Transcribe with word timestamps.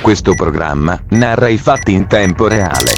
Questo 0.00 0.32
programma 0.34 0.98
narra 1.10 1.48
i 1.48 1.58
fatti 1.58 1.92
in 1.92 2.06
tempo 2.06 2.48
reale. 2.48 2.92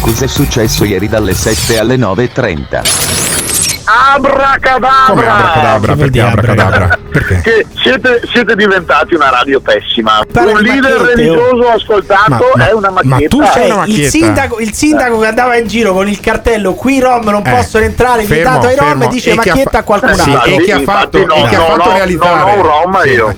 Cos'è 0.00 0.26
successo 0.26 0.84
ieri 0.84 1.08
dalle 1.08 1.34
7 1.34 1.78
alle 1.78 1.96
9.30? 1.96 2.82
Abracadabra! 4.12 4.90
Come 5.08 5.26
abracadabra? 5.26 5.96
Perché 5.96 6.20
abracadabra? 6.20 6.98
Perché? 7.10 7.40
Che 7.42 7.66
siete, 7.82 8.22
siete 8.32 8.54
diventati 8.54 9.14
una 9.14 9.30
radio 9.30 9.60
pessima. 9.60 10.22
Parla 10.32 10.52
un 10.52 10.60
leader 10.60 10.98
macchiette, 11.00 11.14
religioso 11.16 11.68
ascoltato 11.68 12.30
Ma- 12.30 12.38
ma- 12.54 12.68
è 12.68 12.72
una 12.72 12.90
ma 12.90 13.00
macchietta. 13.02 13.36
tu 13.36 13.42
sei 13.52 13.70
una 13.70 13.84
il 13.86 14.08
sindaco, 14.08 14.58
il 14.60 14.72
sindaco 14.72 15.18
che 15.18 15.26
andava 15.26 15.56
in 15.56 15.66
giro 15.66 15.92
con 15.92 16.08
il 16.08 16.20
cartello 16.20 16.74
qui 16.74 17.00
Rom 17.00 17.24
non 17.24 17.42
Eh, 17.44 17.50
possono 17.50 17.84
entrare, 17.84 18.22
fermo, 18.22 18.34
invitato 18.36 18.66
ai 18.68 18.76
Rom 18.76 18.88
fermo. 18.88 19.06
dice 19.08 19.30
E 19.30 19.34
macchietta 19.34 19.78
a 19.78 19.82
qualcun 19.82 20.14
Sì, 20.14 20.30
altro. 20.30 20.50
e 20.52 20.58
chi 20.62 20.70
ha 20.70 20.80
fatto, 20.80 21.26
no, 21.26 21.34
e 21.34 21.48
chi 21.48 21.54
ha 21.54 21.58
no, 21.58 21.64
fatto 21.66 21.88
no, 21.88 21.92
realizzare? 21.96 22.38
No, 22.56 22.62
no, 22.62 22.62
Roma 22.62 23.00
Sì. 23.02 23.08
io. 23.08 23.36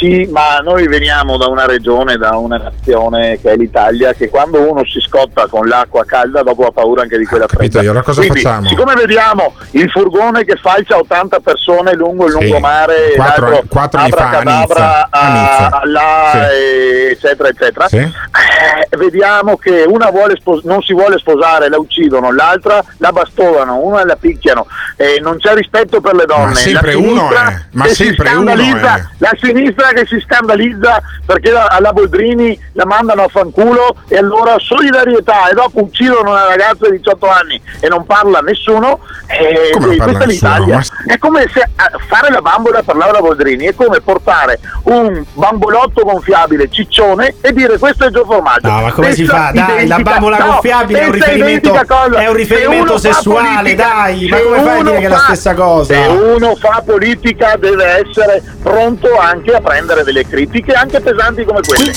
Sì, 0.00 0.26
ma 0.32 0.60
noi 0.62 0.88
veniamo 0.88 1.36
da 1.36 1.46
una 1.48 1.66
regione, 1.66 2.16
da 2.16 2.34
una 2.38 2.56
nazione 2.56 3.38
che 3.38 3.50
è 3.52 3.56
l'Italia, 3.56 4.14
che 4.14 4.30
quando 4.30 4.58
uno 4.66 4.82
si 4.86 4.98
scotta 4.98 5.46
con 5.46 5.68
l'acqua 5.68 6.06
calda 6.06 6.42
dopo 6.42 6.64
ha 6.64 6.70
paura 6.70 7.02
anche 7.02 7.18
di 7.18 7.26
quella 7.26 7.44
Ah, 7.44 7.48
fredda. 7.48 7.82
io, 7.82 7.92
cosa 8.02 8.20
Quindi, 8.22 8.40
facciamo? 8.40 8.66
Siccome 8.66 8.94
vediamo 8.94 9.52
il 9.72 9.90
furgone 9.90 10.44
che 10.44 10.56
falcia 10.56 10.96
80 10.96 11.40
persone 11.40 11.92
lungo 11.94 12.24
il 12.24 12.32
Sì. 12.32 12.38
lungomare, 12.40 13.12
Quattro- 13.14 13.62
quattro 13.68 14.00
anni 14.00 14.10
fa 14.10 14.16
a 14.16 14.26
abracadabra 14.38 14.58
Nizza. 14.62 15.08
A 15.10 15.80
là, 15.84 16.48
Sì. 16.48 17.10
eccetera, 17.10 17.48
eccetera, 17.50 17.88
Sì. 17.88 17.96
eh, 17.98 18.96
vediamo 18.96 19.58
che 19.58 19.84
una 19.86 20.10
spos- 20.38 20.62
non 20.64 20.80
si 20.80 20.94
vuole 20.94 21.18
sposare, 21.18 21.68
la 21.68 21.76
uccidono, 21.78 22.32
l'altra 22.32 22.82
la 22.96 23.12
bastonano, 23.12 23.80
una 23.84 24.02
la 24.06 24.16
picchiano, 24.16 24.66
e 24.96 25.20
non 25.20 25.36
c'è 25.36 25.52
rispetto 25.54 26.00
per 26.00 26.14
le 26.14 26.24
donne. 26.24 26.44
Ma 26.46 26.54
sempre 26.54 26.94
uno 26.94 27.30
è, 27.30 27.54
ma 27.72 27.86
sempre 27.88 28.30
uno 28.32 28.50
è. 28.52 29.04
La 29.18 29.32
sinistra 29.38 29.88
che 29.92 30.06
si 30.06 30.18
scandalizza 30.20 31.00
perché 31.24 31.50
la- 31.50 31.66
alla 31.66 31.92
Boldrini 31.92 32.58
la 32.72 32.86
mandano 32.86 33.24
a 33.24 33.28
fanculo 33.28 33.96
e 34.08 34.16
allora 34.16 34.56
solidarietà 34.58 35.48
e 35.48 35.54
dopo 35.54 35.82
uccidono 35.82 36.30
una 36.30 36.46
ragazza 36.46 36.88
di 36.90 36.96
18 36.98 37.28
anni 37.28 37.60
e 37.80 37.88
non 37.88 38.04
parla 38.06 38.40
nessuno. 38.40 39.00
E, 39.26 39.70
Come 39.72 39.94
e 39.94 39.96
parla 39.96 40.04
questa 40.18 40.24
è 40.24 40.26
nessuno? 40.26 40.26
l'Italia. 40.26 40.76
Ma- 40.76 41.12
È 41.14 41.18
come 41.18 41.50
se 41.52 41.60
a 41.76 41.90
fare 42.08 42.30
la 42.30 42.40
bambola 42.40 42.82
per 42.82 42.96
Laura 42.96 43.20
Boldrini 43.20 43.66
è 43.66 43.74
come 43.74 44.00
portare 44.00 44.58
un 44.84 45.22
bambolotto 45.34 46.02
gonfiabile 46.02 46.68
ciccione 46.70 47.34
e 47.40 47.52
dire 47.52 47.78
questo 47.78 48.06
è 48.06 48.10
Gio 48.10 48.24
Formaggio. 48.24 48.68
No, 48.68 48.80
ma 48.80 48.92
come 48.92 49.12
si 49.12 49.22
Pensa 49.24 49.36
fa? 49.46 49.50
Dai, 49.52 49.66
la 49.66 49.80
identica- 49.82 50.10
bambola 50.10 50.36
no, 50.38 50.46
gonfiabile 50.46 51.00
è 51.00 51.04
un 51.06 51.12
riferimento- 51.12 51.72
è 51.74 51.78
un 51.80 52.16
Se 52.16 52.32
riferimento 52.36 52.92
fa 52.92 52.98
sessuale, 52.98 53.48
politica- 53.62 53.88
dai, 53.94 54.28
ma 54.28 54.36
se 54.36 54.42
come 54.42 54.56
fai 54.62 54.78
a 54.78 54.82
dire 54.82 54.98
che 54.98 55.04
è 55.04 55.08
la 55.08 55.16
fa- 55.16 55.24
stessa 55.24 55.54
cosa? 55.54 55.94
Se 55.94 56.06
uno 56.08 56.54
fa 56.56 56.82
politica 56.84 57.56
deve 57.56 57.84
essere 58.06 58.42
pronto 58.62 59.16
anche 59.18 59.52
a 59.54 59.60
prendere 59.60 59.78
delle 59.86 60.26
critiche 60.26 60.72
anche 60.72 61.00
pesanti 61.00 61.44
come 61.44 61.60
quelle. 61.66 61.92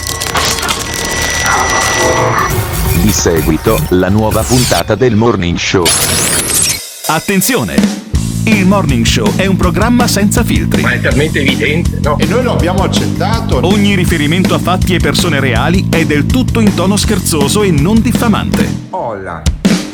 Di 3.01 3.11
seguito, 3.11 3.77
la 3.89 4.09
nuova 4.09 4.41
puntata 4.41 4.95
del 4.95 5.15
Morning 5.15 5.57
Show. 5.57 5.83
Attenzione! 7.07 7.75
Il 8.45 8.66
Morning 8.66 9.05
Show 9.05 9.35
è 9.35 9.45
un 9.45 9.57
programma 9.57 10.07
senza 10.07 10.43
filtri. 10.43 10.81
Ma 10.81 10.91
è 10.91 11.01
talmente 11.01 11.39
evidente, 11.39 11.99
no? 12.01 12.17
E 12.17 12.25
noi 12.25 12.43
lo 12.43 12.53
abbiamo 12.53 12.83
accettato. 12.83 13.59
Ogni 13.66 13.95
riferimento 13.95 14.53
a 14.53 14.59
fatti 14.59 14.95
e 14.95 14.99
persone 14.99 15.39
reali 15.39 15.88
è 15.89 16.05
del 16.05 16.25
tutto 16.25 16.61
in 16.61 16.73
tono 16.73 16.95
scherzoso 16.95 17.63
e 17.63 17.72
non 17.72 18.01
diffamante. 18.01 18.67
Olla. 18.91 19.41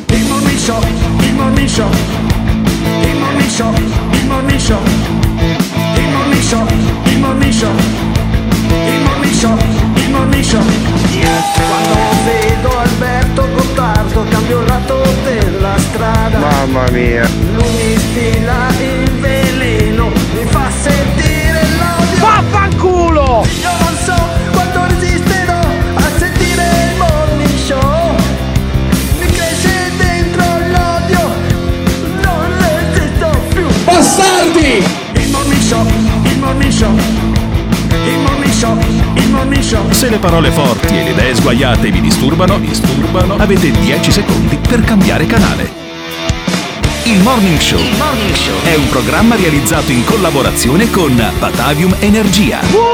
Il 0.08 0.24
morning 0.26 0.58
show, 0.58 0.80
il 1.18 1.34
morning 1.34 1.68
show, 1.68 1.88
il 1.90 3.16
morning 3.18 3.48
show, 3.48 3.72
il 3.74 4.26
morning 4.26 4.58
show, 4.58 4.80
il 5.96 6.08
morning 6.08 6.42
show, 6.42 7.09
il 7.38 7.54
show, 7.54 7.70
il 9.22 9.34
show, 9.34 9.56
il 10.36 10.44
show. 10.44 10.62
Quando 11.68 11.96
vedo 12.24 12.78
Alberto 12.78 13.48
Gottardo 13.54 14.24
cambio 14.28 14.62
lato 14.64 15.02
della 15.24 15.78
strada. 15.78 16.38
Mamma 16.38 16.90
mia. 16.90 17.28
Lui 17.54 17.64
mi 17.76 17.96
stila 17.96 18.68
il 18.78 19.10
veleno, 19.12 20.08
mi 20.08 20.44
fa 20.46 20.70
sentire 20.80 21.62
l'odio. 21.78 22.18
Vaffanculo! 22.18 23.46
Io 23.60 23.79
Se 39.90 40.08
le 40.08 40.18
parole 40.18 40.50
forti 40.50 40.98
e 40.98 41.04
le 41.04 41.10
idee 41.10 41.34
sguaiate 41.34 41.90
vi 41.90 42.00
disturbano, 42.00 42.58
disturbano, 42.58 43.36
avete 43.36 43.70
10 43.70 44.10
secondi 44.10 44.56
per 44.56 44.80
cambiare 44.80 45.26
canale. 45.26 45.70
Il 47.04 47.20
Morning 47.20 47.58
Show 47.58 47.80
è 48.64 48.74
un 48.74 48.88
programma 48.88 49.36
realizzato 49.36 49.92
in 49.92 50.04
collaborazione 50.04 50.90
con 50.90 51.14
Batavium 51.38 51.94
Energia. 52.00 52.58
Buongiorno! 52.70 52.88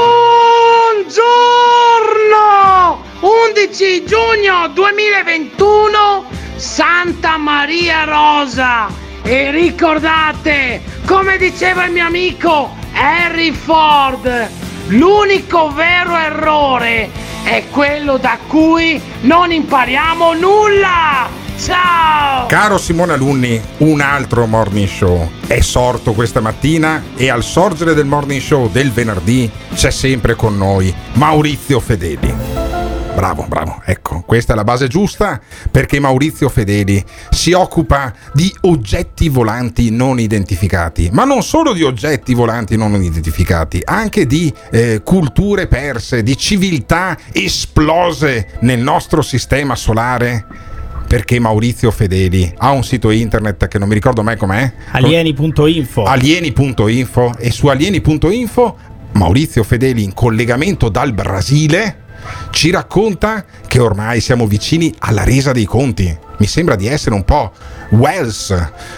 11 3.21 4.05
giugno 4.05 4.67
2021, 4.73 6.25
Santa 6.55 7.37
Maria 7.37 8.03
Rosa. 8.03 8.87
E 9.23 9.49
ricordate, 9.49 10.83
come 11.05 11.37
diceva 11.37 11.85
il 11.85 11.91
mio 11.91 12.05
amico 12.05 12.85
Harry 12.99 13.51
Ford, 13.51 14.49
l'unico 14.87 15.71
vero 15.71 16.15
errore 16.15 17.09
è 17.43 17.65
quello 17.69 18.17
da 18.17 18.37
cui 18.47 18.99
non 19.21 19.51
impariamo 19.51 20.33
nulla. 20.33 21.29
Ciao! 21.59 22.45
Caro 22.47 22.77
Simone 22.77 23.13
Alunni, 23.13 23.61
un 23.77 24.01
altro 24.01 24.45
morning 24.45 24.87
show 24.87 25.29
è 25.47 25.61
sorto 25.61 26.13
questa 26.13 26.41
mattina 26.41 27.03
e 27.15 27.29
al 27.29 27.43
sorgere 27.43 27.93
del 27.93 28.05
morning 28.05 28.41
show 28.41 28.69
del 28.69 28.91
venerdì 28.91 29.49
c'è 29.73 29.91
sempre 29.91 30.35
con 30.35 30.57
noi 30.57 30.93
Maurizio 31.13 31.79
Fedeli. 31.79 32.66
Bravo, 33.17 33.47
bravo, 33.49 33.81
ecco, 33.83 34.21
questa 34.21 34.53
è 34.53 34.55
la 34.55 34.63
base 34.63 34.87
giusta 34.87 35.41
perché 35.71 35.99
Maurizio 35.99 36.49
Fedeli 36.49 37.03
si 37.31 37.51
occupa 37.51 38.13
di 38.31 38.55
oggetti 38.61 39.27
volanti 39.27 39.89
non 39.89 40.19
identificati, 40.19 41.09
ma 41.11 41.23
non 41.23 41.41
solo 41.41 41.73
di 41.73 41.81
oggetti 41.81 42.35
volanti 42.35 42.77
non 42.77 42.93
identificati, 42.93 43.81
anche 43.83 44.27
di 44.27 44.53
eh, 44.69 45.01
culture 45.03 45.65
perse, 45.65 46.21
di 46.21 46.37
civiltà 46.37 47.17
esplose 47.31 48.49
nel 48.59 48.81
nostro 48.81 49.23
sistema 49.23 49.75
solare 49.75 50.45
perché 51.07 51.39
Maurizio 51.39 51.89
Fedeli 51.89 52.53
ha 52.55 52.69
un 52.69 52.83
sito 52.83 53.09
internet 53.09 53.67
che 53.67 53.79
non 53.79 53.87
mi 53.87 53.95
ricordo 53.95 54.21
mai 54.21 54.37
com'è. 54.37 54.71
Alieni.info. 54.91 56.03
Alieni.info 56.03 57.33
e 57.39 57.49
su 57.49 57.65
alieni.info 57.65 58.77
Maurizio 59.13 59.63
Fedeli 59.63 60.03
in 60.03 60.13
collegamento 60.13 60.89
dal 60.89 61.13
Brasile 61.13 62.05
ci 62.51 62.69
racconta 62.71 63.45
che 63.67 63.79
ormai 63.79 64.21
siamo 64.21 64.47
vicini 64.47 64.93
alla 64.99 65.23
resa 65.23 65.51
dei 65.51 65.65
conti. 65.65 66.15
Mi 66.37 66.47
sembra 66.47 66.75
di 66.75 66.87
essere 66.87 67.15
un 67.15 67.23
po' 67.23 67.51
Wells, 67.89 68.51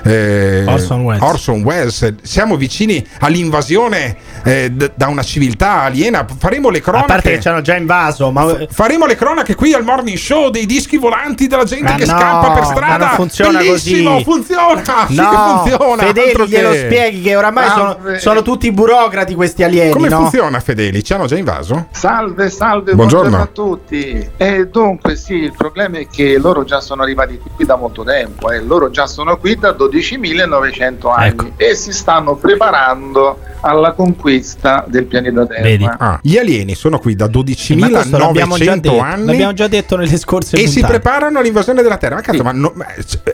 eh, 0.04 0.64
Orson 0.68 1.02
Welles. 1.04 1.22
Orson 1.24 1.64
Welles. 1.64 2.14
Siamo 2.24 2.56
vicini 2.58 3.06
all'invasione 3.20 4.16
eh, 4.44 4.72
d- 4.72 4.92
da 4.96 5.08
una 5.08 5.24
civiltà 5.24 5.82
aliena. 5.84 6.26
Faremo 6.38 6.70
le 6.70 6.80
A 6.80 6.82
cronache. 6.82 7.08
parte 7.08 7.32
che 7.32 7.40
ci 7.42 7.48
hanno 7.48 7.62
già 7.62 7.76
invaso, 7.76 8.32
ma 8.32 8.66
Faremo 8.70 9.06
le 9.06 9.16
cronache 9.16 9.56
qui 9.56 9.74
al 9.74 9.84
morning 9.84 10.18
show 10.18 10.50
dei 10.50 10.66
dischi 10.66 10.98
volanti 10.98 11.48
della 11.48 11.64
gente 11.66 11.92
Ma 11.92 11.96
che 11.96 12.06
no, 12.06 12.18
scappa 12.18 12.52
per 12.52 12.62
ma 12.64 12.68
strada. 12.70 13.06
non 13.08 13.16
funziona 13.16 13.58
Bellissimo, 13.60 14.12
così. 14.12 14.24
funziona. 14.24 14.84
sì 15.08 15.16
che 15.16 15.22
No, 15.22 15.62
funziona. 15.64 16.04
Fedeli 16.04 16.48
glielo 16.48 16.72
che- 16.72 16.78
spieghi 16.86 17.22
che 17.22 17.36
oramai 17.36 17.66
Ah, 17.68 17.72
sono, 17.74 17.98
beh. 18.02 18.20
sono 18.20 18.42
tutti 18.42 18.72
burocrati 18.72 19.36
questi 19.36 19.64
alieni, 19.64 19.92
Come 19.92 20.10
no? 20.10 20.22
funziona 20.22 20.60
Fedeli? 20.60 21.04
Ci 21.04 21.14
hanno 21.14 21.26
già 21.26 21.38
invaso? 21.38 21.88
Salve, 21.92 22.50
salve, 22.50 22.94
Buongiorno. 22.96 23.30
buongiorno, 23.30 23.44
a 23.44 23.48
tutti. 23.54 24.30
E 24.38 24.68
dunque 24.68 25.16
sì, 25.16 25.34
il 25.36 25.54
problema 25.56 25.98
è 26.00 26.08
che 26.08 26.38
loro 26.40 26.64
già 26.64 26.80
sono 26.82 27.02
arrivati 27.04 27.40
qui 27.56 27.66
da 27.66 27.76
molto 27.76 28.04
tempo, 28.04 28.50
eh. 28.52 28.62
loro 28.62 28.79
loro 28.80 28.90
già 28.92 29.06
sono 29.08 29.38
qui 29.38 29.56
da 29.56 29.72
12.900 29.78 31.12
anni 31.14 31.28
Ecco. 31.28 31.52
e 31.58 31.76
si 31.76 31.92
stanno 31.92 32.36
preparando 32.36 33.40
alla 33.62 33.92
conquista 33.92 34.86
del 34.88 35.04
pianeta 35.06 35.46
Terra. 35.46 35.62
Vedi. 35.62 35.84
Ah, 35.98 36.18
gli 36.24 36.38
alieni 36.38 36.76
sono 36.76 36.98
qui 36.98 37.14
da 37.16 37.26
Ma 37.28 37.90
questo 37.90 38.18
l'abbiamo 38.18 38.58
già 38.58 38.74
12.900 38.76 38.80
detto, 38.80 39.00
anni 39.02 39.26
l'abbiamo 39.26 39.54
già 39.54 39.68
detto 39.68 39.96
nelle 39.98 40.18
scorse 40.18 40.56
e 40.56 40.68
si 40.68 40.80
puntate. 40.80 41.00
preparano 41.00 41.40
all'invasione 41.40 41.82
della 41.82 41.98
Terra. 41.98 42.16
Ma 42.16 42.22
cazzo, 42.22 42.38
Sì. 42.38 42.44
ma 42.44 42.52
no- 42.54 42.74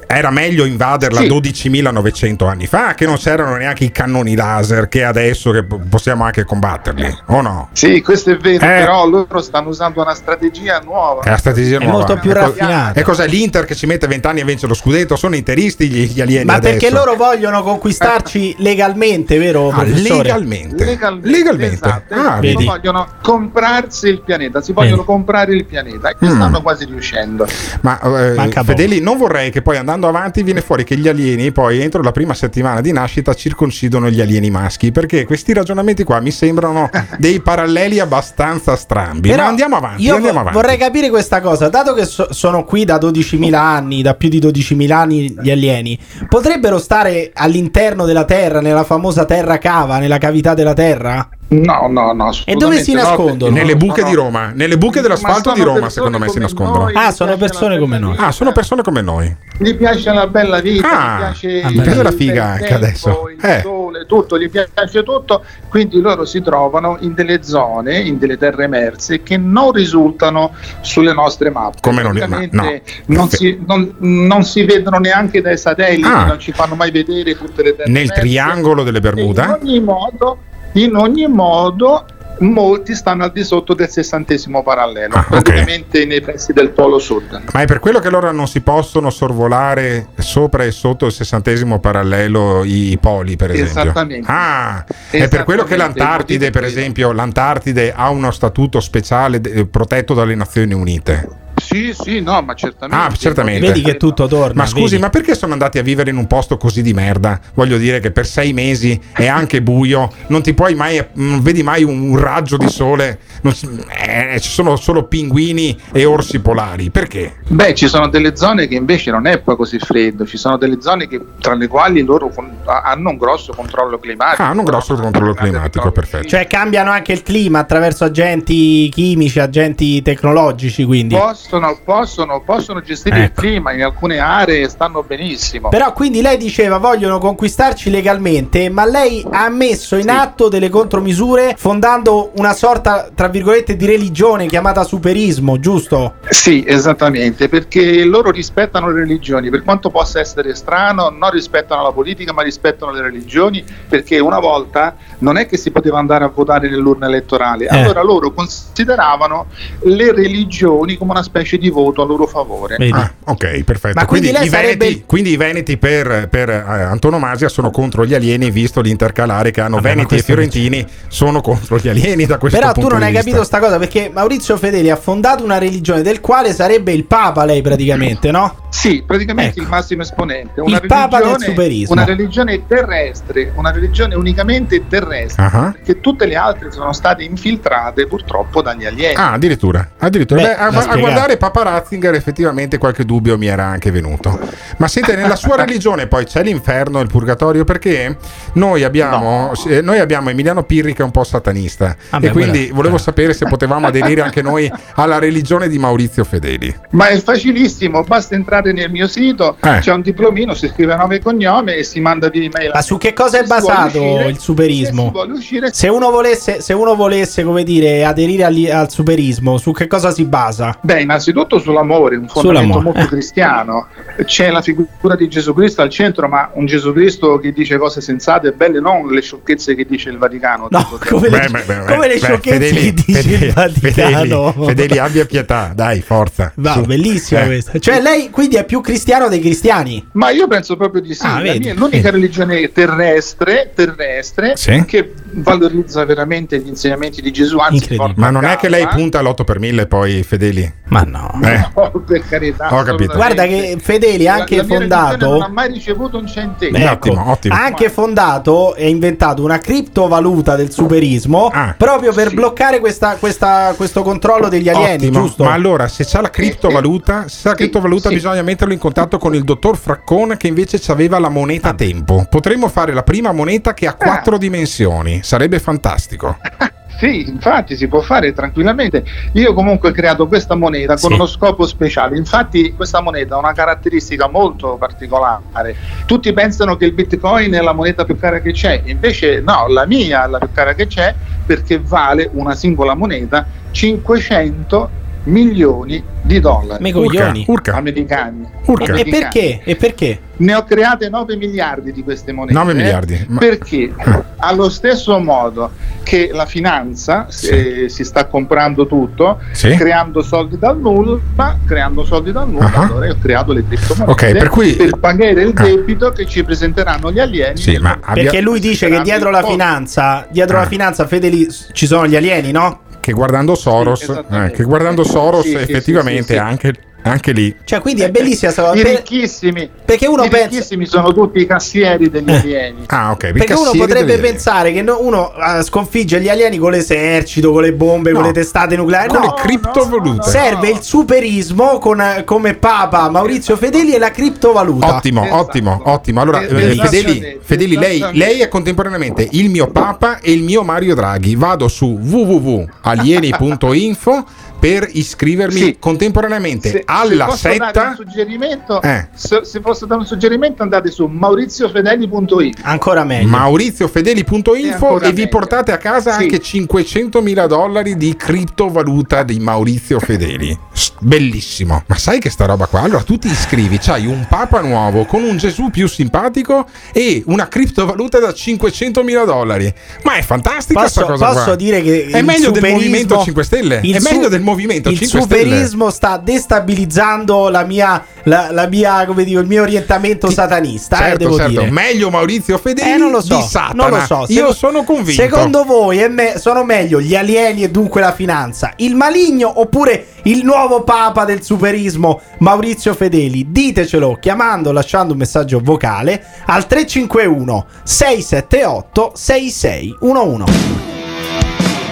era 0.07 0.31
meglio 0.31 0.65
invaderla 0.65 1.19
Sì. 1.21 1.27
12.900 1.27 2.47
anni 2.47 2.65
fa, 2.65 2.95
che 2.95 3.05
non 3.05 3.17
c'erano 3.17 3.55
neanche 3.55 3.83
i 3.83 3.91
cannoni 3.91 4.33
laser 4.35 4.87
che 4.87 5.03
adesso 5.03 5.51
che 5.51 5.63
possiamo 5.63 6.23
anche 6.23 6.43
combatterli, 6.43 7.17
o 7.27 7.41
no? 7.41 7.69
Sì, 7.73 8.01
questo 8.01 8.31
è 8.31 8.37
vero, 8.37 8.65
Eh. 8.65 8.79
però 8.79 9.07
loro 9.07 9.41
stanno 9.41 9.69
usando 9.69 10.01
una 10.01 10.15
strategia 10.15 10.79
nuova. 10.83 11.21
È 11.21 11.29
la 11.29 11.37
strategia 11.37 11.77
È 11.77 11.83
nuova. 11.83 11.97
molto 11.97 12.17
più 12.17 12.31
E 12.31 12.33
co- 12.33 12.39
raffinata. 12.39 12.99
E 12.99 13.03
cos'è 13.03 13.27
l'Inter 13.27 13.65
che 13.65 13.75
ci 13.75 13.85
mette 13.85 14.07
20 14.07 14.25
anni 14.27 14.41
a 14.41 14.45
vincere 14.45 14.69
lo 14.69 14.73
scudetto? 14.73 15.15
Sono 15.15 15.34
interisti 15.35 15.87
gli, 15.87 16.11
gli 16.11 16.21
alieni 16.21 16.45
Ma 16.45 16.55
adesso. 16.55 16.77
perché 16.77 16.89
loro 16.93 17.15
vogliono 17.15 17.61
conquistarci 17.63 18.55
legalmente, 18.59 19.37
vero 19.37 19.69
Ah, 19.69 19.83
legalmente. 19.83 20.83
Legalmente, 20.85 21.29
Legalmente. 21.29 21.75
esatto. 21.75 22.13
Ah, 22.13 22.39
vogliono 22.63 23.07
comprarsi 23.21 24.07
il 24.07 24.21
pianeta, 24.21 24.61
si 24.61 24.71
vogliono 24.73 24.95
Vedi. 24.97 25.07
comprare 25.07 25.53
il 25.55 25.65
pianeta 25.65 26.09
e 26.09 26.15
Mm. 26.25 26.35
stanno 26.35 26.61
quasi 26.61 26.85
riuscendo. 26.85 27.45
Ma 27.81 27.99
eh. 27.99 28.63
Fedeli, 28.63 28.99
non 29.01 29.17
vorrei 29.17 29.51
che 29.51 29.61
poi 29.61 29.77
andando 29.77 30.07
avanti 30.07 30.43
viene 30.43 30.61
fuori 30.61 30.83
che 30.83 30.97
gli 30.97 31.07
alieni 31.07 31.51
poi 31.51 31.79
entro 31.81 32.01
la 32.01 32.11
prima 32.11 32.33
settimana 32.33 32.81
di 32.81 32.91
nascita 32.91 33.33
circoncidono 33.33 34.09
gli 34.09 34.21
alieni 34.21 34.49
maschi, 34.49 34.91
perché 34.91 35.25
questi 35.25 35.53
ragionamenti 35.53 36.03
qua 36.03 36.19
mi 36.19 36.31
sembrano 36.31 36.89
dei 37.17 37.39
paralleli 37.41 37.99
abbastanza 37.99 38.75
strambi. 38.75 39.29
Però 39.29 39.43
Ma 39.43 39.49
andiamo 39.49 39.75
avanti, 39.77 40.03
Io 40.03 40.15
andiamo 40.15 40.39
avanti. 40.39 40.57
vorrei 40.57 40.77
capire 40.77 41.09
questa 41.09 41.41
cosa, 41.41 41.69
dato 41.69 41.93
che 41.93 42.05
so- 42.05 42.27
sono 42.31 42.63
qui 42.63 42.85
da 42.85 42.97
12.000 42.97 43.53
anni, 43.59 44.01
da 44.01 44.13
più 44.15 44.29
di 44.29 44.39
12.000 44.39 44.97
anni 44.97 45.24
gli 45.29 45.51
alieni, 45.51 45.97
potrebbero 46.27 46.77
stare 46.79 47.31
all'interno 47.33 48.05
della 48.05 48.25
Terra, 48.25 48.61
nella 48.61 48.83
famosa 48.83 49.25
terra 49.25 49.57
cava, 49.57 49.97
nella 49.99 50.17
cavità 50.17 50.53
della 50.53 50.73
Terra? 50.73 51.29
No, 51.47 51.87
no, 51.89 52.11
no. 52.11 52.31
E 52.43 52.55
dove 52.55 52.81
si 52.81 52.93
no, 52.93 53.01
nascondono? 53.03 53.51
perché 53.53 53.65
Nelle 53.65 53.75
buche 53.77 53.99
sono- 54.01 54.09
di 54.09 54.15
Roma, 54.15 54.51
nelle 54.55 54.77
buche 54.79 55.01
dell'asfalto 55.01 55.51
di 55.53 55.61
Roma, 55.61 55.89
secondo 55.91 56.17
me 56.17 56.27
si 56.27 56.39
nascondono. 56.39 56.85
noi, 56.85 56.93
Ah, 56.95 57.09
gli 57.09 57.13
sono 57.13 57.37
persone 57.37 57.77
come 57.77 57.99
noi. 57.99 58.15
Ah, 58.17 58.31
sono 58.31 58.51
persone 58.51 58.81
come 58.81 59.01
noi. 59.01 59.35
Gli 59.59 59.75
piace 59.75 60.11
la 60.11 60.25
bella 60.27 60.59
vita, 60.59 60.89
Ah, 60.89 61.15
gli 61.15 61.19
piace, 61.19 61.61
ah, 61.61 61.69
mi 61.69 61.81
piace 61.81 62.03
la 62.03 62.11
figa 62.11 62.45
anche 62.45 62.67
tempo, 62.67 62.75
adesso. 62.83 63.29
il 63.29 63.45
Eh. 63.45 63.61
Tutto, 64.05 64.37
gli 64.39 64.49
piace 64.49 65.03
tutto, 65.03 65.43
quindi 65.69 65.99
loro 66.01 66.25
si 66.25 66.41
trovano 66.41 66.97
in 67.01 67.13
delle 67.13 67.43
zone, 67.43 67.99
in 67.99 68.17
delle 68.17 68.37
terre 68.37 68.63
emerse 68.65 69.23
che 69.23 69.37
non 69.37 69.71
risultano 69.71 70.53
sulle 70.81 71.13
nostre 71.13 71.49
mappe. 71.49 71.77
Come 71.81 72.01
non- 72.03 72.23
ma- 72.27 72.47
no. 72.51 72.79
non, 73.07 73.29
si, 73.29 73.59
non- 73.65 73.95
non 73.99 74.43
si 74.43 74.63
vedono 74.63 74.97
neanche 74.97 75.41
dai 75.41 75.57
satelliti, 75.57 76.03
Ah. 76.07 76.25
non 76.25 76.39
ci 76.39 76.51
fanno 76.51 76.75
mai 76.75 76.91
vedere 76.91 77.35
tutte 77.37 77.63
le 77.63 77.75
terre 77.75 77.89
Nel 77.91 78.03
emerse. 78.03 78.21
triangolo 78.21 78.83
delle 78.83 78.97
In 78.97 79.03
Bermuda? 79.03 79.57
ogni 79.61 79.79
modo, 79.79 80.37
in 80.73 80.95
ogni 80.95 81.27
modo 81.27 82.05
molti 82.39 82.95
stanno 82.95 83.23
al 83.23 83.31
di 83.31 83.43
sotto 83.43 83.73
del 83.73 83.89
sessantesimo 83.89 84.63
parallelo, 84.63 85.15
Ah, 85.15 85.23
praticamente 85.23 86.05
nei 86.05 86.21
pressi 86.21 86.53
del 86.53 86.69
polo 86.71 86.99
sud. 86.99 87.41
Ma 87.53 87.61
è 87.61 87.65
per 87.65 87.79
quello 87.79 87.99
che 87.99 88.07
allora 88.07 88.31
non 88.31 88.47
si 88.47 88.61
possono 88.61 89.09
sorvolare 89.09 90.07
sopra 90.17 90.63
e 90.63 90.71
sotto 90.71 91.05
il 91.05 91.11
sessantesimo 91.11 91.79
parallelo 91.79 92.63
i, 92.63 92.97
poli, 92.99 93.35
per 93.35 93.51
esempio. 93.51 93.81
Esattamente. 93.81 94.31
Ah, 94.31 94.85
è 95.09 95.27
per 95.27 95.43
quello 95.43 95.63
che 95.63 95.75
Esattamente, 95.75 95.99
l'Antartide, 95.99 96.49
per 96.49 96.63
esempio, 96.63 97.11
l'Antartide 97.11 97.93
ha 97.95 98.09
uno 98.09 98.31
statuto 98.31 98.79
speciale 98.79 99.39
protetto 99.39 100.13
dalle 100.13 100.35
Nazioni 100.35 100.73
Unite. 100.73 101.43
Sì, 101.75 101.93
sì, 101.93 102.21
no, 102.21 102.41
ma 102.41 102.53
certamente. 102.53 103.05
Ah, 103.05 103.13
certamente. 103.13 103.59
Vedi 103.67 103.81
che 103.81 103.97
tutto 103.97 104.27
torna. 104.27 104.61
Ma 104.61 104.65
scusi, 104.65 104.91
vedi? 104.91 105.01
ma 105.01 105.09
perché 105.09 105.35
sono 105.35 105.51
andati 105.51 105.77
a 105.77 105.81
vivere 105.81 106.09
in 106.09 106.15
un 106.15 106.25
posto 106.25 106.55
così 106.55 106.81
di 106.81 106.93
merda? 106.93 107.39
Voglio 107.53 107.77
dire 107.77 107.99
che 107.99 108.11
per 108.11 108.25
sei 108.25 108.53
mesi 108.53 108.99
è 109.11 109.27
anche 109.27 109.61
buio, 109.61 110.09
non 110.27 110.41
ti 110.41 110.53
puoi 110.53 110.73
mai, 110.73 111.05
non 111.13 111.41
vedi 111.41 111.63
mai 111.63 111.83
un, 111.83 112.17
raggio 112.17 112.55
di 112.55 112.69
sole, 112.69 113.19
non 113.41 113.53
eh, 113.89 114.39
ci 114.39 114.49
sono 114.49 114.77
solo 114.77 115.03
pinguini 115.03 115.77
e 115.91 116.05
orsi 116.05 116.39
polari. 116.39 116.89
Perché? 116.91 117.39
Beh, 117.47 117.73
ci 117.75 117.87
sono 117.87 118.07
delle 118.07 118.37
zone 118.37 118.67
che 118.67 118.75
invece 118.75 119.11
non 119.11 119.27
è 119.27 119.39
poi 119.39 119.57
così 119.57 119.77
freddo, 119.77 120.25
ci 120.25 120.37
sono 120.37 120.57
delle 120.57 120.77
zone 120.79 121.07
che, 121.07 121.19
tra 121.39 121.55
le 121.55 121.67
quali 121.67 122.03
loro 122.03 122.29
con- 122.29 122.53
hanno 122.65 123.09
un 123.09 123.17
grosso 123.17 123.53
controllo 123.53 123.99
climatico. 123.99 124.41
Ah, 124.41 124.49
hanno 124.49 124.59
un 124.59 124.65
grosso 124.65 124.95
controllo 124.95 125.33
climatico, 125.33 125.91
perfetto. 125.91 126.27
Cioè 126.29 126.47
cambiano 126.47 126.91
anche 126.91 127.11
il 127.11 127.21
clima 127.21 127.59
attraverso 127.59 128.05
agenti 128.05 128.89
chimici, 128.89 129.39
agenti 129.39 130.01
tecnologici, 130.01 130.85
quindi. 130.85 131.15
Possono, 131.15 131.64
possono, 131.83 132.41
possono 132.41 132.81
gestire 132.81 133.15
Ecco. 133.23 133.25
il 133.25 133.31
clima 133.47 133.73
in 133.73 133.83
alcune 133.83 134.19
aree 134.19 134.67
stanno 134.69 135.03
benissimo. 135.03 135.69
Però 135.69 135.93
quindi 135.93 136.21
lei 136.21 136.37
diceva 136.37 136.77
vogliono 136.77 137.17
conquistarci 137.19 137.89
legalmente, 137.89 138.69
ma 138.69 138.85
lei 138.85 139.25
ha 139.29 139.49
messo 139.49 139.95
in 139.95 140.03
Sì. 140.03 140.09
atto 140.09 140.49
delle 140.49 140.69
contromisure 140.69 141.55
fondando 141.57 142.31
una 142.35 142.53
sorta, 142.53 143.09
tra 143.13 143.27
virgolette, 143.27 143.75
di 143.75 143.85
religione 143.85 144.47
chiamata 144.47 144.83
superismo, 144.83 145.59
giusto? 145.59 146.15
Sì, 146.29 146.63
esattamente, 146.67 147.49
perché 147.49 148.03
loro 148.03 148.31
rispettano 148.31 148.89
le 148.91 148.99
religioni, 148.99 149.49
per 149.49 149.63
quanto 149.63 149.89
possa 149.89 150.19
essere 150.19 150.53
strano, 150.55 151.09
non 151.09 151.31
rispettano 151.31 151.83
la 151.83 151.91
politica, 151.91 152.33
ma 152.33 152.41
rispettano 152.43 152.91
le 152.91 153.01
religioni, 153.01 153.63
perché 153.87 154.19
una 154.19 154.39
volta 154.39 154.95
non 155.19 155.37
è 155.37 155.45
che 155.47 155.57
si 155.57 155.71
poteva 155.71 155.97
andare 155.99 156.23
a 156.23 156.31
votare 156.33 156.69
nell'urna 156.69 157.07
elettorale, 157.07 157.65
Eh. 157.65 157.77
allora 157.77 158.01
loro 158.03 158.31
consideravano 158.31 159.45
le 159.83 160.11
religioni 160.11 160.97
come 160.97 161.11
una 161.11 161.23
specie 161.23 161.44
di 161.57 161.69
voto 161.69 162.01
a 162.01 162.05
loro 162.05 162.25
favore. 162.27 162.75
Ah, 162.91 163.11
ok, 163.25 163.63
perfetto. 163.63 163.99
Ma 163.99 164.05
quindi 164.05 164.31
lei 164.31 164.45
i 164.45 164.49
sarebbe- 164.49 164.85
Veneti, 164.85 165.03
quindi 165.05 165.29
i 165.31 165.37
Veneti 165.37 165.77
per, 165.77 166.27
per, 166.29 166.49
eh, 166.49 166.53
antonomasia 166.55 167.47
sono 167.49 167.69
contro 167.71 168.05
gli 168.05 168.13
alieni, 168.13 168.51
visto 168.51 168.81
l'intercalare 168.81 169.51
che 169.51 169.61
hanno 169.61 169.75
Vabbè, 169.75 169.87
ma 169.89 169.93
Veneti 169.95 170.15
e 170.15 170.21
Fiorentini, 170.21 170.85
sono 171.07 171.41
contro 171.41 171.77
gli 171.77 171.87
alieni 171.87 172.25
da 172.25 172.37
questo 172.37 172.57
Però 172.59 172.71
punto 172.71 172.89
tu 172.89 172.93
non 172.95 173.03
hai 173.03 173.13
capito 173.13 173.43
sta 173.43 173.59
cosa 173.59 173.77
perché 173.77 174.09
Maurizio 174.13 174.57
Fedeli 174.57 174.89
ha 174.89 174.95
fondato 174.95 175.43
una 175.43 175.57
religione 175.57 176.01
del 176.01 176.19
quale 176.21 176.53
sarebbe 176.53 176.91
il 176.93 177.05
Papa 177.05 177.45
lei 177.45 177.61
praticamente, 177.61 178.31
no? 178.31 178.63
Sì, 178.69 179.03
praticamente 179.05 179.51
Ecco. 179.51 179.61
il 179.61 179.67
massimo 179.69 180.01
esponente. 180.01 180.59
Una 180.59 180.77
Il 180.81 180.87
papa 180.87 181.17
del 181.19 181.27
religione- 181.27 181.45
superismo. 181.45 181.93
Una 181.93 182.03
religione 182.05 182.67
terrestre, 182.67 183.51
una 183.55 183.71
religione 183.71 184.15
unicamente 184.15 184.85
terrestre, 184.87 185.43
Ah. 185.45 185.71
perché 185.71 186.01
tutte 186.01 186.25
le 186.25 186.35
altre 186.35 186.71
sono 186.71 186.91
state 186.91 187.23
infiltrate 187.23 188.05
purtroppo 188.07 188.61
dagli 188.61 188.85
alieni. 188.85 189.15
Ah, 189.15 189.31
addirittura. 189.31 189.91
addirittura. 189.97 190.41
Beh, 190.41 190.47
Beh, 190.47 190.55
a, 190.55 190.65
a 190.65 190.71
spiegato. 190.71 191.01
Guardare 191.35 191.37
Papa 191.37 191.63
Ratzinger 191.63 192.13
effettivamente 192.13 192.77
qualche 192.77 193.05
dubbio 193.05 193.37
mi 193.37 193.47
era 193.47 193.65
anche 193.65 193.91
venuto. 193.91 194.39
Ma 194.77 194.87
sente, 194.87 195.15
nella 195.15 195.35
sua 195.35 195.55
religione 195.63 196.07
poi 196.07 196.25
c'è 196.25 196.43
l'inferno 196.43 196.99
e 196.99 197.03
il 197.03 197.07
purgatorio 197.07 197.63
perché 197.63 198.17
noi 198.53 198.83
abbiamo, 198.83 199.51
eh, 199.67 199.81
noi 199.81 199.99
abbiamo 199.99 200.29
Emiliano 200.29 200.63
Pirri 200.63 200.93
che 200.93 201.01
è 201.01 201.05
un 201.05 201.11
po' 201.11 201.23
satanista 201.23 201.95
Vabbè, 202.09 202.27
e 202.27 202.29
quindi 202.31 202.59
quella- 202.59 202.73
volevo 202.75 202.95
eh. 202.95 202.99
sapere 202.99 203.33
se 203.33 203.45
potevamo 203.45 203.87
aderire 203.87 204.21
anche 204.21 204.41
noi 204.41 204.71
alla 204.95 205.19
religione 205.19 205.67
di 205.67 205.77
Maurizio 205.77 206.23
Fedeli. 206.23 206.73
Ma 206.91 207.07
è 207.07 207.19
facilissimo, 207.21 208.03
basta 208.03 208.35
entrare 208.35 208.71
nel 208.71 208.89
mio 208.91 209.07
sito, 209.07 209.57
Eh. 209.61 209.79
c'è 209.79 209.91
un 209.91 210.01
diplomino, 210.01 210.53
si 210.53 210.67
scrive 210.67 210.95
nome 210.95 211.15
e 211.15 211.19
cognome 211.21 211.75
e 211.75 211.83
si 211.83 211.99
manda 211.99 212.29
via 212.29 212.43
email. 212.43 212.71
Ma 212.73 212.81
su 212.81 212.97
che 212.97 213.13
cosa 213.13 213.39
è 213.39 213.43
basato 213.43 214.01
uscire- 214.01 214.29
il 214.29 214.39
superismo? 214.39 215.11
Se 215.13 215.31
uscire, 215.31 215.73
Se 215.73 215.87
uno 215.87 216.09
volesse, 216.11 216.61
se 216.61 216.73
uno 216.73 216.95
volesse 216.95 217.43
come 217.43 217.63
dire, 217.63 218.05
aderire 218.05 218.43
al, 218.43 218.69
al 218.71 218.91
superismo, 218.91 219.57
su 219.57 219.71
che 219.71 219.87
cosa 219.87 220.11
si 220.11 220.23
basa? 220.25 220.77
Beh, 220.81 221.01
innanzitutto 221.29 221.59
sull'amore, 221.59 222.15
un 222.17 222.27
fondamento 222.27 222.63
Sull'amore, 222.73 222.83
molto 222.83 223.07
cristiano. 223.07 223.87
C'è 224.23 224.49
la 224.51 224.61
figura 224.61 225.15
di 225.15 225.27
Gesù 225.27 225.53
Cristo 225.53 225.81
al 225.81 225.89
centro, 225.89 226.27
ma 226.27 226.49
un 226.53 226.65
Gesù 226.65 226.93
Cristo 226.93 227.37
che 227.39 227.51
dice 227.51 227.77
cose 227.77 228.01
sensate 228.01 228.49
e 228.49 228.51
belle, 228.53 228.79
non 228.79 229.07
le 229.07 229.21
sciocchezze 229.21 229.75
che 229.75 229.85
dice 229.85 230.09
il 230.09 230.17
Vaticano. 230.17 230.67
No, 230.69 230.99
come 231.07 231.29
le, 231.29 231.39
Beh, 231.39 231.47
beh, 231.49 231.63
beh, 231.65 231.93
come 231.93 232.07
le 232.07 232.13
beh, 232.15 232.19
sciocchezze 232.19 232.59
Fedeli, 232.59 232.93
che 232.93 233.03
dice 233.05 233.21
Fedeli, 233.21 233.45
il 233.45 233.53
Vaticano. 233.53 234.51
Fedeli, 234.51 234.65
Fedeli, 234.67 234.97
abbia 234.99 235.25
pietà, 235.25 235.71
dai, 235.75 236.01
forza. 236.01 236.51
Va, 236.55 236.73
Su. 236.73 236.81
bellissima 236.81 237.41
Eh. 237.41 237.45
questa. 237.45 237.79
Cioè 237.79 238.01
lei 238.01 238.29
quindi 238.29 238.55
è 238.55 238.65
più 238.65 238.81
cristiano 238.81 239.27
dei 239.27 239.39
cristiani? 239.39 240.07
Ma 240.13 240.29
io 240.29 240.47
penso 240.47 240.75
proprio 240.77 241.01
di 241.01 241.13
sì. 241.13 241.25
Ah, 241.25 241.35
La 241.35 241.41
vedi, 241.41 241.59
mia 241.59 241.71
è 241.73 241.75
l'unica 241.75 241.97
vedi. 241.97 242.09
religione 242.11 242.71
terrestre, 242.71 243.71
terrestre 243.75 244.53
Sì. 244.55 244.83
che 244.85 245.13
valorizza 245.31 246.05
veramente 246.05 246.59
gli 246.59 246.67
insegnamenti 246.67 247.21
di 247.21 247.31
Gesù. 247.31 247.57
Anzi, 247.57 247.97
Ma 248.15 248.29
non 248.29 248.45
è 248.45 248.55
che 248.57 248.69
lei 248.69 248.87
punta 248.87 249.19
all'8 249.19 249.43
per 249.43 249.59
1000 249.59 249.87
poi, 249.87 250.23
Fedeli? 250.23 250.71
Ma 250.87 251.01
no. 251.15 251.47
Eh. 251.47 251.69
No, 251.75 251.91
per 252.05 252.27
carità. 252.27 252.73
Ho 252.73 252.83
capito. 252.83 253.13
Guarda 253.15 253.45
che 253.45 253.77
Fedeli 253.81 254.27
ha 254.27 254.35
La- 254.35 254.39
anche 254.41 254.55
la 254.57 254.61
religione 254.63 254.87
fondato 254.87 255.29
Non 255.29 255.41
ha 255.41 255.47
mai 255.47 255.71
ricevuto 255.71 256.17
un 256.17 256.27
centesimo. 256.27 256.77
Beh, 256.77 256.87
ottimo, 256.89 257.29
ottimo. 257.31 257.53
Ha 257.55 257.63
anche 257.63 257.89
fondato 257.89 258.75
e 258.75 258.89
inventato 258.89 259.43
una 259.43 259.57
criptovaluta 259.57 260.55
del 260.55 260.71
superismo 260.71 261.47
Ah, 261.51 261.73
proprio 261.77 262.13
per 262.13 262.29
sì. 262.29 262.35
bloccare 262.35 262.79
questa- 262.79 263.15
questa- 263.15 263.73
questo 263.75 264.01
controllo 264.03 264.47
degli 264.49 264.69
alieni, 264.69 265.07
Ottimo. 265.07 265.21
giusto? 265.21 265.43
Ma 265.43 265.53
allora, 265.53 265.87
se 265.87 266.05
c'ha 266.05 266.21
la 266.21 266.29
criptovaluta, 266.29 267.27
se 267.27 267.47
ha 267.47 267.51
la 267.51 267.57
criptovaluta 267.57 268.09
sì. 268.09 268.15
bisogna 268.15 268.41
metterlo 268.41 268.73
in 268.73 268.79
contatto 268.79 269.17
con 269.17 269.33
il 269.35 269.43
dottor 269.43 269.77
Fraccone 269.77 270.37
che 270.37 270.47
invece 270.47 270.79
aveva 270.91 271.19
la 271.19 271.29
moneta 271.29 271.73
tempo. 271.73 272.25
Potremmo 272.29 272.67
fare 272.67 272.93
la 272.93 273.03
prima 273.03 273.31
moneta 273.31 273.73
che 273.73 273.87
ha 273.87 273.93
quattro 273.93 274.37
dimensioni. 274.37 275.21
Sarebbe 275.23 275.59
fantastico. 275.59 276.37
Sì, 276.97 277.27
infatti 277.27 277.75
si 277.75 277.87
può 277.87 277.99
fare 277.99 278.31
tranquillamente. 278.31 279.03
Io 279.33 279.53
comunque 279.53 279.89
ho 279.89 279.91
creato 279.91 280.27
questa 280.27 280.55
moneta 280.55 280.95
con 280.95 281.09
Sì. 281.09 281.13
uno 281.15 281.25
scopo 281.25 281.65
speciale. 281.65 282.17
Infatti 282.17 282.73
questa 282.73 283.01
moneta 283.01 283.35
ha 283.35 283.39
una 283.39 283.51
caratteristica 283.51 284.29
molto 284.29 284.77
particolare. 284.77 285.75
Tutti 286.05 286.31
pensano 286.31 286.77
che 286.77 286.85
il 286.85 286.93
Bitcoin 286.93 287.51
è 287.53 287.61
la 287.61 287.73
moneta 287.73 288.05
più 288.05 288.17
cara 288.17 288.39
che 288.39 288.51
c'è, 288.53 288.81
invece 288.85 289.41
no, 289.41 289.67
la 289.67 289.85
mia 289.85 290.23
è 290.25 290.27
la 290.27 290.37
più 290.37 290.51
cara 290.53 290.73
che 290.73 290.87
c'è 290.87 291.13
perché 291.45 291.79
vale 291.83 292.29
una 292.33 292.55
singola 292.55 292.95
moneta 292.95 293.45
500 293.71 294.89
milioni 295.25 296.03
di 296.21 296.39
dollari 296.39 296.81
Me 296.81 296.91
coglioni. 296.91 297.45
Urca. 297.47 297.73
americani. 297.75 298.47
Urca. 298.65 298.83
E 298.85 298.89
Americani. 298.91 299.21
perché? 299.21 299.61
E 299.63 299.75
perché? 299.75 300.19
Ne 300.37 300.53
ho 300.53 300.63
create 300.65 301.07
9 301.07 301.37
miliardi 301.37 301.91
di 301.93 302.03
queste 302.03 302.31
monete. 302.33 302.53
9 302.53 302.71
eh, 302.71 302.75
miliardi, 302.75 303.25
ma- 303.29 303.39
Perché 303.39 303.93
allo 304.37 304.69
stesso 304.69 305.17
modo 305.19 305.71
che 306.03 306.29
la 306.33 306.45
finanza 306.45 307.27
eh, 307.51 307.85
si 307.87 308.03
sta 308.03 308.25
comprando 308.25 308.85
tutto, 308.85 309.39
Sì. 309.53 309.75
creando 309.75 310.21
soldi 310.21 310.57
dal 310.59 310.77
nulla, 310.77 311.19
creando 311.65 312.03
soldi 312.03 312.31
dal 312.33 312.49
nulla, 312.49 312.69
Ah. 312.73 312.81
allora 312.81 313.05
io 313.05 313.13
ho 313.13 313.17
creato 313.21 313.53
le 313.53 313.63
criptomonete 313.65 314.11
Ok, 314.11 314.31
per 314.37 314.49
cui- 314.49 314.89
pagare 314.99 315.41
il 315.43 315.53
Ah. 315.55 315.63
debito 315.63 316.09
che 316.11 316.25
ci 316.25 316.43
presenteranno 316.43 317.11
gli 317.11 317.19
alieni. 317.19 317.57
Sì, 317.57 317.77
ma 317.77 317.97
abbia- 318.01 318.23
Perché 318.23 318.41
lui 318.41 318.59
dice 318.59 318.89
che 318.89 319.01
dietro 319.01 319.29
la 319.29 319.43
finanza, 319.43 320.27
dietro 320.29 320.57
Ah. 320.57 320.61
la 320.61 320.67
finanza, 320.67 321.07
Fedeli, 321.07 321.47
ci 321.71 321.85
sono 321.87 322.07
gli 322.07 322.15
alieni, 322.15 322.51
no? 322.51 322.79
Che 323.05 323.11
guardando 323.11 323.53
Soros, 323.53 324.03
Sì, 324.03 324.35
eh, 324.35 324.49
che 324.49 324.63
guardando 324.63 325.03
Soros 325.03 325.45
Sì, 325.45 325.53
effettivamente 325.53 326.33
sì. 326.33 326.37
Anche, 326.37 326.73
anche 327.09 327.31
lì 327.31 327.55
Cioè, 327.63 327.79
quindi 327.81 328.01
è 328.01 328.09
bellissima 328.09 328.51
sta 328.51 328.63
cosa. 328.63 328.75
I 328.79 328.83
ricchissimi, 328.83 329.69
perché 329.85 330.07
uno 330.07 330.23
i 330.23 330.29
pensa- 330.29 330.47
ricchissimi 330.47 330.85
sono 330.85 331.13
tutti 331.13 331.39
i 331.39 331.45
cassieri 331.45 332.09
degli 332.09 332.29
Eh. 332.29 332.35
alieni. 332.35 332.83
Ah, 332.87 333.11
ok. 333.11 333.31
Perché 333.31 333.53
uno 333.53 333.71
potrebbe 333.71 334.05
degli 334.05 334.13
alieni. 334.13 334.29
pensare 334.31 334.73
che 334.73 334.81
no- 334.81 334.97
uno 335.01 335.31
ah, 335.37 335.61
sconfigge 335.61 336.19
gli 336.19 336.29
alieni 336.29 336.57
con 336.57 336.71
l'esercito, 336.71 337.51
con 337.51 337.61
le 337.61 337.73
bombe, 337.73 338.11
No. 338.11 338.17
con 338.19 338.27
le 338.27 338.33
testate 338.33 338.75
nucleari. 338.75 339.09
Con 339.09 339.21
No, 339.21 339.33
le 339.35 339.41
criptovalute. 339.41 340.29
serve 340.29 340.69
il 340.69 340.81
superismo 340.81 341.77
con, 341.79 342.01
eh, 342.01 342.23
come 342.25 342.53
Papa 342.55 343.09
Maurizio 343.09 343.55
Fedeli 343.55 343.93
e 343.93 343.99
la 343.99 344.11
criptovaluta. 344.11 344.95
Ottimo, 344.97 345.23
Esatto. 345.23 345.39
ottimo, 345.41 345.81
ottimo. 345.85 346.21
Allora, 346.21 346.41
eh, 346.41 346.45
esattamente, 346.45 346.87
Fedeli, 346.87 347.39
Fedeli 347.41 347.77
lei, 347.77 348.03
lei 348.13 348.39
è 348.41 348.47
contemporaneamente 348.47 349.27
il 349.31 349.49
mio 349.49 349.67
Papa 349.67 350.19
e 350.19 350.31
il 350.31 350.43
mio 350.43 350.63
Mario 350.63 350.95
Draghi. 350.95 351.35
Vado 351.35 351.67
su 351.67 351.97
www.alieni.info 352.01 354.25
per 354.59 354.87
iscrivermi 354.91 355.59
Sì. 355.59 355.75
contemporaneamente 355.79 356.69
Se- 356.69 356.83
alla 356.85 357.29
se 357.31 357.51
setta. 357.53 357.87
un 357.89 357.95
suggerimento, 357.95 358.81
Eh. 358.81 359.07
se, 359.13 359.41
se 359.43 359.59
posso 359.59 359.85
dare 359.85 359.99
un 360.01 360.05
suggerimento 360.07 360.63
andate 360.63 360.89
su 360.91 361.05
mauriziofedeli.it 361.05 362.59
Ancora 362.63 363.03
meglio. 363.03 363.27
mauriziofedeli.info 363.27 364.99
E 365.01 365.07
e 365.07 365.13
vi 365.13 365.27
portate 365.27 365.71
a 365.71 365.77
casa 365.77 366.13
Sì. 366.17 366.23
anche 366.23 366.39
500 366.39 367.21
mila 367.21 367.47
dollari 367.47 367.95
di 367.97 368.15
criptovaluta 368.15 369.23
di 369.23 369.39
Maurizio 369.39 369.99
Fedeli. 369.99 370.57
Bellissimo. 370.99 371.83
Ma 371.87 371.97
sai 371.97 372.19
che 372.19 372.29
sta 372.29 372.45
roba 372.45 372.65
qua? 372.67 372.81
Allora 372.81 373.03
tu 373.03 373.17
ti 373.17 373.27
iscrivi, 373.27 373.77
c'hai 373.79 374.05
un 374.07 374.25
papa 374.29 374.61
nuovo 374.61 375.05
con 375.05 375.23
un 375.23 375.37
Gesù 375.37 375.69
più 375.69 375.87
simpatico 375.87 376.67
e 376.93 377.21
una 377.27 377.47
criptovaluta 377.47 378.19
da 378.19 378.33
500 378.33 379.03
mila 379.03 379.23
dollari. 379.25 379.71
Ma 380.03 380.15
è 380.15 380.21
fantastica 380.21 380.81
Posso, 380.81 381.01
sta 381.01 381.05
cosa 381.11 381.25
posso 381.27 381.43
qua. 381.43 381.55
dire 381.55 381.81
che 381.81 382.07
È 382.07 382.21
meglio 382.21 382.49
del 382.51 382.71
Movimento 382.71 383.21
5 383.21 383.43
Stelle. 383.43 383.81
È 383.81 383.99
su- 383.99 384.09
meglio 384.11 384.27
del 384.29 384.41
Movimento 384.41 384.53
il 384.63 384.97
5 384.97 385.05
Stelle. 385.05 385.21
superismo 385.21 385.89
sta 385.89 386.17
destabilizzando 386.17 387.49
la 387.49 387.63
mia, 387.63 388.03
la, 388.23 388.49
la 388.51 388.67
mia 388.67 389.05
come 389.05 389.23
dico, 389.23 389.39
il 389.39 389.47
mio 389.47 389.61
orientamento 389.61 390.29
satanista. 390.29 390.97
eh, 390.97 391.01
Certo, 391.01 391.17
devo 391.17 391.35
certo. 391.35 391.51
dire. 391.51 391.71
Meglio 391.71 392.09
Maurizio 392.09 392.57
Fedeli 392.57 392.91
Eh, 392.91 392.97
non 392.97 393.11
lo 393.11 393.21
so, 393.21 393.35
di 393.35 393.41
Satana. 393.43 393.87
non 393.89 393.99
lo 393.99 394.05
so. 394.05 394.25
Io 394.29 394.53
sono 394.53 394.83
convinto. 394.83 395.21
Secondo 395.21 395.63
voi 395.63 395.99
è 395.99 396.07
me- 396.07 396.37
sono 396.37 396.63
meglio 396.63 396.99
gli 396.99 397.15
alieni 397.15 397.63
e 397.63 397.69
dunque 397.69 398.01
la 398.01 398.13
finanza, 398.13 398.73
il 398.77 398.95
maligno 398.95 399.59
oppure 399.59 400.07
il 400.23 400.43
nuovo 400.43 400.83
papa 400.83 401.25
del 401.25 401.43
superismo 401.43 402.21
Maurizio 402.39 402.93
Fedeli? 402.93 403.47
Ditecelo 403.51 404.17
chiamando, 404.19 404.71
lasciando 404.71 405.13
un 405.13 405.19
messaggio 405.19 405.59
vocale 405.63 406.23
al 406.45 406.65
351 406.67 407.65
678 407.83 409.11
6611. 409.15 410.53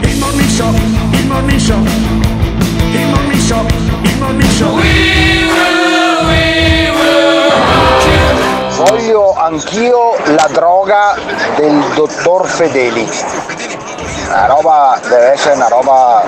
Il 0.01 0.17
morning 0.19 0.49
show, 0.49 0.73
il 1.11 1.25
morning 1.27 1.59
show, 1.59 1.83
il 3.53 3.59
morning 3.59 3.79
show, 3.81 4.01
il 4.01 4.17
morning 4.17 4.49
show. 4.49 4.79
Voglio 8.85 9.35
anch'io 9.35 10.15
la 10.35 10.49
droga 10.51 11.15
del 11.57 11.83
dottor 11.95 12.47
Fedeli. 12.47 13.07
La 14.29 14.47
roba 14.47 14.99
deve 15.03 15.33
essere 15.33 15.55
una 15.55 15.67
roba. 15.67 16.23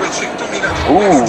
Uh. 0.88 1.24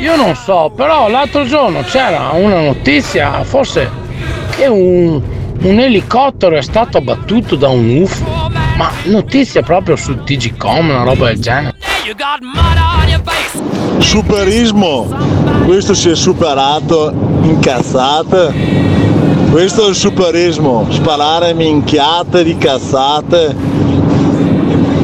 Io 0.00 0.16
non 0.16 0.36
so, 0.36 0.70
però 0.76 1.08
l'altro 1.08 1.44
giorno 1.44 1.82
c'era 1.82 2.30
una 2.32 2.60
notizia, 2.60 3.42
forse 3.42 3.90
che 4.50 4.66
un, 4.66 5.20
un 5.60 5.80
elicottero 5.80 6.56
è 6.56 6.62
stato 6.62 6.98
abbattuto 6.98 7.56
da 7.56 7.68
un 7.68 8.02
UFO. 8.02 8.63
Ma 8.76 8.90
notizia 9.04 9.62
proprio 9.62 9.96
su 9.96 10.22
TGCom, 10.24 10.88
una 10.88 11.04
roba 11.04 11.26
del 11.26 11.40
genere. 11.40 11.76
Superismo, 13.98 15.06
questo 15.64 15.94
si 15.94 16.10
è 16.10 16.16
superato 16.16 17.12
in 17.42 17.58
cazzate. 17.60 18.52
Questo 19.50 19.86
è 19.86 19.88
il 19.88 19.94
superismo, 19.94 20.86
sparare 20.90 21.54
minchiate 21.54 22.42
di 22.42 22.58
cazzate, 22.58 23.54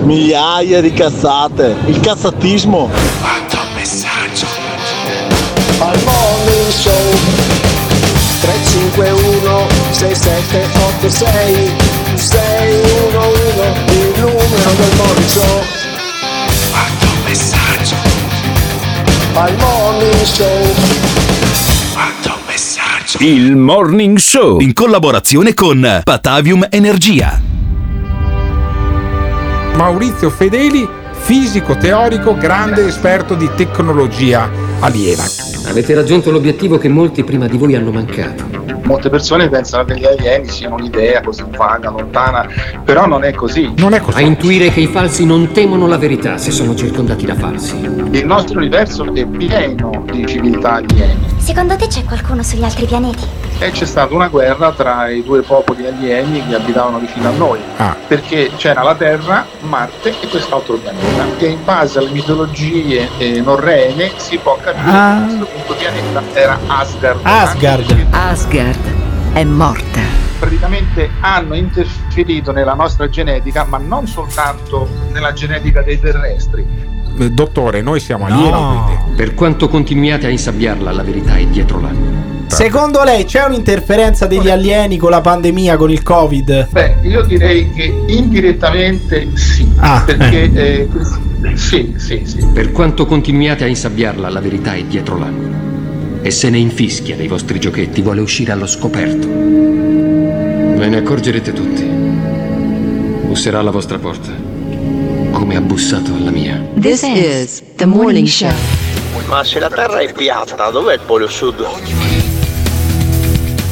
migliaia 0.02 0.80
di 0.80 0.92
cazzate, 0.92 1.76
il 1.86 2.00
cazzatismo. 2.00 2.90
Al 5.78 5.98
morning 6.04 6.70
show. 6.70 7.18
351 8.40 9.66
6786 9.90 11.89
611 12.30 13.90
il 13.90 14.20
numero 14.20 14.70
del 14.76 14.94
morning 14.96 15.26
show 15.26 15.62
Al 19.34 19.56
morning 19.56 20.22
show 20.22 20.62
Il 23.18 23.56
Morning 23.56 24.16
Show 24.18 24.60
in 24.60 24.72
collaborazione 24.72 25.54
con 25.54 26.02
Patavium 26.04 26.68
Energia. 26.70 27.40
Maurizio 29.74 30.30
Fedeli, 30.30 30.88
fisico 31.10 31.76
teorico, 31.76 32.36
grande 32.36 32.86
esperto 32.86 33.34
di 33.34 33.50
tecnologia 33.56 34.48
aliena. 34.78 35.24
Avete 35.66 35.94
raggiunto 35.94 36.30
l'obiettivo 36.30 36.78
che 36.78 36.88
molti 36.88 37.24
prima 37.24 37.48
di 37.48 37.56
voi 37.58 37.74
hanno 37.74 37.90
mancato. 37.90 38.79
Molte 38.90 39.08
persone 39.08 39.48
pensano 39.48 39.84
che 39.84 39.96
gli 39.96 40.04
alieni 40.04 40.48
siano 40.48 40.74
un'idea 40.74 41.20
così 41.22 41.44
vaga, 41.56 41.90
lontana, 41.90 42.44
però 42.84 43.06
non 43.06 43.22
è 43.22 43.30
così. 43.32 43.72
Non 43.76 43.92
è 43.94 43.98
A 43.98 44.00
così. 44.00 44.24
intuire 44.24 44.68
che 44.70 44.80
i 44.80 44.88
falsi 44.88 45.24
non 45.24 45.52
temono 45.52 45.86
la 45.86 45.96
verità 45.96 46.38
se 46.38 46.50
sono 46.50 46.74
circondati 46.74 47.24
da 47.24 47.36
falsi. 47.36 47.76
Il 47.76 48.26
nostro 48.26 48.58
universo 48.58 49.04
è 49.14 49.24
pieno 49.26 50.04
di 50.10 50.26
civiltà 50.26 50.72
alieni 50.74 51.24
Secondo 51.50 51.74
te 51.74 51.88
c'è 51.88 52.04
qualcuno 52.04 52.44
sugli 52.44 52.62
altri 52.62 52.86
pianeti? 52.86 53.26
e 53.58 53.72
c'è 53.72 53.84
stata 53.84 54.14
una 54.14 54.28
guerra 54.28 54.70
tra 54.70 55.08
i 55.10 55.22
due 55.24 55.42
popoli 55.42 55.84
alieni 55.84 56.46
che 56.46 56.54
abitavano 56.54 57.00
vicino 57.00 57.28
a 57.28 57.32
noi. 57.32 57.58
Ah, 57.76 57.96
Perché 58.06 58.52
c'era 58.56 58.84
la 58.84 58.94
Terra, 58.94 59.44
Marte 59.62 60.14
e 60.20 60.28
quest'altro 60.28 60.76
pianeta. 60.76 61.26
E 61.38 61.46
in 61.46 61.64
base 61.64 61.98
alle 61.98 62.10
mitologie 62.10 63.08
eh, 63.18 63.40
norrene 63.40 64.12
si 64.16 64.38
può 64.38 64.56
capire 64.62 64.96
Ah. 64.96 65.16
che 65.18 65.24
questo 65.24 65.44
punto 65.46 65.74
pianeta 65.74 66.22
era 66.34 66.56
Asgard. 66.68 67.18
Asgard. 67.24 68.06
Asgard 68.10 69.32
è 69.32 69.42
morta. 69.42 70.00
praticamente 70.38 71.10
hanno 71.20 71.54
interferito 71.54 72.52
nella 72.52 72.74
nostra 72.74 73.08
genetica, 73.10 73.64
ma 73.64 73.76
non 73.76 74.06
soltanto 74.06 74.88
nella 75.10 75.32
genetica 75.32 75.82
dei 75.82 75.98
terrestri. 76.00 76.89
Eh, 77.18 77.30
dottore, 77.30 77.82
noi 77.82 78.00
siamo 78.00 78.26
alieni. 78.26 78.50
No. 78.50 79.12
Per 79.16 79.34
quanto 79.34 79.68
continuiate 79.68 80.26
a 80.26 80.30
insabbiarla, 80.30 80.92
la 80.92 81.02
verità 81.02 81.36
è 81.36 81.44
dietro 81.46 81.80
l'angolo. 81.80 82.28
Secondo 82.46 83.04
lei 83.04 83.24
c'è 83.24 83.44
un'interferenza 83.44 84.26
degli 84.26 84.50
alieni 84.50 84.96
con 84.96 85.10
la 85.10 85.20
pandemia, 85.20 85.76
con 85.76 85.90
il 85.90 86.02
Covid? 86.02 86.68
Beh, 86.70 86.96
io 87.02 87.22
direi 87.22 87.70
che 87.70 88.02
indirettamente 88.06 89.28
sì, 89.34 89.68
Ah, 89.76 90.02
perché 90.04 90.50
eh, 90.52 90.88
sì, 91.54 91.94
sì, 91.96 92.22
sì. 92.24 92.44
Per 92.52 92.72
quanto 92.72 93.06
continuiate 93.06 93.64
a 93.64 93.66
insabbiarla, 93.68 94.28
la 94.28 94.40
verità 94.40 94.74
è 94.74 94.82
dietro 94.82 95.16
l'angolo. 95.16 95.68
E 96.22 96.30
se 96.30 96.50
ne 96.50 96.58
infischia 96.58 97.16
dei 97.16 97.28
vostri 97.28 97.60
giochetti, 97.60 98.02
vuole 98.02 98.20
uscire 98.20 98.52
allo 98.52 98.66
scoperto. 98.66 99.26
Ve 99.28 100.88
ne 100.88 100.96
accorgerete 100.96 101.52
tutti. 101.52 101.82
Busserà 103.26 103.60
alla 103.60 103.70
vostra 103.70 103.98
porta, 103.98 104.32
come 105.50 105.56
ha 105.56 105.66
bussato 105.66 106.14
alla 106.14 106.30
mia. 106.30 106.62
This 106.80 107.02
is 107.02 107.60
the 107.74 107.84
morning 107.84 108.28
show. 108.28 108.52
Ma 109.26 109.42
se 109.42 109.58
la 109.58 109.68
Terra 109.68 109.98
è 109.98 110.12
piatta, 110.12 110.70
dov'è 110.70 110.94
il 110.94 111.00
polo 111.04 111.26
sud? 111.26 111.66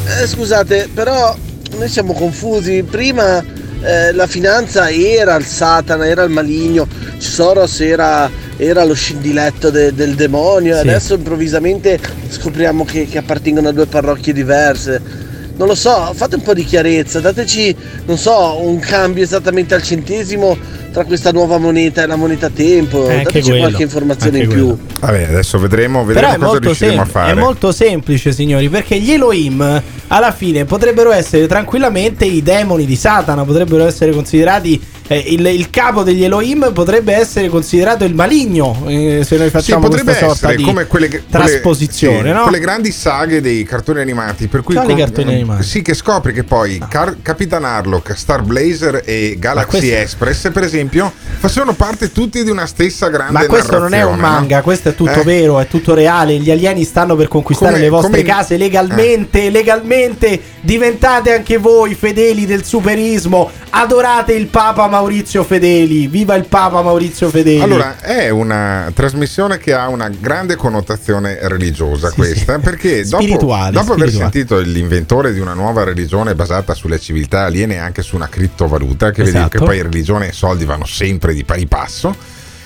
Eh, 0.05 0.27
scusate, 0.27 0.89
però 0.93 1.33
noi 1.77 1.87
siamo 1.87 2.11
confusi. 2.11 2.83
Prima 2.83 3.41
eh, 3.81 4.11
la 4.11 4.27
finanza 4.27 4.89
era 4.89 5.35
il 5.35 5.45
Satana, 5.45 6.05
era 6.05 6.23
il 6.23 6.31
maligno, 6.31 6.85
Soros 7.17 7.79
era, 7.79 8.29
era 8.57 8.83
lo 8.83 8.93
scindiletto 8.93 9.69
de- 9.69 9.93
del 9.93 10.15
demonio 10.15 10.75
e 10.75 10.81
Sì. 10.81 10.87
adesso 10.89 11.13
improvvisamente 11.13 11.97
scopriamo 12.27 12.83
che, 12.83 13.05
che 13.07 13.19
appartengono 13.19 13.69
a 13.69 13.71
due 13.71 13.85
parrocchie 13.85 14.33
diverse. 14.33 15.27
Non 15.59 15.67
lo 15.67 15.75
so, 15.75 16.13
fate 16.15 16.35
un 16.35 16.41
po' 16.41 16.53
di 16.53 16.63
chiarezza, 16.63 17.19
dateci, 17.19 17.75
non 18.05 18.17
so, 18.17 18.61
un 18.61 18.79
cambio 18.79 19.21
esattamente 19.25 19.73
al 19.73 19.83
centesimo 19.83 20.57
tra 20.93 21.03
questa 21.03 21.33
nuova 21.33 21.57
moneta 21.57 22.01
e 22.01 22.05
la 22.07 22.15
moneta 22.15 22.49
tempo, 22.49 23.05
Eh, 23.09 23.11
anche 23.11 23.23
dateci 23.25 23.49
quello, 23.49 23.59
qualche 23.63 23.83
informazione 23.83 24.39
in 24.39 24.47
più. 24.47 24.77
Vabbè, 25.01 25.23
adesso 25.23 25.59
vedremo, 25.59 26.05
vedremo 26.05 26.45
cosa 26.45 26.59
riusciremo 26.59 27.01
a 27.01 27.03
sem- 27.03 27.11
fare. 27.11 27.31
è 27.31 27.33
molto 27.33 27.73
semplice, 27.73 28.31
signori, 28.31 28.69
perché 28.69 29.01
gli 29.01 29.11
Elohim 29.11 29.83
alla 30.07 30.31
fine 30.31 30.63
potrebbero 30.63 31.11
essere 31.11 31.45
tranquillamente 31.45 32.23
i 32.23 32.41
demoni 32.41 32.85
di 32.85 32.95
Satana, 32.95 33.43
potrebbero 33.43 33.85
essere 33.85 34.13
considerati 34.13 34.81
eh, 35.11 35.17
il, 35.27 35.45
il 35.47 35.69
capo 35.71 36.03
degli 36.03 36.23
Elohim 36.23 36.71
potrebbe 36.71 37.13
essere 37.15 37.49
considerato 37.49 38.05
il 38.05 38.13
maligno, 38.13 38.83
eh, 38.85 39.23
se 39.25 39.37
noi 39.37 39.45
Sì, 39.47 39.51
facciamo 39.51 39.81
potrebbe 39.87 40.11
questa 40.11 40.27
sorta 40.27 40.47
essere 40.49 40.55
di 40.57 40.63
come 40.63 40.85
quelle, 40.85 41.07
quelle- 41.09 41.23
trasposizione, 41.29 42.29
sì, 42.29 42.35
no? 42.35 42.43
quelle 42.43 42.59
grandi 42.59 42.91
saghe 42.91 43.41
dei 43.41 43.63
cartoni 43.63 43.99
animati. 44.01 44.47
Per 44.47 44.61
cui 44.61 44.75
con- 44.75 44.95
cartoni 44.95 45.33
animati? 45.33 45.63
Sì, 45.63 45.81
che 45.81 45.93
scopri 45.95 46.31
che 46.31 46.43
poi 46.43 46.79
Car- 46.87 47.17
Capitan 47.23 47.65
Harlock, 47.65 48.15
Star 48.17 48.43
Blazer 48.43 49.01
e 49.03 49.35
Galaxy 49.39 49.79
questo- 49.79 49.95
Express, 49.95 50.51
per 50.51 50.63
esempio, 50.63 51.11
facevano 51.39 51.73
parte 51.73 52.11
tutti 52.11 52.43
di 52.43 52.49
una 52.51 52.67
stessa 52.67 53.07
grande 53.09 53.33
Ma 53.33 53.45
questo 53.47 53.79
non 53.79 53.93
è 53.93 54.03
un 54.03 54.11
narrazione, 54.11 54.21
no? 54.21 54.27
manga, 54.39 54.61
questo 54.61 54.89
è 54.89 54.95
tutto 54.95 55.21
Eh. 55.21 55.23
vero, 55.23 55.59
è 55.59 55.67
tutto 55.67 55.93
reale. 55.95 56.35
Gli 56.37 56.51
alieni 56.51 56.83
stanno 56.83 57.15
per 57.15 57.27
conquistare 57.27 57.71
Come- 57.71 57.83
le 57.83 57.89
vostre 57.89 58.21
come- 58.21 58.23
case 58.31 58.57
legalmente, 58.57 59.49
legalmente. 59.49 60.39
Diventate 60.61 61.33
anche 61.33 61.57
voi 61.57 61.95
fedeli 61.95 62.45
del 62.45 62.63
superismo. 62.63 63.49
Adorate 63.71 64.33
il 64.33 64.47
Papa 64.47 64.87
Maurizio 64.99 65.43
Fedeli. 65.43 66.07
Viva 66.07 66.35
il 66.35 66.45
Papa 66.45 66.81
Maurizio 66.81 67.29
Fedeli. 67.29 67.61
Allora, 67.61 67.99
è 67.99 68.29
una 68.29 68.91
trasmissione 68.93 69.57
che 69.57 69.73
ha 69.73 69.87
una 69.87 70.09
grande 70.09 70.55
connotazione 70.55 71.37
religiosa 71.43 72.11
questa, 72.11 72.59
perché 72.59 73.03
dopo, 73.05 73.23
Spirituale, 73.23 73.71
dopo 73.71 73.93
aver 73.93 74.11
sentito 74.11 74.59
l'inventore 74.59 75.31
di 75.33 75.39
una 75.39 75.53
nuova 75.53 75.83
religione 75.83 76.35
basata 76.35 76.73
sulle 76.73 76.99
civiltà 76.99 77.45
aliene 77.45 77.75
e 77.75 77.77
anche 77.77 78.01
su 78.01 78.15
una 78.15 78.27
criptovaluta, 78.27 79.11
che 79.11 79.23
vedi 79.23 79.37
Esatto. 79.37 79.57
che 79.57 79.63
poi 79.63 79.81
religione 79.81 80.29
e 80.29 80.31
soldi 80.33 80.65
vanno 80.65 80.85
sempre 80.85 81.33
di 81.33 81.45
pari 81.45 81.65
passo, 81.65 82.13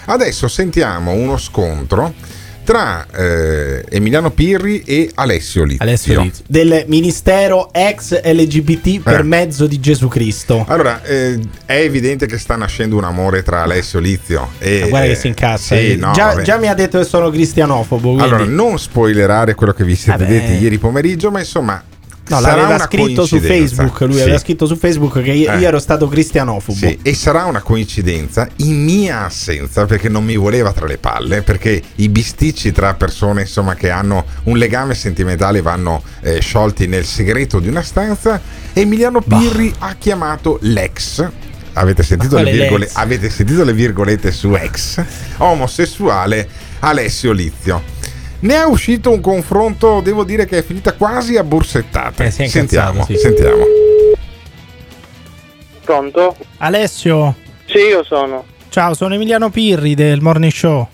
adesso 0.06 0.48
sentiamo 0.48 1.12
uno 1.12 1.38
scontro 1.38 2.14
tra 2.64 3.06
eh, 3.16 3.84
Emiliano 3.90 4.32
Pirri 4.32 4.82
e 4.86 5.12
Alessio 5.16 5.64
Lizio. 5.64 5.84
Alessio 5.84 6.22
Lizio. 6.22 6.44
Del 6.48 6.86
ministero 6.88 7.70
ex 7.74 8.22
LGBT 8.24 9.02
per 9.02 9.20
Eh. 9.20 9.24
mezzo 9.24 9.68
di 9.68 9.80
Gesù 9.80 10.08
Cristo. 10.08 10.66
Allora, 10.68 11.02
eh, 11.04 11.40
è 11.66 11.76
evidente 11.80 12.26
che 12.26 12.38
sta 12.38 12.56
nascendo 12.56 12.96
un 12.98 13.04
amore 13.04 13.44
tra 13.44 13.64
Alessio 13.64 14.00
Lizio 14.00 14.50
e... 14.60 14.80
Ma 14.82 14.88
guarda 14.88 15.08
che 15.08 15.16
si 15.16 15.28
incazza. 15.28 15.76
sì, 15.76 15.96
no, 15.98 16.12
già, 16.14 16.42
già 16.42 16.58
mi 16.58 16.68
ha 16.68 16.74
detto 16.74 16.98
che 17.00 17.06
sono 17.06 17.30
cristianofobo. 17.30 18.14
Quindi... 18.14 18.24
Allora, 18.24 18.46
non 18.46 18.80
spoilerare 18.80 19.54
quello 19.56 19.74
che 19.74 19.84
vi 19.84 19.96
siete 19.96 20.24
Vabbè. 20.26 20.32
detti 20.40 20.54
ieri 20.64 20.78
pomeriggio, 20.78 21.32
ma 21.32 21.40
insomma. 21.40 21.84
No, 22.30 22.40
l'aveva 22.40 22.80
scritto 22.80 23.26
su. 23.26 23.38
Facebook. 23.40 24.00
Lui 24.02 24.14
Sì. 24.16 24.22
aveva 24.22 24.38
scritto 24.38 24.66
su 24.66 24.76
Facebook 24.78 25.22
che 25.22 25.32
io, 25.32 25.52
Eh. 25.52 25.58
io 25.60 25.68
ero 25.68 25.80
stato 25.80 26.08
cristianofobo. 26.08 26.78
Sì, 26.78 26.98
e 27.02 27.14
sarà 27.14 27.44
una 27.46 27.62
coincidenza 27.62 28.48
in 28.58 28.82
mia 28.84 29.26
assenza 29.26 29.86
perché 29.86 30.08
non 30.08 30.24
mi 30.24 30.38
voleva 30.38 30.72
tra 30.72 30.86
le 30.86 30.98
palle, 30.98 31.42
perché 31.42 31.82
i 31.96 32.08
bisticci 32.10 32.72
tra 32.72 32.94
persone 32.94 33.42
insomma, 33.42 33.76
che 33.76 33.90
hanno 33.90 34.26
un 34.44 34.58
legame 34.58 34.96
sentimentale 34.96 35.62
vanno 35.62 36.02
eh, 36.22 36.40
sciolti 36.40 36.88
nel 36.88 37.06
segreto 37.06 37.60
di 37.60 37.68
una 37.68 37.82
stanza. 37.82 38.40
Emiliano 38.72 39.20
Pirri 39.22 39.74
ha 39.80 39.96
chiamato 40.00 40.60
l'ex. 40.62 41.30
Avete 41.74 42.04
sentito, 42.04 42.38
virgole- 42.38 42.86
l'ex? 42.86 42.96
avete 42.96 43.30
sentito 43.30 43.64
le 43.64 43.74
virgolette 43.74 44.32
su 44.32 44.54
ex? 44.54 45.04
Omosessuale 45.38 46.48
Alessio 46.80 47.32
Lizio. 47.32 47.82
Ne 48.44 48.56
è 48.56 48.64
uscito 48.66 49.10
un 49.10 49.22
confronto, 49.22 50.02
devo 50.02 50.26
dire 50.26 50.46
che 50.46 50.58
è 50.58 50.64
finita 50.64 50.92
quasi 50.94 51.38
a 51.38 51.44
borsettate. 51.46 52.26
Eh, 52.26 52.32
si 52.32 52.42
è 52.42 52.46
incazzato, 52.46 52.68
sentiamo, 52.68 53.06
sì. 53.06 53.16
sentiamo. 53.16 53.64
Pronto? 55.86 56.36
Alessio, 56.58 57.36
Sì, 57.66 57.78
io 57.78 58.04
sono. 58.04 58.44
ciao, 58.68 58.94
sono 58.96 59.14
Emiliano 59.14 59.50
Pirri 59.50 59.96
del 59.96 60.20
Morning 60.22 60.52
Show. 60.52 60.86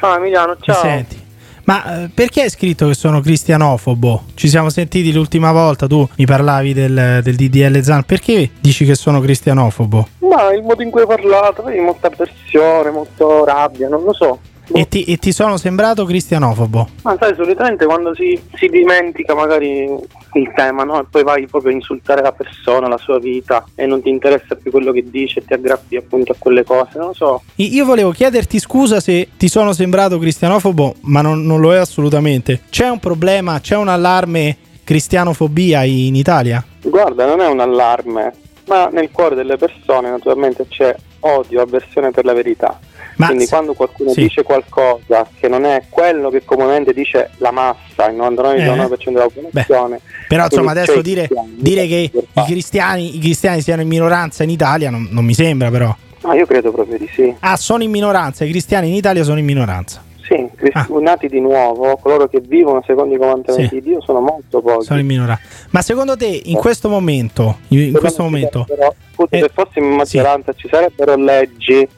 Ah, 0.00 0.16
Emiliano, 0.16 0.52
Mi 0.58 0.62
ciao. 0.62 0.80
senti? 0.80 1.24
Ma 1.64 2.04
eh, 2.04 2.08
perché 2.14 2.42
hai 2.42 2.50
scritto 2.50 2.86
che 2.88 2.94
sono 2.94 3.20
cristianofobo? 3.20 4.24
Ci 4.34 4.48
siamo 4.48 4.70
sentiti 4.70 5.12
l'ultima 5.12 5.52
volta, 5.52 5.86
tu 5.86 6.08
mi 6.16 6.24
parlavi 6.24 6.72
del, 6.72 7.20
del 7.22 7.34
DDL 7.34 7.82
Zan, 7.82 8.04
perché 8.04 8.50
dici 8.58 8.86
che 8.86 8.94
sono 8.94 9.20
cristianofobo? 9.20 10.08
Ma 10.20 10.50
il 10.54 10.62
modo 10.62 10.80
in 10.82 10.90
cui 10.90 11.02
hai 11.02 11.06
parlato, 11.06 11.62
vedi, 11.62 11.80
molta 11.80 12.08
pressione, 12.08 12.90
molto 12.90 13.44
rabbia, 13.44 13.88
non 13.88 14.02
lo 14.04 14.14
so. 14.14 14.38
E 14.72 14.88
ti, 14.88 15.04
e 15.04 15.16
ti 15.16 15.32
sono 15.32 15.56
sembrato 15.56 16.04
cristianofobo? 16.04 16.88
Ma 17.02 17.16
sai, 17.18 17.34
solitamente 17.34 17.86
quando 17.86 18.14
si, 18.14 18.40
si 18.54 18.68
dimentica 18.68 19.34
magari 19.34 19.88
il 20.34 20.52
tema, 20.54 20.82
no? 20.82 21.00
E 21.00 21.04
poi 21.08 21.22
vai 21.22 21.46
proprio 21.46 21.70
a 21.70 21.74
insultare 21.74 22.20
la 22.20 22.32
persona, 22.32 22.88
la 22.88 22.98
sua 22.98 23.18
vita, 23.18 23.64
e 23.74 23.86
non 23.86 24.02
ti 24.02 24.08
interessa 24.08 24.56
più 24.56 24.70
quello 24.70 24.92
che 24.92 25.04
dice, 25.08 25.44
ti 25.44 25.52
aggrappi 25.52 25.96
appunto 25.96 26.32
a 26.32 26.36
quelle 26.38 26.64
cose, 26.64 26.98
non 26.98 27.08
lo 27.08 27.14
so. 27.14 27.42
Io 27.56 27.84
volevo 27.84 28.10
chiederti 28.10 28.58
scusa 28.58 29.00
se 29.00 29.28
ti 29.36 29.48
sono 29.48 29.72
sembrato 29.72 30.18
cristianofobo, 30.18 30.96
ma 31.02 31.20
non, 31.20 31.44
non 31.44 31.60
lo 31.60 31.72
è 31.72 31.78
assolutamente. 31.78 32.62
C'è 32.68 32.88
un 32.88 32.98
problema, 32.98 33.60
c'è 33.60 33.76
un 33.76 33.88
allarme 33.88 34.56
cristianofobia 34.84 35.84
in 35.84 36.14
Italia? 36.14 36.64
Guarda, 36.82 37.26
non 37.26 37.40
è 37.40 37.46
un 37.46 37.60
allarme, 37.60 38.32
ma 38.66 38.88
nel 38.88 39.10
cuore 39.10 39.34
delle 39.34 39.56
persone 39.56 40.10
naturalmente 40.10 40.66
c'è 40.68 40.94
odio, 41.20 41.60
avversione 41.60 42.10
per 42.10 42.24
la 42.24 42.32
verità. 42.32 42.78
Ma 43.16 43.26
Quindi 43.28 43.46
quando 43.46 43.72
qualcuno 43.72 44.10
sì. 44.10 44.22
dice 44.22 44.42
qualcosa 44.42 45.26
che 45.38 45.48
non 45.48 45.64
è 45.64 45.84
quello 45.88 46.28
che 46.28 46.44
comunemente 46.44 46.92
dice 46.92 47.30
la 47.38 47.50
massa, 47.50 48.10
il 48.10 48.16
99,9% 48.16 49.04
della 49.12 49.26
popolazione, 49.32 50.00
Però 50.28 50.44
insomma 50.44 50.72
adesso 50.72 50.92
c'è 50.92 51.00
dire, 51.00 51.28
dire 51.56 51.86
che 51.86 52.10
i 52.12 52.44
cristiani, 52.46 53.16
i 53.16 53.18
cristiani 53.18 53.62
siano 53.62 53.80
in 53.80 53.88
minoranza 53.88 54.42
in 54.42 54.50
Italia 54.50 54.90
non, 54.90 55.08
non 55.10 55.24
mi 55.24 55.32
sembra 55.32 55.70
però. 55.70 55.94
Ah, 56.22 56.34
io 56.34 56.44
credo 56.44 56.72
proprio 56.72 56.98
di 56.98 57.08
sì. 57.10 57.34
Ah, 57.40 57.56
sono 57.56 57.82
in 57.82 57.90
minoranza, 57.90 58.44
i 58.44 58.50
cristiani 58.50 58.88
in 58.88 58.94
Italia 58.94 59.22
sono 59.24 59.38
in 59.38 59.44
minoranza. 59.46 60.02
Sì, 60.22 60.44
cristi- 60.56 60.92
nati 61.00 61.28
di 61.28 61.40
nuovo, 61.40 61.96
coloro 61.98 62.26
che 62.26 62.40
vivono 62.40 62.82
secondo 62.84 63.14
i 63.14 63.18
comandamenti 63.18 63.68
Sì. 63.68 63.74
di 63.80 63.88
Dio 63.90 64.00
sono 64.02 64.20
molto 64.20 64.60
pochi. 64.60 64.84
Sono 64.84 64.98
in 64.98 65.06
minoranza. 65.06 65.40
Ma 65.70 65.80
secondo 65.82 66.16
te 66.16 66.26
in 66.26 66.56
questo 66.56 66.88
momento, 66.88 67.58
in 67.68 67.78
in 67.78 67.92
questo 67.92 68.24
momento, 68.24 68.64
Però, 68.68 68.92
scusa, 69.14 69.36
Eh, 69.36 69.38
se 69.40 69.50
fossimo 69.54 69.86
in 69.86 69.94
maggioranza 69.94 70.52
ci 70.54 70.68
sarebbero 70.68 71.14
leggi 71.14 71.88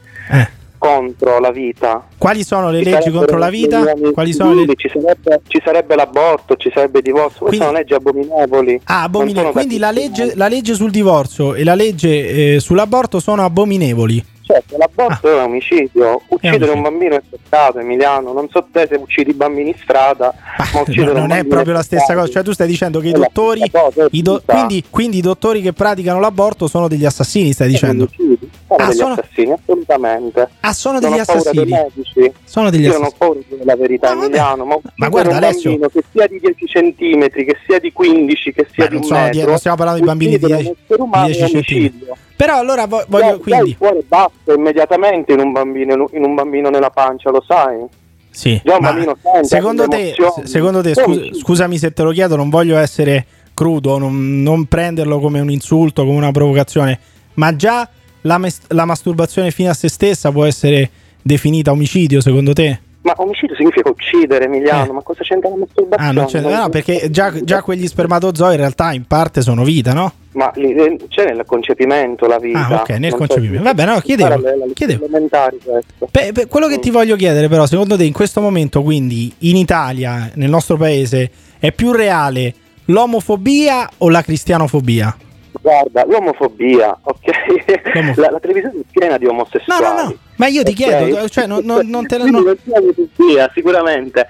contro 0.89 1.39
la 1.39 1.51
vita. 1.51 2.07
quali 2.17 2.43
sono 2.43 2.71
le 2.71 2.83
Ci 2.83 2.91
leggi 2.91 3.11
contro 3.11 3.37
la 3.37 3.51
vita? 3.51 3.85
Quali 4.13 4.33
sono 4.33 4.55
le 4.55 4.75
ci, 4.77 4.89
sarebbe, 4.89 5.41
ci 5.47 5.61
sarebbe 5.63 5.95
l'aborto, 5.95 6.57
ci 6.57 6.71
sarebbe 6.73 6.99
il 6.99 7.05
divorzio, 7.05 7.47
queste 7.47 7.65
sono 7.65 7.77
leggi 7.77 7.95
abominevoli. 7.95 8.81
Ah, 8.85 9.03
abominevoli. 9.03 9.53
Quindi 9.53 9.79
la 9.79 9.91
legge, 9.91 10.35
la 10.35 10.49
legge 10.49 10.75
sul 10.75 10.91
divorzio 10.91 11.55
e 11.55 11.65
la 11.65 11.75
legge 11.75 12.55
eh, 12.55 12.61
sull'aborto 12.61 13.21
sono 13.21 13.45
abominevoli. 13.45 14.25
Certo, 14.49 14.79
l'aborto 14.79 15.29
è 15.29 15.35
un 15.35 15.41
omicidio, 15.41 16.23
uccidere 16.29 16.71
omicidio. 16.71 16.75
un 16.75 16.83
bambino 16.83 17.17
è 17.17 17.23
peccato, 17.29 17.81
Emiliano. 17.81 18.33
Non 18.33 18.49
so 18.49 18.67
te 18.73 18.87
se 18.91 18.95
uccidi 18.95 19.31
i 19.31 19.35
bambini 19.35 19.69
in 19.69 19.75
strada, 19.79 20.33
ma 20.73 20.81
uccidere 20.81 21.13
Non, 21.21 21.33
è 21.33 21.45
proprio 21.45 21.75
la 21.75 21.83
stessa 21.83 22.15
cosa. 22.15 22.33
Cioè, 22.33 22.43
tu 22.43 22.53
stai 22.53 22.67
dicendo 22.67 22.99
che 23.01 23.09
i 23.09 23.13
dottori. 23.13 23.61
i 24.13 24.23
do- 24.23 24.41
quindi, 24.47 24.83
quindi 24.89 25.19
i 25.19 25.21
dottori 25.21 25.61
che 25.61 25.75
praticano 25.75 26.19
l'aborto 26.19 26.67
sono 26.67 26.89
degli 26.89 27.05
assassini, 27.05 27.53
stai 27.53 27.69
dicendo? 27.69 28.09
Sono 28.69 28.83
Ah, 28.83 28.87
degli 28.89 28.97
sono- 28.97 29.13
assassini, 29.15 29.53
assolutamente. 29.53 30.49
Ah, 30.61 30.73
sono 30.75 30.99
Non 31.01 31.03
degli 31.11 31.13
dei 31.13 31.21
assassini. 31.21 32.33
Sono 32.45 32.71
degli 32.71 32.83
Io 32.83 32.89
assassini. 32.91 32.93
non 32.93 33.05
ho 33.05 33.15
paura 33.17 33.41
della 33.49 33.77
verità, 33.77 34.13
Emiliano. 34.13 34.65
Ma, 34.67 34.75
uccidere 34.77 35.09
guarda, 35.09 35.37
Alessio- 35.37 35.79
che 35.89 36.05
sia 36.13 36.27
di 36.27 36.39
10 36.39 36.67
centimetri, 36.67 37.45
che 37.47 37.57
sia 37.67 37.79
di 37.79 37.93
15, 37.93 38.53
che 38.53 38.67
sia 38.71 38.85
Beh, 38.85 38.89
di 38.91 38.95
non 38.97 39.03
un 39.03 39.09
sono 39.09 39.21
metro. 39.21 39.49
non 39.49 39.59
stiamo 39.59 39.77
parlando 39.79 40.01
di 40.03 40.07
bambini 40.07 40.31
di 40.37 40.37
uccidere 40.45 40.63
10 40.63 40.69
un 40.69 40.77
essere 40.85 41.03
umano 41.03 41.27
di 41.27 41.33
è 41.33 41.37
10 41.37 41.55
omicidio. 41.55 42.17
Però 42.37 42.57
allora 42.59 42.87
vo- 42.87 43.05
voglio 43.09 43.25
Dai- 43.27 43.39
quindi. 43.41 43.71
il 43.71 43.77
cuore 43.79 44.03
basta 44.07 44.53
immediatamente 44.55 45.33
in 45.33 45.41
un 45.41 45.53
bambino, 45.53 46.09
in 46.13 46.25
un 46.25 46.35
bambino 46.35 46.69
nella 46.69 46.91
pancia, 46.91 47.31
lo 47.31 47.43
sai? 47.47 47.87
Sì, 48.31 48.61
Già 48.63 48.75
un 48.77 48.83
ma 48.83 48.91
bambino 48.93 49.17
sente 49.23 49.49
secondo 49.49 49.89
te, 49.89 50.15
secondo 50.45 50.81
te 50.83 50.95
scus- 50.95 51.39
scusami 51.39 51.79
se 51.79 51.93
te 51.93 52.03
lo 52.03 52.11
chiedo, 52.11 52.37
non 52.37 52.51
voglio 52.51 52.77
essere 52.77 53.25
crudo, 53.55 53.97
non, 53.99 54.43
non 54.43 54.67
prenderlo 54.67 55.19
come 55.19 55.41
un 55.41 55.51
insulto, 55.51 56.05
come 56.05 56.19
una 56.19 56.31
provocazione, 56.31 57.01
ma 57.35 57.57
già 57.57 57.89
la, 58.23 58.39
mes- 58.39 58.61
la 58.69 58.85
masturbazione 58.85 59.51
fino 59.51 59.71
a 59.71 59.75
se 59.75 59.89
stessa 59.89 60.31
può 60.31 60.45
essere 60.45 60.91
definita 61.23 61.71
omicidio, 61.71 62.21
secondo 62.21 62.53
te? 62.53 62.81
Ma 63.01 63.15
omicidio 63.17 63.55
significa 63.57 63.89
uccidere, 63.89 64.45
Emiliano, 64.47 64.93
ma 64.93 65.03
cosa 65.03 65.23
c'entra 65.23 65.49
la 65.49 65.57
masturbazione? 65.57 66.11
Ah, 66.11 66.13
non 66.13 66.27
c'è, 66.27 66.41
no, 66.41 66.69
perché 66.69 67.09
già, 67.11 67.33
già 67.43 67.63
quegli 67.63 67.87
spermatozoi 67.87 68.51
in 68.53 68.59
realtà 68.59 68.93
in 68.93 69.07
parte 69.07 69.41
sono 69.41 69.65
vita, 69.65 69.95
no? 69.95 70.13
Ma 70.33 70.51
eh, 70.53 70.99
c'è 71.09 71.25
nel 71.25 71.45
concepimento 71.47 72.27
la 72.27 72.39
vita. 72.39 72.67
Ah, 72.67 72.81
ok, 72.81 72.89
nel 72.91 73.11
Non 73.11 73.19
concepimento. 73.19 73.63
Vabbè, 73.63 73.85
no, 73.87 74.01
chiedevo, 74.01 74.43
chiedevo. 74.75 75.07
Beh, 76.11 76.33
beh, 76.33 76.47
quello 76.49 76.67
che 76.67 76.79
ti 76.81 76.91
voglio 76.91 77.17
chiedere, 77.17 77.49
però, 77.49 77.67
secondo 77.67 77.97
te 77.97 78.05
in 78.05 78.13
questo 78.13 78.41
momento, 78.41 78.83
quindi 78.83 79.33
in 79.39 79.57
Italia, 79.57 80.31
nel 80.35 80.51
nostro 80.51 80.77
paese, 80.77 81.31
è 81.59 81.73
più 81.73 81.93
reale 81.93 82.55
l'omofobia 82.87 83.89
o 83.99 84.11
la 84.11 84.23
cristianofobia? 84.23 85.17
Guarda, 85.61 86.05
l'omofobia, 86.07 86.97
ok? 87.03 88.17
La, 88.17 88.31
la 88.31 88.41
televisione 88.41 88.81
è 88.81 88.85
piena 88.91 89.19
di 89.19 89.27
omosessuali. 89.27 89.83
No, 89.83 89.93
no, 89.95 90.03
no. 90.09 90.15
Ma 90.37 90.47
io 90.47 90.63
ti 90.63 90.71
Ok? 90.71 90.77
chiedo, 90.77 91.29
cioè, 91.29 91.47
non, 91.47 91.61
non- 91.65 91.87
non 91.89 92.07
te 92.07 92.17
la. 92.19 92.25
Non 92.25 92.43
sicuramente. 93.55 94.27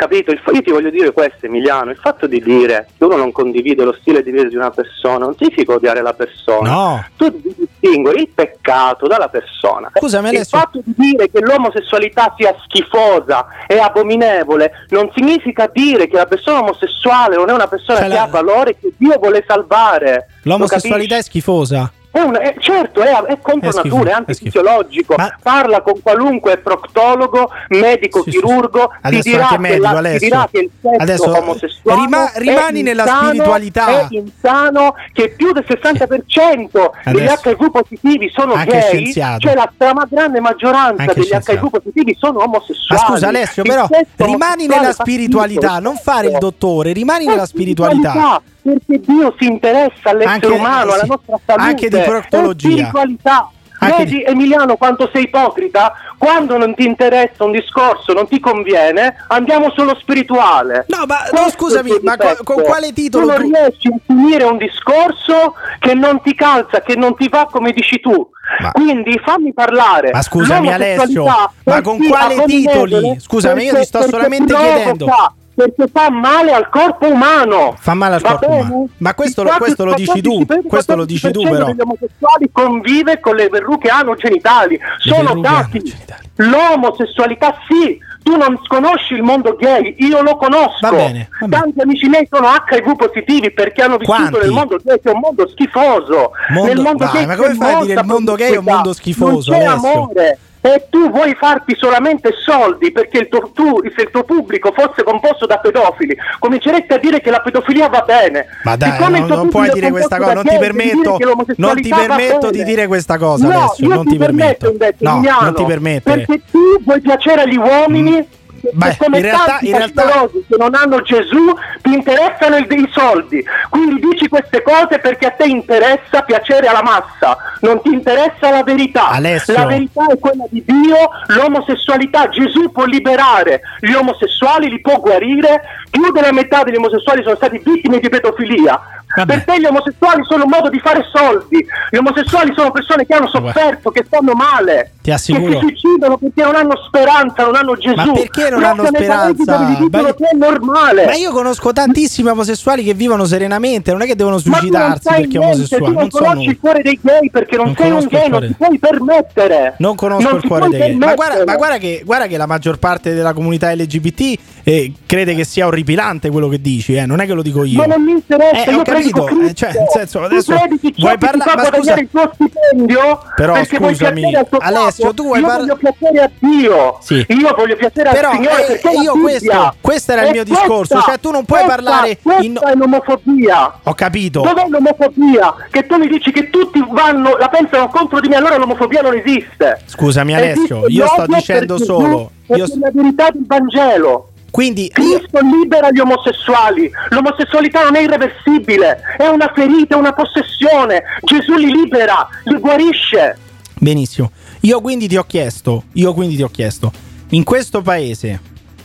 Capito? 0.00 0.30
Il 0.30 0.38
fa- 0.42 0.50
io 0.52 0.62
ti 0.62 0.70
voglio 0.70 0.88
dire 0.88 1.12
questo, 1.12 1.44
Emiliano. 1.44 1.90
Il 1.90 1.98
fatto 1.98 2.26
di 2.26 2.40
dire 2.40 2.88
che 2.96 3.04
uno 3.04 3.16
non 3.16 3.32
condivide 3.32 3.84
lo 3.84 3.94
stile 4.00 4.22
di 4.22 4.30
vita 4.30 4.48
di 4.48 4.56
una 4.56 4.70
persona 4.70 5.26
non 5.26 5.36
significa 5.36 5.74
odiare 5.74 6.00
la 6.00 6.14
persona. 6.14 6.70
No. 6.70 7.04
Tu 7.18 7.28
devi 7.28 7.54
distinguere 7.54 8.20
il 8.22 8.30
peccato 8.34 9.06
dalla 9.06 9.28
persona. 9.28 9.90
Scusami, 9.94 10.30
il 10.30 10.36
Alessio. 10.36 10.56
fatto 10.58 10.80
di 10.82 10.94
dire 10.96 11.30
che 11.30 11.40
l'omosessualità 11.40 12.34
sia 12.38 12.56
schifosa 12.64 13.46
e 13.66 13.78
abominevole 13.78 14.72
non 14.88 15.10
significa 15.14 15.68
dire 15.70 16.08
che 16.08 16.16
la 16.16 16.24
persona 16.24 16.60
omosessuale 16.60 17.36
non 17.36 17.50
è 17.50 17.52
una 17.52 17.68
persona 17.68 17.98
Cioè, 17.98 18.08
che 18.08 18.14
la- 18.14 18.22
ha 18.22 18.26
valore 18.26 18.76
che 18.80 18.92
Dio 18.96 19.18
vuole 19.18 19.44
salvare. 19.46 20.28
Lo 20.44 20.52
L'omosessualità 20.52 21.18
è 21.18 21.22
schifosa. 21.22 21.92
È 22.12 22.20
una- 22.20 22.40
è- 22.40 22.54
certo, 22.58 23.02
è, 23.02 23.10
è 23.10 23.38
contro 23.40 23.68
È 23.68 23.72
schifo, 23.72 23.94
natura, 23.96 24.10
è 24.10 24.14
antifisiologico. 24.14 25.14
Parla 25.42 25.80
con 25.82 26.00
qualunque 26.02 26.58
proctologo, 26.58 27.50
medico, 27.68 28.22
chirurgo, 28.22 28.88
ti 28.88 28.98
Adesso 29.02 29.28
dirà, 29.28 29.42
anche 29.48 29.54
che 29.54 29.60
medico, 29.60 30.00
la- 30.00 30.10
ti 30.10 30.18
dirà 30.18 30.48
che 30.50 30.58
il 30.60 30.70
sesso 30.80 30.96
Adesso, 31.02 31.36
omosessuale 31.38 32.00
rima- 32.00 32.32
è 32.32 32.38
rimani 32.38 32.82
nella 32.82 33.02
insano, 33.04 33.28
spiritualità. 33.28 33.86
È 33.88 34.06
insano 34.10 34.94
che 35.12 35.28
più 35.30 35.52
del 35.52 35.64
60% 35.66 36.90
degli. 37.04 37.18
HIV 37.26 37.70
positivi 37.70 38.30
sono 38.34 38.54
gay, 38.54 38.80
scienziato. 38.82 39.38
cioè 39.40 39.54
la 39.54 39.70
stragrande 39.74 40.40
maggioranza 40.40 41.02
Anche 41.02 41.14
degli 41.14 41.24
scienziato. 41.24 41.66
HIV 41.66 41.70
positivi 41.70 42.16
sono 42.18 42.38
Ma 42.38 42.44
omosessuali. 42.44 43.02
scusa 43.06 43.28
Alessio, 43.28 43.62
però 43.62 43.86
rimani 44.16 44.66
nella 44.66 44.92
spiritualità, 44.92 45.78
non 45.78 45.96
fare 45.96 46.28
il 46.28 46.38
dottore, 46.38 46.92
rimani 46.92 47.26
nella 47.26 47.46
spiritualità. 47.46 48.40
Perché 48.62 49.00
Dio 49.00 49.34
si 49.38 49.46
interessa 49.46 50.10
all'essere 50.10 50.32
Anche- 50.34 50.46
umano, 50.48 50.92
alla 50.92 51.04
nostra 51.06 51.38
salute. 51.46 51.68
anche 51.68 51.88
di 51.88 51.98
proctologia. 52.00 52.68
Spiritualità. 52.70 53.50
Vedi 53.82 54.22
Emiliano 54.22 54.76
quanto 54.76 55.08
sei 55.10 55.22
ipocrita? 55.22 55.94
Quando 56.18 56.58
non 56.58 56.74
ti 56.74 56.84
interessa 56.84 57.44
un 57.44 57.52
discorso, 57.52 58.12
non 58.12 58.28
ti 58.28 58.38
conviene, 58.38 59.24
andiamo 59.28 59.70
sullo 59.70 59.96
spirituale. 59.98 60.84
No, 60.88 61.04
ma 61.06 61.20
no, 61.32 61.48
scusami, 61.48 61.98
ma 62.02 62.18
co- 62.18 62.36
con 62.44 62.62
quale 62.62 62.92
titolo 62.92 63.24
Tu 63.24 63.30
non 63.32 63.40
tu- 63.40 63.56
riesci 63.56 63.88
a 63.88 63.96
finire 64.04 64.44
un 64.44 64.58
discorso 64.58 65.54
che 65.78 65.94
non 65.94 66.20
ti 66.20 66.34
calza, 66.34 66.82
che 66.82 66.94
non 66.94 67.16
ti 67.16 67.30
va 67.30 67.48
come 67.50 67.72
dici 67.72 67.98
tu. 68.00 68.28
Quindi 68.72 69.18
fammi 69.24 69.54
parlare. 69.54 70.10
Ma 70.12 70.20
scusami, 70.20 70.70
Alessio, 70.70 71.24
ma 71.64 71.80
con 71.80 72.06
quale 72.06 72.42
titoli? 72.44 73.16
Scusami, 73.18 73.64
io 73.64 73.76
ti 73.76 73.84
sto 73.84 74.02
solamente 74.02 74.54
chiedendo. 74.54 75.06
Perché 75.54 75.84
fa 75.92 76.10
male 76.10 76.52
al 76.52 76.68
corpo 76.70 77.06
umano. 77.10 77.74
Fa 77.78 77.92
male 77.94 78.14
al 78.14 78.20
Va 78.20 78.28
corpo 78.30 78.46
bene? 78.48 78.60
umano. 78.62 78.88
Ma 78.98 79.14
questo, 79.14 79.42
lo, 79.42 79.50
questo 79.58 79.84
lo 79.84 79.90
14, 79.94 80.12
dici 80.12 80.22
tu, 80.22 80.36
14, 80.46 80.68
questo 80.68 80.96
lo 80.96 81.04
dici 81.04 81.30
tu 81.30 81.42
14% 81.42 81.50
però. 81.50 81.64
degli 81.66 81.80
omosessuali 81.80 82.50
convive 82.52 83.20
con 83.20 83.34
le 83.36 83.48
verruche 83.48 83.88
anogenitali. 83.88 84.78
Sono 84.98 85.40
verruche 85.40 85.40
dati. 85.40 85.94
L'omosessualità 86.36 87.54
sì. 87.68 87.98
Tu 88.22 88.36
non 88.36 88.58
conosci 88.66 89.14
il 89.14 89.22
mondo 89.22 89.56
gay, 89.56 89.94
io 89.98 90.20
lo 90.20 90.36
conosco. 90.36 90.78
Va 90.82 90.90
bene, 90.90 91.28
va 91.40 91.46
bene. 91.46 91.62
Tanti 91.62 91.80
amici 91.80 92.06
miei 92.06 92.28
sono 92.30 92.48
HIV 92.48 92.94
positivi 92.94 93.50
perché 93.50 93.82
hanno 93.82 93.96
vissuto 93.96 94.18
Quanti? 94.18 94.38
nel 94.40 94.50
mondo 94.50 94.78
gay, 94.82 95.00
che 95.00 95.08
è 95.10 95.12
un 95.12 95.20
mondo 95.20 95.48
schifoso. 95.48 96.30
Mondo- 96.50 96.66
nel 96.72 96.80
mondo 96.82 97.04
dai, 97.04 97.12
gay 97.12 97.26
ma 97.26 97.36
come 97.36 97.54
fai 97.54 97.72
a 97.74 97.80
dire 97.80 98.00
il 98.00 98.06
mondo 98.06 98.34
gay 98.34 98.52
è 98.52 98.56
un 98.56 98.64
mondo 98.64 98.92
schifoso, 98.92 99.50
Non 99.52 99.60
c'è 99.60 99.66
Alessio? 99.66 99.90
amore. 99.90 100.38
E 100.62 100.86
tu 100.90 101.10
vuoi 101.10 101.34
farti 101.34 101.74
solamente 101.74 102.32
soldi 102.44 102.92
perché 102.92 103.18
il 103.18 103.28
tuo, 103.28 103.50
tu, 103.54 103.80
se 103.96 104.02
il 104.02 104.10
tuo 104.10 104.24
pubblico 104.24 104.72
fosse 104.76 105.02
composto 105.02 105.46
da 105.46 105.56
pedofili, 105.58 106.14
cominceresti 106.38 106.92
a 106.92 106.98
dire 106.98 107.20
che 107.22 107.30
la 107.30 107.40
pedofilia 107.40 107.88
va 107.88 108.02
bene. 108.02 108.46
Ma 108.64 108.76
dai, 108.76 108.92
Siccome 108.92 109.20
non, 109.20 109.28
non 109.28 109.48
puoi 109.48 109.70
dire 109.70 109.90
questa 109.90 110.18
cosa, 110.18 110.34
non 110.34 110.44
ti 110.44 110.58
permetto, 110.58 111.16
che 111.16 111.54
non 111.56 111.76
ti 111.76 111.88
permetto 111.88 112.50
di 112.50 112.62
dire 112.64 112.86
questa 112.86 113.16
cosa, 113.16 113.46
No, 113.46 113.58
Alessio, 113.58 113.88
io 113.88 113.94
non 113.94 114.06
ti 114.06 114.16
permetto. 114.18 114.70
invece, 114.70 114.96
No, 114.98 115.22
non 115.40 115.54
ti 115.54 115.64
permettere. 115.64 116.24
Perché 116.26 116.42
tu 116.50 116.82
vuoi 116.84 117.00
piacere 117.00 117.42
agli 117.42 117.56
uomini. 117.56 118.38
Beh, 118.72 118.96
come 118.98 119.16
in 119.18 119.22
realtà- 119.22 119.44
tanti 119.46 119.68
in 119.68 119.76
realtà- 119.76 120.28
che 120.30 120.56
non 120.58 120.74
hanno 120.74 121.00
Gesù 121.02 121.52
ti 121.82 121.92
interessano 121.92 122.56
il- 122.56 122.66
i 122.70 122.88
soldi. 122.92 123.42
Quindi 123.68 124.00
dici 124.10 124.28
queste 124.28 124.62
cose 124.62 124.98
perché 125.00 125.26
a 125.26 125.30
te 125.30 125.44
interessa 125.44 126.22
piacere 126.22 126.66
alla 126.66 126.82
massa 126.82 127.36
non 127.60 127.80
ti 127.82 127.90
interessa 127.92 128.50
la 128.50 128.62
verità. 128.62 129.08
Alessio. 129.08 129.54
la 129.54 129.66
verità 129.66 130.06
è 130.08 130.18
quella 130.18 130.44
di 130.50 130.62
Dio 130.64 130.96
l'omosessualità. 131.28 132.28
Gesù 132.28 132.70
può 132.70 132.84
liberare 132.84 133.60
gli 133.80 133.92
omosessuali 133.92 134.68
li 134.68 134.80
può 134.80 134.98
guarire 135.00 135.62
più 135.90 136.10
della 136.12 136.32
metà 136.32 136.62
degli 136.62 136.76
omosessuali 136.76 137.22
sono 137.22 137.36
stati 137.36 137.60
vittime 137.64 137.98
di 137.98 138.08
pedofilia 138.08 138.80
per 139.26 139.44
te 139.44 139.60
gli 139.60 139.64
omosessuali 139.64 140.22
sono 140.24 140.44
un 140.44 140.50
modo 140.50 140.68
di 140.68 140.78
fare 140.78 141.04
soldi 141.12 141.64
gli 141.90 141.96
omosessuali 141.96 142.52
sono 142.54 142.70
persone 142.70 143.06
che 143.06 143.14
hanno 143.14 143.28
sofferto 143.28 143.90
che 143.90 144.04
stanno 144.06 144.32
male 144.32 144.92
che 145.02 145.16
si 145.18 145.32
suicidano 145.32 146.16
perché 146.18 146.42
non 146.42 146.54
hanno 146.54 146.76
speranza 146.86 147.44
non 147.44 147.56
hanno 147.56 147.76
Gesù 147.76 147.94
Ma 147.94 148.12
perché 148.12 148.50
non 148.50 148.60
Proprio 148.60 148.68
hanno 148.68 148.86
speranza? 148.86 149.58
Ma- 149.58 150.14
che 150.14 150.24
è 150.24 150.36
normale 150.36 151.04
Ma 151.06 151.14
io 151.14 151.32
conosco 151.32 151.72
tantissimi 151.72 152.28
omosessuali 152.28 152.82
che 152.82 152.94
vivono 152.94 153.24
serenamente, 153.24 153.90
non 153.92 154.02
è 154.02 154.06
che 154.06 154.14
devono 154.14 154.40
non 154.42 154.54
suicidarsi 154.54 155.08
perché 155.08 155.20
niente, 155.20 155.38
omosessuali, 155.38 155.84
tu 155.84 155.90
non 155.90 156.00
non 156.00 156.10
so 156.10 156.18
conosci 156.18 156.48
il 156.48 156.58
cuore 156.58 156.82
dei 156.82 156.98
gay 157.00 157.30
perché 157.30 157.56
non, 157.56 157.66
Non 157.66 157.76
sei 157.76 157.90
un 157.90 158.06
gay, 158.08 158.28
non 158.28 158.40
ti 158.46 158.54
puoi 158.56 158.78
permettere. 158.78 159.74
Non 159.78 159.94
conosco 159.94 160.28
Non 160.28 160.36
il 160.36 160.46
cuore 160.46 160.68
dei 160.68 160.78
gay. 160.78 160.94
Ma 160.94 161.14
guarda, 161.14 161.44
ma 161.44 161.56
guarda 161.56 161.78
che, 161.78 162.02
guarda 162.04 162.26
che 162.26 162.36
la 162.36 162.46
maggior 162.46 162.78
parte 162.78 163.14
della 163.14 163.32
comunità 163.32 163.72
LGBT 163.74 164.38
eh, 164.62 164.92
crede 165.06 165.34
che 165.34 165.44
sia 165.44 165.66
orripilante 165.66 166.30
quello 166.30 166.48
che 166.48 166.60
dici, 166.60 166.94
eh, 166.94 167.06
non 167.06 167.20
è 167.20 167.26
che 167.26 167.32
lo 167.32 167.42
dico 167.42 167.64
io. 167.64 167.78
Ma 167.78 167.86
non 167.86 168.02
mi 168.02 168.12
interessa, 168.12 168.64
Eh, 168.64 168.72
io 168.72 168.82
predico 168.82 168.99
capito, 169.08 169.28
eh, 169.28 169.54
cioè, 169.54 169.72
nel 169.72 169.86
senso, 169.90 170.18
Tu 170.18 170.24
adesso 170.24 170.54
vuoi 170.96 171.18
parlare- 171.18 171.50
fa 171.50 171.56
ma 171.56 171.64
scusa- 171.76 171.94
il 171.94 172.08
tuo 172.10 172.30
stipendio 172.34 173.22
Però 173.36 173.52
perché 173.54 173.78
vuoi 173.78 173.94
scusami, 173.94 174.34
Alessio, 174.58 175.14
tu 175.14 175.24
vuoi 175.24 175.40
io 175.40 175.46
parla- 175.46 175.60
voglio 175.62 175.76
piacere 175.76 176.18
a 176.22 176.30
Dio. 176.38 176.98
Sì. 177.00 177.26
Io 177.28 177.54
voglio 177.56 177.76
piacere 177.76 178.10
Però, 178.10 178.28
al 178.30 178.34
Signore 178.36 178.80
eh, 178.80 178.90
io 179.02 179.12
questo- 179.20 179.74
questo 179.80 180.12
era 180.12 180.22
il 180.22 180.30
mio 180.32 180.44
discorso, 180.44 181.00
cioè 181.00 181.18
tu 181.20 181.30
non 181.30 181.44
puoi 181.44 181.64
parlare 181.66 182.18
questa 182.22 182.42
in- 182.42 182.58
è 182.62 182.74
l'omofobia. 182.74 183.78
Ho 183.84 183.94
capito. 183.94 184.40
Dov'è 184.42 184.66
l'omofobia? 184.68 185.54
Che 185.70 185.86
tu 185.86 185.96
mi 185.96 186.08
dici 186.08 186.30
che 186.32 186.50
tutti 186.50 186.84
vanno, 186.90 187.36
la 187.36 187.48
pensano 187.48 187.88
contro 187.88 188.20
di 188.20 188.28
me, 188.28 188.36
allora 188.36 188.56
l'omofobia 188.56 189.00
non 189.02 189.14
esiste. 189.16 189.80
Scusami 189.86 190.34
Alessio, 190.34 190.86
Esiste 190.86 190.92
io 190.92 191.06
sto 191.06 191.26
dicendo 191.26 191.78
solo. 191.78 192.30
Io 192.52 192.66
la 192.80 192.90
verità 192.92 193.30
del 193.30 193.44
Vangelo. 193.46 194.29
Quindi 194.50 194.88
Cristo 194.88 195.38
libera 195.40 195.90
gli 195.90 196.00
omosessuali. 196.00 196.90
L'omosessualità 197.10 197.84
non 197.84 197.96
è 197.96 198.00
irreversibile, 198.00 199.00
è 199.16 199.26
una 199.26 199.52
ferita, 199.54 199.94
è 199.94 199.98
una 199.98 200.12
possessione. 200.12 201.02
Gesù 201.22 201.54
li 201.54 201.70
libera, 201.70 202.28
li 202.44 202.58
guarisce. 202.58 203.36
Benissimo. 203.78 204.30
Io 204.60 204.80
quindi 204.80 205.08
ti 205.08 205.16
ho 205.16 205.24
chiesto, 205.24 205.84
io 205.94 206.12
quindi 206.12 206.36
ti 206.36 206.42
ho 206.42 206.48
chiesto, 206.48 206.92
in 207.30 207.44
questo 207.44 207.80
paese 207.80 208.40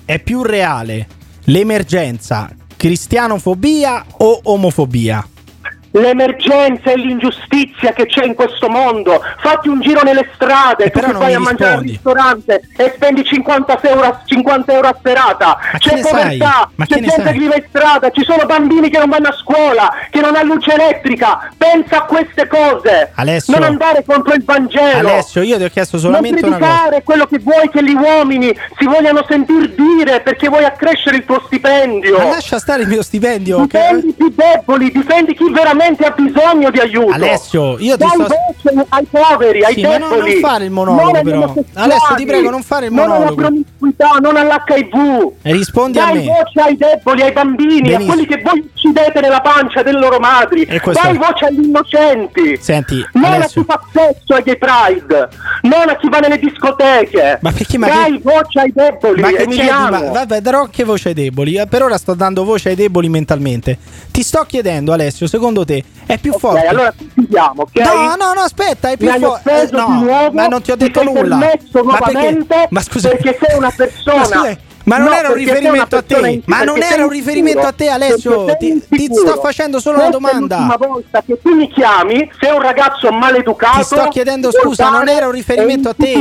è 0.06 0.20
più 0.20 0.42
reale 0.42 1.08
l'emergenza 1.46 2.50
cristianofobia 2.78 4.06
o 4.18 4.40
omofobia? 4.44 5.28
L'emergenza 5.96 6.92
e 6.92 6.98
l'ingiustizia 6.98 7.94
che 7.94 8.06
c'è 8.06 8.26
in 8.26 8.36
questo 8.36 8.68
mondo. 8.68 9.22
Fatti 9.40 9.70
un 9.70 9.80
giro 9.80 10.02
nelle 10.04 10.30
strade, 10.34 10.90
tu 10.90 11.00
vai 11.00 11.34
a 11.34 11.40
mangiare 11.40 11.76
al 11.76 11.82
ristorante 11.84 12.62
e 12.76 12.92
spendi 12.96 13.24
50 13.24 13.80
euro, 13.84 14.20
50 14.26 14.74
euro 14.74 14.88
a 14.90 14.98
serata. 15.02 15.58
Ma 15.72 15.78
c'è 15.78 16.02
povertà, 16.02 16.70
c'è 16.76 16.86
gente 16.86 17.10
sai? 17.10 17.24
che 17.24 17.40
vive 17.40 17.56
in 17.56 17.64
strada, 17.70 18.10
ci 18.10 18.24
sono 18.26 18.46
bambini 18.46 18.90
che 18.90 18.98
non 18.98 19.08
vanno 19.08 19.30
a 19.30 19.34
scuola, 19.34 19.90
che 20.10 20.20
non 20.20 20.36
hanno 20.36 20.56
luce 20.56 20.74
elettrica. 20.74 21.50
Pensa 21.56 22.00
a 22.00 22.02
queste 22.04 22.48
cose. 22.48 23.12
Alessio. 23.16 23.54
non 23.54 23.64
andare 23.64 24.04
contro 24.06 24.34
il 24.34 24.44
Vangelo. 24.44 25.08
Alessio, 25.08 25.44
io 25.44 25.58
ti 25.58 25.64
ho 25.64 25.70
chiesto 25.70 25.98
solamente 25.98 26.42
non 26.42 26.58
predicare 26.58 27.04
quello 27.04 27.26
che 27.26 27.40
vuoi 27.40 27.70
che 27.70 27.82
gli 27.82 27.94
uomini 27.94 28.54
si 28.78 28.86
vogliano 28.86 29.24
sentir 29.30 29.74
dire 29.74 30.20
perché 30.20 30.50
vuoi 30.50 30.66
accrescere 30.66 31.16
il 31.16 31.26
tuo 31.26 31.42
stipendio. 31.46 32.18
Ma 32.18 32.26
lascia 32.26 32.60
stare 32.60 32.82
il 32.82 32.90
mio 32.90 33.02
stipendio. 33.02 33.62
Difendi 33.62 34.10
i 34.10 34.14
più 34.14 34.34
deboli, 34.36 34.92
difendi 34.92 35.34
chi 35.34 35.50
veramente 35.52 35.84
ha 36.06 36.12
bisogno 36.12 36.70
di 36.72 36.80
aiuto. 36.80 37.12
Alessio, 37.14 37.78
io 37.80 37.98
ti 37.98 38.06
Dai 38.06 38.10
sto- 38.10 38.24
voce 38.64 38.86
ai 38.90 39.06
poveri, 39.10 39.64
ai 39.64 39.74
Sì, 39.74 39.82
deboli. 39.82 40.32
non 40.32 40.40
fare 40.42 40.66
il 40.66 40.72
monologo, 40.72 41.22
però. 41.22 41.54
Alessio, 41.74 42.16
ti 42.16 42.26
prego, 42.26 42.50
non 42.50 42.64
fare 42.64 42.88
il 42.88 42.92
Non 42.94 43.04
alla 43.06 43.14
monologo. 43.14 43.42
promiscuità, 43.42 44.10
non 44.22 44.36
all'HIV. 44.38 45.32
Rispondi 45.44 46.00
a 46.00 46.06
Dai 46.06 46.14
me. 46.16 46.22
voce 46.24 46.60
ai 46.62 46.78
deboli, 46.78 47.22
ai 47.22 47.32
bambini, 47.32 47.82
Benissimo. 47.82 48.04
a 48.04 48.06
quelli 48.16 48.26
che 48.28 48.42
voi 48.44 48.60
uccidete 48.74 49.20
nella 49.22 49.42
pancia 49.42 49.84
delle 49.84 50.00
loro 50.00 50.20
madri. 50.20 50.64
E 50.64 50.82
Dai 50.84 51.18
voce 51.18 51.46
agli 51.46 51.64
innocenti. 51.64 52.58
Senti, 52.60 53.06
Non 53.14 53.24
a 53.26 53.36
Alessio. 53.36 53.62
chi 53.64 53.68
fa 53.72 53.82
sesso 53.94 54.34
ai 54.34 54.44
gay 54.44 54.58
pride, 54.58 55.30
non 55.64 55.90
a 55.90 55.96
chi 55.98 56.10
va 56.10 56.20
nelle 56.20 56.38
discoteche. 56.40 57.40
Ma 57.42 57.52
perché 57.52 57.78
ma 57.78 57.88
Dai 57.88 58.14
che- 58.14 58.20
voce 58.24 58.60
ai 58.60 58.72
deboli, 58.74 59.22
Ma 59.22 59.30
che 59.30 59.46
c'è 59.48 59.72
ma- 59.72 60.00
Vabbè, 60.12 60.40
darò 60.42 60.62
anche 60.62 60.84
voce 60.84 61.10
ai 61.10 61.14
deboli. 61.14 61.56
eh, 61.58 61.68
Per 61.68 61.84
ora 61.84 61.98
sto 61.98 62.14
dando 62.14 62.44
voce 62.44 62.70
ai 62.70 62.76
deboli 62.76 63.10
mentalmente. 63.10 63.78
Ti 64.12 64.24
sto 64.24 64.44
chiedendo, 64.48 64.94
Alessio, 64.94 65.28
secondo 65.28 65.66
te 65.66 65.75
è 66.06 66.18
più 66.18 66.34
forte? 66.38 66.66
allora 66.68 66.94
chiudiamo, 67.14 67.62
ok? 67.64 67.80
No, 67.80 68.16
no, 68.16 68.34
no, 68.34 68.42
aspetta, 68.42 68.90
è 68.92 68.98
più 68.98 69.10
forte. 69.12 69.68
di 69.70 69.76
nuovo, 69.76 70.32
ma 70.32 70.48
non 70.48 70.62
ti 70.62 70.72
ho 70.72 70.78
ti 70.78 70.86
detto 70.86 71.00
sei 71.02 71.14
nulla. 71.14 71.36
Ma 71.38 71.98
perché? 71.98 72.46
Ma 72.70 72.82
scusa, 72.82 73.10
perché 73.10 73.38
sei 73.42 73.58
una 73.58 73.72
persona 73.76 74.18
Ma 74.18 74.26
scusa, 74.26 74.58
Ma 74.86 74.98
non 74.98 75.08
No, 75.08 75.14
era 75.16 75.30
un 75.30 75.34
riferimento 75.34 75.96
una 75.96 75.98
a 75.98 76.02
te. 76.04 76.42
Ma 76.46 76.64
non 76.64 76.80
era 76.82 77.04
un 77.04 77.10
riferimento 77.10 77.62
insicuro. 77.62 77.68
a 77.68 77.72
te, 77.72 77.90
Alessio. 77.90 78.56
Ti, 78.58 78.84
ti 78.88 79.10
sto 79.12 79.40
facendo 79.42 79.80
solo 79.80 79.98
una 79.98 80.10
Questa 80.10 80.30
è 80.30 80.32
domanda. 80.34 80.58
l'ultima 80.58 80.88
volta 80.88 81.24
che 81.26 81.42
tu 81.42 81.56
mi 81.56 81.72
chiami, 81.72 82.30
sei 82.40 82.52
un 82.52 82.62
ragazzo 82.62 83.10
maleducato. 83.10 83.78
Ti 83.80 83.84
sto 83.84 84.08
chiedendo 84.10 84.52
scusa, 84.52 84.90
non 84.90 85.08
era 85.08 85.26
un 85.26 85.32
riferimento 85.32 85.90
a 85.90 85.96
te. 85.98 86.14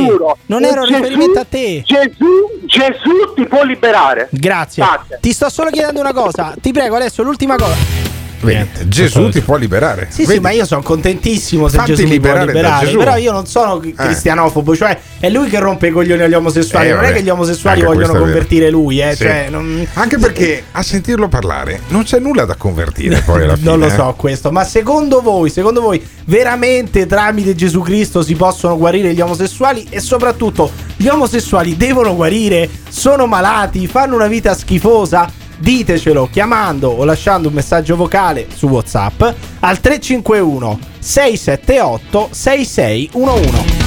Non 0.47 0.63
era 0.63 0.81
un 0.81 0.87
Gesù- 0.87 0.99
riferimento 0.99 1.39
a 1.39 1.45
te. 1.47 1.83
Gesù, 1.85 2.25
Gesù 2.65 3.33
ti 3.35 3.45
può 3.45 3.61
liberare. 3.63 4.29
Grazie. 4.31 4.83
Grazie. 4.83 5.19
Ti 5.21 5.31
sto 5.31 5.49
solo 5.49 5.69
chiedendo 5.69 5.99
una 5.99 6.13
cosa. 6.13 6.55
Ti 6.59 6.71
prego, 6.71 6.95
Alessio, 6.95 7.21
l'ultima 7.23 7.55
cosa. 7.57 8.04
Vedi, 8.45 8.87
Gesù 8.87 9.29
ti 9.29 9.41
può 9.41 9.57
liberare. 9.57 10.07
Sì, 10.09 10.21
sì, 10.21 10.27
Vedi? 10.27 10.39
ma 10.39 10.51
io 10.51 10.65
sono 10.65 10.81
contentissimo 10.81 11.67
se 11.67 11.77
Fatti 11.77 11.95
Gesù 11.95 12.07
mi 12.07 12.19
può 12.19 12.37
liberare. 12.37 12.91
Però 12.91 13.15
io 13.17 13.31
non 13.31 13.45
sono 13.45 13.79
cristianofobo, 13.79 14.75
cioè 14.75 14.97
è 15.19 15.29
lui 15.29 15.49
che 15.49 15.59
rompe 15.59 15.87
i 15.87 15.91
coglioni 15.91 16.21
agli 16.21 16.33
omosessuali. 16.33 16.89
Eh, 16.89 16.93
non 16.93 17.03
è 17.03 17.13
che 17.13 17.23
gli 17.23 17.29
omosessuali 17.29 17.81
Anche 17.81 17.93
vogliono 17.93 18.19
convertire 18.19 18.69
lui, 18.69 18.99
eh. 18.99 19.15
Sì. 19.15 19.23
Cioè, 19.23 19.47
non... 19.49 19.85
Anche 19.93 20.17
perché 20.17 20.63
a 20.71 20.81
sentirlo 20.81 21.27
parlare 21.27 21.81
non 21.89 22.03
c'è 22.03 22.19
nulla 22.19 22.45
da 22.45 22.55
convertire 22.55 23.21
poi 23.25 23.43
alla 23.43 23.55
fine. 23.55 23.63
Non 23.75 23.79
lo 23.79 23.87
eh. 23.87 23.95
so 23.95 24.13
questo, 24.15 24.51
ma 24.51 24.63
secondo 24.63 25.21
voi, 25.21 25.49
secondo 25.49 25.81
voi 25.81 26.01
veramente 26.25 27.05
tramite 27.07 27.55
Gesù 27.55 27.81
Cristo 27.81 28.21
si 28.21 28.35
possono 28.35 28.77
guarire 28.77 29.13
gli 29.13 29.21
omosessuali 29.21 29.87
e 29.89 29.99
soprattutto 29.99 30.71
gli 30.95 31.07
omosessuali 31.07 31.75
devono 31.75 32.15
guarire, 32.15 32.69
sono 32.89 33.25
malati, 33.25 33.87
fanno 33.87 34.15
una 34.15 34.27
vita 34.27 34.53
schifosa? 34.53 35.43
Ditecelo 35.57 36.29
chiamando 36.31 36.89
o 36.89 37.05
lasciando 37.05 37.47
un 37.47 37.53
messaggio 37.53 37.95
vocale 37.95 38.47
su 38.53 38.67
WhatsApp 38.67 39.21
al 39.59 39.79
351 39.79 40.79
678 40.99 42.29
6611. 42.31 43.83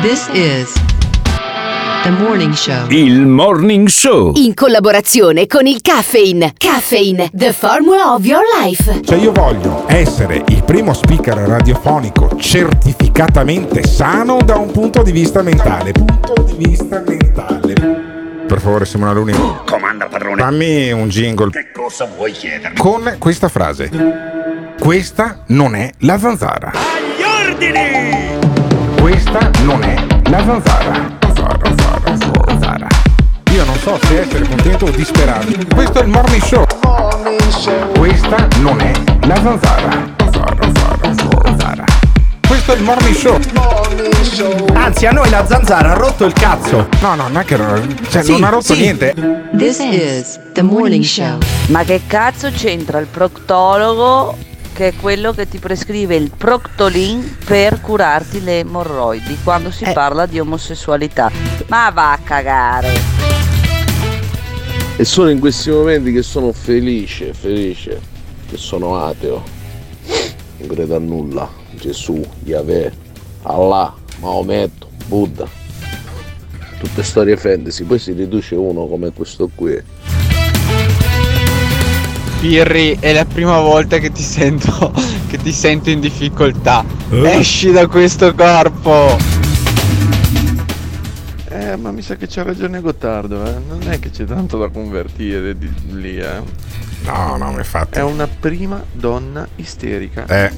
This 0.00 0.28
is 0.32 0.72
the 2.04 2.10
morning 2.10 2.54
show. 2.54 2.88
Il 2.88 3.26
Morning 3.26 3.88
Show. 3.88 4.32
In 4.36 4.54
collaborazione 4.54 5.46
con 5.46 5.66
il 5.66 5.80
Caffeine. 5.82 6.54
Caffeine, 6.56 7.30
the 7.34 7.52
formula 7.52 8.14
of 8.14 8.24
your 8.24 8.42
life. 8.62 9.00
Cioè 9.04 9.18
io 9.18 9.32
voglio 9.32 9.84
essere 9.88 10.42
il 10.48 10.62
primo 10.64 10.94
speaker 10.94 11.36
radiofonico 11.36 12.36
certificatamente 12.38 13.84
sano 13.84 14.38
da 14.42 14.56
un 14.56 14.70
punto 14.70 15.02
di 15.02 15.12
vista 15.12 15.42
mentale. 15.42 15.92
Punto 15.92 16.44
di 16.44 16.64
vista 16.64 17.02
mentale. 17.06 18.07
Per 18.48 18.60
favore, 18.60 18.86
Simona 18.86 19.12
Luni. 19.12 19.32
Comanda 19.66 20.06
padrone. 20.06 20.40
Fammi 20.40 20.90
un 20.90 21.08
jingle 21.08 21.50
Che 21.50 21.70
cosa 21.70 22.06
vuoi 22.16 22.32
chiedermi? 22.32 22.78
con 22.78 23.16
questa 23.18 23.48
frase. 23.48 23.90
Questa 24.80 25.42
non 25.48 25.74
è 25.74 25.90
la 26.00 26.18
zanzara. 26.18 26.72
Agli 26.72 27.50
ordini! 27.50 28.38
Questa 29.00 29.50
non 29.64 29.82
è 29.82 29.96
la 30.30 30.38
zanzara. 30.44 31.16
Zanzara, 31.20 31.58
zanzara, 31.76 32.46
zanzara. 32.48 32.86
Io 33.52 33.64
non 33.64 33.76
so 33.76 33.98
se 34.02 34.20
essere 34.20 34.46
contento 34.48 34.86
o 34.86 34.90
disperato. 34.90 35.46
Questo 35.74 36.00
è 36.00 36.02
il 36.04 36.08
morning 36.08 36.42
show. 36.42 36.64
Questa 37.96 38.48
non 38.60 38.80
è 38.80 38.92
la 39.26 39.36
zanzara. 39.36 39.90
Zanzara, 40.16 40.56
zanzara, 40.62 40.98
zanzara. 41.02 41.47
Questo 42.48 42.72
è 42.72 42.76
il 42.76 42.82
morning 42.82 43.14
show. 43.14 43.38
Anzi, 44.72 45.04
a 45.04 45.10
noi 45.10 45.28
la 45.28 45.46
zanzara 45.46 45.90
ha 45.90 45.94
rotto 45.94 46.24
il 46.24 46.32
cazzo. 46.32 46.88
No, 47.02 47.14
no, 47.14 47.28
non 47.28 47.36
è 47.36 47.44
che 47.44 47.56
cioè, 48.08 48.22
Sì, 48.22 48.30
non 48.32 48.44
ha 48.44 48.48
rotto 48.48 48.72
sì. 48.72 48.80
niente. 48.80 49.14
This 49.56 49.78
is 49.80 50.40
the 50.54 50.62
morning 50.62 51.04
show. 51.04 51.38
Ma 51.66 51.84
che 51.84 52.00
cazzo 52.06 52.50
c'entra 52.50 52.98
il 53.00 53.06
proctologo 53.06 54.34
che 54.72 54.88
è 54.88 54.94
quello 54.94 55.32
che 55.32 55.46
ti 55.46 55.58
prescrive 55.58 56.14
il 56.14 56.30
Proctolin 56.34 57.36
per 57.44 57.80
curarti 57.82 58.42
le 58.42 58.60
emorroidi 58.60 59.36
quando 59.42 59.70
si 59.70 59.84
parla 59.92 60.24
di 60.24 60.40
omosessualità? 60.40 61.30
Ma 61.66 61.90
va 61.90 62.12
a 62.12 62.18
cagare. 62.18 62.92
E 64.96 65.04
sono 65.04 65.28
in 65.28 65.38
questi 65.38 65.68
momenti 65.70 66.12
che 66.12 66.22
sono 66.22 66.52
felice, 66.52 67.34
felice, 67.34 68.00
che 68.48 68.56
sono 68.56 69.04
ateo. 69.04 69.42
Non 70.58 70.68
credo 70.68 70.96
a 70.96 70.98
nulla. 70.98 71.66
Gesù, 71.78 72.22
Yahweh, 72.44 72.92
Allah, 73.42 73.94
Maometto, 74.20 74.88
Buddha. 75.06 75.48
Tutte 76.78 77.02
storie 77.02 77.36
fantasy, 77.36 77.84
poi 77.84 77.98
si 77.98 78.12
riduce 78.12 78.54
uno 78.54 78.86
come 78.86 79.12
questo 79.12 79.48
qui. 79.54 79.80
Pirri, 82.40 82.96
è 83.00 83.12
la 83.12 83.24
prima 83.24 83.58
volta 83.60 83.98
che 83.98 84.12
ti 84.12 84.22
sento 84.22 84.92
che 85.28 85.38
ti 85.38 85.52
sento 85.52 85.90
in 85.90 86.00
difficoltà. 86.00 86.84
Esci 87.10 87.70
da 87.70 87.86
questo 87.86 88.34
corpo. 88.34 89.37
Ma 91.78 91.92
mi 91.92 92.02
sa 92.02 92.16
che 92.16 92.26
c'ha 92.26 92.42
ragione 92.42 92.80
Gottardo, 92.80 93.44
eh. 93.44 93.54
Non 93.66 93.88
è 93.88 93.98
che 94.00 94.10
c'è 94.10 94.24
tanto 94.24 94.58
da 94.58 94.68
convertire 94.68 95.56
di 95.56 95.70
lì, 95.90 96.18
eh. 96.18 96.42
No, 97.04 97.36
no, 97.36 97.50
infatti. 97.56 97.98
È 97.98 98.02
una 98.02 98.26
prima 98.26 98.82
donna 98.92 99.46
isterica. 99.56 100.26
Eh. 100.26 100.52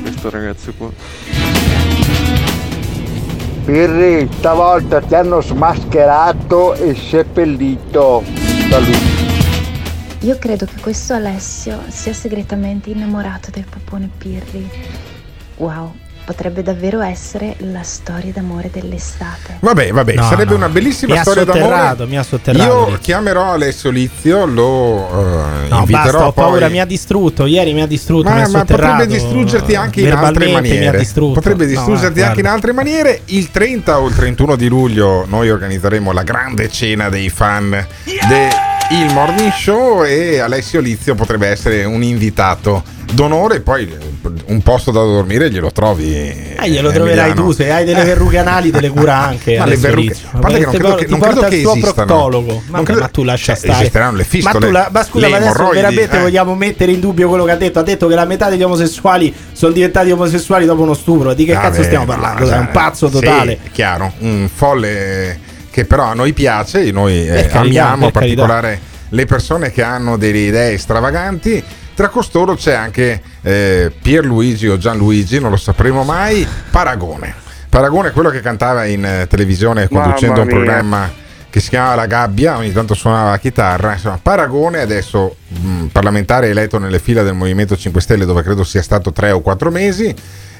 Questo 0.00 0.30
ragazzo 0.30 0.72
qua. 0.74 0.90
Pirri, 3.64 4.28
stavolta 4.38 5.00
ti 5.00 5.14
hanno 5.14 5.40
smascherato 5.40 6.74
e 6.74 6.94
seppellito. 6.94 8.22
Saluti. 8.70 9.22
Io 10.20 10.38
credo 10.38 10.64
che 10.64 10.80
questo 10.80 11.12
Alessio 11.12 11.82
sia 11.88 12.14
segretamente 12.14 12.88
innamorato 12.90 13.50
del 13.50 13.66
popone 13.68 14.08
Pirri. 14.16 14.70
Wow, 15.56 15.94
potrebbe 16.24 16.62
davvero 16.62 17.00
essere 17.00 17.54
la 17.58 17.82
storia 17.82 18.32
d'amore 18.32 18.70
dell'estate. 18.72 19.58
Vabbè, 19.60 19.90
vabbè, 19.92 20.14
No, 20.14 20.22
sarebbe 20.22 20.50
no. 20.52 20.56
una 20.56 20.68
bellissima 20.68 21.12
Mi 21.14 21.18
ha 21.18 21.22
storia 21.22 21.44
sotterrato, 21.44 21.94
d'amore. 21.96 22.06
mi 22.06 22.18
ha 22.18 22.22
sotterrato, 22.22 22.64
Io 22.72 22.84
Lizio. 22.84 22.98
chiamerò 23.00 23.52
Alessio 23.52 23.90
Lizio, 23.90 24.46
lo 24.46 25.08
eh, 25.64 25.68
No, 25.68 25.78
inviterò 25.80 26.02
basta, 26.02 26.26
ho 26.26 26.32
poi. 26.32 26.44
paura, 26.44 26.68
mi 26.68 26.80
ha 26.80 26.84
distrutto. 26.84 27.46
Ieri 27.46 27.72
mi 27.74 27.82
ha 27.82 27.86
distrutto, 27.86 28.28
mi 28.30 28.36
Ma, 28.36 28.42
ha 28.44 28.48
ma 28.48 28.64
potrebbe 28.64 29.06
distruggerti 29.06 29.74
anche 29.74 30.00
in 30.00 30.06
altre 30.12 30.20
Verbalmente 30.22 30.48
mi 30.48 30.54
ha 30.54 30.60
maniere. 30.60 30.98
distrutto. 30.98 31.32
Potrebbe 31.34 31.64
No, 31.64 31.70
distruggerti 31.70 32.18
eh, 32.20 32.22
anche 32.22 32.34
in 32.36 32.46
guarda. 32.46 32.52
altre 32.56 32.72
maniere. 32.72 33.20
Il 33.26 33.50
30 33.50 33.98
o 34.00 34.08
il 34.08 34.14
31 34.14 34.56
di 34.56 34.68
luglio 34.68 35.24
noi 35.28 35.50
organizzeremo 35.50 36.12
la 36.12 36.22
grande 36.22 36.68
cena 36.70 37.08
dei 37.08 37.28
fan 37.28 37.86
del 38.90 39.12
Morning 39.12 39.50
Show 39.52 40.04
e 40.04 40.38
Alessio 40.38 40.80
Lizio 40.80 41.14
potrebbe 41.14 41.48
essere 41.48 41.84
un 41.84 42.02
invitato 42.02 42.82
d'onore. 43.12 43.60
Poi 43.60 43.82
eh, 43.88 43.98
un 44.46 44.62
posto 44.62 44.90
da 44.90 45.00
dormire 45.00 45.50
glielo 45.50 45.70
trovi. 45.72 46.14
Eh, 46.14 46.56
glielo 46.68 46.90
troverai 46.92 47.34
tu, 47.34 47.50
se 47.52 47.70
hai 47.70 47.84
delle 47.84 48.04
verrughe 48.04 48.38
anali 48.38 48.70
te 48.70 48.80
le 48.80 48.90
cura 48.90 49.16
anche. 49.18 49.58
Ma 49.58 49.64
le 49.66 49.76
verrughe- 49.76 50.16
a 50.32 50.38
parte 50.38 50.58
che 50.58 50.64
non 50.64 50.72
credo 50.74 50.94
che- 50.94 51.06
non 51.08 51.20
credo 51.20 51.40
il 51.40 51.48
che 51.48 51.56
esistano. 51.62 52.28
Vabbè, 52.68 52.84
credo- 52.84 53.00
ma 53.00 53.08
tu 53.08 53.22
lascia 53.24 53.46
cioè, 53.54 53.56
stare. 53.56 53.78
esisteranno 53.80 54.16
le 54.16 54.24
fistole, 54.24 54.66
Ma, 54.70 54.72
la- 54.72 54.88
ma 54.92 55.04
scusa, 55.04 55.28
ma 55.28 55.36
adesso 55.36 55.68
veramente 55.70 56.16
eh. 56.16 56.20
vogliamo 56.20 56.54
mettere 56.54 56.92
in 56.92 57.00
dubbio 57.00 57.28
quello 57.28 57.44
che 57.44 57.50
ha 57.52 57.56
detto? 57.56 57.78
Ha 57.78 57.82
detto 57.82 58.06
che 58.06 58.14
la 58.14 58.24
metà 58.26 58.48
degli 58.48 58.62
omosessuali 58.62 59.34
sono 59.52 59.72
diventati 59.72 60.10
omosessuali 60.10 60.66
dopo 60.66 60.82
uno 60.82 60.94
stupro. 60.94 61.34
Di 61.34 61.44
che 61.44 61.52
Vabbè, 61.54 61.68
cazzo 61.68 61.82
stiamo 61.82 62.04
no, 62.04 62.10
parlando? 62.12 62.46
cioè, 62.46 62.56
È 62.56 62.58
un 62.58 62.70
pazzo 62.70 63.06
sì, 63.06 63.12
totale. 63.12 63.58
è 63.62 63.70
chiaro, 63.72 64.12
un 64.18 64.48
folle 64.52 65.52
che 65.74 65.86
però 65.86 66.04
a 66.04 66.14
noi 66.14 66.32
piace, 66.32 66.88
noi 66.92 67.26
eh, 67.26 67.48
carità, 67.48 67.58
amiamo 67.58 68.04
in 68.04 68.12
particolare 68.12 68.78
le 69.08 69.24
persone 69.24 69.72
che 69.72 69.82
hanno 69.82 70.16
delle 70.16 70.38
idee 70.38 70.78
stravaganti. 70.78 71.64
Tra 71.96 72.08
costoro 72.10 72.54
c'è 72.54 72.74
anche 72.74 73.20
eh, 73.42 73.90
Pierluigi 74.00 74.68
o 74.68 74.78
Gianluigi, 74.78 75.40
non 75.40 75.50
lo 75.50 75.56
sapremo 75.56 76.04
mai, 76.04 76.46
Paragone. 76.70 77.34
Paragone 77.68 78.10
è 78.10 78.12
quello 78.12 78.30
che 78.30 78.40
cantava 78.40 78.84
in 78.84 79.04
eh, 79.04 79.26
televisione 79.26 79.88
conducendo 79.88 80.42
un 80.42 80.46
programma 80.46 81.10
che 81.50 81.58
si 81.58 81.70
chiamava 81.70 81.96
La 81.96 82.06
Gabbia, 82.06 82.56
ogni 82.56 82.70
tanto 82.70 82.94
suonava 82.94 83.30
la 83.30 83.38
chitarra. 83.38 83.94
Insomma, 83.94 84.20
Paragone 84.22 84.80
adesso 84.80 85.34
mh, 85.48 85.86
parlamentare 85.86 86.50
eletto 86.50 86.78
nelle 86.78 87.00
fila 87.00 87.24
del 87.24 87.34
Movimento 87.34 87.76
5 87.76 88.00
Stelle 88.00 88.24
dove 88.24 88.44
credo 88.44 88.62
sia 88.62 88.82
stato 88.82 89.10
tre 89.10 89.32
o 89.32 89.40
quattro 89.40 89.72
mesi 89.72 90.14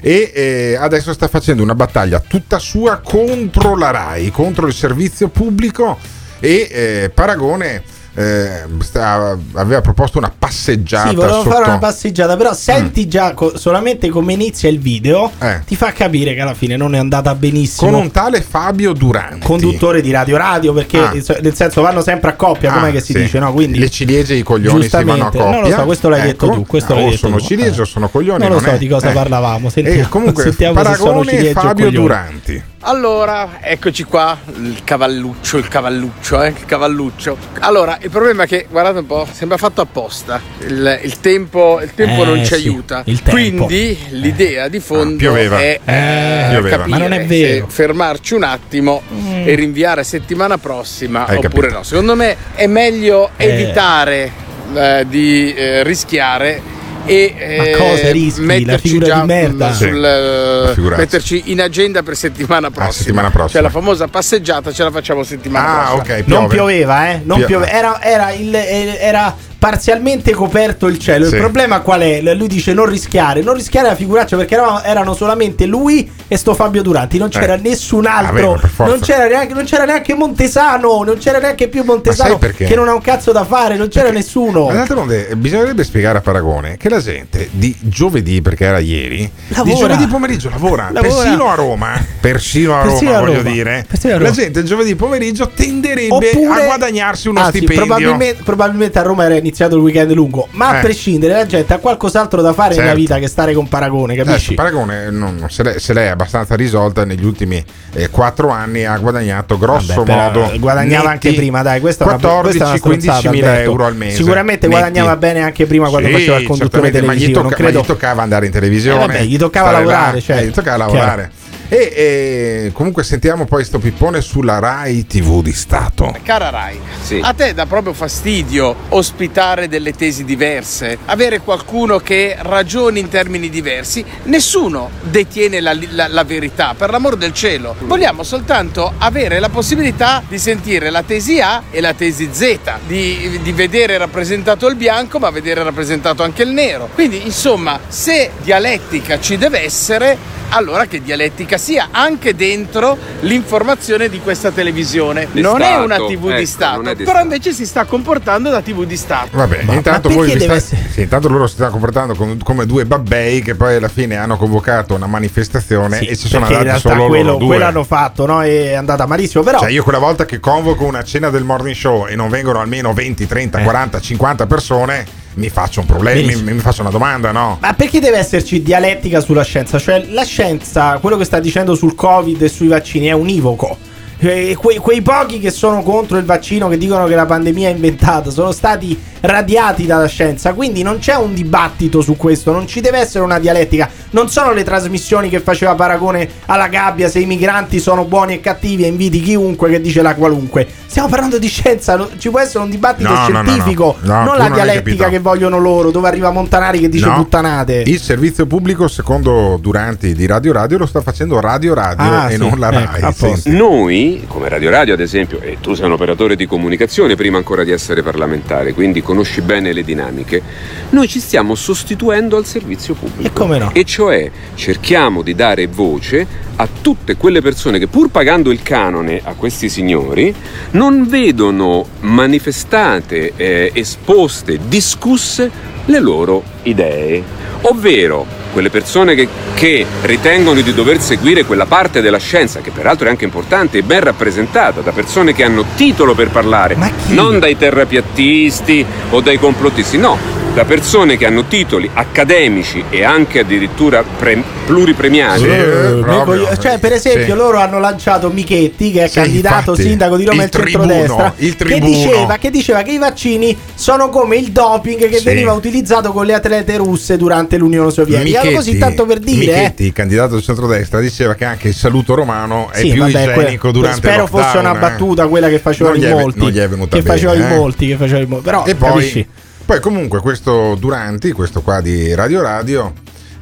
e 0.07 0.31
eh, 0.35 0.77
adesso 0.79 1.13
sta 1.13 1.27
facendo 1.27 1.63
una 1.63 1.73
battaglia 1.73 2.19
tutta 2.19 2.59
sua 2.59 2.99
contro 3.03 3.75
la 3.75 3.89
RAI, 3.89 4.29
contro 4.29 4.67
il 4.67 4.73
servizio 4.75 5.29
pubblico 5.29 5.97
e 6.39 6.67
eh, 6.69 7.11
Paragone 7.11 7.81
eh, 8.15 8.63
sta- 8.79 9.37
aveva 9.53 9.81
proposto 9.81 10.17
una 10.17 10.31
passeggiata 10.37 11.09
Sì, 11.09 11.15
volevo 11.15 11.33
sotto... 11.39 11.49
fare 11.49 11.65
una 11.65 11.77
passeggiata, 11.77 12.35
però 12.37 12.53
senti 12.53 13.07
già 13.07 13.33
co- 13.33 13.57
solamente 13.57 14.09
come 14.09 14.33
inizia 14.33 14.69
il 14.69 14.79
video, 14.79 15.31
ti 15.65 15.75
fa 15.75 15.91
capire 15.91 16.33
che 16.33 16.41
alla 16.41 16.53
fine 16.53 16.77
non 16.77 16.95
è 16.95 16.97
andata 16.97 17.35
benissimo. 17.35 17.89
Eh. 17.89 17.93
con 17.93 18.01
un 18.01 18.11
tale 18.11 18.41
Fabio 18.41 18.93
Duranti 18.93 19.45
conduttore 19.45 20.01
di 20.01 20.11
Radio 20.11 20.37
Radio, 20.37 20.73
perché 20.73 20.97
Ah. 20.99 21.11
eh, 21.13 21.39
nel 21.41 21.53
senso 21.55 21.81
vanno 21.81 22.01
sempre 22.01 22.29
a 22.31 22.33
coppia, 22.35 22.71
Ah, 22.71 22.79
com'è 22.79 22.91
che 22.91 23.01
si 23.01 23.13
sì. 23.13 23.19
dice, 23.19 23.39
no? 23.39 23.51
Quindi 23.53 23.77
le 23.79 23.89
ciliegie 23.89 24.33
e 24.33 24.37
i 24.37 24.43
coglioni 24.43 24.83
si 24.83 25.03
vanno 25.03 25.13
a 25.27 25.29
coppia 25.31 25.49
Non 25.49 25.61
lo 25.61 25.69
so, 25.69 25.83
questo 25.83 26.09
l'hai 26.09 26.21
detto 26.21 26.45
Ecco. 26.45 26.55
tu, 26.55 26.65
questo 26.65 26.93
Ah, 26.93 26.95
l'hai 26.95 27.05
o 27.05 27.09
detto 27.09 27.19
sono 27.27 27.37
tu. 27.37 27.43
ciliegie 27.45 27.81
o 27.81 27.85
sono 27.85 28.07
coglioni 28.09 28.39
Non 28.43 28.51
lo 28.53 28.59
so 28.59 28.69
è- 28.71 28.77
di 28.77 28.87
cosa 28.87 29.09
eh. 29.09 29.13
parlavamo, 29.13 29.69
sentiamo- 29.69 30.07
comunque 30.09 30.43
sentiamo 30.43 30.77
se 30.83 30.95
sono 30.95 31.21
Paragone 31.21 31.51
Fabio. 31.53 31.91
Duranti 31.91 32.63
Allora, 32.87 33.57
eccoci 33.61 34.03
qua, 34.03 34.37
il 34.57 34.81
cavalluccio, 34.83 35.57
il 35.57 35.67
cavalluccio, 35.67 36.43
eh, 36.43 36.49
il 36.49 36.65
cavalluccio. 36.65 37.35
Allora, 37.59 37.97
il 38.05 38.11
problema 38.11 38.43
è 38.43 38.47
che, 38.47 38.67
guardate 38.69 38.99
un 38.99 39.05
po', 39.07 39.27
sembra 39.31 39.57
fatto 39.57 39.81
apposta. 39.81 40.39
Il, 40.59 40.99
il 41.03 41.19
tempo, 41.19 41.79
il 41.81 41.91
tempo 41.95 42.21
Eh, 42.21 42.25
non 42.25 42.37
ci 42.39 42.45
sì, 42.45 42.53
aiuta. 42.53 43.01
il 43.05 43.21
tempo. 43.21 43.65
Quindi 43.65 43.97
l'idea 44.11 44.67
di 44.67 44.79
fondo 44.79 45.17
pioveva. 45.17 45.59
è 45.59 45.79
Eh, 45.83 46.55
eh, 46.55 46.61
capire 46.61 46.85
Ma 46.87 46.97
non 46.97 47.13
è 47.13 47.25
se 47.27 47.63
fermarci 47.67 48.33
un 48.35 48.43
attimo 48.43 49.01
Mm. 49.11 49.47
e 49.47 49.55
rinviare 49.55 50.03
settimana 50.03 50.57
prossima 50.57 51.25
Hai 51.25 51.37
oppure 51.37 51.49
capito. 51.67 51.73
no. 51.77 51.83
Secondo 51.83 52.15
me 52.15 52.35
è 52.53 52.67
meglio 52.67 53.31
Eh. 53.37 53.45
evitare 53.47 54.31
eh, 54.75 55.05
di 55.07 55.53
eh, 55.53 55.83
rischiare 55.83 56.61
e 57.05 57.33
eh, 57.37 57.75
cosa 57.77 58.11
rischi? 58.11 58.39
La 58.41 58.45
metterci 58.45 58.99
già 58.99 59.19
di 59.21 59.25
merda? 59.27 59.73
sul, 59.73 60.73
Sì, 60.75 60.81
eh, 60.81 60.95
metterci 60.97 61.43
in 61.51 61.61
agenda 61.61 62.03
per 62.03 62.15
settimana 62.15 62.69
prossima. 62.71 62.91
settimana 62.93 63.29
prossima. 63.29 63.49
Cioè 63.49 63.61
la 63.61 63.69
famosa 63.69 64.07
passeggiata 64.07 64.71
ce 64.71 64.83
la 64.83 64.91
facciamo 64.91 65.23
settimana 65.23 65.67
Ah, 65.89 65.93
prossima. 65.95 66.15
ok. 66.17 66.23
Non 66.27 66.47
piove. 66.47 66.55
pioveva, 66.55 67.09
eh? 67.11 67.21
Non 67.23 67.37
Pio- 67.37 67.47
piove- 67.47 67.69
Era, 67.69 68.01
era 68.01 68.31
il- 68.31 68.53
eh, 68.55 68.97
era 68.99 69.35
parzialmente 69.69 70.31
coperto 70.31 70.85
il 70.85 70.99
cielo. 70.99 71.25
Sì. 71.25 71.33
Il 71.35 71.39
problema 71.41 71.79
qual 71.79 72.01
è? 72.01 72.21
Lui 72.35 72.47
dice 72.47 72.71
non 72.73 72.85
rischiare. 72.85 73.41
Non 73.41 73.55
rischiare 73.55 73.87
la 73.87 73.95
figuraccia 73.95 74.37
perché 74.37 74.53
eravamo- 74.53 74.83
erano 74.83 75.15
solamente 75.15 75.65
lui 75.65 76.07
e 76.27 76.37
sto 76.37 76.53
Fabio 76.53 76.83
Duranti. 76.83 77.17
Non 77.17 77.29
c'era 77.29 77.55
Eh. 77.55 77.59
nessun 77.63 78.05
Ah, 78.05 78.17
altro. 78.17 78.59
forza. 78.59 78.85
non, 78.85 78.99
c'era 78.99 79.25
neanche, 79.25 79.53
non 79.55 79.63
c'era 79.63 79.85
neanche 79.85 80.13
Montesano. 80.13 81.01
Non 81.03 81.17
c'era 81.17 81.39
neanche 81.39 81.67
più 81.67 81.83
Montesano 81.83 82.37
perché? 82.37 82.65
che 82.65 82.75
non 82.75 82.87
ha 82.89 82.93
un 82.93 83.01
cazzo 83.01 83.31
da 83.31 83.43
fare. 83.43 83.75
Non 83.75 83.87
c'era 83.87 84.11
nessuno. 84.11 84.67
Ma 84.67 84.73
d'altronde 84.73 85.29
eh, 85.29 85.35
bisognerebbe 85.35 85.83
spiegare 85.83 86.19
a 86.19 86.21
Paragone 86.21 86.77
che 86.77 86.87
la 86.89 86.99
gente 87.01 87.49
di 87.51 87.75
giovedì, 87.79 88.43
perché 88.43 88.65
era 88.65 88.77
ieri, 88.77 89.27
Lavora. 89.47 89.73
di 89.73 89.79
giovedì 89.79 90.05
pomeriggio 90.07 90.49
lavora. 90.51 90.89
Lavora. 90.93 91.23
Persino 91.23 91.49
a 91.49 91.55
Roma, 91.55 92.05
persino 92.19 92.79
a 92.79 92.83
Persino 92.83 93.11
Roma, 93.13 93.17
a 93.17 93.25
voglio 93.25 93.41
Roma. 93.41 93.51
dire, 93.51 93.85
Persino 93.87 94.13
a 94.13 94.17
la 94.17 94.23
Roma. 94.25 94.35
gente 94.35 94.63
giovedì 94.63 94.95
pomeriggio 94.95 95.49
tenderebbe 95.49 96.13
Oppure- 96.13 96.61
a 96.61 96.65
guadagnarsi 96.65 97.27
uno 97.29 97.39
Anzi, 97.39 97.57
stipendio. 97.57 97.85
Probabilmente, 97.85 98.43
probabilmente 98.43 98.99
a 98.99 99.01
Roma 99.01 99.23
era 99.25 99.33
iniziato 99.35 99.53
il 99.63 99.81
weekend 99.81 100.11
lungo. 100.13 100.47
Ma 100.51 100.69
a 100.69 100.77
Eh. 100.77 100.81
prescindere, 100.81 101.33
la 101.33 101.45
gente 101.45 101.73
ha 101.73 101.77
qualcos'altro 101.79 102.41
da 102.41 102.53
fare 102.53 102.69
nella 102.75 102.85
Certo. 102.87 102.99
vita 102.99 103.19
che 103.19 103.27
stare 103.27 103.53
con 103.53 103.67
Paragone, 103.67 104.13
Adesso, 104.13 104.29
capisci? 104.29 104.53
Paragone 104.55 105.09
non- 105.11 105.35
non- 105.39 105.49
se, 105.49 105.63
lei, 105.63 105.79
se 105.79 105.93
lei 105.93 106.05
è 106.07 106.09
abbastanza 106.09 106.55
risolta 106.55 107.05
negli 107.05 107.23
ultimi 107.23 107.63
eh, 107.93 108.09
quattro 108.09 108.49
anni 108.49 108.83
ha 108.85 108.97
guadagnato 108.97 109.57
grosso 109.57 110.03
Vabbè, 110.03 110.13
modo 110.15 110.51
eh, 110.51 110.59
guadagnava 110.59 111.11
netti 111.11 111.27
anche 111.27 111.33
prima, 111.39 111.61
dai, 111.61 111.79
questa 111.79 112.03
è 112.03 112.07
una- 112.07 112.17
14 112.17 112.57
questa 112.57 112.65
è 112.65 112.67
una 112.69 112.79
15 112.79 113.07
stronzata, 113.07 113.31
mila 113.35 113.47
Alberto. 113.49 113.69
euro 113.71 113.85
al 113.85 113.95
mese. 113.95 114.15
Sicuramente 114.17 114.67
netti. 114.67 114.79
guadagnava 114.79 115.15
bene 115.15 115.41
anche 115.41 115.65
prima 115.65 115.89
quando 115.89 116.07
Sì, 116.07 116.13
faceva 116.13 116.37
il 116.37 116.47
conduttore 116.47 116.71
certamente, 116.83 117.05
ma 117.05 117.13
gli, 117.13 117.17
televisivo. 117.17 117.41
tocca- 117.41 117.55
non 117.55 117.63
ma 117.65 117.69
credo... 117.71 117.79
gli 117.81 117.85
toccava 117.87 118.21
andare 118.21 118.45
in 118.45 118.51
televisione. 118.51 119.03
Eh, 119.03 119.07
vabbè, 119.07 119.21
gli 119.23 119.37
toccava 119.37 119.71
lavorare, 119.71 120.13
là, 120.15 120.21
certo. 120.21 120.41
eh, 120.43 120.47
gli 120.47 120.51
toccava 120.51 120.77
lavorare. 120.77 121.31
E, 121.67 121.91
e 121.95 122.71
comunque 122.73 123.03
sentiamo 123.03 123.45
poi 123.45 123.63
sto 123.65 123.79
pippone 123.79 124.21
sulla 124.21 124.59
Rai 124.59 125.07
TV 125.07 125.41
di 125.41 125.51
Stato. 125.51 126.15
Cara 126.23 126.49
Rai, 126.51 126.79
a 127.21 127.33
te 127.33 127.53
dà 127.55 127.65
proprio 127.65 127.93
fastidio 127.93 128.75
ospitare 128.89 129.67
delle 129.67 129.93
tesi 129.93 130.23
diverse, 130.25 130.97
avere 131.05 131.39
qualcuno 131.39 131.97
che 131.99 132.35
ragioni 132.39 132.99
in 132.99 133.09
termini 133.09 133.49
diversi. 133.49 134.05
Nessuno 134.23 134.91
detiene 135.01 135.59
la, 135.59 135.75
la- 135.89 136.07
la 136.07 136.23
verità, 136.23 136.75
per 136.77 136.91
l'amor 136.91 137.15
del 137.17 137.33
cielo. 137.33 137.75
Vogliamo 137.79 138.21
soltanto 138.23 138.93
avere 138.99 139.39
la 139.39 139.49
possibilità 139.49 140.21
di 140.27 140.37
sentire 140.37 140.89
la 140.91 141.01
tesi 141.03 141.39
A 141.41 141.63
e 141.71 141.81
la 141.81 141.93
tesi 141.93 142.29
Z, 142.31 142.57
di, 142.85 143.39
di 143.41 143.51
vedere 143.51 143.97
rappresentato 143.97 144.67
il 144.67 144.75
bianco 144.75 145.17
ma 145.19 145.29
vedere 145.31 145.63
rappresentato 145.63 146.21
anche 146.21 146.43
il 146.43 146.49
nero. 146.51 146.89
Quindi, 146.93 147.25
insomma, 147.25 147.79
se 147.87 148.31
dialettica 148.43 149.19
ci 149.19 149.37
deve 149.37 149.63
essere, 149.63 150.17
allora 150.55 150.85
che 150.85 151.01
dialettica 151.01 151.57
sia 151.57 151.89
anche 151.91 152.33
dentro 152.35 152.97
l'informazione 153.21 154.07
di 154.09 154.19
questa 154.19 154.51
televisione. 154.51 155.27
Di 155.31 155.41
non 155.41 155.61
è 155.61 155.65
Stato, 155.65 155.83
una 155.83 155.95
TV 155.97 156.27
ecco, 156.29 156.37
di 156.37 156.45
Stato, 156.45 156.75
non 156.77 156.87
è 156.87 156.95
di 156.95 157.03
però 157.03 157.09
Stato. 157.17 157.23
invece 157.25 157.53
si 157.53 157.65
sta 157.65 157.83
comportando 157.85 158.49
da 158.49 158.61
TV 158.61 158.85
di 158.85 158.95
Stato. 158.97 159.29
Vabbè, 159.31 159.63
Ma- 159.63 159.73
intanto, 159.73 160.07
ma 160.09 160.15
voi 160.15 160.25
perché 160.27 160.39
vi 160.41 160.47
deve 160.47 160.59
sta- 160.59 160.75
sì, 160.91 161.01
intanto 161.01 161.27
loro 161.27 161.47
si 161.47 161.55
stanno 161.55 161.71
comportando 161.71 162.15
com- 162.15 162.41
come 162.41 162.65
due 162.65 162.85
babbei 162.85 163.41
che 163.41 163.55
poi 163.55 163.75
alla 163.75 163.89
fine 163.89 164.15
hanno 164.15 164.37
convocato 164.37 164.95
una 164.95 165.07
manifestazione 165.07 165.97
Sì, 165.99 166.05
e 166.05 166.15
ci 166.15 166.27
sono 166.27 166.45
andati 166.45 166.79
solo 166.79 167.07
quello, 167.07 167.23
loro 167.25 167.37
due. 167.37 167.47
quello 167.47 167.65
hanno 167.65 167.83
fatto, 167.83 168.25
no? 168.25 168.41
È 168.41 168.73
andata 168.73 169.05
malissimo. 169.05 169.43
Però 169.43 169.59
Cioè 169.59 169.69
io 169.71 169.83
quella 169.83 169.99
volta 169.99 170.25
che 170.25 170.39
convoco 170.39 170.85
una 170.85 171.03
cena 171.03 171.29
del 171.29 171.43
morning 171.43 171.75
show 171.75 172.07
e 172.07 172.15
non 172.15 172.29
vengono 172.29 172.59
almeno 172.59 172.93
20, 172.93 173.27
30, 173.27 173.59
40, 173.61 173.99
50 173.99 174.45
persone, 174.47 175.05
mi 175.35 175.49
faccio 175.49 175.81
un 175.81 175.85
problema, 175.85 176.31
mi, 176.33 176.53
mi 176.53 176.59
faccio 176.59 176.81
una 176.81 176.89
domanda, 176.89 177.31
no? 177.31 177.57
Ma 177.61 177.73
perché 177.73 177.99
deve 177.99 178.17
esserci 178.17 178.61
dialettica 178.61 179.19
sulla 179.19 179.43
scienza? 179.43 179.77
Cioè, 179.79 180.05
la 180.09 180.23
scienza, 180.23 180.97
quello 180.99 181.17
che 181.17 181.25
sta 181.25 181.39
dicendo 181.39 181.75
sul 181.75 181.95
Covid 181.95 182.41
e 182.41 182.47
sui 182.47 182.67
vaccini 182.67 183.07
è 183.07 183.13
univoco. 183.13 183.77
Eh, 184.17 184.55
quei, 184.57 184.77
quei 184.77 185.01
pochi 185.01 185.39
che 185.39 185.51
sono 185.51 185.83
contro 185.83 186.17
il 186.17 186.23
vaccino, 186.23 186.69
che 186.69 186.77
dicono 186.77 187.05
che 187.05 187.15
la 187.15 187.25
pandemia 187.25 187.69
è 187.69 187.71
inventata, 187.71 188.29
sono 188.29 188.51
stati 188.51 188.97
radiati 189.25 189.85
dalla 189.85 190.07
scienza. 190.07 190.53
Quindi 190.53 190.81
non 190.83 190.99
c'è 190.99 191.15
un 191.15 191.33
dibattito 191.33 192.01
su 192.01 192.15
questo, 192.15 192.51
non 192.51 192.67
ci 192.67 192.81
deve 192.81 192.99
essere 192.99 193.23
una 193.23 193.39
dialettica. 193.39 193.89
Non 194.11 194.29
sono 194.29 194.51
le 194.53 194.63
trasmissioni 194.63 195.29
che 195.29 195.39
faceva 195.39 195.75
paragone 195.75 196.27
alla 196.45 196.67
gabbia 196.67 197.09
se 197.09 197.19
i 197.19 197.25
migranti 197.25 197.79
sono 197.79 198.05
buoni 198.05 198.35
e 198.35 198.39
cattivi 198.39 198.83
e 198.83 198.87
inviti 198.87 199.19
chiunque 199.21 199.69
che 199.69 199.81
dice 199.81 200.01
la 200.01 200.15
qualunque. 200.15 200.67
Stiamo 200.85 201.09
parlando 201.09 201.37
di 201.37 201.47
scienza, 201.47 202.07
ci 202.17 202.29
può 202.29 202.39
essere 202.39 202.63
un 202.63 202.69
dibattito 202.69 203.09
No, 203.09 203.15
no, 203.15 203.27
no, 203.27 203.41
no. 203.41 203.49
scientifico, 203.49 203.95
No, 204.01 204.23
non 204.23 204.37
la 204.37 204.43
non 204.47 204.53
dialettica 204.53 205.09
che 205.09 205.19
vogliono 205.19 205.57
loro, 205.59 205.91
dove 205.91 206.07
arriva 206.07 206.31
Montanari 206.31 206.79
che 206.79 206.87
dice 206.89 207.05
No. 207.07 207.15
puttanate. 207.15 207.83
Il 207.85 207.99
servizio 207.99 208.45
pubblico, 208.45 208.87
secondo 208.87 209.57
Duranti 209.59 210.13
di 210.13 210.25
Radio 210.25 210.53
Radio, 210.53 210.77
lo 210.77 210.85
sta 210.85 211.01
facendo 211.01 211.39
Radio 211.41 211.73
Radio 211.73 212.03
Ah, 212.05 212.29
e 212.29 212.33
sì, 212.33 212.37
non 212.37 212.57
la 212.57 212.71
ecco, 212.71 212.99
Rai. 212.99 213.13
Senti. 213.13 213.49
Noi, 213.51 214.23
come 214.27 214.47
Radio 214.47 214.69
Radio 214.69 214.93
ad 214.93 214.99
esempio, 215.01 215.41
e 215.41 215.57
tu 215.59 215.73
sei 215.73 215.85
un 215.87 215.93
operatore 215.93 216.35
di 216.37 216.45
comunicazione 216.45 217.15
prima 217.15 217.37
ancora 217.37 217.63
di 217.65 217.71
essere 217.71 218.01
parlamentare, 218.01 218.73
quindi 218.73 219.01
conosci 219.15 219.39
bene 219.39 219.71
le 219.71 219.83
dinamiche, 219.83 220.41
noi 220.89 221.07
ci 221.07 221.21
stiamo 221.21 221.55
sostituendo 221.55 222.35
al 222.35 222.45
servizio 222.45 222.95
pubblico. 222.95 223.29
E 223.29 223.31
come 223.31 223.57
no? 223.57 223.71
E 223.73 223.85
cioè 223.85 224.29
cerchiamo 224.55 225.21
di 225.21 225.33
dare 225.33 225.67
voce 225.67 226.27
a 226.57 226.67
tutte 226.81 227.15
quelle 227.15 227.41
persone 227.41 227.79
che 227.79 227.87
pur 227.87 228.09
pagando 228.09 228.51
il 228.51 228.61
canone 228.61 229.21
a 229.23 229.33
questi 229.33 229.69
signori 229.69 230.35
non 230.71 231.07
vedono 231.07 231.87
manifestate, 232.01 233.31
eh, 233.37 233.71
esposte, 233.73 234.59
discusse 234.67 235.49
le 235.85 235.99
loro 235.99 236.43
idee. 236.63 237.23
Ovvero 237.61 238.44
quelle 238.55 238.69
persone 238.69 239.15
che, 239.15 239.27
che 239.53 239.85
ritengono 240.03 240.61
di 240.61 240.73
dover 240.73 241.01
seguire 241.01 241.43
quella 241.43 241.65
parte 241.65 241.99
della 241.99 242.19
scienza, 242.19 242.61
che 242.61 242.71
peraltro 242.71 243.07
è 243.07 243.09
anche 243.09 243.25
importante 243.25 243.79
e 243.79 243.83
ben 243.83 243.99
rappresentata 243.99 244.79
da 244.79 244.93
persone 244.93 245.33
che 245.33 245.43
hanno 245.43 245.65
titolo 245.75 246.15
per 246.15 246.29
parlare, 246.29 246.77
non 247.07 247.37
dai 247.37 247.57
terrapiattisti 247.57 248.85
o 249.09 249.19
dai 249.19 249.37
complottisti, 249.39 249.97
no, 249.97 250.44
da 250.55 250.63
persone 250.63 251.17
che 251.17 251.25
hanno 251.25 251.43
titoli 251.47 251.89
accademici 251.93 252.85
e 252.89 253.03
anche 253.03 253.39
addirittura 253.39 254.03
pre- 254.03 254.41
pluripremiati. 254.65 255.43
Eh, 255.45 256.01
mico- 256.01 256.57
cioè, 256.61 256.79
per 256.79 256.93
esempio, 256.93 257.25
Sì. 257.25 257.33
loro 257.33 257.57
hanno 257.59 257.77
lanciato 257.79 258.29
Michetti, 258.29 258.89
che 258.91 259.03
è 259.03 259.07
Sì, 259.09 259.15
candidato 259.15 259.71
infatti. 259.71 259.81
sindaco 259.89 260.15
di 260.15 260.23
Roma 260.23 260.43
Il 260.43 260.47
e 260.47 260.51
centrodestra, 260.51 261.05
tribuno, 261.05 261.33
il 261.37 261.55
che 261.55 261.63
tribuno. 261.65 261.85
diceva, 261.91 262.37
che 262.37 262.49
diceva 262.49 262.81
che 262.83 262.91
i 262.91 262.97
vaccini 262.97 263.57
sono 263.75 264.07
come 264.09 264.37
il 264.37 264.51
doping 264.51 265.09
che 265.09 265.17
Sì. 265.17 265.25
veniva 265.25 265.51
utilizzato 265.51 266.13
con 266.13 266.25
le 266.25 266.33
atlete 266.33 266.77
russe 266.77 267.17
durante 267.17 267.57
l'Unione 267.57 267.91
Sovietica. 267.91 268.39
Allora, 268.39 268.55
così 268.55 268.77
tanto 268.77 269.05
per 269.05 269.19
dire, 269.19 269.51
eh. 269.51 269.55
Michetti, 269.57 269.91
candidato 269.91 270.35
di 270.37 270.41
centrodestra, 270.41 271.01
diceva 271.01 271.33
che 271.35 271.43
anche 271.43 271.67
il 271.67 271.75
saluto 271.75 272.15
romano 272.15 272.69
è 272.71 272.77
Sì, 272.79 272.91
più 272.91 273.01
vabbè, 273.01 273.09
igienico 273.23 273.59
que- 273.59 273.71
durante 273.73 273.97
spero 273.97 274.25
fosse 274.25 274.57
una 274.57 274.73
eh. 274.73 274.79
battuta 274.79 275.27
quella 275.27 275.49
che 275.49 275.59
facevano 275.59 275.97
in 275.97 276.03
è- 276.03 276.11
molti. 276.13 276.49
che 276.89 277.01
facevano 277.01 277.39
in 277.39 277.45
eh. 277.45 277.55
molti, 277.57 277.87
che 277.87 277.95
facevano 277.97 278.23
in 278.23 278.29
molti. 278.29 278.45
Però 278.45 278.65
e 278.65 278.77
capisci? 278.77 279.27
Poi, 279.65 279.79
comunque 279.79 280.19
questo 280.21 280.75
Duranti, 280.75 281.31
questo 281.31 281.61
qua 281.61 281.81
di 281.81 282.13
Radio 282.13 282.41
Radio, 282.43 282.93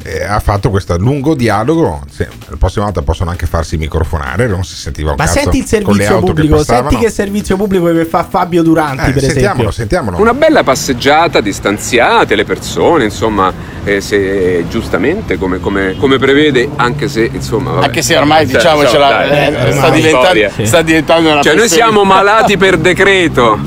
eh, 0.03 0.23
ha 0.23 0.39
fatto 0.39 0.69
questo 0.69 0.97
lungo 0.97 1.33
dialogo. 1.33 2.01
Sì, 2.11 2.25
la 2.47 2.55
prossima 2.57 2.85
volta 2.85 3.01
possono 3.01 3.29
anche 3.29 3.45
farsi 3.45 3.77
microfonare, 3.77 4.47
non 4.47 4.63
si 4.63 4.75
sentiva 4.75 5.11
un 5.11 5.15
Ma 5.17 5.25
cazzo 5.25 5.39
senti 5.39 5.57
il 5.59 5.65
servizio 5.65 6.19
che 6.19 6.25
pubblico, 6.25 6.55
passavano. 6.57 6.89
senti 6.89 7.05
che 7.05 7.11
servizio 7.11 7.55
pubblico 7.55 7.91
che 7.93 8.05
fa 8.05 8.25
Fabio 8.29 8.63
Duranti, 8.63 9.09
Eh, 9.09 9.13
per 9.13 9.21
sentiamolo, 9.23 9.69
esempio. 9.69 9.71
sentiamolo. 9.71 10.19
Una 10.19 10.33
bella 10.33 10.63
passeggiata, 10.63 11.39
distanziate 11.41 12.35
le 12.35 12.43
persone, 12.45 13.05
insomma, 13.05 13.51
eh, 13.83 14.01
se 14.01 14.65
giustamente 14.69 15.37
come, 15.37 15.59
come- 15.59 15.95
come 15.97 16.17
prevede, 16.17 16.69
anche 16.75 17.07
se 17.07 17.29
insomma. 17.31 17.71
vabbè. 17.71 17.85
Anche 17.85 18.01
se 18.01 18.15
ormai, 18.17 18.45
Cioè, 18.47 18.57
diciamocela, 18.57 19.23
eh, 19.25 19.47
è 19.67 19.71
sta 19.71 19.89
diventando- 19.89 20.19
storia. 20.25 20.51
sta 20.63 20.81
diventando 20.81 21.31
una 21.31 21.41
Cioè, 21.41 21.55
noi 21.55 21.69
siamo 21.69 22.03
malati 22.03 22.57
per 22.57 22.77
decreto. 22.77 23.57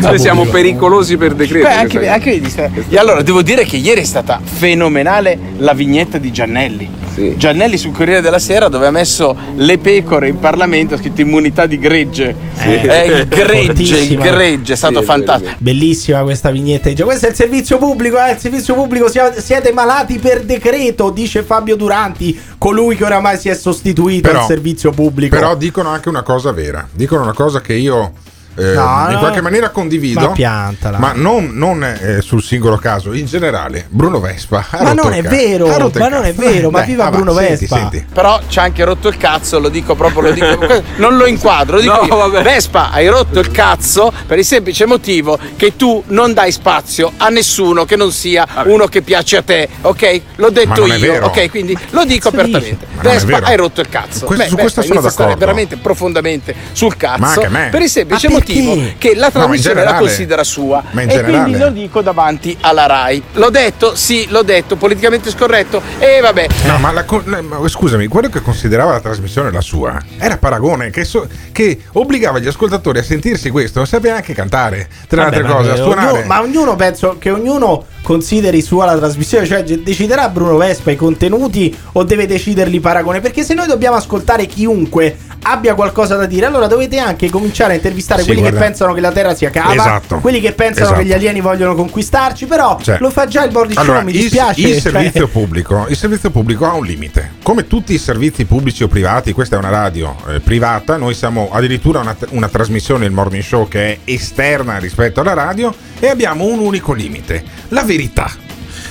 noi 0.00 0.18
siamo 0.18 0.44
pericolosi 0.46 1.16
per 1.16 1.34
decreto. 1.34 1.66
Beh, 1.68 1.74
anche, 1.74 2.08
anche 2.08 2.30
vedi, 2.30 2.50
sta- 2.50 2.68
E 2.88 2.96
allora 2.98 3.22
devo 3.22 3.42
dire 3.42 3.64
che 3.64 3.76
ieri 3.76 4.00
è 4.00 4.04
stata 4.04 4.40
fenomenale 4.42 5.38
la 5.58 5.72
vignetta 5.84 6.18
di 6.18 6.32
Giannelli. 6.32 6.88
Giannelli 7.36 7.76
sul 7.76 7.92
Corriere 7.92 8.20
della 8.20 8.38
Sera 8.38 8.68
dove 8.68 8.86
ha 8.86 8.90
messo 8.90 9.36
le 9.56 9.78
pecore 9.78 10.28
in 10.28 10.38
Parlamento, 10.38 10.94
ha 10.94 10.98
scritto 10.98 11.20
immunità 11.20 11.66
di 11.66 11.78
gregge. 11.78 12.34
Eh, 12.58 12.80
Eh, 12.84 13.06
il 13.06 13.28
gregge, 13.28 14.16
gregge, 14.16 14.72
è 14.72 14.76
stato 14.76 15.02
fantastico. 15.02 15.54
Bellissima 15.58 16.22
questa 16.22 16.50
vignetta. 16.50 16.88
Dice, 16.88 17.04
Questo 17.04 17.26
è 17.26 17.28
il 17.30 17.34
servizio 17.34 17.78
pubblico, 17.78 18.16
eh, 18.18 18.32
il 18.32 18.38
servizio 18.38 18.74
pubblico 18.74 19.08
siete 19.08 19.72
malati 19.72 20.18
per 20.18 20.42
decreto, 20.44 21.10
dice 21.10 21.42
Fabio 21.42 21.76
Duranti, 21.76 22.38
colui 22.58 22.96
che 22.96 23.04
oramai 23.04 23.38
si 23.38 23.48
è 23.48 23.54
sostituito 23.54 24.28
Però- 24.28 24.40
al 24.40 24.46
servizio 24.46 24.90
pubblico. 24.90 25.36
Però 25.36 25.54
dicono 25.54 25.90
anche 25.90 26.08
una 26.08 26.22
cosa 26.22 26.50
vera. 26.52 26.86
Dicono 26.92 27.22
una 27.22 27.34
cosa 27.34 27.60
che 27.60 27.74
io 27.74 28.12
eh, 28.56 28.62
No, 28.74 29.04
in 29.08 29.12
no. 29.14 29.18
qualche 29.18 29.40
maniera 29.40 29.70
condivido. 29.70 30.20
Ma 30.20 30.28
piantala. 30.32 30.98
Ma 30.98 31.12
non, 31.14 31.50
non, 31.54 31.82
eh, 31.84 32.20
sul 32.20 32.42
singolo 32.42 32.76
caso, 32.76 33.12
in 33.12 33.26
generale. 33.26 33.86
Bruno 33.88 34.20
Vespa. 34.20 34.64
Ma 34.80 34.92
non 34.92 35.12
è 35.12 35.22
vero, 35.22 35.66
ma 35.66 36.08
non 36.08 36.24
è 36.24 36.32
vero, 36.34 36.70
ma 36.70 36.80
viva 36.82 37.04
va, 37.04 37.10
va, 37.10 37.16
Bruno 37.16 37.34
senti, 37.34 37.66
Vespa. 37.66 37.76
senti. 37.76 38.04
Però 38.12 38.40
ci 38.48 38.58
ha 38.58 38.62
anche 38.62 38.84
rotto 38.84 39.08
il 39.08 39.16
cazzo, 39.16 39.58
lo 39.58 39.68
dico 39.68 39.94
proprio, 39.94 40.22
lo 40.22 40.30
dico, 40.32 40.58
non 40.96 41.16
lo 41.16 41.26
inquadro, 41.26 41.76
lo 41.76 41.82
dico 41.82 42.06
No, 42.06 42.16
vabbè. 42.16 42.42
Vespa, 42.42 42.90
hai 42.90 43.08
rotto 43.08 43.38
il 43.40 43.50
cazzo 43.50 44.12
per 44.26 44.38
il 44.38 44.44
semplice 44.44 44.86
motivo 44.86 45.38
che 45.56 45.76
tu 45.76 46.02
non 46.08 46.32
dai 46.32 46.52
spazio 46.52 47.12
a 47.16 47.28
nessuno 47.28 47.84
che 47.84 47.96
non 47.96 48.12
sia 48.12 48.46
uno 48.66 48.86
che 48.86 49.02
piace 49.02 49.36
a 49.38 49.42
te, 49.42 49.68
ok? 49.80 50.20
L'ho 50.36 50.50
detto 50.50 50.68
Ma 50.68 50.74
non 50.76 50.92
è 50.92 50.96
io, 50.96 51.12
vero. 51.12 51.26
ok? 51.26 51.50
Quindi 51.50 51.76
lo 51.90 52.04
dico 52.04 52.28
apertamente. 52.28 52.86
Vespa, 53.00 53.38
hai 53.42 53.56
rotto 53.56 53.80
il 53.80 53.88
cazzo. 53.88 54.26
Questo- 54.26 54.48
su 54.48 54.56
questo 54.56 54.82
sono 54.82 54.98
a 55.00 55.02
d'accordo. 55.02 55.36
veramente 55.36 55.76
profondamente 55.76 56.54
sul 56.72 56.96
cazzo 56.96 57.20
Ma 57.20 57.28
anche 57.32 57.48
me. 57.48 57.68
per 57.70 57.82
il 57.82 57.88
semplice 57.90 58.28
Ma 58.28 58.34
motivo 58.52 58.92
che 58.98 59.14
la 59.14 59.26
No, 59.26 59.30
trasmissione 59.32 59.74
la 59.76 59.80
generale. 59.82 60.06
considera 60.06 60.44
sua 60.44 60.82
Ma 60.90 61.02
in 61.02 61.08
e 61.10 61.12
generale. 61.14 61.42
quindi 61.42 61.58
lo 61.58 61.70
dico 61.70 62.00
davanti 62.02 62.56
alla 62.60 62.86
RAI. 62.86 63.22
L'ho 63.32 63.50
detto? 63.50 63.94
Sì, 63.94 64.26
l'ho 64.28 64.42
detto, 64.42 64.76
politicamente 64.76 65.30
scorretto 65.30 65.82
e 65.98 66.20
vabbè. 66.20 66.46
No, 66.66 66.78
ma, 66.78 66.92
la 66.92 67.04
ma 67.42 67.68
scusami, 67.68 68.06
quello 68.06 68.28
che 68.28 68.40
considerava 68.42 68.92
la 68.92 69.00
trasmissione 69.00 69.50
la 69.50 69.60
sua 69.60 70.00
era 70.18 70.36
Paragone 70.36 70.90
che, 70.90 71.04
so- 71.04 71.26
che 71.52 71.80
obbligava 71.92 72.38
gli 72.38 72.46
ascoltatori 72.48 72.98
a 72.98 73.02
sentirsi 73.02 73.50
questo, 73.50 73.78
non 73.78 73.86
sapeva 73.86 74.16
anche 74.16 74.34
cantare, 74.34 74.88
tra 75.08 75.24
le 75.28 75.30
Vabbè, 75.30 75.36
altre 75.36 75.52
cose, 75.52 75.70
a 75.80 75.84
ognuno- 75.86 76.22
ma 76.26 76.40
ognuno 76.40 76.76
penso 76.76 77.16
che 77.18 77.30
ognuno 77.30 77.86
consideri 78.04 78.60
sua 78.62 78.84
la 78.84 78.96
trasmissione, 78.96 79.46
cioè 79.46 79.62
deciderà 79.64 80.28
Bruno 80.28 80.56
Vespa 80.58 80.90
i 80.90 80.96
contenuti 80.96 81.74
o 81.92 82.04
deve 82.04 82.26
deciderli 82.26 82.78
Paragone? 82.78 83.20
Perché 83.20 83.42
se 83.42 83.54
noi 83.54 83.66
dobbiamo 83.66 83.96
ascoltare 83.96 84.44
chiunque 84.46 85.16
abbia 85.46 85.74
qualcosa 85.74 86.16
da 86.16 86.26
dire, 86.26 86.46
allora 86.46 86.66
dovete 86.66 86.98
anche 86.98 87.28
cominciare 87.30 87.72
a 87.72 87.76
intervistare 87.76 88.20
Sì, 88.20 88.26
quelli 88.26 88.40
guarda. 88.42 88.58
che 88.58 88.64
pensano 88.64 88.92
che 88.92 89.00
la 89.00 89.12
Terra 89.12 89.34
sia 89.34 89.50
cava, 89.50 89.72
Esatto. 89.72 90.18
quelli 90.18 90.40
che 90.40 90.52
pensano 90.52 90.86
Esatto. 90.86 91.00
che 91.00 91.06
gli 91.06 91.12
alieni 91.12 91.40
vogliono 91.40 91.74
conquistarci, 91.74 92.46
però 92.46 92.78
Cioè, 92.80 92.98
lo 93.00 93.10
fa 93.10 93.26
già 93.26 93.44
il 93.44 93.52
Morning 93.52 93.78
Allora, 93.78 93.98
Show, 93.98 94.06
mi 94.06 94.14
il- 94.14 94.20
dispiace. 94.20 94.60
Il, 94.60 94.66
cioè- 94.80 94.80
servizio 94.80 95.26
pubblico, 95.32 95.86
il 95.88 95.96
servizio 95.96 96.30
pubblico 96.30 96.66
ha 96.66 96.72
un 96.74 96.84
limite. 96.84 97.32
Come 97.42 97.66
tutti 97.66 97.92
i 97.94 97.98
servizi 97.98 98.44
pubblici 98.44 98.82
o 98.84 98.88
privati, 98.88 99.32
questa 99.32 99.56
è 99.56 99.58
una 99.58 99.70
radio 99.70 100.14
eh, 100.28 100.40
privata, 100.40 100.96
noi 100.96 101.14
siamo 101.14 101.48
addirittura 101.52 102.00
una, 102.00 102.16
una 102.30 102.48
trasmissione, 102.48 103.04
il 103.06 103.12
morning 103.12 103.42
show, 103.42 103.66
che 103.68 103.86
è 103.92 103.98
esterna 104.04 104.78
rispetto 104.78 105.20
alla 105.20 105.34
radio 105.34 105.74
e 106.00 106.08
abbiamo 106.08 106.44
un 106.44 106.58
unico 106.58 106.92
limite, 106.92 107.42
la 107.68 107.82
verità. 107.96 108.30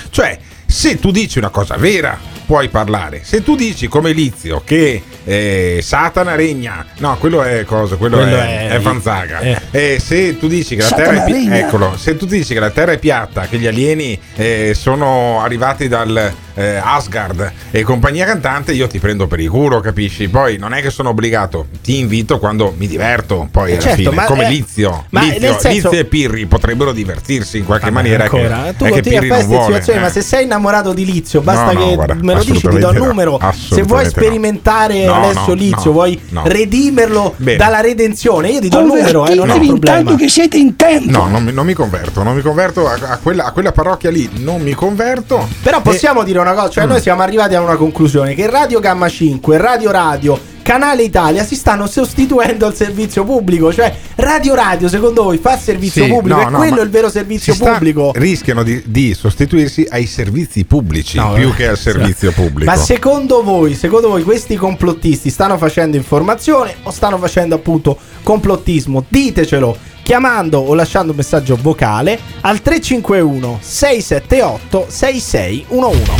Cioè, 0.09 0.37
se 0.65 0.99
tu 0.99 1.11
dici 1.11 1.37
una 1.37 1.49
cosa 1.49 1.75
vera, 1.77 2.19
puoi 2.45 2.67
parlare. 2.69 3.21
Se 3.23 3.41
tu 3.43 3.55
dici 3.55 3.87
come 3.87 4.11
Lizio 4.11 4.61
che 4.65 5.01
eh, 5.23 5.79
Satana 5.81 6.35
regna, 6.35 6.85
no, 6.97 7.17
quello 7.17 7.41
è 7.43 7.63
cosa, 7.63 7.95
quello, 7.95 8.17
Quello 8.17 8.35
è, 8.35 8.67
è- 8.67 8.69
è 8.71 8.79
Vanzaga. 8.79 9.39
eh. 9.39 9.59
E 9.71 9.99
se 9.99 10.37
tu 10.37 10.47
dici 10.47 10.75
che 10.75 10.81
la 10.81 10.87
Satana 10.89 11.23
Terra 11.23 11.25
è 11.25 11.31
pi- 11.31 11.47
eccolo, 11.51 11.95
se 11.97 12.17
tu 12.17 12.25
dici 12.25 12.53
che 12.53 12.59
la 12.59 12.69
Terra 12.69 12.91
è 12.91 12.97
piatta, 12.99 13.47
che 13.47 13.57
gli 13.57 13.67
alieni 13.67 14.19
eh, 14.35 14.73
sono 14.75 15.41
arrivati 15.41 15.87
dal 15.87 16.33
eh, 16.55 16.75
Asgard 16.83 17.51
e 17.71 17.83
compagnia 17.83 18.25
cantante, 18.25 18.73
io 18.73 18.87
ti 18.87 18.99
prendo 18.99 19.27
per 19.27 19.39
il 19.39 19.49
culo, 19.49 19.79
capisci? 19.79 20.27
Poi 20.29 20.57
non 20.57 20.73
è 20.73 20.81
che 20.81 20.89
sono 20.89 21.09
obbligato, 21.09 21.67
ti 21.81 21.99
invito 21.99 22.39
quando 22.39 22.73
mi 22.77 22.87
diverto, 22.87 23.47
poi 23.51 23.71
alla 23.73 23.81
Certo, 23.81 24.09
fine, 24.11 24.25
come 24.25 24.45
è- 24.45 24.49
Lizio, 24.49 25.05
ma 25.09 25.21
Lizio, 25.21 25.39
senso- 25.59 25.67
Lizio 25.69 25.91
e 25.91 26.05
Pirri 26.05 26.45
potrebbero 26.45 26.91
divertirsi 26.91 27.57
in 27.57 27.65
qualche 27.65 27.85
Vabbè, 27.89 27.95
maniera 27.95 28.23
ancora. 28.23 28.63
che, 28.63 28.75
tu 28.77 28.87
continui 28.87 29.17
a 29.17 29.21
fare 29.21 29.45
queste 29.45 29.63
situazioni, 29.63 29.99
eh. 29.99 30.01
ma 30.01 30.09
se 30.09 30.21
sei 30.21 30.43
innamorato 30.43 30.93
di 30.93 31.05
Lizio, 31.05 31.41
basta 31.41 31.71
No, 31.71 31.79
no, 31.79 31.87
che 31.87 31.95
guarda, 31.95 32.13
me 32.15 32.33
lo 32.33 32.43
dici, 32.43 32.53
ti 32.53 32.61
do 32.61 32.69
il 32.69 32.75
assolutamente 32.83 32.99
no. 32.99 33.05
numero. 33.05 33.39
Se 33.69 33.81
vuoi 33.83 34.05
sperimentare 34.05 35.05
no, 35.05 35.31
Lizio, 35.53 35.85
no, 35.85 35.91
vuoi 35.91 36.21
no. 36.29 36.41
redimerlo 36.45 37.33
Bene. 37.37 37.57
dalla 37.57 37.81
redenzione, 37.81 38.49
io 38.49 38.59
ti 38.59 38.69
do 38.69 38.79
il 38.79 38.85
numero, 38.85 39.25
eh, 39.27 39.35
non 39.35 39.49
è 39.49 39.53
un 39.53 39.79
problema. 39.79 40.15
che 40.15 40.27
siete 40.29 40.57
in 40.57 40.75
tempo. 40.75 41.09
No, 41.11 41.27
non 41.27 41.43
mi, 41.43 41.51
non 41.53 41.65
mi 41.65 41.73
converto, 41.73 42.23
non 42.23 42.35
mi 42.35 42.41
converto 42.41 42.87
a, 42.87 42.97
a 43.01 43.17
quella, 43.17 43.45
a 43.45 43.51
quella 43.51 43.71
parrocchia 43.71 44.09
lì, 44.11 44.29
non 44.39 44.61
mi 44.61 44.73
converto. 44.73 45.47
Però 45.61 45.81
possiamo 45.81 46.23
dire 46.23 46.39
una 46.43 46.53
cosa, 46.53 46.69
cioè 46.69 46.85
Mm. 46.85 46.89
noi 46.89 47.01
siamo 47.01 47.21
arrivati 47.23 47.55
a 47.55 47.61
una 47.61 47.75
conclusione 47.75 48.33
che 48.35 48.49
Radio 48.49 48.79
Gamma 48.79 49.09
5, 49.09 49.57
Radio 49.57 49.91
Radio, 49.91 50.39
Canale 50.63 51.03
Italia 51.03 51.43
si 51.43 51.55
stanno 51.55 51.87
sostituendo 51.87 52.65
al 52.65 52.73
servizio 52.73 53.25
pubblico, 53.25 53.73
cioè 53.73 53.93
Radio 54.15 54.55
Radio 54.55 54.87
secondo 54.87 55.23
voi 55.23 55.37
fa 55.37 55.57
servizio 55.57 56.05
Sì, 56.05 56.09
pubblico 56.09 56.39
no, 56.39 56.47
e 56.47 56.49
no, 56.51 56.57
quello 56.57 56.79
è 56.79 56.83
il 56.83 56.89
vero 56.89 57.09
servizio 57.09 57.51
si 57.53 57.59
sta- 57.59 57.71
pubblico. 57.73 58.11
Rischiano 58.15 58.63
di, 58.63 58.81
di 58.85 59.13
sostituirsi 59.13 59.85
ai 59.89 60.05
servizi 60.05 60.63
pubblici 60.63 61.17
No, 61.17 61.33
più 61.33 61.49
eh, 61.49 61.53
che 61.53 61.67
al 61.67 61.77
servizio 61.77 62.31
pubblico. 62.31 62.69
Ma 62.71 62.77
secondo 62.77 63.43
voi, 63.43 63.75
secondo 63.75 64.07
voi 64.07 64.23
questi 64.23 64.55
complottisti 64.55 65.29
stanno 65.29 65.57
facendo 65.57 65.97
informazione 65.97 66.75
o 66.83 66.91
stanno 66.91 67.17
facendo 67.17 67.55
appunto 67.55 67.97
complottismo? 68.23 69.03
Ditecelo 69.07 69.77
chiamando 70.03 70.59
o 70.59 70.75
lasciando 70.75 71.11
un 71.11 71.17
messaggio 71.17 71.57
vocale 71.59 72.19
al 72.41 72.61
351 72.61 73.57
678 73.61 74.85
6611. 74.89 76.11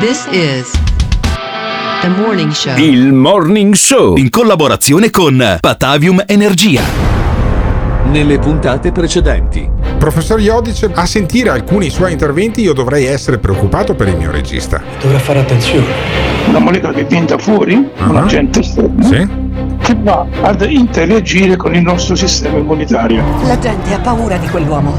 This 0.00 0.26
is 0.30 0.70
the 2.00 2.08
morning 2.08 2.50
show. 2.50 2.76
Il 2.76 3.12
Morning 3.12 3.74
Show 3.74 4.16
in 4.16 4.30
collaborazione 4.30 5.10
con 5.10 5.58
Patavium 5.60 6.24
Energia. 6.26 6.82
Nelle 8.10 8.38
puntate 8.38 8.90
precedenti. 8.90 9.70
Professor 9.98 10.40
Iodice, 10.40 10.90
a 10.92 11.06
sentire 11.06 11.50
alcuni 11.50 11.88
suoi 11.88 12.10
interventi 12.10 12.60
io 12.62 12.72
dovrei 12.72 13.04
essere 13.04 13.38
preoccupato 13.38 13.94
per 13.94 14.08
il 14.08 14.16
mio 14.16 14.32
regista. 14.32 14.82
Dovrà 15.00 15.20
fare 15.20 15.38
attenzione. 15.38 15.86
Una 16.48 16.58
molecola 16.58 16.92
che 16.92 17.04
viene 17.04 17.26
da 17.26 17.38
fuori, 17.38 17.74
un 17.74 18.16
agente 18.16 18.58
esterno, 18.58 19.41
che 19.82 19.96
va 20.00 20.26
ad 20.42 20.62
interagire 20.68 21.56
con 21.56 21.74
il 21.74 21.82
nostro 21.82 22.14
sistema 22.14 22.58
immunitario. 22.58 23.22
La 23.46 23.58
gente 23.58 23.92
ha 23.92 23.98
paura 23.98 24.36
di 24.36 24.48
quell'uomo. 24.48 24.94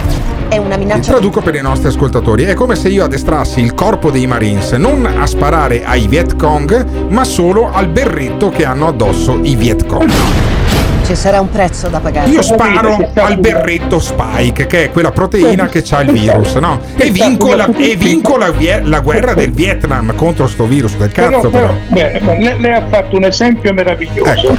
È 0.49 0.58
una 0.58 0.78
minaccia. 0.78 1.12
traduco 1.12 1.41
per 1.41 1.56
i 1.56 1.62
nostri 1.62 1.88
ascoltatori, 1.88 2.43
è 2.43 2.54
come 2.54 2.76
se 2.76 2.89
io 2.89 3.04
addestrassi 3.04 3.60
il 3.60 3.74
corpo 3.74 4.12
dei 4.12 4.28
Marines 4.28 4.72
non 4.74 5.06
a 5.06 5.26
sparare 5.26 5.84
ai 5.84 6.08
Viet 6.08 6.36
Cong, 6.36 7.08
ma 7.10 7.24
solo 7.24 7.72
al 7.72 7.88
berretto 7.88 8.49
che 8.49 8.66
hanno 8.66 8.88
addosso 8.88 9.39
i 9.41 9.56
Viet 9.56 9.86
Cong. 9.88 10.62
Ci 11.06 11.16
sarà 11.16 11.41
un 11.41 11.49
prezzo 11.49 11.89
da 11.89 11.99
pagare. 11.99 12.30
Io 12.30 12.41
sparo 12.41 13.12
al 13.16 13.38
berretto 13.38 13.99
Spike, 13.99 14.66
che 14.68 14.86
è 14.86 14.91
quella 14.91 15.12
proteina 15.12 15.68
che 15.68 15.84
ha 15.89 16.01
il 16.01 16.12
virus, 16.12 16.56
no? 16.56 16.80
E 16.95 17.10
vinco, 17.12 17.54
la, 17.56 17.68
e 17.76 17.95
vinco 17.95 18.38
la, 18.38 18.54
la 18.84 18.99
guerra 19.01 19.34
del 19.34 19.51
Vietnam 19.51 20.16
contro 20.16 20.47
sto 20.47 20.66
virus 20.66 20.95
del 20.95 21.12
cazzo, 21.12 21.49
però. 21.49 21.74
beh, 21.89 22.20
beh, 22.24 22.38
lei, 22.39 22.60
lei 22.60 22.74
ha 22.74 22.84
fatto 22.89 23.18
un 23.18 23.26
esempio 23.26 23.74
meraviglioso. 23.74 24.30
Ecco. 24.32 24.56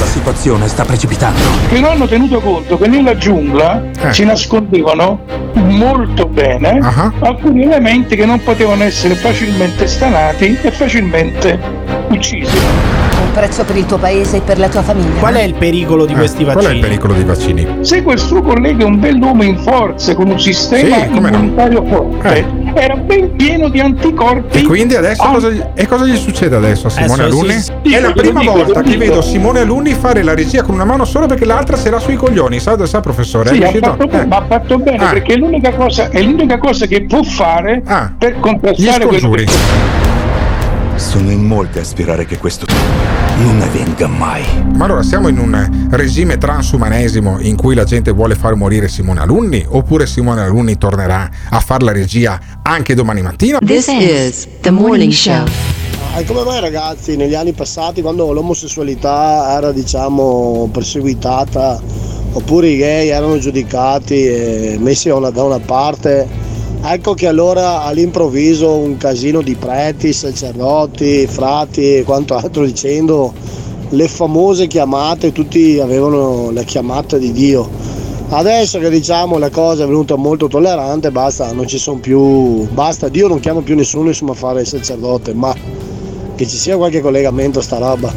La 0.00 0.06
situazione 0.06 0.68
sta 0.68 0.84
precipitando. 0.84 1.40
Però 1.68 1.90
hanno 1.90 2.06
tenuto 2.06 2.40
conto 2.40 2.78
che 2.78 2.86
nella 2.86 3.16
giungla 3.16 3.82
Eh. 4.00 4.12
si 4.12 4.24
nascondevano 4.24 5.20
molto 5.54 6.26
bene 6.26 6.78
Ah. 6.82 7.12
alcuni 7.20 7.62
elementi 7.64 8.14
che 8.16 8.26
non 8.26 8.42
potevano 8.42 8.84
essere 8.84 9.14
facilmente 9.14 9.86
stanati 9.86 10.56
e 10.62 10.70
facilmente 10.70 11.58
uccisi. 12.08 12.56
Prezzo 13.32 13.64
per 13.64 13.76
il 13.76 13.86
tuo 13.86 13.96
paese 13.96 14.36
e 14.36 14.40
per 14.42 14.58
la 14.58 14.68
tua 14.68 14.82
famiglia. 14.82 15.18
Qual 15.20 15.34
è 15.34 15.42
il 15.42 15.54
pericolo 15.54 16.04
di 16.04 16.14
questi 16.14 16.42
Eh, 16.42 16.44
Qual 16.44 16.56
è 16.56 16.60
il 16.60 16.64
vaccini? 16.66 16.80
pericolo 16.82 17.14
dei 17.14 17.24
vaccini? 17.24 17.66
Se 17.80 18.02
quel 18.02 18.18
suo 18.18 18.42
collega 18.42 18.82
è 18.84 18.86
un 18.86 19.00
bell'uomo 19.00 19.42
in 19.42 19.56
forza 19.58 20.14
con 20.14 20.28
un 20.28 20.38
sistema 20.38 20.96
Sì, 21.02 21.08
come 21.08 21.30
no. 21.30 21.36
immunitario 21.38 21.84
forte, 21.86 22.46
era 22.74 22.94
ben 22.96 23.34
pieno 23.34 23.68
di 23.70 23.80
anticorpi. 23.80 24.58
E 24.58 24.62
quindi 24.64 24.96
adesso 24.96 25.22
cosa, 25.24 25.48
gli- 25.48 25.62
e 25.74 25.86
cosa 25.86 26.04
gli 26.04 26.16
succede 26.16 26.56
adesso 26.56 26.88
a 26.88 26.90
Simone 26.90 27.22
Adesso 27.22 27.38
Alunni? 27.38 27.52
sì, 27.60 27.72
sì, 27.84 27.94
è 27.94 28.00
la 28.00 28.12
prima 28.12 28.40
dico, 28.40 28.52
volta 28.52 28.82
che 28.82 28.96
vedo 28.98 29.22
Simone 29.22 29.60
Alunni 29.60 29.94
fare 29.94 30.22
la 30.22 30.34
regia 30.34 30.62
con 30.62 30.74
una 30.74 30.84
mano 30.84 31.04
sola 31.06 31.24
perché 31.26 31.46
l'altra 31.46 31.76
se 31.76 31.88
l'ha 31.88 31.98
sui 32.00 32.16
coglioni. 32.16 32.60
Sa, 32.60 32.84
sa 32.84 33.00
professore? 33.00 33.48
Sì, 33.48 33.54
è 33.60 33.64
ha 33.66 33.70
riuscito? 33.70 33.96
fatto, 33.98 34.10
Eh. 34.10 34.26
ma 34.26 34.36
ha 34.36 34.44
fatto 34.46 34.78
bene 34.78 35.04
Ah. 35.04 35.10
perché 35.10 35.32
è 35.32 35.36
l'unica, 35.36 35.72
cosa, 35.72 36.10
è 36.10 36.20
l'unica 36.20 36.58
cosa 36.58 36.84
che 36.86 37.04
può 37.06 37.22
fare 37.22 37.82
per 38.18 38.34
Gli 38.36 38.40
contrastare 38.40 39.06
quello 39.06 39.30
che 39.30 39.46
Sono 40.96 41.30
in 41.30 41.44
molti 41.44 41.78
a 41.78 41.84
sperare 41.84 42.26
che 42.26 42.38
questo 42.38 42.66
non 43.38 43.60
avvenga 43.60 44.06
mai. 44.06 44.44
Ma 44.74 44.84
allora 44.84 45.02
siamo 45.02 45.28
in 45.28 45.38
un 45.38 45.88
regime 45.90 46.38
transumanesimo 46.38 47.40
in 47.40 47.56
cui 47.56 47.74
la 47.74 47.84
gente 47.84 48.10
vuole 48.10 48.34
far 48.34 48.54
morire 48.54 48.88
Simone 48.88 49.20
Alunni? 49.20 49.64
Oppure 49.66 50.06
Simone 50.06 50.42
Alunni 50.42 50.78
tornerà 50.78 51.28
a 51.50 51.60
fare 51.60 51.84
la 51.84 51.92
regia 51.92 52.38
anche 52.62 52.94
domani 52.94 53.22
mattina? 53.22 53.58
This 53.58 53.88
is 53.88 54.48
the 54.60 54.70
morning 54.70 55.12
show. 55.12 55.44
E 56.14 56.24
come 56.24 56.44
mai 56.44 56.60
ragazzi 56.60 57.16
negli 57.16 57.34
anni 57.34 57.52
passati 57.52 58.02
quando 58.02 58.32
l'omosessualità 58.32 59.56
era 59.56 59.72
diciamo 59.72 60.68
perseguitata 60.70 61.80
oppure 62.32 62.68
i 62.68 62.76
gay 62.76 63.08
erano 63.08 63.38
giudicati 63.38 64.26
e 64.26 64.76
messi 64.78 65.08
da 65.08 65.16
una, 65.16 65.30
da 65.30 65.42
una 65.42 65.58
parte 65.58 66.41
Ecco 66.84 67.14
che 67.14 67.28
allora 67.28 67.82
all'improvviso 67.82 68.76
un 68.76 68.96
casino 68.96 69.40
di 69.40 69.54
preti, 69.54 70.12
sacerdoti, 70.12 71.28
frati 71.28 71.98
e 71.98 72.02
quanto 72.02 72.34
altro 72.34 72.64
dicendo 72.64 73.32
le 73.90 74.08
famose 74.08 74.66
chiamate, 74.66 75.30
tutti 75.30 75.78
avevano 75.78 76.50
la 76.50 76.64
chiamata 76.64 77.18
di 77.18 77.30
Dio. 77.30 77.70
Adesso 78.30 78.80
che 78.80 78.90
diciamo 78.90 79.38
la 79.38 79.50
cosa 79.50 79.84
è 79.84 79.86
venuta 79.86 80.16
molto 80.16 80.48
tollerante, 80.48 81.12
basta, 81.12 81.52
non 81.52 81.68
ci 81.68 81.78
sono 81.78 81.98
più, 81.98 82.66
basta, 82.70 83.08
Dio 83.08 83.28
non 83.28 83.38
chiama 83.38 83.60
più 83.60 83.76
nessuno 83.76 84.08
insomma 84.08 84.32
a 84.32 84.36
fare 84.36 84.62
il 84.62 84.66
sacerdote, 84.66 85.34
ma 85.34 85.54
che 86.34 86.48
ci 86.48 86.56
sia 86.56 86.76
qualche 86.76 87.00
collegamento 87.00 87.60
a 87.60 87.62
sta 87.62 87.78
roba. 87.78 88.12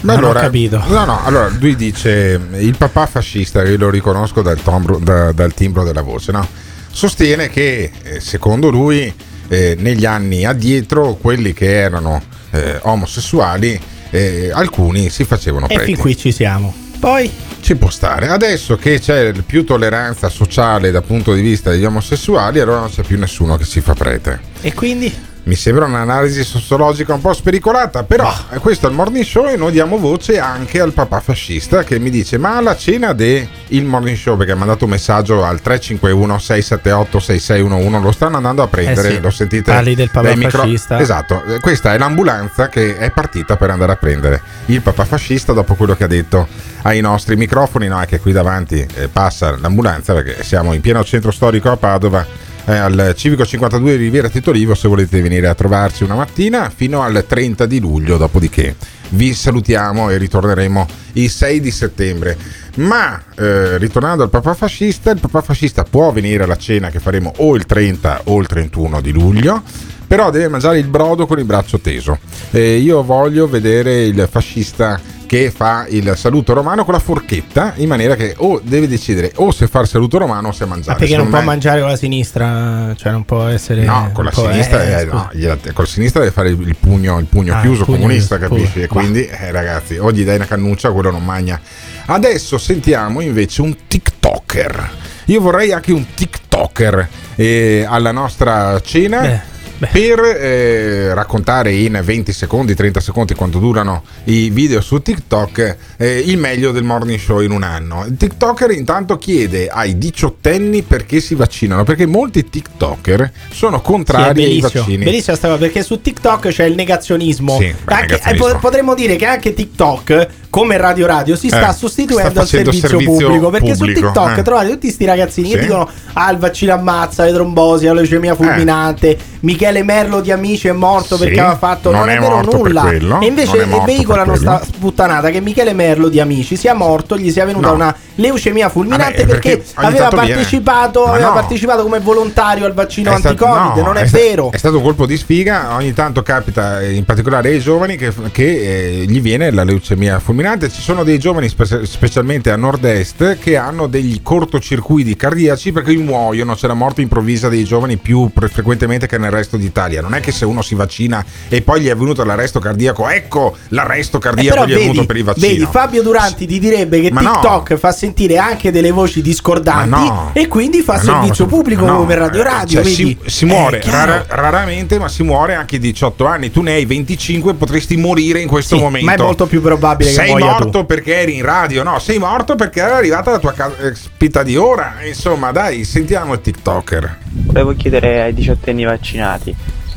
Ma 0.00 0.14
allora, 0.14 0.48
No, 0.88 1.04
no, 1.04 1.20
allora 1.24 1.48
lui 1.60 1.76
dice 1.76 2.40
il 2.54 2.74
papà 2.76 3.06
fascista, 3.06 3.62
io 3.62 3.76
lo 3.76 3.90
riconosco 3.90 4.40
dal, 4.42 4.60
tombro, 4.62 4.98
da- 4.98 5.30
dal 5.30 5.52
timbro 5.52 5.84
della 5.84 6.02
voce, 6.02 6.32
no? 6.32 6.68
Sostiene 6.90 7.48
che 7.48 7.90
eh, 8.02 8.20
secondo 8.20 8.70
lui 8.70 9.12
eh, 9.48 9.76
negli 9.78 10.04
anni 10.04 10.44
addietro 10.44 11.14
quelli 11.14 11.52
che 11.52 11.72
erano 11.80 12.22
eh, 12.50 12.78
omosessuali, 12.82 13.80
eh, 14.10 14.50
alcuni 14.52 15.08
si 15.10 15.24
facevano 15.24 15.66
E 15.68 15.74
preti. 15.74 15.92
fin 15.92 16.00
qui 16.00 16.16
ci 16.16 16.32
siamo. 16.32 16.74
Poi 16.98 17.30
Ci 17.60 17.76
può 17.76 17.88
stare. 17.90 18.28
Adesso 18.28 18.76
che 18.76 19.00
c'è 19.00 19.32
più 19.32 19.64
tolleranza 19.64 20.28
sociale 20.28 20.90
dal 20.90 21.02
punto 21.04 21.32
di 21.32 21.40
vista 21.40 21.70
degli 21.70 21.84
omosessuali, 21.84 22.60
allora 22.60 22.80
non 22.80 22.90
c'è 22.90 23.02
più 23.02 23.18
nessuno 23.18 23.56
che 23.56 23.64
si 23.64 23.80
fa 23.80 23.94
prete. 23.94 24.40
E 24.60 24.74
quindi? 24.74 25.14
Mi 25.42 25.54
sembra 25.54 25.86
un'analisi 25.86 26.44
sociologica 26.44 27.14
un 27.14 27.20
po' 27.22 27.32
spericolata, 27.32 28.04
però 28.04 28.30
eh, 28.50 28.58
questo 28.58 28.86
è 28.86 28.90
il 28.90 28.94
morning 28.94 29.24
show 29.24 29.46
e 29.48 29.56
noi 29.56 29.72
diamo 29.72 29.96
voce 29.96 30.38
anche 30.38 30.80
al 30.80 30.92
papà 30.92 31.18
fascista 31.20 31.82
che 31.82 31.98
mi 31.98 32.10
dice 32.10 32.36
ma 32.36 32.58
alla 32.58 32.76
cena 32.76 33.14
del 33.14 33.48
morning 33.84 34.16
show, 34.16 34.36
perché 34.36 34.52
ha 34.52 34.56
mandato 34.56 34.84
un 34.84 34.90
messaggio 34.90 35.42
al 35.42 35.60
351 35.60 36.38
678 36.38 37.18
6611, 37.18 38.02
lo 38.02 38.12
stanno 38.12 38.36
andando 38.36 38.62
a 38.62 38.68
prendere, 38.68 39.08
Eh 39.08 39.14
sì, 39.14 39.20
lo 39.20 39.30
sentite? 39.30 39.72
parli 39.72 39.94
del 39.94 40.10
papà 40.10 40.36
micro- 40.36 40.60
fascista. 40.60 41.00
Esatto, 41.00 41.42
eh, 41.44 41.58
questa 41.58 41.94
è 41.94 41.98
l'ambulanza 41.98 42.68
che 42.68 42.98
è 42.98 43.10
partita 43.10 43.56
per 43.56 43.70
andare 43.70 43.92
a 43.92 43.96
prendere 43.96 44.42
il 44.66 44.82
papà 44.82 45.04
fascista 45.06 45.52
dopo 45.52 45.74
quello 45.74 45.96
che 45.96 46.04
ha 46.04 46.08
detto 46.08 46.46
ai 46.82 47.00
nostri 47.00 47.34
microfoni, 47.36 47.88
no, 47.88 47.98
è 47.98 48.06
che 48.06 48.20
qui 48.20 48.32
davanti 48.32 48.86
eh, 48.94 49.08
passa 49.08 49.56
l'ambulanza 49.58 50.12
perché 50.12 50.44
siamo 50.44 50.74
in 50.74 50.82
pieno 50.82 51.02
centro 51.02 51.30
storico 51.30 51.70
a 51.70 51.76
Padova 51.76 52.48
eh, 52.70 52.76
al 52.76 53.14
Civico 53.16 53.44
52 53.44 53.96
di 53.96 54.04
Riviera 54.04 54.28
Tito 54.28 54.50
Olivo 54.50 54.74
se 54.74 54.86
volete 54.86 55.20
venire 55.20 55.48
a 55.48 55.54
trovarci 55.54 56.04
una 56.04 56.14
mattina 56.14 56.70
fino 56.70 57.02
al 57.02 57.24
30 57.26 57.66
di 57.66 57.80
luglio, 57.80 58.16
dopodiché 58.16 58.76
vi 59.10 59.34
salutiamo 59.34 60.08
e 60.10 60.18
ritorneremo 60.18 60.86
il 61.14 61.28
6 61.28 61.60
di 61.60 61.70
settembre. 61.70 62.36
Ma 62.76 63.20
eh, 63.36 63.76
ritornando 63.78 64.22
al 64.22 64.30
papà 64.30 64.54
fascista, 64.54 65.10
il 65.10 65.18
papà 65.18 65.42
fascista 65.42 65.82
può 65.82 66.12
venire 66.12 66.44
alla 66.44 66.56
cena 66.56 66.90
che 66.90 67.00
faremo 67.00 67.32
o 67.38 67.56
il 67.56 67.66
30 67.66 68.22
o 68.24 68.38
il 68.40 68.46
31 68.46 69.00
di 69.00 69.12
luglio. 69.12 69.62
Però 70.10 70.28
deve 70.30 70.48
mangiare 70.48 70.80
il 70.80 70.88
brodo 70.88 71.24
con 71.24 71.38
il 71.38 71.44
braccio 71.44 71.78
teso. 71.78 72.18
Eh, 72.50 72.78
io 72.78 73.04
voglio 73.04 73.46
vedere 73.46 74.02
il 74.02 74.26
fascista 74.28 74.98
che 75.24 75.52
fa 75.52 75.86
il 75.88 76.14
saluto 76.16 76.52
romano 76.52 76.84
con 76.84 76.94
la 76.94 76.98
forchetta 76.98 77.74
in 77.76 77.86
maniera 77.86 78.16
che 78.16 78.34
o 78.38 78.60
deve 78.60 78.88
decidere 78.88 79.30
o 79.36 79.52
se 79.52 79.68
fare 79.68 79.84
il 79.84 79.90
saluto 79.90 80.18
romano 80.18 80.48
o 80.48 80.52
se 80.52 80.64
Ma 80.64 80.74
mangiare. 80.74 80.98
perché 80.98 81.14
non 81.14 81.26
Secondo 81.26 81.30
può 81.30 81.38
me- 81.38 81.44
mangiare 81.46 81.80
con 81.80 81.90
la 81.90 81.96
sinistra? 81.96 82.92
Cioè 82.96 83.12
non 83.12 83.24
può 83.24 83.44
essere... 83.46 83.84
No, 83.84 84.10
con 84.12 84.24
la 84.24 84.30
può- 84.32 84.50
sinistra, 84.50 84.82
eh, 84.82 85.02
eh, 85.02 85.04
no, 85.04 85.28
gliela- 85.32 85.56
con 85.72 85.84
la 85.84 85.86
sinistra 85.86 86.18
deve 86.22 86.32
fare 86.32 86.48
il 86.48 86.76
pugno, 86.80 87.16
il 87.20 87.26
pugno 87.26 87.54
Ah, 87.56 87.60
chiuso 87.60 87.78
il 87.82 87.84
pugno 87.84 87.98
comunista, 87.98 88.36
chiuso, 88.38 88.50
capisci? 88.52 88.72
pure. 88.72 88.84
E 88.84 88.88
quindi, 88.88 89.24
eh, 89.26 89.52
ragazzi, 89.52 89.96
o 89.96 90.10
gli 90.10 90.24
dai 90.24 90.34
una 90.34 90.46
cannuccia, 90.46 90.90
quello 90.90 91.12
non 91.12 91.24
magna. 91.24 91.60
Adesso 92.06 92.58
sentiamo 92.58 93.20
invece 93.20 93.62
un 93.62 93.76
TikToker. 93.86 94.90
Io 95.26 95.40
vorrei 95.40 95.70
anche 95.70 95.92
un 95.92 96.04
TikToker 96.12 97.08
eh, 97.36 97.86
alla 97.88 98.10
nostra 98.10 98.80
cena. 98.80 99.42
Per 99.80 100.20
eh, 100.20 101.14
raccontare 101.14 101.72
in 101.72 101.98
20 102.04 102.32
secondi, 102.34 102.74
30 102.74 103.00
secondi 103.00 103.34
quanto 103.34 103.58
durano 103.58 104.02
i 104.24 104.50
video 104.50 104.82
su 104.82 105.00
TikTok 105.00 105.76
eh, 105.96 106.18
il 106.18 106.36
meglio 106.36 106.70
del 106.70 106.82
morning 106.84 107.18
show 107.18 107.40
in 107.40 107.50
un 107.50 107.62
anno. 107.62 108.04
Il 108.06 108.14
TikToker 108.18 108.72
intanto 108.72 109.16
chiede 109.16 109.68
ai 109.68 109.96
diciottenni 109.96 110.82
perché 110.82 111.20
si 111.20 111.34
vaccinano, 111.34 111.84
perché 111.84 112.04
molti 112.04 112.46
TikToker 112.50 113.32
sono 113.50 113.78
Sì, 113.78 113.82
contrari 113.82 114.24
ai 114.28 114.34
bellissimo. 114.58 114.70
vaccini. 114.82 115.04
Bellissima 115.04 115.36
sta 115.36 115.46
cosa 115.48 115.58
perché 115.60 115.82
su 115.82 115.98
TikTok 116.02 116.48
c'è 116.48 116.64
il 116.64 116.74
negazionismo. 116.74 117.56
Sì, 117.58 117.74
Anche- 117.84 118.00
negazionismo. 118.12 118.48
eh, 118.48 118.52
po- 118.52 118.58
potremmo 118.58 118.94
dire 118.94 119.16
che 119.16 119.24
anche 119.24 119.54
TikTok, 119.54 120.28
come 120.50 120.76
Radio 120.76 121.06
Radio, 121.06 121.36
si 121.36 121.46
sta 121.48 121.70
Eh, 121.70 121.72
sostituendo 121.72 122.30
sta 122.30 122.40
al 122.40 122.46
servizio, 122.46 122.88
servizio 122.88 123.26
pubblico. 123.28 123.50
Perché 123.50 123.72
su 123.74 123.78
pubblico, 123.84 124.06
TikTok 124.10 124.38
eh. 124.38 124.42
trovate 124.42 124.68
tutti 124.70 124.90
sti 124.90 125.04
ragazzini 125.04 125.48
che 125.50 125.54
Sì. 125.56 125.62
dicono: 125.62 125.88
Ah, 126.14 126.30
il 126.32 126.38
vaccino 126.38 126.72
ammazza, 126.74 127.24
le 127.24 127.32
trombosi, 127.32 127.86
la 127.86 127.92
leucemia 127.94 128.34
fulminante. 128.34 129.16
Michele 129.42 129.82
Merlo 129.82 130.20
di 130.20 130.30
Amici 130.30 130.68
è 130.68 130.72
morto 130.72 131.16
Sì, 131.16 131.24
perché 131.24 131.40
aveva 131.40 131.56
fatto. 131.56 131.90
non 131.90 132.00
Non, 132.00 132.08
è 132.10 132.16
è 132.16 132.20
vero 132.20 132.42
nulla. 132.42 132.82
quello, 132.82 133.20
E 133.20 133.26
invece 133.26 133.64
veicolano 133.86 134.34
sta 134.34 134.60
sputtanata 134.62 135.30
che 135.30 135.40
Michele 135.40 135.72
Merlo 135.72 136.08
di 136.08 136.20
Amici 136.20 136.56
sia 136.56 136.74
morto, 136.74 137.16
gli 137.16 137.30
sia 137.30 137.44
venuta 137.46 137.68
No. 137.68 137.74
una 137.74 137.96
leucemia 138.16 138.68
fulminante 138.68 139.20
Vabbè, 139.20 139.24
perché, 139.26 139.56
perché 139.58 139.72
ogni 139.76 139.86
aveva 139.86 140.08
partecipato, 140.08 141.04
aveva 141.06 141.28
no. 141.28 141.32
partecipato 141.34 141.82
come 141.84 142.00
volontario 142.00 142.66
al 142.66 142.74
vaccino 142.74 143.12
È 143.12 143.14
anti-Covid. 143.14 143.76
no, 143.78 143.82
non 143.82 143.96
è, 143.96 144.04
vero. 144.06 144.50
È 144.52 144.58
stato 144.58 144.76
un 144.76 144.82
colpo 144.82 145.06
di 145.06 145.16
sfiga. 145.16 145.74
Ogni 145.74 145.94
tanto 145.94 146.22
capita, 146.22 146.80
eh, 146.80 146.92
in 146.92 147.04
particolare 147.04 147.48
ai 147.48 147.60
giovani, 147.60 147.96
che, 147.96 148.12
che, 148.32 148.44
eh, 148.44 149.04
gli 149.06 149.20
viene 149.22 149.50
la 149.52 149.62
leucemia 149.64 150.18
fulminante. 150.18 150.38
Ci 150.70 150.80
sono 150.80 151.04
dei 151.04 151.18
giovani, 151.18 151.48
spe- 151.50 151.84
specialmente 151.84 152.50
a 152.50 152.56
nord-est, 152.56 153.36
che 153.38 153.56
hanno 153.58 153.86
degli 153.86 154.20
cortocircuiti 154.22 155.14
cardiaci 155.14 155.70
perché 155.70 155.94
muoiono. 155.96 156.54
C'è 156.54 156.66
la 156.66 156.72
morte 156.74 157.02
improvvisa 157.02 157.48
dei 157.50 157.64
giovani 157.64 157.98
più 157.98 158.30
pre- 158.32 158.48
frequentemente 158.48 159.06
che 159.06 159.18
nel 159.18 159.30
resto 159.30 159.58
d'Italia. 159.58 160.00
Non 160.00 160.14
è 160.14 160.20
che 160.20 160.32
se 160.32 160.46
uno 160.46 160.62
si 160.62 160.74
vaccina 160.74 161.22
e 161.48 161.60
poi 161.60 161.82
gli 161.82 161.88
è 161.88 161.94
venuto 161.94 162.24
l'arresto 162.24 162.58
cardiaco, 162.58 163.08
ecco 163.08 163.54
l'arresto 163.68 164.16
Eh, 164.16 164.20
cardiaco 164.20 164.54
però 164.54 164.66
gli 164.66 164.70
è 164.70 164.74
vedi, 164.76 164.86
venuto 164.88 165.06
per 165.06 165.16
il 165.16 165.24
vaccino. 165.24 165.46
vedi, 165.46 165.66
Fabio 165.70 166.02
Duranti 166.02 166.46
ti 166.46 166.58
direbbe 166.58 167.00
che 167.02 167.10
Ma 167.12 167.20
no. 167.20 167.32
TikTok 167.32 167.76
fa 167.76 167.92
sentire 167.92 168.38
anche 168.38 168.70
delle 168.72 168.90
voci 168.92 169.20
discordanti 169.20 169.90
no. 169.90 170.30
e 170.32 170.48
quindi 170.48 170.80
fa 170.80 170.94
Ma 170.94 171.02
no, 171.02 171.04
servizio 171.20 171.44
ma- 171.44 171.50
pubblico 171.50 171.84
no, 171.84 171.96
come 171.98 172.14
Radio 172.14 172.40
eh, 172.40 172.44
Radio. 172.44 172.82
cioè, 172.82 172.90
si, 172.90 173.16
si 173.26 173.44
muore 173.44 173.82
Eh, 173.82 173.90
rara- 173.90 174.24
raramente, 174.28 174.98
ma 174.98 175.08
si 175.08 175.22
muore 175.22 175.54
anche 175.54 175.76
a 175.76 175.78
18 175.78 176.24
anni. 176.24 176.50
Tu 176.50 176.62
ne 176.62 176.72
hai 176.72 176.86
25, 176.86 177.52
potresti 177.54 177.96
morire 177.96 178.40
in 178.40 178.48
questo 178.48 178.76
Sì, 178.76 178.80
momento. 178.82 179.06
ma 179.06 179.14
è 179.14 179.18
molto 179.18 179.46
più 179.46 179.60
probabile 179.60 180.10
che 180.10 180.29
sei 180.30 180.38
muoia 180.38 180.54
tu. 180.54 180.62
morto 180.62 180.84
perché 180.84 181.20
eri 181.20 181.36
in 181.36 181.44
radio, 181.44 181.82
no? 181.82 181.98
Sei 181.98 182.18
morto 182.18 182.54
perché 182.54 182.80
era 182.80 182.96
arrivata 182.96 183.30
la 183.30 183.38
tua 183.38 183.52
caspita 183.52 184.42
di 184.42 184.56
ora. 184.56 184.96
Insomma, 185.04 185.52
dai, 185.52 185.84
sentiamo 185.84 186.34
il 186.34 186.40
TikToker. 186.40 187.18
Volevo 187.46 187.74
chiedere 187.74 188.22
ai 188.22 188.34
diciottenni 188.34 188.84
vaccinati, 188.84 189.54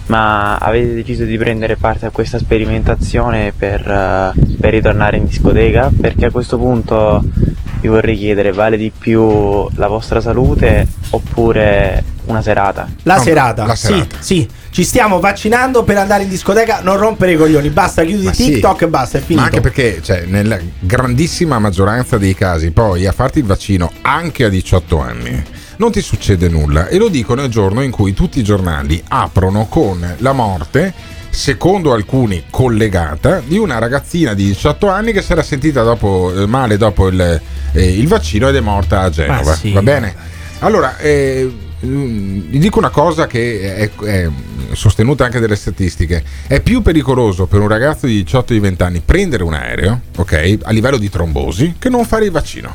ma 0.07 0.57
avete 0.57 0.93
deciso 0.93 1.23
di 1.23 1.37
prendere 1.37 1.75
parte 1.77 2.05
a 2.05 2.09
questa 2.09 2.37
sperimentazione 2.37 3.53
per, 3.57 3.79
eh, 3.89 4.31
per 4.59 4.71
ritornare 4.71 5.17
in 5.17 5.25
discoteca? 5.25 5.91
Perché 5.99 6.25
a 6.25 6.31
questo 6.31 6.57
punto 6.57 7.23
vi 7.79 7.87
vorrei 7.87 8.17
chiedere, 8.17 8.51
vale 8.51 8.77
di 8.77 8.91
più 8.97 9.67
la 9.75 9.87
vostra 9.87 10.21
salute 10.21 10.87
oppure 11.11 12.03
una 12.25 12.41
serata? 12.41 12.87
La 13.03 13.19
serata, 13.19 13.75
sì, 13.75 14.05
sì, 14.19 14.47
ci 14.69 14.83
stiamo 14.83 15.19
vaccinando 15.19 15.83
per 15.83 15.97
andare 15.97 16.23
in 16.23 16.29
discoteca, 16.29 16.79
non 16.81 16.97
rompere 16.97 17.33
i 17.33 17.37
coglioni, 17.37 17.69
basta, 17.69 18.03
chiudi 18.03 18.25
Ma 18.25 18.33
sì, 18.33 18.53
TikTok 18.53 18.81
e 18.81 18.87
basta, 18.87 19.17
è 19.17 19.21
finito. 19.21 19.41
Ma 19.41 19.47
anche 19.47 19.61
perché, 19.61 20.01
cioè, 20.01 20.25
nella 20.25 20.57
grandissima 20.79 21.59
maggioranza 21.59 22.17
dei 22.17 22.33
casi, 22.33 22.71
poi 22.71 23.05
a 23.05 23.11
farti 23.11 23.39
il 23.39 23.45
vaccino 23.45 23.91
anche 24.01 24.45
a 24.45 24.49
18 24.49 24.99
anni 24.99 25.43
non 25.83 25.91
ti 25.91 26.01
succede 26.01 26.47
nulla. 26.47 26.87
E 26.87 26.97
lo 26.97 27.09
dico 27.09 27.35
nel 27.35 27.49
giorno 27.49 27.81
in 27.81 27.91
cui 27.91 28.13
tutti 28.13 28.39
i 28.39 28.43
giornali 28.43 29.03
aprono 29.09 29.65
con 29.67 30.15
la 30.19 30.31
morte. 30.31 30.93
Secondo 31.29 31.91
alcuni 31.91 32.43
collegata 32.49 33.41
di 33.45 33.57
una 33.57 33.79
ragazzina 33.79 34.33
di 34.33 34.45
18 34.45 34.87
anni 34.87 35.11
che 35.11 35.21
si 35.21 35.33
era 35.33 35.43
sentita 35.43 35.81
dopo, 35.81 36.31
eh, 36.33 36.45
male 36.45 36.77
dopo 36.77 37.07
il, 37.07 37.41
eh, 37.73 37.97
il 37.97 38.07
vaccino 38.07 38.47
ed 38.47 38.55
è 38.55 38.61
morta 38.61 39.01
a 39.01 39.09
Genova. 39.09 39.53
Sì. 39.55 39.73
Va 39.73 39.81
bene? 39.81 40.15
Allora, 40.59 40.95
eh, 40.99 41.51
mm, 41.83 42.39
vi 42.49 42.59
dico 42.59 42.77
una 42.77 42.91
cosa 42.91 43.27
che 43.27 43.75
è, 43.75 43.89
è 44.05 44.29
sostenuta 44.71 45.25
anche 45.25 45.39
dalle 45.39 45.57
statistiche. 45.57 46.23
È 46.47 46.61
più 46.61 46.81
pericoloso 46.81 47.45
per 47.45 47.59
un 47.59 47.67
ragazzo 47.67 48.05
di 48.05 48.23
18-20 48.23 48.83
anni 48.83 49.01
prendere 49.03 49.43
un 49.43 49.53
aereo, 49.53 50.01
ok, 50.15 50.59
a 50.61 50.71
livello 50.71 50.97
di 50.97 51.09
trombosi, 51.09 51.75
che 51.77 51.89
non 51.89 52.05
fare 52.05 52.25
il 52.25 52.31
vaccino. 52.31 52.73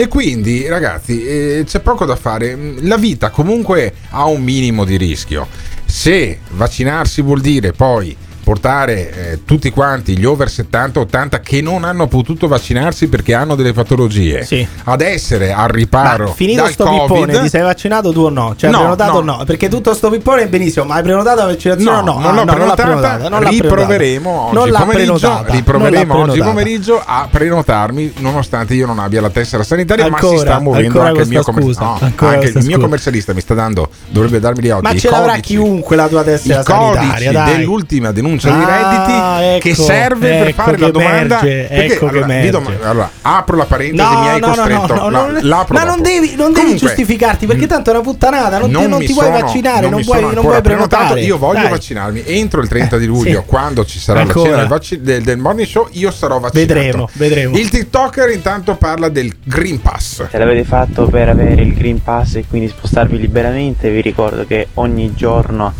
E 0.00 0.06
quindi, 0.06 0.64
ragazzi, 0.68 1.26
eh, 1.26 1.64
c'è 1.66 1.80
poco 1.80 2.04
da 2.04 2.14
fare. 2.14 2.56
La 2.82 2.96
vita 2.96 3.30
comunque 3.30 3.94
ha 4.10 4.26
un 4.26 4.44
minimo 4.44 4.84
di 4.84 4.96
rischio. 4.96 5.48
Se 5.84 6.38
vaccinarsi 6.50 7.20
vuol 7.20 7.40
dire 7.40 7.72
poi 7.72 8.16
portare 8.48 9.32
eh, 9.32 9.44
tutti 9.44 9.68
quanti 9.70 10.16
gli 10.16 10.24
over 10.24 10.48
70-80 10.48 11.40
che 11.42 11.60
non 11.60 11.84
hanno 11.84 12.06
potuto 12.06 12.48
vaccinarsi 12.48 13.06
perché 13.08 13.34
hanno 13.34 13.54
delle 13.54 13.74
patologie 13.74 14.46
ad 14.84 15.02
essere 15.02 15.52
al 15.52 15.68
riparo 15.68 16.28
Ma 16.28 16.32
finito 16.32 16.62
dal 16.62 16.72
sto 16.72 16.84
Covid. 16.84 17.02
pippone, 17.26 17.40
ti 17.42 17.48
sei 17.50 17.60
vaccinato 17.60 18.10
tu 18.10 18.20
o 18.20 18.30
no? 18.30 18.54
Cioè, 18.56 18.70
No, 18.70 18.78
prenotato 18.78 19.18
o 19.18 19.20
no. 19.20 19.36
no? 19.36 19.44
Perché 19.44 19.68
tutto 19.68 19.92
sto 19.92 20.08
pippone 20.08 20.44
è 20.44 20.48
benissimo, 20.48 20.86
ma 20.86 20.94
hai 20.94 21.02
prenotato 21.02 21.40
la 21.40 21.44
vaccinazione 21.44 21.98
o 21.98 22.00
no? 22.00 22.12
non 22.14 22.22
Ah, 22.24 22.32
l'ho 22.32 22.44
no, 22.44 22.52
non 22.56 22.66
l'ha 22.68 22.74
prenotata, 22.74 23.28
non 23.28 23.48
riproveremo 23.50 24.30
oggi 24.30 24.54
Non 24.54 24.80
pomeriggio, 24.80 25.44
riproveremo 25.46 26.16
oggi 26.16 26.38
pomeriggio 26.40 27.02
a 27.04 27.28
prenotarmi 27.30 28.14
nonostante 28.20 28.72
io 28.72 28.86
non 28.86 28.98
abbia 28.98 29.20
la 29.20 29.28
tessera 29.28 29.62
sanitaria 29.62 30.08
ma 30.08 30.16
si 30.20 30.24
Ancora, 30.24 30.40
sta 30.40 30.58
muovendo 30.60 30.86
ancora 30.88 31.08
anche 31.08 31.20
il 31.20 31.28
mio, 31.28 31.42
questa 31.42 31.52
commer- 31.52 31.76
scusa, 31.76 31.84
no, 31.84 31.98
ancora 32.00 32.30
anche 32.32 32.48
il 32.58 32.64
mio 32.64 32.78
commercialista 32.78 33.34
mi 33.34 33.40
sta 33.42 33.52
dando 33.52 33.90
dovrebbe 34.08 34.40
darmi 34.40 34.70
oggi 34.70 34.82
Ma 34.82 34.94
ce 34.96 35.10
l'avrà 35.10 35.36
chiunque 35.36 35.96
la 35.96 36.08
tua 36.08 36.22
tessera 36.22 36.62
sanitaria, 36.62 37.44
dell'ultima 37.44 38.10
denuncia 38.10 38.36
di 38.46 38.54
Ah, 38.62 39.38
redditi 39.40 39.60
che 39.60 39.68
ecco, 39.70 39.82
serve 39.82 40.28
per 40.28 40.46
ecco 40.48 40.62
fare 40.62 40.76
che 40.76 40.82
la 40.82 40.90
domanda 40.90 41.40
emerge, 41.40 41.66
perché, 41.68 41.94
ecco 41.94 42.06
che 42.08 42.18
allora, 42.22 42.50
dom- 42.50 42.78
allora, 42.82 43.10
apro 43.22 43.56
la 43.56 43.64
parentesi 43.64 44.02
No, 44.14 44.20
mi 44.20 44.28
hai 44.28 44.40
no, 44.40 44.46
costretto 44.46 44.94
no, 44.94 45.02
no, 45.02 45.10
la- 45.10 45.26
no, 45.26 45.38
l'apro 45.42 45.74
ma 45.74 45.84
non 45.84 46.02
devi, 46.02 46.34
non 46.36 46.52
devi 46.52 46.60
Comunque, 46.66 46.76
giustificarti 46.78 47.46
perché 47.46 47.66
tanto 47.66 47.90
è 47.90 47.92
una 47.94 48.02
puttanata. 48.02 48.58
Non, 48.58 48.68
ti, 48.70 48.86
non 48.86 48.98
mi 48.98 49.06
ti 49.06 49.12
vuoi 49.12 49.26
sono- 49.26 49.40
vaccinare, 49.40 49.88
non, 49.88 50.02
vuoi, 50.02 50.20
non 50.20 50.42
vuoi 50.44 50.60
prenotare. 50.62 51.20
Io 51.22 51.38
voglio 51.38 51.60
Dai. 51.62 51.70
vaccinarmi 51.70 52.22
entro 52.26 52.60
il 52.60 52.68
30 52.68 52.96
di 52.98 53.06
luglio, 53.06 53.40
Sì. 53.40 53.46
quando 53.46 53.84
ci 53.84 53.98
sarà 53.98 54.20
Ancora. 54.20 54.38
la 54.40 54.44
cena 54.46 54.56
del, 54.60 54.68
vacci- 54.68 55.00
del- 55.00 55.22
del 55.22 55.38
morning 55.38 55.66
show. 55.66 55.88
Io 55.92 56.10
sarò 56.10 56.38
vaccinato. 56.38 56.74
Vedremo, 56.74 57.08
vedremo. 57.14 57.56
Il 57.56 57.68
TikToker 57.68 58.30
intanto 58.30 58.76
parla 58.76 59.08
del 59.08 59.34
Green 59.42 59.80
Pass. 59.80 60.28
Se 60.30 60.38
l'avete 60.38 60.64
fatto 60.64 61.06
per 61.06 61.28
avere 61.30 61.62
il 61.62 61.74
Green 61.74 62.02
Pass 62.02 62.36
e 62.36 62.44
quindi 62.48 62.68
spostarvi 62.68 63.18
liberamente, 63.18 63.90
vi 63.90 64.00
ricordo 64.00 64.44
che 64.46 64.68
ogni 64.74 65.12
giorno 65.14 65.72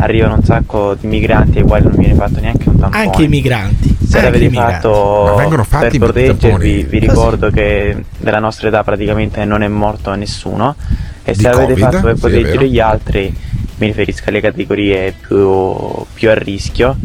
arrivano 0.00 0.34
un 0.34 0.42
sacco 0.42 0.94
di 0.94 1.06
migranti 1.06 1.58
ai 1.58 1.64
quali 1.64 1.84
non 1.84 1.94
viene 1.96 2.14
fatto 2.14 2.40
neanche 2.40 2.68
un 2.68 2.78
tampone. 2.78 3.04
Anche 3.04 3.22
i 3.22 3.28
migranti. 3.28 3.96
Se 4.06 4.20
l'avete 4.20 4.50
fatto 4.50 5.24
Ma 5.26 5.34
vengono 5.36 5.64
fatti 5.64 5.84
per 5.86 5.94
i 5.94 5.98
proteggervi, 5.98 6.82
vi 6.84 6.98
ricordo 6.98 7.50
che 7.50 8.04
della 8.18 8.38
nostra 8.40 8.68
età 8.68 8.82
praticamente 8.82 9.44
non 9.44 9.62
è 9.62 9.68
morto 9.68 10.14
nessuno. 10.14 10.74
E 11.22 11.32
Di 11.32 11.38
se 11.40 11.48
l'avete 11.48 11.72
Covid? 11.74 11.84
fatto 11.84 12.00
per 12.00 12.14
Sì, 12.14 12.20
proteggere 12.20 12.52
vero. 12.56 12.64
gli 12.64 12.80
altri, 12.80 13.34
mi 13.76 13.86
riferisco 13.86 14.24
alle 14.28 14.40
categorie 14.40 15.14
più, 15.20 15.72
più 16.12 16.30
a 16.30 16.34
rischio, 16.34 16.96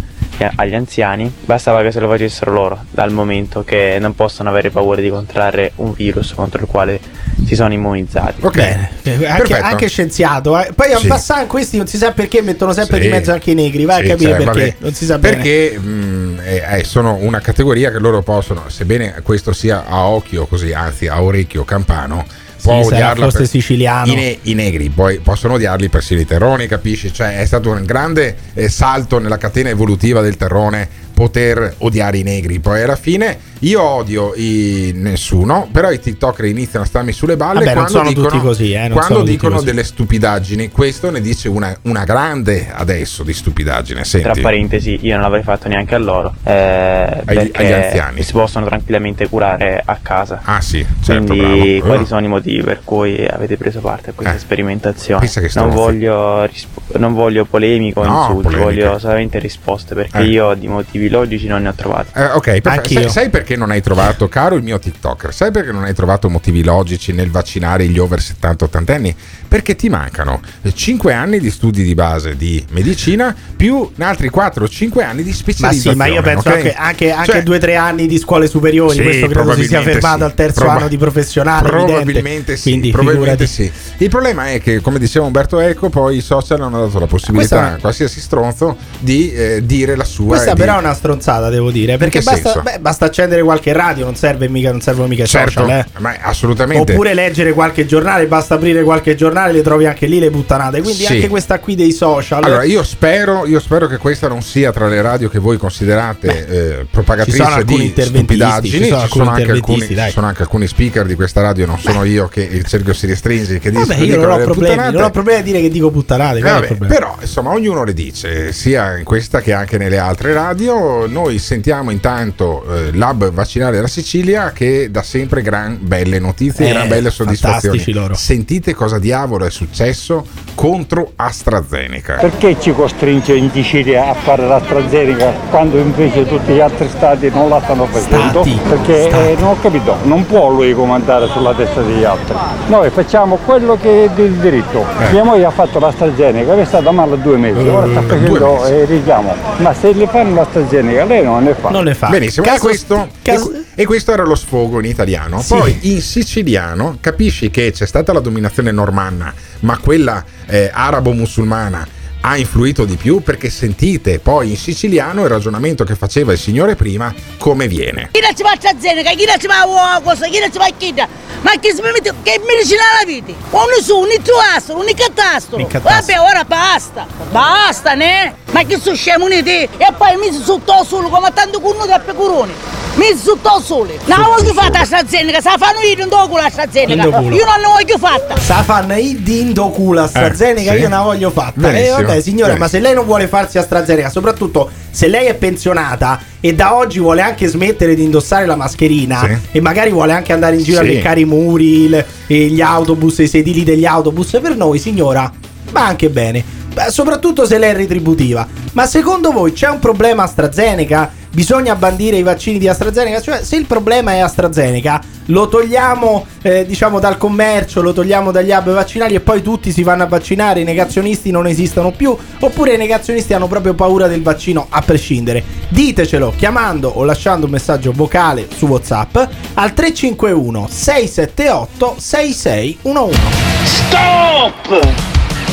agli 0.55 0.75
anziani, 0.75 1.31
bastava 1.45 1.81
che 1.81 1.91
se 1.91 1.99
lo 1.99 2.07
facessero 2.09 2.51
loro, 2.51 2.83
dal 2.91 3.11
momento 3.11 3.63
che 3.63 3.97
non 3.99 4.15
possono 4.15 4.49
avere 4.49 4.69
paura 4.69 4.99
di 5.01 5.09
contrarre 5.09 5.71
un 5.75 5.93
virus 5.93 6.33
contro 6.33 6.61
il 6.61 6.67
quale 6.67 6.99
si 7.45 7.55
sono 7.55 7.73
immunizzati. 7.73 8.41
Bene, 8.51 8.89
eh, 9.03 9.25
anche, 9.27 9.57
anche 9.57 9.87
scienziato. 9.87 10.57
eh. 10.59 10.71
Poi 10.73 10.91
a 10.93 10.97
Sì. 10.97 11.07
passare 11.07 11.45
questi 11.47 11.77
non 11.77 11.87
si 11.87 11.97
sa 11.97 12.11
perché 12.11 12.41
mettono 12.41 12.73
sempre 12.73 12.97
Sì. 12.97 13.03
di 13.03 13.09
mezzo 13.09 13.31
anche 13.31 13.51
i 13.51 13.55
negri. 13.55 13.85
Vai 13.85 14.03
Sì, 14.05 14.11
a 14.11 14.15
capire 14.15 14.29
cioè, 14.31 14.43
perché. 14.43 14.59
vabbè. 14.59 14.75
Non 14.79 14.93
si 14.93 15.05
sa. 15.05 15.19
Perché 15.19 15.77
mh, 15.77 16.39
eh, 16.43 16.63
eh, 16.79 16.83
sono 16.83 17.15
una 17.21 17.39
categoria 17.39 17.91
che 17.91 17.99
loro 17.99 18.21
possono, 18.21 18.63
sebbene 18.67 19.15
questo 19.23 19.53
sia 19.53 19.85
a 19.85 20.07
occhio 20.07 20.45
così, 20.47 20.73
anzi 20.73 21.07
a 21.07 21.21
orecchio 21.21 21.63
campano, 21.63 22.25
può 22.65 22.81
Sì, 22.81 22.93
odiarla 22.93 23.27
per- 23.27 23.47
siciliano. 23.47 24.11
I, 24.11 24.15
ne- 24.15 24.37
i 24.41 24.53
negri 24.55 24.89
poi 24.89 25.19
possono 25.19 25.53
odiarli 25.53 25.87
persino 25.89 26.19
i 26.19 26.25
terroni, 26.25 26.65
capisci? 26.67 27.13
Cioè 27.13 27.37
è 27.39 27.45
stato 27.45 27.69
un 27.69 27.85
grande 27.85 28.35
eh, 28.55 28.69
salto 28.69 29.19
nella 29.19 29.37
catena 29.37 29.69
evolutiva 29.69 30.21
del 30.21 30.35
terrone 30.35 30.87
poter 31.15 31.73
odiare 31.79 32.17
i 32.19 32.23
negri. 32.23 32.59
Poi 32.59 32.83
alla 32.83 32.97
fine 32.97 33.53
io 33.59 33.81
odio 33.81 34.33
i- 34.35 34.91
nessuno, 34.93 35.67
però 35.71 35.89
i 35.89 35.99
TikToker 35.99 36.45
iniziano 36.45 36.83
a 36.83 36.87
starmi 36.87 37.13
sulle 37.13 37.37
balle 37.37 37.59
Vabbè, 37.59 37.71
quando 37.71 37.89
sono 37.91 38.07
dicono, 38.09 38.27
tutti 38.27 38.41
così, 38.41 38.73
eh, 38.73 38.79
non 38.79 38.89
quando 38.91 39.07
sono 39.07 39.19
tutti 39.21 39.31
dicono 39.31 39.53
così. 39.55 39.65
delle 39.65 39.83
stupidaggini. 39.83 40.69
Questo 40.69 41.09
ne 41.09 41.21
dice 41.21 41.47
una, 41.49 41.75
una 41.83 42.03
grande 42.03 42.69
adesso 42.71 43.23
di 43.23 43.33
stupidaggine. 43.33 44.03
Senti. 44.03 44.29
Tra 44.29 44.41
parentesi, 44.41 44.99
io 45.01 45.13
non 45.13 45.21
l'avrei 45.23 45.41
fatto 45.43 45.67
neanche 45.69 45.95
a 45.95 45.99
loro. 45.99 46.33
eh, 46.43 47.21
perché 47.25 47.51
agli 47.57 47.71
anziani. 47.71 48.21
Si 48.21 48.33
possono 48.33 48.65
tranquillamente 48.65 49.27
curare 49.29 49.81
a 49.83 49.97
casa. 50.01 50.41
Ah, 50.43 50.59
sì, 50.61 50.85
certo, 51.01 51.33
Quindi, 51.33 51.77
bravo. 51.77 51.85
quali 51.85 52.03
Eh. 52.03 52.05
sono 52.07 52.25
i 52.25 52.27
motivi 52.27 52.61
per 52.61 52.81
cui 52.83 53.25
avete 53.25 53.55
preso 53.57 53.79
parte 53.79 54.09
a 54.09 54.13
questa 54.13 54.35
Eh, 54.35 54.39
sperimentazione? 54.39 55.19
pensa 55.21 55.39
che 55.41 55.49
Non 55.55 55.69
voglio, 55.69 56.45
risp- 56.45 56.97
non 56.97 57.13
voglio 57.13 57.45
polemico 57.45 58.01
o 58.01 58.05
No, 58.05 58.25
insulti, 58.29 58.55
voglio 58.57 58.99
solamente 58.99 59.39
risposte 59.39 59.95
perché 59.95 60.19
Eh. 60.19 60.23
io 60.25 60.53
di 60.55 60.67
motivi 60.67 61.04
logici 61.09 61.47
non 61.47 61.63
ne 61.63 61.69
ho 61.69 61.73
trovati. 61.73 62.11
Eh, 62.15 62.25
ok. 62.25 62.61
Sai, 62.63 63.09
sai 63.09 63.29
perché 63.29 63.55
non 63.55 63.71
hai 63.71 63.81
trovato, 63.81 64.27
caro 64.27 64.55
il 64.55 64.63
mio 64.63 64.79
TikToker, 64.79 65.33
sai 65.33 65.51
perché 65.51 65.71
non 65.71 65.83
hai 65.83 65.93
trovato 65.93 66.29
motivi 66.29 66.63
logici 66.63 67.11
nel 67.13 67.29
vaccinare 67.31 67.87
gli 67.87 67.97
over 67.97 68.19
70-80 68.19 68.91
anni? 68.91 69.15
Perché 69.47 69.75
ti 69.75 69.89
mancano 69.89 70.41
5 70.73 71.13
anni 71.13 71.39
di 71.39 71.49
studi 71.51 71.83
di 71.83 71.93
base 71.93 72.35
di 72.35 72.63
medicina 72.71 73.33
più 73.55 73.89
altri 73.99 74.29
4-5 74.33 75.03
anni 75.03 75.23
di 75.23 75.29
Ma 75.29 75.35
specializzazione. 75.35 75.95
sì, 75.95 75.95
ma 75.95 76.05
io 76.07 76.21
penso 76.21 76.49
ok? 76.49 76.55
anche, 76.55 76.73
anche, 76.73 77.11
anche 77.11 77.31
Cioè, 77.31 77.43
due 77.43 77.57
o 77.57 77.59
tre 77.59 77.75
anni 77.75 78.07
di 78.07 78.17
scuole 78.17 78.47
superiori. 78.47 78.95
Sì, 78.95 79.01
questo 79.03 79.27
credo 79.27 79.53
si 79.55 79.65
sia 79.65 79.81
fermato 79.81 80.17
sì. 80.17 80.23
al 80.23 80.33
terzo 80.33 80.59
Proba- 80.61 80.75
anno 80.75 80.87
di 80.87 80.97
professionale. 80.97 81.69
Probabilmente 81.69 82.57
sì, 82.57 82.69
Quindi, 82.69 82.91
probabilmente 82.91 83.47
sì. 83.47 83.71
Il 83.97 84.09
problema 84.09 84.49
è 84.49 84.61
che, 84.61 84.81
come 84.81 84.99
diceva 84.99 85.25
Umberto 85.25 85.59
Eco, 85.59 85.89
poi 85.89 86.17
i 86.17 86.21
social 86.21 86.61
hanno 86.61 86.85
dato 86.85 86.99
la 86.99 87.05
possibilità 87.07 87.57
Questa- 87.57 87.75
a 87.75 87.79
qualsiasi 87.79 88.19
stronzo 88.19 88.75
di 88.99 89.31
eh, 89.31 89.61
dire 89.65 89.95
la 89.95 90.03
sua. 90.03 90.27
Questa 90.27 90.53
di- 90.53 90.59
però 90.59 90.75
è 90.75 90.79
una 90.79 90.93
stronzata, 90.95 91.49
devo 91.49 91.69
dire. 91.69 91.97
Perché 91.97 92.21
basta, 92.21 92.59
beh, 92.61 92.79
basta 92.79 93.05
accendere 93.05 93.43
qualche 93.43 93.71
radio, 93.73 94.05
non 94.05 94.15
serve 94.15 94.49
mica, 94.49 94.71
non 94.71 94.81
servono 94.81 95.07
mica 95.07 95.25
Certo, 95.25 95.61
social. 95.61 95.69
eh. 95.69 95.85
ma 95.99 96.15
assolutamente. 96.21 96.91
Oppure 96.93 97.13
leggere 97.13 97.53
qualche 97.53 97.85
giornale, 97.85 98.25
basta 98.25 98.55
aprire 98.55 98.81
qualche 98.83 99.15
giornale, 99.15 99.51
le 99.51 99.61
trovi 99.61 99.85
anche 99.85 100.07
lì 100.07 100.19
le 100.19 100.29
puttanate. 100.31 100.81
Quindi 100.81 101.03
Sì. 101.03 101.13
anche 101.13 101.27
questa 101.27 101.59
qui 101.59 101.75
dei 101.75 101.91
social. 101.91 102.43
Allora, 102.43 102.63
io 102.63 102.83
spero, 102.83 103.45
io 103.45 103.59
spero 103.59 103.87
che 103.87 103.97
questa 103.97 104.27
non 104.27 104.41
sia 104.41 104.71
tra 104.71 104.87
le 104.87 105.01
radio 105.01 105.29
che 105.29 105.39
voi 105.39 105.57
considerate 105.57 106.47
eh, 106.47 106.85
propagatrici 106.89 107.37
ci 107.37 107.43
sono 107.43 107.55
alcuni 107.55 107.93
di 107.93 108.01
stupidaggini. 108.01 108.83
ci 108.83 108.87
sono 108.89 109.01
Ci 109.01 109.07
sono, 109.09 109.29
anche 109.29 109.51
alcuni, 109.51 109.87
dai. 109.93 110.07
ci 110.07 110.13
sono 110.13 110.27
anche 110.27 110.41
alcuni 110.41 110.67
speaker 110.67 111.05
di 111.05 111.15
questa 111.15 111.41
radio, 111.41 111.65
non 111.65 111.79
sono 111.79 112.03
io 112.03 112.27
che 112.27 112.41
il 112.41 112.65
cerchio 112.65 112.93
si 112.93 113.05
restringe, 113.05 113.59
che 113.59 113.71
Vabbè, 113.71 113.95
io 113.97 114.19
non 114.19 114.31
ho 114.31 114.37
problemi, 114.43 114.91
non 114.91 115.03
ho 115.03 115.09
problemi 115.09 115.39
a 115.39 115.43
dire 115.43 115.61
che 115.61 115.69
dico 115.69 115.89
puttanate. 115.91 116.39
Eh, 116.39 116.41
vabbè, 116.41 116.75
però 116.85 117.17
insomma 117.19 117.51
ognuno 117.51 117.83
le 117.83 117.93
dice 117.93 118.51
sia 118.53 118.97
in 118.97 119.03
questa 119.03 119.41
che 119.41 119.53
anche 119.53 119.77
nelle 119.77 119.97
altre 119.97 120.33
radio 120.33 120.84
noi 121.07 121.39
sentiamo 121.39 121.91
intanto 121.91 122.63
eh, 122.69 122.91
l'hub 122.91 123.31
vaccinale 123.31 123.75
della 123.75 123.87
Sicilia 123.87 124.51
che 124.51 124.89
dà 124.91 125.03
sempre 125.03 125.41
gran 125.41 125.77
belle 125.81 126.19
notizie 126.19 126.67
Eh, 126.67 126.71
gran 126.71 126.87
belle 126.87 127.09
soddisfazioni 127.09 127.83
sentite 128.13 128.73
cosa 128.73 128.99
diavolo 128.99 129.45
è 129.45 129.49
successo 129.49 130.25
contro 130.55 131.11
AstraZeneca 131.15 132.15
Perché 132.15 132.59
ci 132.59 132.73
costringe 132.73 133.35
in 133.35 133.49
Sicilia 133.51 134.09
a 134.09 134.13
fare 134.13 134.47
l'AstraZeneca 134.47 135.31
quando 135.49 135.77
invece 135.77 136.25
tutti 136.25 136.53
gli 136.53 136.59
altri 136.59 136.87
stati 136.89 137.29
non 137.29 137.49
la 137.49 137.61
stanno 137.61 137.85
facendo? 137.85 138.43
Stati, 138.43 138.59
Perché 138.67 139.09
stati. 139.09 139.27
eh, 139.27 139.35
non 139.39 139.49
ho 139.49 139.57
capito, 139.61 139.95
non 140.03 140.25
può 140.25 140.49
lui 140.49 140.73
comandare 140.73 141.27
sulla 141.27 141.53
testa 141.53 141.81
degli 141.81 142.03
altri. 142.03 142.35
Noi 142.67 142.89
facciamo 142.89 143.37
quello 143.45 143.77
che 143.81 144.05
è 144.05 144.09
del 144.09 144.33
diritto. 144.33 144.85
Mia 145.11 145.23
moglie 145.23 145.45
ha 145.45 145.51
fatto 145.51 145.79
l'AstraZeneca, 145.79 146.57
è 146.57 146.65
stata 146.65 146.91
male 146.91 147.19
due 147.21 147.37
mesi, 147.37 147.67
ora 147.67 147.87
sta 147.87 148.01
facendo 148.01 148.65
eh, 148.65 148.85
richiamo. 148.85 149.33
Ma 149.57 149.73
se 149.73 149.93
le 149.93 150.07
fanno 150.07 150.35
l'AstraZeneca 150.35 150.74
lei 150.81 151.23
non 151.23 151.43
ne 151.43 151.53
fa. 151.55 151.69
Non 151.69 151.83
le 151.83 151.93
fa. 151.93 152.07
Benissimo, 152.09 152.45
Caso- 152.45 152.57
e, 152.57 152.67
questo, 152.67 153.07
caso- 153.21 153.51
e 153.75 153.85
questo 153.85 154.11
era 154.13 154.23
lo 154.23 154.35
sfogo 154.35 154.79
in 154.79 154.85
italiano. 154.85 155.41
Sì. 155.41 155.55
Poi 155.55 155.77
in 155.81 156.01
siciliano 156.01 156.97
capisci 157.01 157.49
che 157.49 157.71
c'è 157.71 157.85
stata 157.85 158.13
la 158.13 158.19
dominazione 158.19 158.71
normanna, 158.71 159.33
ma 159.61 159.77
quella 159.77 160.23
eh, 160.47 160.69
arabo-musulmana 160.73 161.87
ha 162.27 162.37
influito 162.37 162.85
di 162.85 162.95
più 162.95 163.21
perché 163.21 163.51
sentite 163.51 164.17
poi 164.17 164.49
in 164.49 164.57
siciliano 164.57 165.21
il 165.21 165.29
ragionamento 165.29 165.83
che 165.83 165.95
faceva 165.95 166.31
il 166.31 166.39
signore 166.39 166.75
prima 166.75 167.13
come 167.37 167.67
viene. 167.67 168.09
Chi 168.11 168.19
non 168.19 168.35
ci 168.35 168.41
fa 168.41 168.53
AstraZeneca, 168.53 169.11
chi 169.11 169.25
non 169.25 169.39
ci 169.39 169.45
fa 169.45 169.63
una 169.67 170.01
cosa, 170.03 170.25
chi 170.25 170.39
non 170.39 170.51
ci 170.51 170.57
fa 170.57 170.67
chida. 170.75 171.07
Ma 171.41 171.51
che, 171.59 171.75
si 171.75 171.81
permette- 171.81 172.15
che 172.23 172.41
medicina 172.43 172.81
la 172.99 173.05
vita? 173.05 173.31
Uno 173.51 173.79
su, 173.79 173.99
un 173.99 174.07
trastro, 174.23 174.77
un 174.79 174.91
catastro. 174.95 175.57
Un 175.57 175.67
catastro. 175.67 176.15
Vabbè, 176.15 176.27
ora 176.27 176.43
basta. 176.43 177.05
Basta, 177.29 177.93
ne? 177.93 178.35
Ma 178.49 178.63
che 178.63 178.79
sono 178.79 178.95
scemo 178.95 179.27
ne 179.27 179.43
te? 179.43 179.69
E 179.77 179.93
poi 179.95 180.17
mi 180.17 180.31
sotto 180.31 180.71
al 180.71 180.85
sole 180.87 181.09
come 181.09 181.31
tanto 181.31 181.59
cuno 181.59 181.85
da 181.85 181.99
pecoroni. 181.99 182.74
Mi 182.95 183.13
sotto 183.17 183.59
sole. 183.61 183.99
Non 184.05 184.19
la 184.19 184.27
voglio 184.37 184.53
fatta 184.53 184.79
AstraZeneca, 184.79 185.41
se 185.41 185.49
la 185.49 185.57
fanno 185.57 185.79
io. 185.81 186.01
In 186.01 186.07
do 186.09 186.27
culo. 186.27 187.35
Io 187.35 187.43
non 187.45 187.61
la 187.61 187.67
voglio 187.75 187.97
fatta. 187.97 188.37
Sa 188.37 188.63
fanno 188.63 188.95
i 188.95 189.21
dindo 189.21 189.69
culo 189.69 190.01
AstraZeneca, 190.03 190.71
Eh, 190.71 190.75
sì. 190.75 190.81
io 190.81 190.87
non 190.89 190.99
la 190.99 191.03
voglio 191.03 191.29
fatta. 191.29 191.59
E 191.69 191.71
Benissimo, 191.73 191.95
vabbè, 192.01 192.21
signora, 192.21 192.53
ma 192.53 192.57
benissimo. 192.59 192.67
se 192.81 192.87
lei 192.87 192.93
non 192.95 193.05
vuole 193.05 193.27
farsi 193.27 193.57
AstraZeneca, 193.57 194.09
soprattutto 194.09 194.69
se 194.89 195.07
lei 195.07 195.25
è 195.27 195.33
pensionata 195.35 196.19
e 196.39 196.53
da 196.55 196.75
oggi 196.75 196.99
vuole 196.99 197.21
anche 197.21 197.47
smettere 197.47 197.95
di 197.95 198.03
indossare 198.03 198.45
la 198.45 198.55
mascherina 198.55 199.19
Sì. 199.25 199.57
e 199.57 199.61
magari 199.61 199.91
vuole 199.91 200.13
anche 200.13 200.31
andare 200.31 200.55
in 200.55 200.63
giro 200.63 200.81
Sì. 200.81 200.87
a 200.89 200.93
leccare 200.93 201.19
i 201.19 201.25
muri, 201.25 201.83
il- 201.83 202.05
e 202.27 202.35
gli 202.47 202.61
autobus, 202.61 203.17
i 203.17 203.27
sedili 203.27 203.63
degli 203.63 203.85
autobus, 203.85 204.39
per 204.41 204.55
noi, 204.55 204.79
signora, 204.79 205.29
va 205.71 205.85
anche 205.85 206.09
bene. 206.09 206.43
Beh, 206.73 206.89
soprattutto 206.91 207.45
se 207.45 207.57
lei 207.57 207.71
è 207.71 207.75
retributiva. 207.75 208.45
Ma 208.73 208.85
secondo 208.85 209.31
voi 209.31 209.51
c'è 209.53 209.69
un 209.69 209.79
problema 209.79 210.23
AstraZeneca? 210.23 211.23
Bisogna 211.35 211.75
bandire 211.75 212.15
i 212.17 212.23
vaccini 212.23 212.57
di 212.57 212.67
AstraZeneca. 212.67 213.21
Cioè, 213.21 213.43
se 213.43 213.57
il 213.57 213.65
problema 213.65 214.13
è 214.13 214.19
AstraZeneca, 214.19 215.01
lo 215.25 215.47
togliamo 215.47 216.25
eh, 216.41 216.65
diciamo 216.65 216.99
dal 216.99 217.17
commercio, 217.17 217.81
lo 217.81 217.93
togliamo 217.93 218.31
dagli 218.31 218.51
hub 218.51 218.73
vaccinali 218.73 219.15
e 219.15 219.19
poi 219.19 219.41
tutti 219.41 219.71
si 219.71 219.83
vanno 219.83 220.03
a 220.03 220.07
vaccinare, 220.07 220.61
i 220.61 220.63
negazionisti 220.63 221.31
non 221.31 221.45
esistono 221.45 221.91
più, 221.91 222.15
oppure 222.39 222.75
i 222.75 222.77
negazionisti 222.77 223.33
hanno 223.33 223.47
proprio 223.47 223.73
paura 223.73 224.07
del 224.07 224.23
vaccino 224.23 224.65
a 224.69 224.81
prescindere. 224.81 225.43
Ditecelo 225.67 226.33
chiamando 226.37 226.87
o 226.87 227.03
lasciando 227.03 227.45
un 227.45 227.51
messaggio 227.51 227.91
vocale 227.91 228.47
su 228.55 228.65
WhatsApp 228.65 229.17
al 229.55 229.73
351 229.73 230.67
678 230.69 231.95
6611. 231.97 233.19
Stop! 233.65 234.93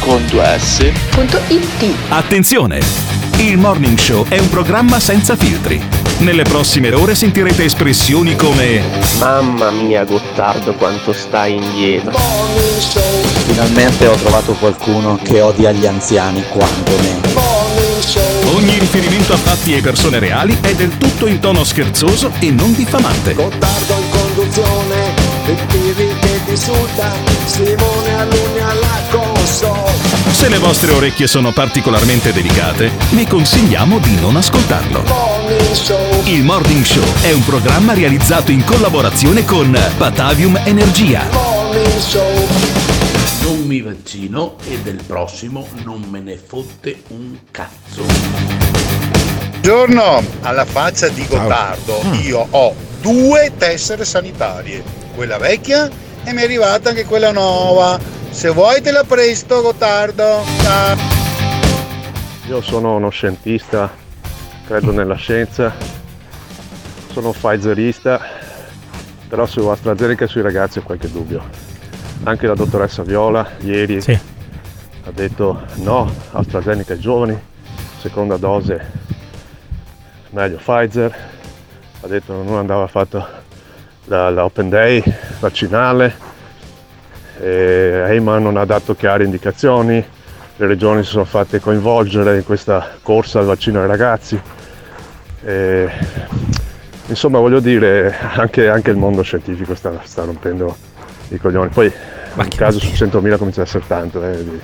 Con 0.00 0.26
due 0.26 0.58
S. 0.58 0.90
.it 1.48 1.84
Attenzione! 2.08 2.80
Il 3.38 3.58
Morning 3.58 3.96
Show 3.98 4.26
è 4.28 4.38
un 4.38 4.48
programma 4.48 4.98
senza 4.98 5.36
filtri. 5.36 6.03
Nelle 6.24 6.44
prossime 6.44 6.90
ore 6.94 7.14
sentirete 7.14 7.64
espressioni 7.64 8.34
come 8.34 8.82
Mamma 9.18 9.70
mia 9.70 10.04
Gottardo 10.04 10.72
quanto 10.72 11.12
stai 11.12 11.56
indietro. 11.56 12.18
Finalmente 13.44 14.06
ho 14.06 14.14
trovato 14.14 14.54
qualcuno 14.54 15.18
che 15.22 15.42
odia 15.42 15.70
gli 15.70 15.84
anziani 15.84 16.42
quanto 16.48 16.92
me. 17.02 17.20
Ogni 18.54 18.78
riferimento 18.78 19.34
a 19.34 19.36
fatti 19.36 19.74
e 19.74 19.82
persone 19.82 20.18
reali 20.18 20.56
è 20.62 20.74
del 20.74 20.96
tutto 20.96 21.26
in 21.26 21.40
tono 21.40 21.62
scherzoso 21.62 22.32
e 22.38 22.50
non 22.50 22.72
diffamante. 22.72 23.34
Gottardo 23.34 23.92
in 23.92 24.08
conduzione, 24.08 25.14
il 25.44 25.58
Pirri 25.66 26.18
che 26.20 26.40
ti 26.46 26.50
insulta, 26.52 27.12
Simone 27.44 28.14
Alunni 28.18 28.60
alla 28.60 29.02
console. 29.10 29.92
Se 30.30 30.48
le 30.48 30.56
vostre 30.56 30.92
orecchie 30.92 31.26
sono 31.26 31.52
particolarmente 31.52 32.32
delicate, 32.32 32.92
vi 33.10 33.26
consigliamo 33.26 33.98
di 33.98 34.18
non 34.18 34.36
ascoltarlo. 34.36 35.33
Il 36.24 36.42
Morning 36.42 36.82
Show 36.82 37.04
è 37.20 37.30
un 37.30 37.44
programma 37.44 37.92
realizzato 37.92 38.50
in 38.50 38.64
collaborazione 38.64 39.44
con 39.44 39.76
Batavium 39.98 40.58
Energia. 40.64 41.24
Non 43.42 43.60
mi 43.66 43.82
vaccino 43.82 44.56
e 44.66 44.78
del 44.78 45.02
prossimo 45.06 45.68
non 45.84 46.02
me 46.08 46.20
ne 46.20 46.38
fotte 46.38 47.02
un 47.08 47.36
cazzo. 47.50 48.04
Buongiorno, 49.50 50.22
alla 50.40 50.64
faccia 50.64 51.08
di 51.08 51.26
Gottardo, 51.26 52.00
io 52.22 52.46
ho 52.48 52.74
due 53.02 53.52
tessere 53.58 54.06
sanitarie, 54.06 54.82
quella 55.14 55.36
vecchia 55.36 55.90
e 56.24 56.32
mi 56.32 56.40
è 56.40 56.44
arrivata 56.44 56.88
anche 56.88 57.04
quella 57.04 57.32
nuova. 57.32 58.00
Se 58.30 58.48
vuoi 58.48 58.80
te 58.80 58.92
la 58.92 59.04
presto, 59.04 59.60
Gottardo. 59.60 60.42
Ciao. 60.62 60.96
Io 62.48 62.62
sono 62.62 62.96
uno 62.96 63.10
scientista, 63.10 64.02
credo 64.64 64.92
nella 64.92 65.14
scienza, 65.14 65.72
sono 67.12 67.28
un 67.28 67.34
Pfizerista, 67.34 68.20
però 69.28 69.44
su 69.46 69.60
AstraZeneca 69.66 70.24
e 70.24 70.28
sui 70.28 70.40
ragazzi 70.40 70.78
ho 70.78 70.82
qualche 70.82 71.10
dubbio. 71.10 71.42
Anche 72.22 72.46
la 72.46 72.54
dottoressa 72.54 73.02
Viola 73.02 73.46
ieri 73.60 74.02
ha 75.04 75.10
detto 75.10 75.62
no, 75.76 76.10
AstraZeneca 76.32 76.94
ai 76.94 76.98
giovani, 76.98 77.38
seconda 77.98 78.36
dose 78.38 79.02
meglio 80.30 80.56
Pfizer, 80.56 81.14
ha 82.00 82.06
detto 82.06 82.42
non 82.42 82.56
andava 82.56 82.86
fatto 82.86 83.26
la, 84.04 84.30
la 84.30 84.44
Open 84.44 84.70
Day 84.70 85.02
vaccinale, 85.40 86.32
Eyman 87.38 88.42
non 88.42 88.56
ha 88.56 88.64
dato 88.64 88.94
chiare 88.94 89.24
indicazioni, 89.24 90.04
le 90.56 90.66
regioni 90.66 91.02
si 91.02 91.10
sono 91.10 91.24
fatte 91.24 91.60
coinvolgere 91.60 92.36
in 92.36 92.44
questa 92.44 92.90
corsa 93.02 93.40
al 93.40 93.46
vaccino 93.46 93.80
ai 93.80 93.86
ragazzi. 93.86 94.40
E, 95.44 95.90
insomma 97.06 97.38
voglio 97.38 97.60
dire, 97.60 98.14
anche, 98.34 98.68
anche 98.68 98.90
il 98.90 98.96
mondo 98.96 99.22
scientifico 99.22 99.74
sta, 99.74 99.92
sta 100.04 100.24
rompendo 100.24 100.76
i 101.28 101.38
coglioni. 101.38 101.70
Poi 101.70 101.92
in 102.36 102.48
caso 102.48 102.78
su 102.78 102.86
100.000 102.86 103.36
comincia 103.38 103.60
a 103.60 103.64
essere 103.64 103.84
tanto 103.86 104.22
eh, 104.24 104.44
di 104.44 104.60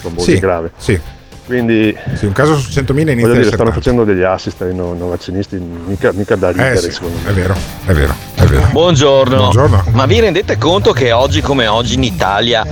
trombosi 0.00 0.32
Sì, 0.34 0.38
grave. 0.38 0.72
sì. 0.76 1.00
Quindi 1.44 1.94
Sì, 2.14 2.26
un 2.26 2.32
caso 2.32 2.56
su 2.56 2.70
100.000 2.70 3.00
inizia 3.00 3.26
voglio 3.26 3.40
dire, 3.40 3.52
stanno 3.52 3.72
facendo 3.72 4.04
degli 4.04 4.22
assist 4.22 4.62
ai 4.62 4.74
non, 4.74 4.96
non 4.96 5.08
vaccinisti, 5.08 5.56
mica, 5.56 6.12
mica 6.12 6.36
da 6.36 6.50
ridere 6.50 6.74
Eh 6.74 6.76
sì, 6.78 6.92
secondo 6.92 7.18
me. 7.22 7.30
è 7.30 7.32
vero, 7.32 7.54
è 7.84 7.92
vero, 7.92 8.14
è 8.36 8.44
vero. 8.44 8.68
Buongiorno. 8.70 9.36
Buongiorno. 9.36 9.84
Ma 9.90 10.06
vi 10.06 10.20
rendete 10.20 10.56
conto 10.56 10.92
che 10.92 11.10
oggi 11.10 11.40
come 11.40 11.66
oggi 11.66 11.94
in 11.94 12.04
Italia 12.04 12.64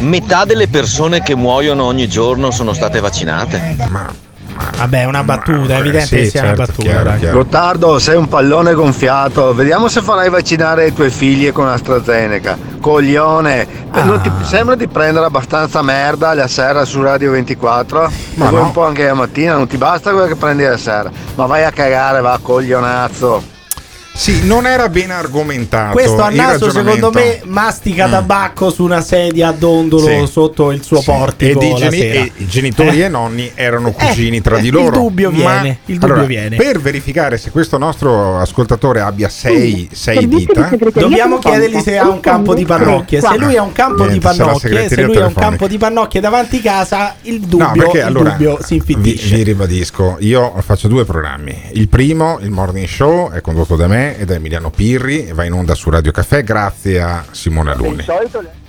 metà 0.00 0.44
delle 0.44 0.68
persone 0.68 1.22
che 1.22 1.34
muoiono 1.34 1.84
ogni 1.84 2.08
giorno 2.08 2.50
sono 2.50 2.72
state 2.72 3.00
vaccinate? 3.00 3.76
Vabbè, 4.76 5.02
è 5.02 5.04
una 5.04 5.24
battuta, 5.24 5.74
è 5.74 5.78
evidente 5.78 6.16
che 6.16 6.26
sia 6.26 6.42
una 6.42 6.52
battuta. 6.52 7.02
dai. 7.02 7.30
Gottardo, 7.30 7.98
sei 7.98 8.16
un 8.16 8.28
pallone 8.28 8.74
gonfiato. 8.74 9.52
Vediamo 9.52 9.88
se 9.88 10.00
farai 10.00 10.30
vaccinare 10.30 10.86
i 10.86 10.92
tuoi 10.92 11.10
figli 11.10 11.50
con 11.52 11.66
AstraZeneca. 11.66 12.56
Coglione, 12.80 13.66
non 13.92 14.20
ti 14.20 14.30
sembra 14.42 14.74
di 14.74 14.86
prendere 14.86 15.26
abbastanza 15.26 15.82
merda 15.82 16.34
la 16.34 16.46
sera 16.46 16.84
su 16.84 17.02
Radio 17.02 17.32
24? 17.32 18.10
Ma 18.34 18.48
poi 18.48 18.58
no. 18.58 18.64
un 18.64 18.72
po' 18.72 18.84
anche 18.84 19.04
la 19.04 19.14
mattina, 19.14 19.54
non 19.54 19.66
ti 19.66 19.76
basta 19.76 20.12
quello 20.12 20.26
che 20.26 20.36
prendi 20.36 20.62
la 20.62 20.76
sera. 20.76 21.10
Ma 21.34 21.46
vai 21.46 21.64
a 21.64 21.70
cagare, 21.70 22.20
va 22.20 22.38
coglionazzo. 22.40 23.53
Sì, 24.16 24.46
non 24.46 24.64
era 24.64 24.88
ben 24.88 25.10
argomentato. 25.10 25.92
Questo 25.92 26.22
a 26.22 26.30
il 26.30 26.36
naso, 26.36 26.70
secondo 26.70 27.10
me, 27.12 27.40
mastica 27.46 28.08
tabacco 28.08 28.70
su 28.70 28.84
una 28.84 29.00
sedia 29.00 29.48
a 29.48 29.52
dondolo 29.52 30.06
Sì. 30.06 30.26
sotto 30.30 30.70
il 30.70 30.84
suo 30.84 30.98
Sì, 31.00 31.04
portico. 31.06 31.60
e, 31.60 31.74
geni- 31.74 31.98
sera. 31.98 32.20
e 32.20 32.32
i 32.36 32.46
genitori 32.46 33.00
Eh. 33.00 33.04
e 33.06 33.08
nonni 33.08 33.50
erano 33.56 33.90
cugini 33.90 34.36
Eh, 34.36 34.40
tra 34.40 34.58
di 34.58 34.68
il 34.68 34.72
loro. 34.72 34.90
dubbio 34.96 35.30
Ma- 35.32 35.36
viene, 35.36 35.78
il 35.86 35.98
dubbio 35.98 36.14
allora, 36.14 36.26
viene. 36.28 36.56
Per 36.56 36.80
verificare 36.80 37.36
se 37.38 37.50
questo 37.50 37.76
nostro 37.76 38.38
ascoltatore 38.38 39.00
abbia 39.00 39.28
sei, 39.28 39.88
sei 39.92 40.28
dita, 40.28 40.70
Dobbiamo 40.94 41.38
chiedergli 41.38 41.80
se 41.80 41.98
ha 41.98 42.08
un 42.08 42.20
campo 42.20 42.54
di 42.54 42.64
pannocchie. 42.64 43.20
Se 43.20 43.36
lui 43.36 43.56
ha 43.56 43.62
un 43.62 43.72
campo 43.72 44.04
di 44.04 44.18
Niente, 44.18 44.26
pannocchie, 44.28 44.88
se 44.88 45.02
lui 45.02 45.16
ha 45.16 45.26
un 45.26 45.34
campo 45.34 45.66
di 45.66 45.76
pannocchie 45.76 46.20
davanti 46.20 46.60
casa, 46.62 47.16
il 47.22 47.40
dubbio, 47.40 47.66
No, 47.66 47.72
perché 47.72 47.98
il 47.98 48.04
allora 48.04 48.30
dubbio 48.30 48.58
si 48.62 48.78
vi, 48.78 48.92
infittisce. 48.94 49.34
vi 49.36 49.42
ribadisco, 49.42 50.16
io 50.20 50.54
faccio 50.64 50.86
due 50.86 51.04
programmi. 51.04 51.70
Il 51.72 51.88
primo, 51.88 52.38
il 52.40 52.50
Morning 52.52 52.86
Show, 52.86 53.32
è 53.32 53.40
condotto 53.40 53.74
da 53.74 53.88
me 53.88 54.02
e 54.12 54.24
da 54.24 54.34
Emiliano 54.34 54.70
Pirri 54.70 55.30
va 55.32 55.44
in 55.44 55.52
onda 55.52 55.74
su 55.74 55.90
Radio 55.90 56.12
Caffè 56.12 56.42
grazie 56.42 57.00
a 57.00 57.24
Simone 57.30 57.72
Alunni. 57.72 58.04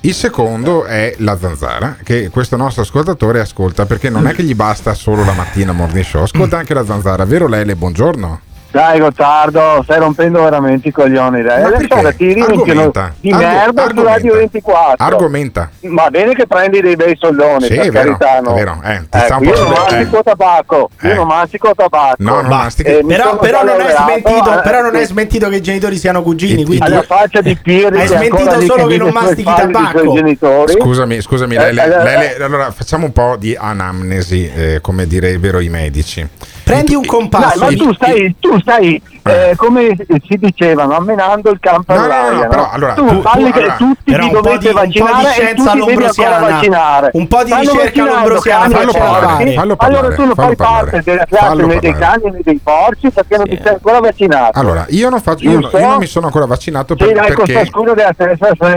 Il 0.02 0.14
secondo 0.14 0.86
è 0.86 1.16
La 1.20 1.38
Zanzara, 1.38 1.98
che 2.04 2.30
questo 2.30 2.56
nostro 2.56 2.84
ascoltatore 2.84 3.40
ascolta 3.40 3.86
perché 3.86 4.10
non 4.10 4.28
è 4.28 4.34
che 4.34 4.44
gli 4.44 4.56
basta 4.56 4.94
solo 4.94 5.26
la 5.26 5.34
mattina 5.34 5.72
Morning 5.72 6.06
Show, 6.06 6.24
ascolta 6.24 6.58
anche 6.58 6.74
La 6.74 6.86
Zanzara, 6.86 7.26
vero 7.26 7.48
Lele? 7.48 7.76
Buongiorno. 7.76 8.42
Dai 8.76 9.00
Gottardo, 9.00 9.80
stai 9.84 10.00
rompendo 10.00 10.44
veramente 10.44 10.90
i 10.90 10.92
coglioni. 10.92 11.42
Dai. 11.42 11.62
Ma 11.62 11.68
Adesso 11.70 11.88
perché? 11.88 12.16
ti 12.18 12.34
riempiono 12.34 12.62
Argomenta. 12.62 13.14
di 13.22 13.32
Argo- 13.32 13.46
merda 13.48 13.64
su 13.72 13.88
argomenta. 13.88 14.12
Radio 14.12 14.34
24. 14.36 15.06
Argomenta. 15.06 15.70
Va 15.84 16.10
bene 16.10 16.34
che 16.36 16.46
prendi 16.46 16.82
dei 16.82 16.96
bei 16.98 17.16
soldoni, 17.18 17.68
Sì, 17.68 17.76
per 17.76 17.86
è 17.86 17.90
vero, 17.90 18.18
carità. 18.18 18.40
No. 18.42 18.52
è 18.52 18.54
vero, 18.56 18.82
eh, 18.84 19.02
ti 19.10 19.18
Ecco, 19.18 19.44
io 19.46 19.60
non 19.64 19.70
mastico 19.72 20.20
eh. 20.20 20.24
tabacco, 20.24 20.90
io 21.04 21.10
Eh. 21.10 21.14
non 21.14 21.28
mastico 21.28 21.74
tabacco. 21.74 22.16
No, 22.18 22.34
non 22.42 22.46
Ma, 22.48 22.56
mastichi. 22.58 22.90
eh, 22.90 23.04
Però, 23.08 23.38
però 23.38 23.60
non 23.64 23.70
hai 23.70 23.78
laureato, 23.78 24.04
smentito, 24.04 24.58
eh, 24.58 24.62
però 24.62 24.82
non 24.82 24.92
sì. 24.92 24.98
hai 24.98 25.06
smentito 25.06 25.48
che 25.48 25.56
i 25.56 25.62
genitori 25.62 25.96
siano 25.98 26.22
cugini. 26.22 26.66
Quindi 26.66 26.84
alla 26.86 27.02
faccia 27.04 27.40
di 27.40 27.56
Pirri 27.56 28.02
hai 28.02 28.08
smentito 28.08 28.60
solo 28.60 28.88
che 28.88 28.98
non 28.98 29.10
mastichi 29.14 29.44
tabacco. 29.44 30.14
genitori. 30.14 30.74
Scusami, 30.74 31.22
scusami, 31.22 31.56
Eh, 31.56 31.72
Lele, 31.72 31.84
eh, 31.86 32.04
Lele, 32.04 32.44
allora 32.44 32.72
facciamo 32.72 33.06
un 33.06 33.14
po' 33.14 33.38
di 33.40 33.56
anamnesi, 33.58 34.52
eh, 34.54 34.80
come 34.82 35.08
direbbero 35.08 35.62
i 35.62 35.70
medici. 35.70 36.28
Prendi 36.66 36.96
un 36.96 37.02
Dai, 37.02 37.10
compasso. 37.10 37.60
ma 37.60 37.68
tu 37.68 37.94
stai, 37.94 38.36
tu 38.40 38.60
stai 38.60 39.02
eh, 39.24 39.54
come 39.56 39.96
si 40.28 40.38
diceva, 40.38 40.86
no? 40.86 41.00
menando 41.00 41.50
il 41.52 41.60
campo 41.60 41.94
No, 41.94 42.00
no, 42.00 42.06
all'aria. 42.06 42.32
no, 42.32 42.42
no? 42.44 42.48
però, 42.50 42.70
allora, 42.72 42.94
tu, 42.94 43.06
tu- 43.08 43.22
parli 43.22 43.44
tu- 43.46 43.52
che 43.52 43.60
allora, 43.60 43.76
tutti 43.76 44.14
vi 44.16 44.30
po' 44.30 44.42
dovete 44.42 44.58
di- 44.60 44.68
un 44.68 44.74
vaccinare 44.74 45.50
e 45.52 45.54
tutti 45.56 45.80
devi 45.86 46.04
ancora 46.06 46.40
vaccinare. 46.40 47.10
Un 47.14 47.28
po' 47.28 47.44
di 47.44 47.52
Stanno 47.52 47.72
ricerca 47.72 48.04
lombrosiana, 48.04 48.70
fallo 48.76 48.92
parlare, 48.92 49.54
fallo 49.54 49.76
parlare, 49.76 49.98
allora 50.00 50.16
tu 50.16 50.26
non 50.26 50.34
fallo 50.36 50.48
fai 50.48 50.56
parlare, 50.56 50.90
parte 50.92 51.02
della 51.12 51.26
classe 51.26 51.46
fallo 51.46 51.68
né 51.68 51.80
dei 51.80 51.92
parlare. 51.92 52.20
cani 52.22 52.32
né 52.36 52.40
dei 52.44 52.60
porci 52.64 53.10
perché 53.12 53.38
non 53.38 53.46
ti 53.48 53.60
sei 53.64 53.74
ancora 53.74 54.00
vaccinato. 54.00 54.60
Allora, 54.60 54.86
io 54.90 55.10
non, 55.10 55.22
faccio, 55.22 55.44
io, 55.44 55.60
io 55.60 55.70
non 55.80 55.98
mi 55.98 56.06
sono 56.08 56.26
ancora 56.26 56.46
vaccinato 56.46 56.96
per- 56.96 57.08
Sì, 57.08 57.14
dai, 57.14 57.28
perché, 57.28 57.70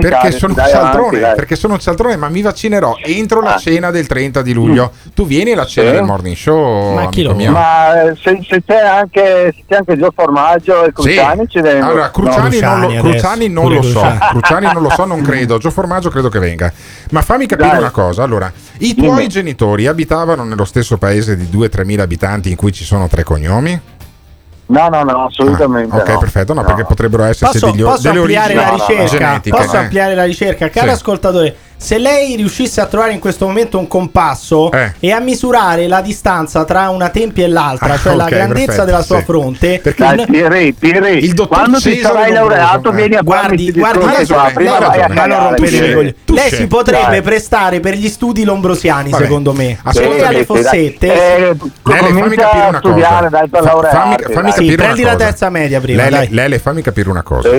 perché 0.00 0.30
sono 0.32 0.52
un 0.56 0.64
cialtrone, 0.68 1.18
perché 1.34 1.56
sono 1.56 1.72
un 1.74 1.80
cialtrone, 1.80 2.16
ma 2.16 2.28
mi 2.28 2.42
vaccinerò 2.42 2.96
entro 3.02 3.40
la 3.40 3.54
Ah. 3.54 3.58
cena 3.58 3.90
del 3.90 4.06
30 4.06 4.42
di 4.42 4.52
luglio. 4.52 4.92
Tu 5.14 5.26
vieni 5.26 5.52
alla 5.52 5.64
cena 5.66 5.90
del 5.90 6.02
morning 6.04 6.36
show, 6.36 6.92
Ma 6.94 7.08
chi 7.08 7.20
amico 7.20 7.28
lo 7.32 7.34
mio. 7.34 7.50
Ma 7.52 7.76
ma 7.78 8.14
se, 8.14 8.44
se 8.48 8.62
c'è 8.64 8.78
anche 8.80 9.52
se 9.56 9.64
c'è 9.68 9.76
anche 9.76 9.96
Gio 9.96 10.12
Formaggio 10.14 10.84
e 10.84 10.92
Cruciani 10.92 11.46
ci 11.48 11.60
vengono. 11.60 11.90
Allora, 11.90 12.10
Cruciani, 12.10 12.60
No, 12.60 12.76
non, 12.76 12.94
lo, 12.94 13.00
Cruciani 13.02 13.48
non 13.48 13.72
lo 13.72 13.82
so, 13.82 14.00
Cruciani. 14.30 14.72
Non 14.72 14.82
lo 14.82 14.90
so, 14.90 15.04
non 15.04 15.22
credo. 15.22 15.58
Gio 15.58 15.70
Formaggio 15.70 16.10
credo 16.10 16.28
che 16.28 16.38
venga. 16.38 16.72
Ma 17.10 17.22
fammi 17.22 17.46
capire 17.46 17.70
Dai. 17.70 17.78
una 17.78 17.90
cosa. 17.90 18.22
Allora, 18.22 18.50
i 18.78 18.94
tuoi 18.94 19.10
Dimmi. 19.10 19.28
genitori 19.28 19.86
abitavano 19.86 20.44
nello 20.44 20.64
stesso 20.64 20.98
paese 20.98 21.36
di 21.36 21.48
2-3 21.52 21.84
mila 21.84 22.02
abitanti 22.02 22.50
in 22.50 22.56
cui 22.56 22.72
ci 22.72 22.84
sono 22.84 23.08
tre 23.08 23.22
cognomi? 23.22 23.80
No, 24.70 24.88
no, 24.88 25.02
no, 25.02 25.24
assolutamente. 25.24 25.96
Ok, 25.96 26.08
no. 26.08 26.18
perfetto. 26.18 26.52
No, 26.52 26.62
perché 26.62 26.84
potrebbero 26.84 27.24
esserci 27.24 27.58
Posso, 27.58 27.70
degli, 27.72 27.82
posso 27.82 28.02
delle 28.02 28.18
ampliare 28.18 28.54
origini 28.58 28.76
la 28.76 28.84
ricerca? 28.84 29.16
genetiche. 29.16 29.56
Posso 29.56 29.74
eh. 29.74 29.78
ampliare 29.78 30.14
la 30.14 30.24
ricerca? 30.24 30.68
Caro 30.68 30.86
Sì. 30.88 30.92
ascoltatore, 30.92 31.56
se 31.80 31.96
lei 31.98 32.34
riuscisse 32.36 32.80
a 32.80 32.86
trovare 32.86 33.12
in 33.12 33.20
questo 33.20 33.46
momento 33.46 33.78
un 33.78 33.86
compasso 33.86 34.70
Eh. 34.72 34.94
e 34.98 35.12
a 35.12 35.20
misurare 35.20 35.86
la 35.86 36.00
distanza 36.00 36.64
tra 36.64 36.88
una 36.90 37.08
tempia 37.08 37.44
e 37.44 37.48
l'altra, 37.48 37.94
Ah, 37.94 37.98
cioè 37.98 38.14
la 38.16 38.24
ok, 38.24 38.30
grandezza 38.30 38.64
perfetto, 38.66 38.84
della 38.84 39.02
sua 39.02 39.18
sì. 39.18 39.24
fronte, 39.24 39.82
Dai, 39.96 40.26
Pierri, 40.26 40.72
Pierri, 40.72 41.18
Il 41.24 41.34
dottor 41.34 41.56
quando 41.56 41.78
ti 41.78 41.98
sarai 42.00 42.32
laureato 42.32 42.90
eh. 42.90 42.94
vieni 42.94 43.14
a 43.14 43.22
Guardi, 43.22 43.70
guardi, 43.72 44.04
lei, 44.04 44.26
vai 44.26 45.00
a. 45.00 46.14
Tu 46.24 46.36
si 46.50 46.66
potrebbe 46.66 47.06
Dai. 47.10 47.22
prestare 47.22 47.80
per 47.80 47.94
gli 47.94 48.08
studi 48.08 48.44
lombrosiani, 48.44 49.10
Vabbè, 49.10 49.22
secondo 49.24 49.52
me. 49.52 49.76
Se 49.76 49.80
assolutamente. 49.84 50.24
lei 50.24 50.34
ha 50.34 50.38
le 50.38 50.44
fossette, 50.44 51.06
Eh, 51.48 51.56
fammi 51.82 52.36
capire 52.36 52.66
una 52.68 52.80
cosa. 52.80 53.88
fammi, 53.90 54.16
capire 54.52 54.74
prendi 54.76 55.02
la 55.02 55.16
terza 55.16 55.48
media 55.50 55.80
prima, 55.80 56.08
Lele, 56.28 56.58
fammi 56.58 56.82
capire 56.82 57.08
una 57.08 57.22
cosa. 57.22 57.50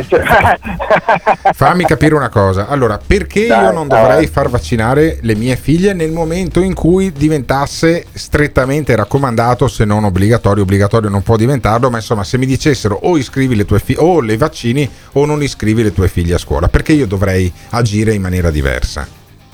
Fammi 1.53 1.85
capire 1.85 2.15
una 2.15 2.29
cosa. 2.29 2.67
Allora, 2.67 2.99
perché 3.05 3.39
io 3.41 3.71
non 3.71 3.87
dai. 3.87 4.08
Dovrei 4.09 4.27
far 4.27 4.49
vaccinare 4.49 5.17
le 5.21 5.35
mie 5.35 5.55
figlie 5.55 5.93
nel 5.93 6.11
momento 6.11 6.61
in 6.61 6.73
cui 6.73 7.11
diventasse 7.11 8.05
strettamente 8.13 8.95
raccomandato, 8.95 9.67
se 9.67 9.85
non 9.85 10.03
obbligatorio, 10.03 10.63
obbligatorio 10.63 11.09
non 11.09 11.21
può 11.23 11.35
diventarlo, 11.35 11.89
ma 11.89 11.97
insomma, 11.97 12.23
se 12.23 12.37
mi 12.37 12.45
dicessero 12.45 12.99
o 13.03 13.17
iscrivi 13.17 13.55
le 13.55 13.65
tue 13.65 13.79
figlie 13.79 13.99
o 14.01 14.21
le 14.21 14.37
vaccini 14.37 14.89
o 15.13 15.25
non 15.25 15.41
iscrivi 15.43 15.83
le 15.83 15.93
tue 15.93 16.07
figlie 16.07 16.35
a 16.35 16.37
scuola, 16.37 16.67
perché 16.67 16.93
io 16.93 17.07
dovrei 17.07 17.51
agire 17.69 18.13
in 18.13 18.21
maniera 18.21 18.49
diversa? 18.49 19.07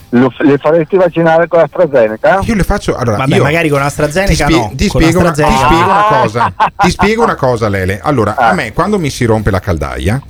Lo- 0.09 0.31
le 0.39 0.57
faresti 0.57 0.95
vaccinare 0.95 1.47
con 1.47 1.59
AstraZeneca? 1.59 2.39
Io 2.43 2.55
le 2.55 2.63
faccio 2.63 2.95
allora, 2.95 3.17
Vabbè, 3.17 3.35
io 3.35 3.43
magari 3.43 3.67
con 3.69 3.79
ti, 3.79 3.85
AstraZeneca 3.85 4.45
spie- 4.45 4.55
no. 4.57 4.71
ti 4.73 4.87
spiego 4.87 5.19
una, 5.19 5.31
ti 5.31 5.41
spiego 5.43 5.83
una 5.83 6.03
cosa. 6.21 6.53
Ti 6.77 6.89
spiego 6.89 7.23
una 7.23 7.35
cosa, 7.35 7.67
Lele. 7.67 7.99
Allora, 8.01 8.35
Ah. 8.37 8.49
a 8.49 8.53
me 8.53 8.71
quando 8.71 8.97
mi 8.97 9.09
si 9.09 9.25
rompe 9.25 9.51
la 9.51 9.59
caldaia, 9.59 10.21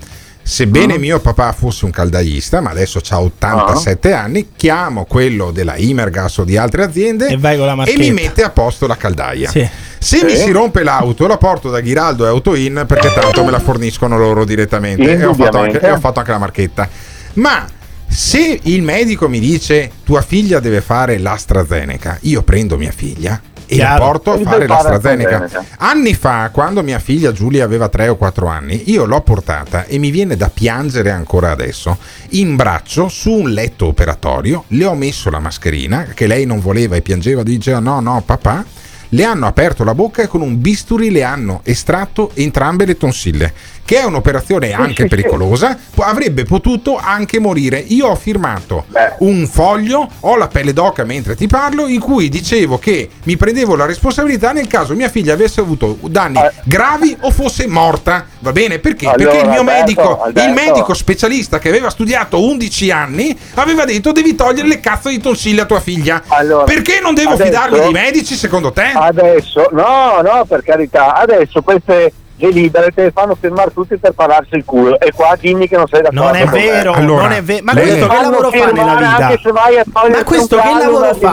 sebbene 0.48 1.00
mio 1.00 1.20
papà 1.20 1.52
fosse 1.54 1.86
un 1.86 1.91
caldaista, 1.91 2.62
ma 2.62 2.70
adesso 2.70 3.02
ha 3.10 3.20
87 3.20 4.14
anni, 4.14 4.50
chiamo 4.56 5.06
quello 5.06 5.50
della 5.50 5.76
Imergas 5.76 6.38
o 6.38 6.43
di 6.43 6.56
altre 6.56 6.84
aziende 6.84 7.28
E 7.30 7.38
vai 7.38 7.58
con 7.58 7.66
la 7.66 7.84
e 7.84 7.98
mi 7.98 8.12
mette 8.12 8.43
a 8.43 8.52
posto 8.52 8.86
la 8.86 8.96
caldaia. 8.96 9.50
Sì. 9.50 9.68
Se 9.98 10.24
mi 10.24 10.36
si 10.36 10.52
rompe 10.52 10.84
l'auto, 10.84 11.26
la 11.26 11.38
porto 11.38 11.72
da 11.72 11.82
Ghiraldo 11.82 12.26
e 12.26 12.28
Autoin 12.28 12.84
perché 12.88 13.12
tanto 13.12 13.43
me 13.43 13.50
la 13.50 13.60
forniscono 13.60 14.20
loro 14.20 14.46
direttamente. 14.46 15.18
E 15.18 15.26
ho, 15.26 15.34
fatto 15.34 15.58
anche, 15.58 15.80
e 15.80 15.89
ho 15.89 16.00
fatto 16.00 16.20
anche 16.20 16.32
la 16.32 16.38
marchetta. 16.38 16.88
Ma 17.34 17.66
se 18.08 18.60
il 18.62 18.84
medico 18.84 19.28
mi 19.28 19.39
dice 19.39 19.89
tua 20.04 20.22
figlia 20.22 20.60
deve 20.60 20.82
fare 20.82 21.18
l'AstraZeneca, 21.18 22.20
io 22.22 22.43
prendo 22.43 22.78
mia 22.78 22.91
figlia 22.91 23.41
e 23.68 23.78
la 23.78 23.84
Chiaro. 23.86 24.05
porto 24.05 24.34
a 24.34 24.38
fare 24.39 24.68
l'AstraZeneca. 24.68 25.43
AstraZeneca. 25.43 25.76
Anni 25.78 26.13
fa, 26.13 26.49
quando 26.51 26.84
mia 26.84 26.99
figlia 26.99 27.32
Giulia 27.32 27.63
aveva 27.63 27.89
3 27.89 28.09
o 28.09 28.16
4 28.16 28.47
anni, 28.47 28.89
io 28.91 29.05
l'ho 29.05 29.22
portata 29.22 29.86
e 29.86 29.97
mi 29.97 30.11
viene 30.11 30.36
da 30.36 30.49
piangere 30.49 31.11
ancora 31.11 31.51
adesso 31.51 31.97
in 32.30 32.55
braccio 32.55 33.07
su 33.07 33.32
un 33.32 33.49
letto 33.51 33.88
operatorio. 33.88 34.66
Le 34.68 34.86
ho 34.86 34.95
messo 34.95 35.30
la 35.30 35.39
mascherina 35.39 36.03
che 36.13 36.28
lei 36.28 36.45
non 36.45 36.59
voleva 36.59 36.95
e 36.95 37.01
piangeva, 37.01 37.43
diceva 37.43 37.80
no, 37.80 37.99
no, 37.99 38.22
papà. 38.26 38.63
Le 39.09 39.24
hanno 39.24 39.45
aperto 39.45 39.84
la 39.84 39.93
bocca 39.93 40.24
e 40.24 40.28
con 40.28 40.41
un 40.41 40.59
bisturi 40.59 41.11
le 41.11 41.24
hanno 41.24 41.61
estratto 41.63 42.32
entrambe 42.34 42.86
le 42.86 42.97
tonsille, 42.97 43.53
che 43.86 44.00
è 44.00 44.04
un'operazione 44.04 44.74
anche 44.74 45.06
pericolosa. 45.06 45.78
Avrebbe 45.98 46.44
potuto 46.44 46.98
anche 46.98 47.40
morire. 47.40 47.78
Io 47.78 48.08
ho 48.08 48.16
firmato 48.16 48.86
un 49.20 49.48
foglio, 49.48 50.10
ho 50.22 50.36
la 50.38 50.48
pelle 50.48 50.74
d'oca 50.74 51.04
mentre 51.04 51.36
ti 51.36 51.46
parlo, 51.48 51.88
in 51.88 52.00
cui 52.00 52.28
dicevo 52.30 52.80
che 52.80 53.10
mi 53.24 53.38
prendevo 53.38 53.76
la 53.76 53.86
responsabilità 53.86 54.52
nel 54.52 54.68
caso 54.68 54.94
mia 54.96 55.10
figlia 55.10 55.34
avesse 55.34 55.62
avuto 55.62 55.98
danni 56.02 56.40
gravi 56.64 57.16
o 57.22 57.32
fosse 57.32 57.68
morta. 57.68 58.26
Va 58.40 58.52
bene? 58.52 58.80
Perché? 58.80 59.08
Allora, 59.08 59.30
Perché 59.30 59.44
il 59.46 59.50
mio 59.50 59.60
Alberto, 59.60 59.80
medico, 59.86 60.22
Alberto. 60.22 60.50
il 60.50 60.54
medico 60.56 60.94
specialista 60.94 61.60
che 61.60 61.70
aveva 61.70 61.90
studiato 61.90 62.44
11 62.44 62.92
anni, 62.92 63.38
aveva 63.56 63.86
detto 63.86 64.12
devi 64.12 64.34
togliere 64.36 64.68
le 64.68 64.80
cazzo 64.80 65.10
di 65.10 65.20
tonsille 65.20 65.62
a 65.62 65.66
tua 65.66 65.80
figlia. 65.80 66.24
Allora, 66.28 66.64
Perché 66.64 67.00
non 67.02 67.14
devo 67.14 67.32
adesso- 67.34 67.46
fidarmi 67.46 67.80
dei 67.80 67.92
medici 67.92 68.36
secondo 68.36 68.72
te? 68.72 68.92
Adesso, 68.94 69.70
no, 69.74 70.22
no, 70.24 70.46
per 70.46 70.64
carità, 70.64 71.14
adesso 71.16 71.62
queste 71.62 72.12
te 72.38 72.92
le 73.04 73.12
fanno 73.14 73.36
firmare 73.40 73.72
tutti 73.74 73.98
per 73.98 74.12
pararsi 74.12 74.56
il 74.56 74.66
culo 74.66 75.00
e 75.00 75.12
qua 75.14 75.36
dimmi 75.40 75.68
che 75.68 75.78
non 75.78 75.88
sei 75.88 76.02
d'accordo 76.02 76.24
Non 76.24 76.36
è 76.36 76.46
vero, 76.46 76.92
Allora, 76.94 77.22
non 77.24 77.32
è 77.32 77.42
vero. 77.42 77.64
Ma 77.64 77.74
lei- 77.74 77.88
questo 77.88 78.08
che 78.08 78.22
lavoro 78.22 78.50
fa 78.52 78.72
nella 78.72 78.96
vita? 78.96 79.16
Anche 79.26 79.40
se 79.42 79.52
vai 79.52 79.78
a 79.78 79.84
togliere 79.92 80.18
Ma 80.18 80.24
questo 80.24 80.58
che 80.58 80.70
lavoro 80.78 81.14
fa? 81.16 81.30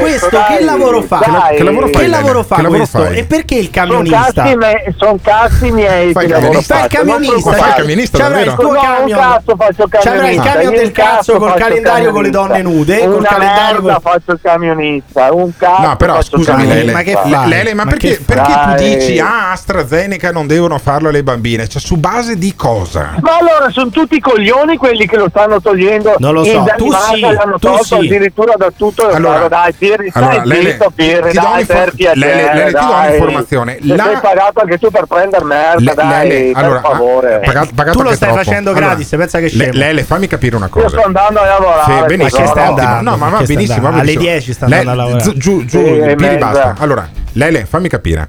Questo 0.00 0.28
che 0.48 0.64
lavoro 0.64 1.02
fa? 1.02 1.16
Dai, 1.18 1.56
Che 1.56 1.62
lavoro 1.62 1.86
fai, 1.88 2.02
Che 2.02 2.06
lavoro 2.08 2.42
fa 2.42 2.54
Che 2.56 2.62
lavoro 2.62 2.78
questo? 2.78 2.98
fai? 3.02 3.18
E 3.18 3.24
perché 3.24 3.54
il 3.54 3.70
Sono 3.72 3.86
camionista? 3.86 4.32
cazzi, 4.32 4.56
me- 4.56 4.94
son 4.96 5.20
cazzi 5.20 5.70
miei 5.70 6.12
Fai 6.12 6.26
che 6.26 6.32
il 6.34 6.40
lavoro 6.42 6.60
camionista? 6.60 6.74
Fai 6.74 6.84
il 6.84 6.90
camionista, 6.90 7.50
Ma 7.50 7.56
fai 7.56 7.68
il 7.68 7.74
camionista, 7.74 8.18
C'avrai 8.18 8.44
il 8.46 8.54
tuo 8.54 8.68
camion. 8.68 9.18
cazzo 9.18 9.56
faccio 9.56 9.82
il 9.84 9.88
C'avrai 9.90 10.34
il 10.34 10.40
camionista. 10.40 10.52
camion 10.52 10.72
Io 10.72 10.78
del 10.78 10.92
cazzo 10.92 11.38
col 11.38 11.54
calendario 11.54 12.12
con 12.12 12.22
le 12.22 12.30
donne 12.30 12.62
nude, 12.62 12.98
col 12.98 13.14
Una 13.14 13.28
calendario 13.28 14.00
faccio 14.00 14.32
il 14.32 14.38
camionista, 14.42 15.32
un 15.32 15.50
cazzo 15.56 15.82
No, 15.86 15.96
però 15.96 16.22
scusami. 16.22 16.66
Lele, 16.66 16.92
ma 16.92 17.02
che 17.02 17.12
fai? 17.12 17.48
Lele, 17.48 17.74
ma, 17.74 17.84
perché, 17.86 18.16
tu 18.24 18.34
Dai. 18.34 18.96
dici 18.96 19.18
ah, 19.18 19.52
AstraZeneca 19.52 20.30
non 20.34 20.46
devono 20.46 20.78
farlo 20.78 21.08
alle 21.08 21.22
bambine? 21.22 21.66
Cioè, 21.66 21.80
su 21.80 21.96
base 21.96 22.36
di 22.36 22.54
cosa? 22.54 23.14
Ma 23.20 23.38
allora 23.38 23.70
sono 23.70 23.88
tutti 23.88 24.20
coglioni 24.20 24.76
quelli 24.76 25.06
che 25.06 25.16
lo 25.16 25.28
stanno 25.30 25.60
togliendo. 25.62 26.16
Non 26.18 26.34
lo 26.34 26.44
so, 26.44 26.50
in 26.52 26.74
tu 26.76 26.92
sì, 26.92 27.20
l'hanno 27.20 27.52
tu 27.58 27.68
tolto 27.68 27.82
sì. 27.84 27.94
addirittura 27.94 28.54
da 28.58 28.70
tutto. 28.76 29.08
Allora, 29.08 29.48
dai, 29.48 29.72
Pirri, 29.72 30.10
allora, 30.12 30.32
stai 30.34 30.46
Lele, 30.46 30.70
zitto, 30.72 30.92
Pirri, 30.94 31.32
dai, 31.32 31.64
per 31.64 31.92
piacere, 31.94 32.18
Lele, 32.26 32.42
Lele, 32.54 32.64
ti 32.66 32.72
do 32.72 32.78
dai. 32.78 33.06
un'informazione. 33.08 33.78
Se 33.80 33.96
La- 33.96 34.04
sei 34.04 34.16
pagato 34.20 34.60
anche 34.60 34.78
tu 34.78 34.90
per 34.90 35.04
prendere 35.06 35.44
merda, 35.44 35.80
Le- 35.80 35.94
dai, 35.94 36.28
Lele, 36.28 36.52
per 36.52 36.64
allora, 36.64 36.80
favore. 36.80 37.34
ha 37.36 37.38
pagato- 37.38 37.70
pagato 37.74 37.98
Tu 37.98 38.04
lo 38.04 38.12
stai 38.14 38.28
troppo. 38.28 38.44
facendo 38.44 38.70
Allora, 38.70 38.86
gratis, 38.86 39.08
pensa 39.08 39.38
che 39.38 39.44
Le- 39.44 39.50
scemo. 39.50 39.72
Lele, 39.72 40.02
fammi 40.02 40.26
capire 40.26 40.56
una 40.56 40.66
Io 40.66 40.70
cosa. 40.70 40.88
sto 40.88 41.02
andando 41.04 41.40
a 41.40 41.44
lavorare. 41.46 41.92
Sì, 42.00 42.04
benissimo. 42.16 42.46
stai 42.46 42.66
andando? 42.66 43.10
No, 43.10 43.16
ma 43.16 43.28
va 43.28 43.42
benissimo. 43.42 43.88
Alle 43.88 43.96
benissimo. 43.98 44.20
10 44.22 44.52
sta 44.52 44.66
Le- 44.66 44.78
andando 44.78 45.00
a 45.00 45.04
lavorare. 45.06 45.38
giù- 45.38 45.64
Giù, 45.64 45.78
e 45.78 46.14
mezza. 46.18 46.36
basta. 46.46 46.74
Allora, 46.78 47.08
Lele, 47.32 47.66
fammi 47.66 47.88
capire. 47.88 48.28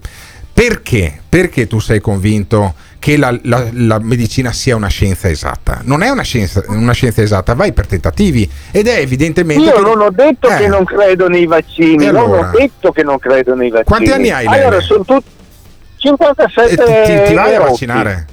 Perché? 0.56 1.20
Perché 1.28 1.68
tu 1.68 1.80
sei 1.80 2.00
convinto 2.00 2.76
che 2.98 3.18
la, 3.18 3.38
la- 3.44 3.68
la 3.74 4.00
medicina 4.00 4.54
sia 4.54 4.78
una 4.78 4.88
scienza 4.88 5.28
esatta? 5.28 5.82
Non 5.84 6.02
è 6.02 6.08
una 6.08 6.22
scienza, 6.22 6.64
una 6.68 6.94
scienza 6.94 7.22
esatta, 7.22 7.54
vai 7.56 7.74
per 7.74 7.88
tentativi 7.88 8.50
ed 8.72 8.88
è 8.88 9.00
evidentemente... 9.00 9.62
Io 9.66 9.74
che- 9.74 9.82
non 9.82 10.00
ho 10.00 10.10
detto 10.12 10.48
Eh. 10.50 10.56
che 10.56 10.68
non 10.70 10.86
credo 10.86 11.28
nei 11.28 11.46
vaccini, 11.46 12.06
E 12.06 12.12
non 12.12 12.24
allora? 12.24 12.48
ho 12.48 12.58
detto 12.58 12.94
che 12.94 13.04
non 13.04 13.20
credo 13.20 13.54
nei 13.54 13.68
vaccini. 13.70 13.84
Quanti 13.86 14.12
anni 14.12 14.30
hai, 14.32 14.48
Lele? 14.48 14.64
Allora, 14.64 14.80
sono 14.82 15.04
tutti 15.04 15.30
57 15.98 16.72
Eh, 16.72 17.06
ti, 17.06 17.12
ti- 17.24 17.28
ti 17.28 17.34
vai 17.34 17.56
a 17.56 17.60
vaccinare? 17.60 18.26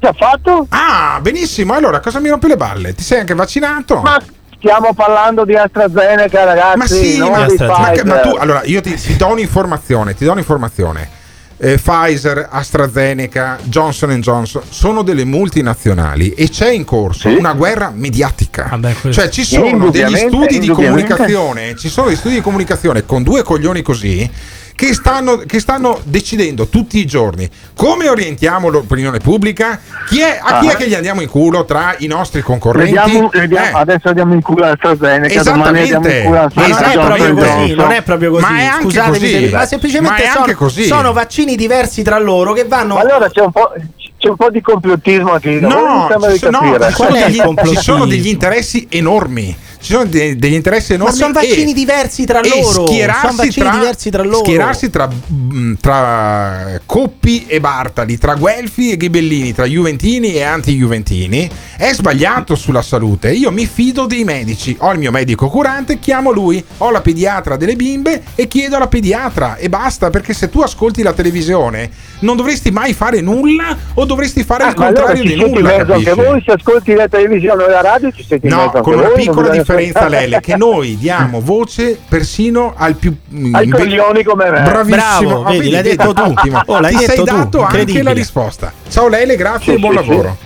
Già 0.00 0.14
fatto? 0.14 0.66
Ah, 0.70 1.18
benissimo. 1.20 1.74
Allora, 1.74 2.00
cosa 2.00 2.20
mi 2.20 2.30
rompe 2.30 2.48
le 2.48 2.56
balle? 2.56 2.94
Ti 2.94 3.02
sei 3.02 3.20
anche 3.20 3.34
vaccinato? 3.34 4.00
Ma 4.00 4.18
stiamo 4.56 4.94
parlando 4.94 5.44
di 5.44 5.54
AstraZeneca, 5.56 6.44
ragazzi, 6.44 6.78
Ma 6.78 6.86
sì, 6.86 7.18
ma, 7.18 7.28
ma 7.28 7.92
ma 8.04 8.20
tu, 8.20 8.30
allora 8.30 8.62
io 8.64 8.80
ti, 8.80 8.94
ti 8.94 9.14
do 9.16 9.26
un'informazione, 9.26 10.14
ti 10.14 10.24
do 10.24 10.32
un'informazione. 10.32 11.16
Eh, 11.60 11.76
Pfizer, 11.76 12.46
AstraZeneca, 12.50 13.58
Johnson 13.64 14.10
Johnson 14.20 14.62
sono 14.68 15.02
delle 15.02 15.24
multinazionali 15.24 16.30
e 16.30 16.48
c'è 16.48 16.70
in 16.70 16.84
corso 16.84 17.28
una 17.36 17.52
guerra 17.52 17.90
mediatica. 17.92 18.68
Vabbè, 18.70 18.94
questo- 19.00 19.20
Cioè 19.20 19.30
ci 19.30 19.42
sono 19.44 19.90
degli 19.90 20.16
studi 20.28 20.58
di 20.60 20.68
comunicazione, 20.68 21.74
ci 21.76 21.88
sono 21.88 22.06
degli 22.08 22.16
studi 22.16 22.34
di 22.36 22.40
comunicazione 22.40 23.04
con 23.04 23.22
due 23.24 23.42
coglioni 23.42 23.82
così 23.82 24.30
che 24.78 24.94
stanno, 24.94 25.38
che 25.38 25.58
stanno 25.58 25.98
decidendo 26.04 26.68
tutti 26.68 27.00
i 27.00 27.04
giorni 27.04 27.50
come 27.74 28.08
orientiamo 28.08 28.68
l'opinione 28.68 29.18
pubblica, 29.18 29.80
chi 30.08 30.20
è- 30.20 30.38
a 30.40 30.60
chi 30.60 30.68
Ah. 30.68 30.72
è 30.72 30.76
che 30.76 30.86
gli 30.86 30.94
andiamo 30.94 31.20
in 31.20 31.28
culo 31.28 31.64
tra 31.64 31.96
i 31.98 32.06
nostri 32.06 32.42
concorrenti. 32.42 32.92
Vediamo, 32.94 33.28
vediamo- 33.32 33.66
Eh. 33.66 33.80
Adesso 33.80 34.08
andiamo 34.08 34.34
in 34.34 34.40
culo 34.40 34.66
AstraZeneca, 34.66 35.42
domani 35.42 35.78
andiamo 35.80 36.06
in 36.06 36.12
Esattamente. 36.12 36.22
culo 36.22 36.36
Ma 36.36 36.38
non 36.38 36.46
è 36.46 36.70
AstraZeneca. 36.70 37.00
proprio 37.06 37.24
Esattamente. 37.24 37.58
così, 37.60 37.74
non 37.74 37.90
è 37.90 38.02
proprio 38.02 38.30
così. 38.30 38.42
Ma 38.44 38.58
è 38.58 38.64
anche 38.66 38.82
Scusatemi, 38.84 39.18
così. 39.18 39.30
se- 39.48 39.50
ma 39.56 39.66
semplicemente 39.66 40.22
Ma 40.22 40.28
è 40.28 40.32
sono, 40.32 40.54
così. 40.54 40.84
sono 40.84 41.12
vaccini 41.12 41.56
diversi 41.56 42.02
tra 42.04 42.18
loro 42.20 42.52
che 42.52 42.64
vanno. 42.64 42.94
Ma 42.94 43.00
allora 43.00 43.28
c'è 43.28 43.40
un 43.40 43.50
po', 43.50 43.72
c'è 44.16 44.28
un 44.28 44.36
po' 44.36 44.50
di 44.50 44.60
complottismo 44.60 45.38
lì. 45.42 45.58
No, 45.60 45.68
no, 45.68 46.06
capire. 46.08 47.66
ci 47.66 47.76
sono 47.82 48.06
degli 48.06 48.28
interessi 48.28 48.86
enormi. 48.88 49.56
Ci 49.80 49.92
sono 49.92 50.04
de- 50.04 50.36
degli 50.36 50.54
interessi 50.54 50.92
Ma 50.92 50.98
enormi. 50.98 51.16
sono 51.16 51.32
vaccini 51.32 51.70
e- 51.70 51.74
diversi 51.74 52.24
tra 52.24 52.40
e 52.40 52.48
loro. 52.48 52.86
schierarsi 52.86 53.20
Sono 53.26 53.36
vaccini 53.36 53.66
tra- 53.66 53.78
diversi 53.78 54.10
tra 54.10 54.22
loro. 54.22 54.44
Schierarsi 54.44 54.90
tra, 54.90 55.08
mm, 55.32 55.74
tra 55.80 56.80
Coppi 56.86 57.46
e 57.46 57.60
Bartali, 57.60 58.18
tra 58.18 58.34
Guelfi 58.34 58.92
e 58.92 58.96
Ghibellini, 58.96 59.52
tra 59.54 59.64
Juventini 59.66 60.34
e 60.34 60.42
anti-Juventini 60.42 61.48
è 61.76 61.92
sbagliato 61.92 62.54
sulla 62.54 62.82
salute. 62.82 63.30
Io 63.32 63.50
mi 63.50 63.66
fido 63.66 64.06
dei 64.06 64.24
medici. 64.24 64.76
Ho 64.80 64.92
il 64.92 64.98
mio 64.98 65.10
medico 65.10 65.48
curante, 65.48 65.98
chiamo 65.98 66.30
lui. 66.30 66.62
Ho 66.78 66.90
la 66.90 67.00
pediatra 67.00 67.56
delle 67.56 67.76
bimbe 67.76 68.22
e 68.34 68.46
chiedo 68.48 68.76
alla 68.76 68.88
pediatra 68.88 69.56
e 69.56 69.68
basta. 69.68 70.10
Perché 70.10 70.32
se 70.34 70.48
tu 70.48 70.60
ascolti 70.60 71.02
la 71.02 71.12
televisione 71.12 71.90
non 72.20 72.36
dovresti 72.36 72.70
mai 72.70 72.92
fare 72.94 73.20
nulla 73.20 73.76
o 73.94 74.04
dovresti 74.04 74.42
fare 74.44 74.64
Ah, 74.64 74.68
il 74.70 74.74
ma 74.76 74.86
allora 74.86 75.02
contrario 75.04 75.30
ci 75.30 75.36
di 75.36 75.40
nulla. 75.52 75.76
anche 75.76 76.14
voi, 76.14 76.42
se 76.44 76.52
ascolti 76.52 76.94
la 76.94 77.08
televisione 77.08 77.62
o 77.64 77.68
la 77.68 77.80
radio 77.80 78.10
ci 78.12 78.26
in 78.28 78.38
No, 78.48 78.70
con 78.82 78.94
una 78.94 79.08
voi, 79.08 79.14
piccola 79.16 79.48
bisogna- 79.48 79.64
differenza, 79.76 80.08
Lele, 80.08 80.40
che 80.40 80.56
noi 80.56 80.96
diamo 80.96 81.40
voce 81.40 81.98
persino 82.08 82.74
al 82.76 82.94
più 82.94 83.14
mm, 83.32 83.54
Ai 83.54 83.64
inve- 83.64 83.78
coglioni 83.78 84.22
come 84.22 84.50
me. 84.50 84.62
Bravissimo, 84.62 85.26
Bravo, 85.26 85.44
Ah, 85.44 85.50
vedi, 85.50 85.70
l'hai 85.70 85.82
detto 85.82 86.12
tu. 86.12 86.34
Oh, 86.66 86.80
l'hai 86.80 86.92
Ti 86.92 86.98
sei 87.04 87.06
detto 87.08 87.24
tu, 87.24 87.34
dato 87.36 87.62
anche 87.62 88.02
la 88.02 88.12
risposta. 88.12 88.72
Ciao 88.88 89.08
Lele, 89.08 89.36
grazie 89.36 89.72
Sì, 89.72 89.78
e 89.78 89.80
buon 89.80 89.96
sì, 89.96 90.02
sì. 90.02 90.08
lavoro. 90.08 90.36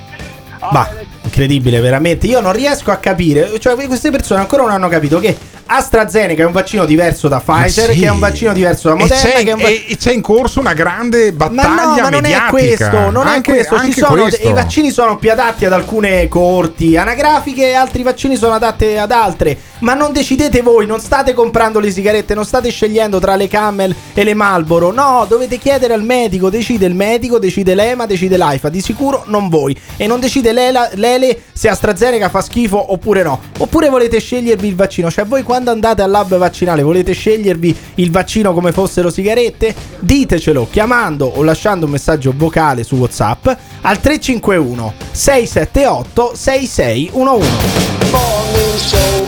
Incredibile, 1.32 1.80
veramente. 1.80 2.26
Io 2.26 2.40
non 2.40 2.52
riesco 2.52 2.90
a 2.90 2.96
capire. 2.96 3.58
Cioè, 3.58 3.74
queste 3.86 4.10
persone 4.10 4.40
ancora 4.40 4.64
non 4.64 4.72
hanno 4.72 4.88
capito 4.88 5.18
che 5.18 5.34
AstraZeneca 5.64 6.42
è 6.42 6.44
un 6.44 6.52
vaccino 6.52 6.84
diverso 6.84 7.26
da 7.28 7.40
Pfizer, 7.40 7.92
sì. 7.92 8.00
che 8.00 8.06
è 8.06 8.10
un 8.10 8.18
vaccino 8.18 8.52
diverso 8.52 8.88
da 8.90 8.96
E 8.96 8.98
Moderna, 8.98 9.22
c'è, 9.30 9.42
che 9.42 9.50
è 9.50 9.52
un 9.54 9.60
va- 9.62 9.68
e- 9.68 9.84
e 9.88 9.96
c'è 9.96 10.12
in 10.12 10.20
corso 10.20 10.60
una 10.60 10.74
grande 10.74 11.32
Ma 11.32 11.48
battaglia 11.48 11.84
no, 11.84 11.94
ma 12.02 12.08
non 12.10 12.14
è 12.16 12.20
mediatica. 12.20 12.50
questo, 12.50 13.10
non 13.10 13.26
Anche- 13.26 13.52
è 13.60 13.66
questo. 13.66 13.80
Ci 13.90 13.92
sono, 13.98 14.20
questo. 14.22 14.46
I 14.46 14.52
vaccini 14.52 14.90
sono 14.90 15.16
più 15.16 15.32
adatti 15.32 15.64
ad 15.64 15.72
alcune 15.72 16.28
coorti 16.28 16.98
anagrafiche 16.98 17.70
e 17.70 17.72
altri 17.72 18.02
vaccini 18.02 18.36
sono 18.36 18.52
adatti 18.52 18.94
ad 18.98 19.10
altre. 19.10 19.56
Ma 19.82 19.94
non 19.94 20.12
decidete 20.12 20.62
voi, 20.62 20.86
non 20.86 21.00
state 21.00 21.34
comprando 21.34 21.80
le 21.80 21.90
sigarette, 21.90 22.34
non 22.34 22.44
state 22.44 22.70
scegliendo 22.70 23.18
tra 23.18 23.34
le 23.34 23.48
Camel 23.48 23.92
e 24.14 24.22
le 24.22 24.32
Marlboro. 24.32 24.92
No, 24.92 25.26
dovete 25.28 25.58
chiedere 25.58 25.92
al 25.92 26.04
medico, 26.04 26.50
decide 26.50 26.86
il 26.86 26.94
medico, 26.94 27.40
decide 27.40 27.74
l'EMA, 27.74 28.06
decide 28.06 28.36
l'AIFA. 28.36 28.68
Di 28.68 28.80
sicuro 28.80 29.24
non 29.26 29.48
voi. 29.48 29.76
E 29.96 30.06
non 30.06 30.20
decide 30.20 30.52
l'ELA- 30.52 30.90
l'ELE 30.94 31.42
se 31.52 31.68
AstraZeneca 31.68 32.28
fa 32.28 32.42
schifo 32.42 32.92
oppure 32.92 33.24
no. 33.24 33.40
Oppure 33.58 33.88
volete 33.88 34.20
scegliervi 34.20 34.68
il 34.68 34.76
vaccino. 34.76 35.10
Cioè 35.10 35.24
voi 35.24 35.42
quando 35.42 35.72
andate 35.72 36.02
al 36.02 36.10
lab 36.10 36.36
vaccinale 36.36 36.82
volete 36.82 37.12
scegliervi 37.12 37.76
il 37.96 38.12
vaccino 38.12 38.52
come 38.52 38.70
fossero 38.70 39.10
sigarette? 39.10 39.74
Ditecelo 39.98 40.68
chiamando 40.70 41.26
o 41.26 41.42
lasciando 41.42 41.86
un 41.86 41.90
messaggio 41.90 42.32
vocale 42.36 42.84
su 42.84 42.94
WhatsApp 42.94 43.48
al 43.80 44.00
351 44.00 44.94
678 45.10 46.32
6611. 46.36 47.92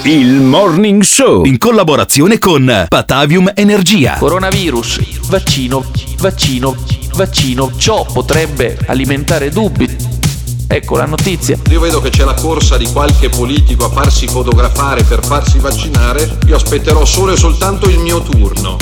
Il 0.02 0.43
Morning 0.44 1.02
Show 1.02 1.46
in 1.46 1.56
collaborazione 1.56 2.38
con 2.38 2.86
Patavium 2.86 3.50
Energia. 3.54 4.16
Coronavirus, 4.18 5.28
vaccino, 5.28 5.82
vaccino, 6.18 6.76
vaccino. 7.14 7.72
Ciò 7.76 8.04
potrebbe 8.04 8.78
alimentare 8.86 9.48
dubbi. 9.48 9.88
Ecco 10.66 10.96
la 10.96 11.06
notizia. 11.06 11.58
Io 11.70 11.80
vedo 11.80 12.00
che 12.02 12.10
c'è 12.10 12.24
la 12.24 12.34
corsa 12.34 12.76
di 12.76 12.86
qualche 12.92 13.30
politico 13.30 13.86
a 13.86 13.90
farsi 13.90 14.26
fotografare 14.26 15.02
per 15.02 15.24
farsi 15.24 15.58
vaccinare. 15.58 16.38
Io 16.46 16.56
aspetterò 16.56 17.04
solo 17.06 17.32
e 17.32 17.36
soltanto 17.36 17.88
il 17.88 17.98
mio 17.98 18.20
turno. 18.20 18.76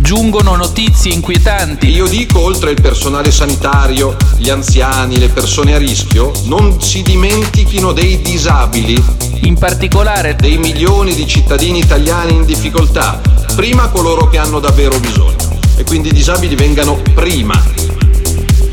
Giungono 0.00 0.54
notizie 0.54 1.12
inquietanti. 1.12 1.90
Io 1.90 2.06
dico, 2.06 2.40
oltre 2.40 2.70
il 2.70 2.80
personale 2.80 3.30
sanitario, 3.30 4.16
gli 4.36 4.48
anziani, 4.48 5.18
le 5.18 5.28
persone 5.28 5.74
a 5.74 5.78
rischio, 5.78 6.32
non 6.44 6.80
si 6.80 7.02
dimentichino 7.02 7.92
dei 7.92 8.22
disabili. 8.22 9.02
In 9.42 9.58
particolare 9.58 10.36
dei 10.36 10.56
milioni 10.56 11.14
di 11.14 11.26
cittadini 11.26 11.80
italiani 11.80 12.32
in 12.32 12.44
difficoltà. 12.44 13.20
Prima 13.56 13.88
coloro 13.88 14.28
che 14.28 14.38
hanno 14.38 14.60
davvero 14.60 14.98
bisogno. 14.98 15.58
E 15.76 15.84
quindi 15.84 16.08
i 16.08 16.12
disabili 16.12 16.54
vengano 16.54 17.02
prima. 17.14 17.60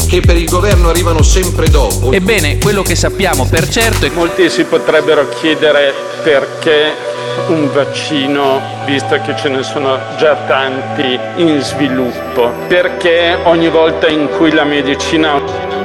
Che 0.08 0.20
per 0.22 0.38
il 0.38 0.48
governo 0.48 0.90
arrivano 0.90 1.24
sempre 1.24 1.70
dopo. 1.70 2.12
Ebbene, 2.12 2.60
quello 2.60 2.84
che 2.84 2.96
sappiamo 2.96 3.48
per 3.48 3.68
certo 3.68 4.06
è 4.06 4.10
che 4.10 4.16
Molti 4.16 4.50
si 4.50 4.64
potrebbero 4.64 5.28
chiedere 5.40 5.92
perché 6.24 7.15
un 7.48 7.72
vaccino, 7.72 8.62
visto 8.86 9.20
che 9.22 9.36
ce 9.36 9.50
ne 9.50 9.64
sono 9.64 9.98
già 10.18 10.36
tanti 10.48 11.20
in 11.38 11.60
sviluppo, 11.62 12.52
perché 12.68 13.38
ogni 13.44 13.70
volta 13.70 14.08
in 14.08 14.30
cui 14.30 14.52
la 14.52 14.64
medicina, 14.64 15.42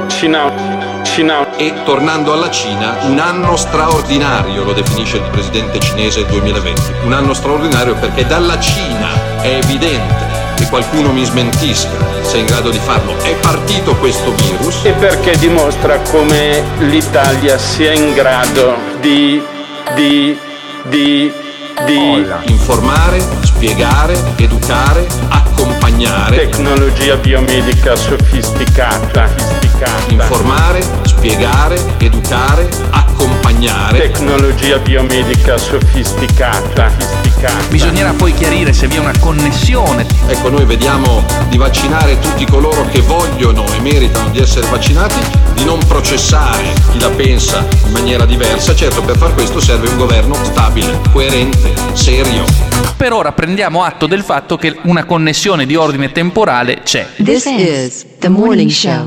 Cina, 0.08 1.00
Cina 1.02 1.56
E 1.56 1.74
tornando 1.84 2.32
alla 2.32 2.50
Cina, 2.50 2.96
un 3.02 3.18
anno 3.18 3.56
straordinario, 3.56 4.64
lo 4.64 4.72
definisce 4.72 5.16
il 5.16 5.28
presidente 5.30 5.78
cinese 5.80 6.24
2020. 6.26 6.80
Un 7.04 7.12
anno 7.12 7.34
straordinario 7.34 7.94
perché 7.94 8.26
dalla 8.26 8.58
Cina 8.58 9.08
è 9.42 9.58
evidente 9.62 10.30
che 10.56 10.68
qualcuno 10.68 11.12
mi 11.12 11.24
smentisca 11.24 11.88
se 12.22 12.36
è 12.36 12.40
in 12.40 12.46
grado 12.46 12.70
di 12.70 12.78
farlo. 12.78 13.16
È 13.22 13.34
partito 13.40 13.96
questo 13.96 14.32
virus. 14.32 14.84
e 14.84 14.92
perché 14.92 15.36
dimostra 15.38 15.98
come 16.10 16.62
l'Italia 16.78 17.58
sia 17.58 17.92
in 17.92 18.12
grado 18.12 18.76
di, 19.00 19.42
di, 19.94 20.38
di, 20.84 21.32
di 21.86 22.26
Informare, 22.46 23.22
spiegare, 23.42 24.16
educare, 24.36 25.06
accompagnare. 25.28 26.36
tecnologia 26.36 27.16
biomedica 27.16 27.96
sofisticata, 27.96 29.28
sofisticata. 29.36 30.12
Informare, 30.12 30.82
spiegare, 31.04 31.80
educare, 31.98 32.68
accompagnare. 32.90 33.98
Tecnologia 33.98 34.78
biomedica 34.78 35.56
sofisticata, 35.58 36.90
sofisticata. 36.98 37.68
bisognerà 37.68 38.12
poi 38.12 38.32
chiarire 38.34 38.72
se 38.72 38.86
vi 38.86 38.96
è 38.96 38.98
una 38.98 39.16
connessione. 39.18 40.06
Ecco, 40.26 40.50
noi 40.50 40.64
vediamo 40.64 41.24
di 41.48 41.56
vaccinare 41.56 42.18
tutti 42.18 42.44
coloro 42.46 42.86
che 42.90 43.00
vogliono 43.00 43.64
e 43.72 43.80
meritano 43.80 44.28
di 44.30 44.38
essere 44.40 44.66
vaccinati, 44.68 45.20
di 45.54 45.64
non 45.64 45.78
processare 45.86 46.72
chi 46.92 47.00
la 47.00 47.10
pensa 47.10 47.66
in 47.86 47.92
maniera 47.92 48.24
diversa. 48.24 48.74
Certo, 48.74 49.02
per 49.02 49.16
far 49.16 49.34
questo 49.34 49.60
serve 49.60 49.88
un 49.88 49.96
governo 49.96 50.34
stabile, 50.44 51.00
coerente, 51.12 51.69
serio. 51.92 52.44
Per 52.96 53.12
ora 53.12 53.32
prendiamo 53.32 53.82
atto 53.82 54.06
del 54.06 54.22
fatto 54.22 54.56
che 54.56 54.76
una 54.84 55.04
connessione 55.04 55.66
di 55.66 55.76
ordine 55.76 56.12
temporale 56.12 56.80
c'è. 56.82 57.06
This 57.22 57.46
is 57.46 58.06
the 58.18 58.28
morning 58.28 58.70
show. 58.70 59.04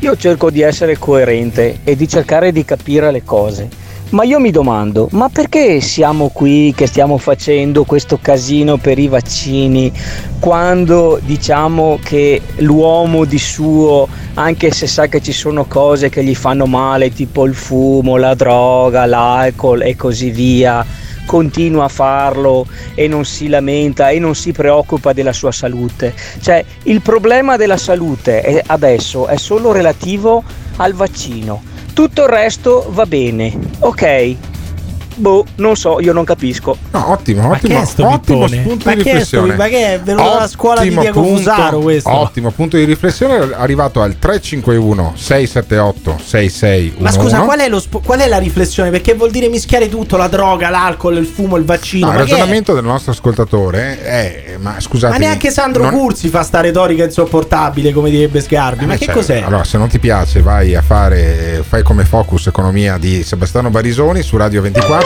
Io 0.00 0.16
cerco 0.16 0.50
di 0.50 0.60
essere 0.60 0.98
coerente 0.98 1.80
e 1.84 1.96
di 1.96 2.08
cercare 2.08 2.52
di 2.52 2.64
capire 2.64 3.10
le 3.10 3.24
cose. 3.24 3.68
Ma 4.10 4.22
io 4.22 4.38
mi 4.38 4.52
domando, 4.52 5.08
ma 5.12 5.28
perché 5.28 5.80
siamo 5.80 6.28
qui 6.28 6.72
che 6.76 6.86
stiamo 6.86 7.18
facendo 7.18 7.82
questo 7.82 8.20
casino 8.22 8.76
per 8.76 9.00
i 9.00 9.08
vaccini 9.08 9.92
quando 10.38 11.18
diciamo 11.20 11.98
che 12.04 12.40
l'uomo 12.58 13.24
di 13.24 13.38
suo, 13.38 14.06
anche 14.34 14.70
se 14.70 14.86
sa 14.86 15.08
che 15.08 15.20
ci 15.20 15.32
sono 15.32 15.64
cose 15.64 16.08
che 16.08 16.22
gli 16.22 16.36
fanno 16.36 16.66
male, 16.66 17.12
tipo 17.12 17.46
il 17.46 17.54
fumo, 17.54 18.16
la 18.16 18.34
droga, 18.34 19.06
l'alcol 19.06 19.82
e 19.82 19.96
così 19.96 20.30
via, 20.30 20.86
continua 21.26 21.84
a 21.84 21.88
farlo 21.88 22.66
e 22.94 23.08
non 23.08 23.24
si 23.24 23.48
lamenta 23.48 24.08
e 24.10 24.18
non 24.18 24.34
si 24.34 24.52
preoccupa 24.52 25.12
della 25.12 25.32
sua 25.32 25.52
salute. 25.52 26.14
Cioè, 26.40 26.64
il 26.84 27.02
problema 27.02 27.56
della 27.56 27.76
salute 27.76 28.40
è- 28.40 28.62
adesso 28.66 29.26
è 29.26 29.36
solo 29.36 29.72
relativo 29.72 30.42
al 30.76 30.94
vaccino. 30.94 31.62
Tutto 31.92 32.22
il 32.22 32.28
resto 32.28 32.86
va 32.90 33.04
bene. 33.06 33.56
Ok. 33.80 34.36
Boh, 35.18 35.44
non 35.56 35.76
so, 35.76 35.98
io 36.00 36.12
non 36.12 36.24
capisco. 36.24 36.76
No, 36.90 37.10
ottimo, 37.12 37.50
ottimo, 37.50 37.84
sto 37.86 38.06
ottimo 38.06 38.46
spunto 38.46 38.84
Ma 38.84 38.94
di 38.94 39.02
che 39.02 39.12
è 39.12 39.24
sto 39.24 39.42
riflessione. 39.44 39.52
pi- 39.52 39.56
ma 39.58 39.66
che 39.68 39.94
è 39.94 40.00
venuto 40.00 40.28
dalla 40.28 40.46
scuola 40.48 40.80
di 40.82 40.86
Ottimo 40.88 41.00
Diego 41.00 41.20
punto- 41.22 41.36
Fusaro 41.38 41.78
questo? 41.78 42.10
Ottimo 42.10 42.50
punto 42.50 42.76
di 42.76 42.84
riflessione, 42.84 43.38
è 43.38 43.54
arrivato 43.56 44.02
al 44.02 44.18
351 44.18 45.12
678 45.16 46.18
6611. 46.22 47.02
Ma 47.02 47.10
scusa, 47.10 47.40
qual 47.40 47.58
è, 47.60 47.68
lo 47.68 47.80
sp- 47.80 48.04
qual 48.04 48.20
è 48.20 48.28
la 48.28 48.38
riflessione? 48.38 48.90
Perché 48.90 49.14
vuol 49.14 49.30
dire 49.30 49.48
mischiare 49.48 49.88
tutto, 49.88 50.16
la 50.18 50.28
droga, 50.28 50.68
l'alcol, 50.68 51.16
il 51.16 51.26
fumo, 51.26 51.56
il 51.56 51.64
vaccino. 51.64 52.06
No, 52.06 52.12
il 52.12 52.18
ragionamento 52.18 52.74
del 52.74 52.84
nostro 52.84 53.12
ascoltatore 53.12 54.02
è, 54.02 54.56
ma 54.58 54.78
scusate, 54.78 55.12
Ma 55.14 55.18
neanche 55.18 55.50
Sandro 55.50 55.88
Curzi 55.88 56.28
fa 56.28 56.42
sta 56.42 56.60
retorica 56.60 57.04
insopportabile, 57.04 57.92
come 57.92 58.10
direbbe 58.10 58.40
Sgarbi. 58.40 58.84
Ma 58.84 58.96
che 58.96 59.10
cos'è? 59.10 59.40
Allora, 59.42 59.64
se 59.64 59.78
non 59.78 59.88
ti 59.88 59.98
piace, 59.98 60.42
vai 60.42 60.74
a 60.74 60.82
fare, 60.82 61.64
fai 61.66 61.82
come 61.82 62.04
Focus 62.04 62.48
Economia 62.48 62.98
di 62.98 63.22
Sebastiano 63.22 63.70
Barisoni 63.70 64.22
su 64.22 64.36
Radio 64.36 64.60
24. 64.62 65.05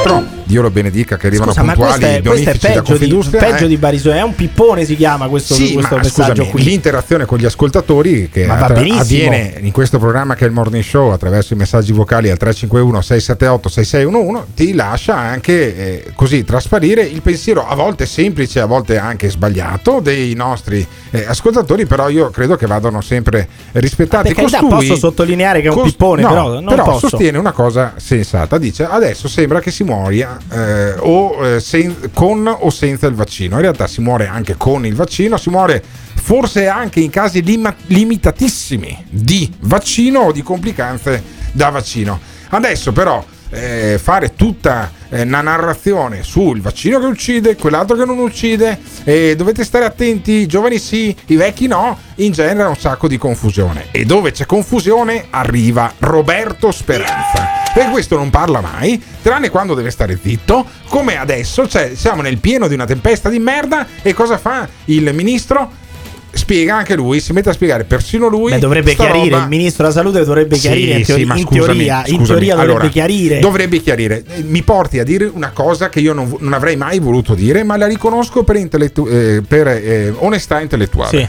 Dio 0.51 0.62
lo 0.62 0.70
benedica 0.70 1.16
che 1.16 1.28
arrivano 1.28 1.53
Scusa, 1.53 1.62
ma 1.62 1.74
puntuali 1.74 2.01
questo 2.01 2.16
è, 2.16 2.22
questo 2.22 2.66
è 2.68 2.82
peggio, 2.82 2.96
di, 2.96 3.28
peggio 3.30 3.64
eh. 3.64 3.68
di 3.68 3.76
Barisone. 3.76 4.18
È 4.18 4.22
un 4.22 4.34
pippone, 4.34 4.84
si 4.84 4.96
chiama 4.96 5.28
questo, 5.28 5.55
Sì, 5.55 5.74
questo 5.74 5.94
ma 5.94 6.03
messaggio 6.03 6.34
scusami, 6.34 6.51
qui. 6.51 6.62
l'interazione 6.64 7.24
con 7.24 7.38
gli 7.38 7.44
ascoltatori 7.44 8.28
che 8.32 8.46
Ma 8.46 8.57
attra- 8.59 8.80
avviene 8.80 9.55
in 9.61 9.70
questo 9.70 9.98
programma 9.98 10.34
che 10.34 10.44
è 10.44 10.48
il 10.48 10.53
Morning 10.53 10.82
Show 10.82 11.11
attraverso 11.11 11.55
i 11.55 11.57
messaggi 11.57 11.92
vocali 11.92 12.30
al 12.30 12.36
351 12.36 13.01
678 13.01 13.68
6611 13.68 14.53
ti 14.57 14.72
lascia 14.74 15.16
anche 15.16 15.76
eh, 15.76 16.12
così 16.14 16.44
trasparire 16.44 17.03
il 17.03 17.22
pensiero 17.22 17.66
a 17.68 17.74
volte 17.76 18.07
semplice, 18.07 18.59
a 18.59 18.66
volte 18.66 18.98
anche 18.98 19.30
sbagliato 19.30 20.01
dei 20.01 20.34
nostri 20.34 20.84
eh, 21.11 21.24
ascoltatori, 21.28 21.86
però 21.86 22.09
io 22.09 22.30
credo 22.30 22.57
che 22.57 22.66
vadano 22.66 23.01
sempre 23.01 23.48
rispettati. 23.72 24.34
Carità, 24.34 24.59
Costui- 24.59 24.88
posso 24.88 24.96
sottolineare 24.96 25.61
che 25.61 25.68
è 25.68 25.70
un 25.70 25.76
cos- 25.76 25.90
pippone, 25.90 26.22
no, 26.22 26.62
però 26.66 26.84
posso. 26.84 27.09
sostiene 27.09 27.38
una 27.38 27.53
cosa 27.53 27.92
sensata, 27.96 28.59
dice 28.59 28.84
adesso 28.84 29.28
sembra 29.28 29.61
che 29.61 29.70
si 29.70 29.84
muoia 29.91 30.38
eh, 30.53 30.95
o, 30.99 31.55
eh, 31.57 31.61
sen- 31.61 32.11
con 32.14 32.47
o 32.47 32.70
senza 32.70 33.07
il 33.09 33.14
vaccino. 33.14 33.57
In 33.57 33.62
realtà 33.62 33.86
si 33.86 34.01
muore 34.01 34.26
anche 34.28 34.55
con 34.57 34.86
il 34.86 34.95
vaccino, 34.95 35.36
si 35.36 35.51
muore 35.51 35.82
forse 36.14 36.68
anche 36.68 37.01
in 37.01 37.11
casi 37.11 37.43
lima- 37.43 37.74
limitatissimi 37.86 39.07
di 39.11 39.53
vaccino 39.61 40.20
o 40.20 40.32
di 40.32 40.43
complicanze 40.43 41.22
da 41.53 41.70
vaccino. 41.70 42.18
Adesso 42.51 42.93
però 42.93 43.24
eh, 43.51 43.98
fare 44.01 44.34
tutta 44.34 44.90
eh, 45.09 45.22
una 45.22 45.40
narrazione 45.40 46.22
sul 46.22 46.61
vaccino 46.61 46.98
che 46.98 47.07
uccide, 47.07 47.57
quell'altro 47.57 47.96
che 47.96 48.05
non 48.05 48.18
uccide, 48.18 48.78
e 49.05 49.34
dovete 49.36 49.64
stare 49.64 49.84
attenti, 49.84 50.32
i 50.32 50.46
giovani 50.46 50.78
sì, 50.78 51.14
i 51.26 51.36
vecchi 51.36 51.66
no, 51.66 51.98
in 52.16 52.32
genere 52.32 52.68
un 52.68 52.76
sacco 52.76 53.09
di 53.09 53.18
confusione. 53.18 53.86
E 53.90 54.05
dove 54.05 54.32
c'è 54.32 54.46
confusione 54.46 55.26
arriva 55.30 55.92
Roberto 55.98 56.70
Speranza. 56.70 57.59
E 57.74 57.88
questo 57.90 58.16
non 58.16 58.30
parla 58.30 58.61
mai, 58.61 59.01
tranne 59.22 59.48
quando 59.48 59.74
deve 59.74 59.90
stare 59.90 60.18
zitto, 60.20 60.66
come 60.88 61.16
adesso, 61.16 61.68
cioè 61.68 61.92
siamo 61.94 62.22
nel 62.22 62.38
pieno 62.38 62.66
di 62.66 62.74
una 62.74 62.86
tempesta 62.86 63.28
di 63.28 63.38
merda 63.38 63.86
e 64.03 64.12
cosa 64.12 64.38
fa 64.38 64.68
il 64.86 65.14
ministro? 65.14 65.88
Spiega 66.33 66.76
anche 66.76 66.95
lui, 66.95 67.20
si 67.20 67.33
mette 67.33 67.49
a 67.51 67.53
spiegare 67.53 67.83
persino 67.85 68.28
lui. 68.28 68.53
Beh, 68.53 68.59
dovrebbe 68.61 68.95
chiarire, 68.95 69.31
roba. 69.31 69.43
il 69.43 69.49
ministro 69.49 69.83
della 69.83 69.95
salute 69.95 70.24
dovrebbe 70.24 70.55
Sì, 70.55 70.61
chiarire 70.62 70.93
in, 70.93 70.99
sì, 71.01 71.05
teori- 71.07 71.24
ma 71.24 71.35
in 71.37 71.43
scusami, 71.45 71.64
teoria, 71.64 71.97
in 71.99 72.05
scusami. 72.05 72.26
teoria 72.26 72.55
dovrebbe 72.55 72.72
Allora, 72.74 72.89
chiarire. 72.89 73.39
Dovrebbe 73.41 73.81
chiarire. 73.81 74.24
Mi 74.45 74.62
porti 74.62 74.99
a 75.01 75.05
dire 75.05 75.28
una 75.33 75.51
cosa 75.51 75.89
che 75.89 75.99
io 76.01 76.12
non, 76.12 76.35
non 76.39 76.53
avrei 76.53 76.76
mai 76.76 77.01
voluto 77.01 77.35
dire, 77.35 77.64
ma 77.64 77.76
la 77.76 77.87
riconosco 77.87 78.45
per, 78.45 78.57
intellettu- 78.57 79.09
eh, 79.11 79.43
per 79.47 79.66
eh, 79.66 80.14
onestà 80.18 80.61
intellettuale. 80.61 81.18
Sì. 81.18 81.28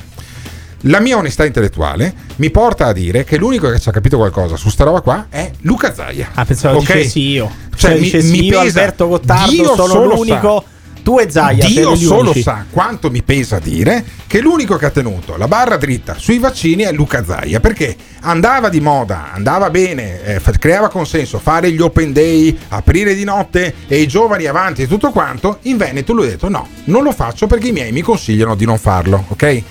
La 0.89 0.99
mia 0.99 1.17
onestà 1.17 1.45
intellettuale 1.45 2.11
mi 2.37 2.49
porta 2.49 2.87
a 2.87 2.93
dire 2.93 3.23
che 3.23 3.37
l'unico 3.37 3.69
che 3.69 3.79
ci 3.79 3.89
ha 3.89 3.91
capito 3.91 4.17
qualcosa 4.17 4.55
su 4.55 4.69
sta 4.69 4.83
roba 4.83 5.01
qua 5.01 5.27
è 5.29 5.51
Luca 5.61 5.93
Zaia. 5.93 6.29
Ah, 6.33 6.45
pensavo 6.45 6.77
Ok? 6.77 6.85
dicessi 6.93 7.19
io. 7.21 7.51
Cioè, 7.75 7.89
Cioè, 7.91 7.93
mi, 7.95 7.99
dicessi 8.01 8.31
mi 8.31 8.45
io, 8.45 8.59
pesa, 8.61 8.79
Alberto 8.79 9.07
Gottardo, 9.07 9.51
Dio 9.51 9.75
sono 9.75 10.05
l'unico. 10.05 10.63
sa. 10.65 10.79
Tu 11.03 11.19
e 11.19 11.29
Zaia, 11.29 11.65
Dio 11.65 11.95
solo 11.95 12.29
unici. 12.29 12.41
sa 12.41 12.65
quanto 12.69 13.09
mi 13.09 13.23
pesa 13.23 13.59
dire 13.59 14.05
che 14.27 14.39
l'unico 14.39 14.77
che 14.77 14.85
ha 14.85 14.89
tenuto 14.89 15.35
la 15.35 15.47
barra 15.47 15.77
dritta 15.77 16.15
sui 16.17 16.37
vaccini 16.37 16.83
è 16.83 16.91
Luca 16.91 17.25
Zaia 17.25 17.59
perché 17.59 17.95
andava 18.21 18.69
di 18.69 18.79
moda, 18.79 19.31
andava 19.33 19.69
bene, 19.69 20.23
eh, 20.23 20.41
creava 20.59 20.89
consenso 20.89 21.39
fare 21.39 21.71
gli 21.71 21.81
open 21.81 22.13
day, 22.13 22.57
aprire 22.69 23.15
di 23.15 23.23
notte 23.23 23.73
e 23.87 23.99
i 24.01 24.07
giovani 24.07 24.45
avanti 24.45 24.83
e 24.83 24.87
tutto 24.87 25.11
quanto. 25.11 25.59
In 25.63 25.77
Veneto 25.77 26.13
lui 26.13 26.27
ha 26.27 26.29
detto 26.29 26.49
no, 26.49 26.67
non 26.85 27.03
lo 27.03 27.11
faccio 27.11 27.47
perché 27.47 27.69
i 27.69 27.71
miei 27.71 27.91
mi 27.91 28.01
consigliano 28.01 28.55
di 28.55 28.65
non 28.65 28.77
farlo, 28.77 29.25
ok? 29.29 29.63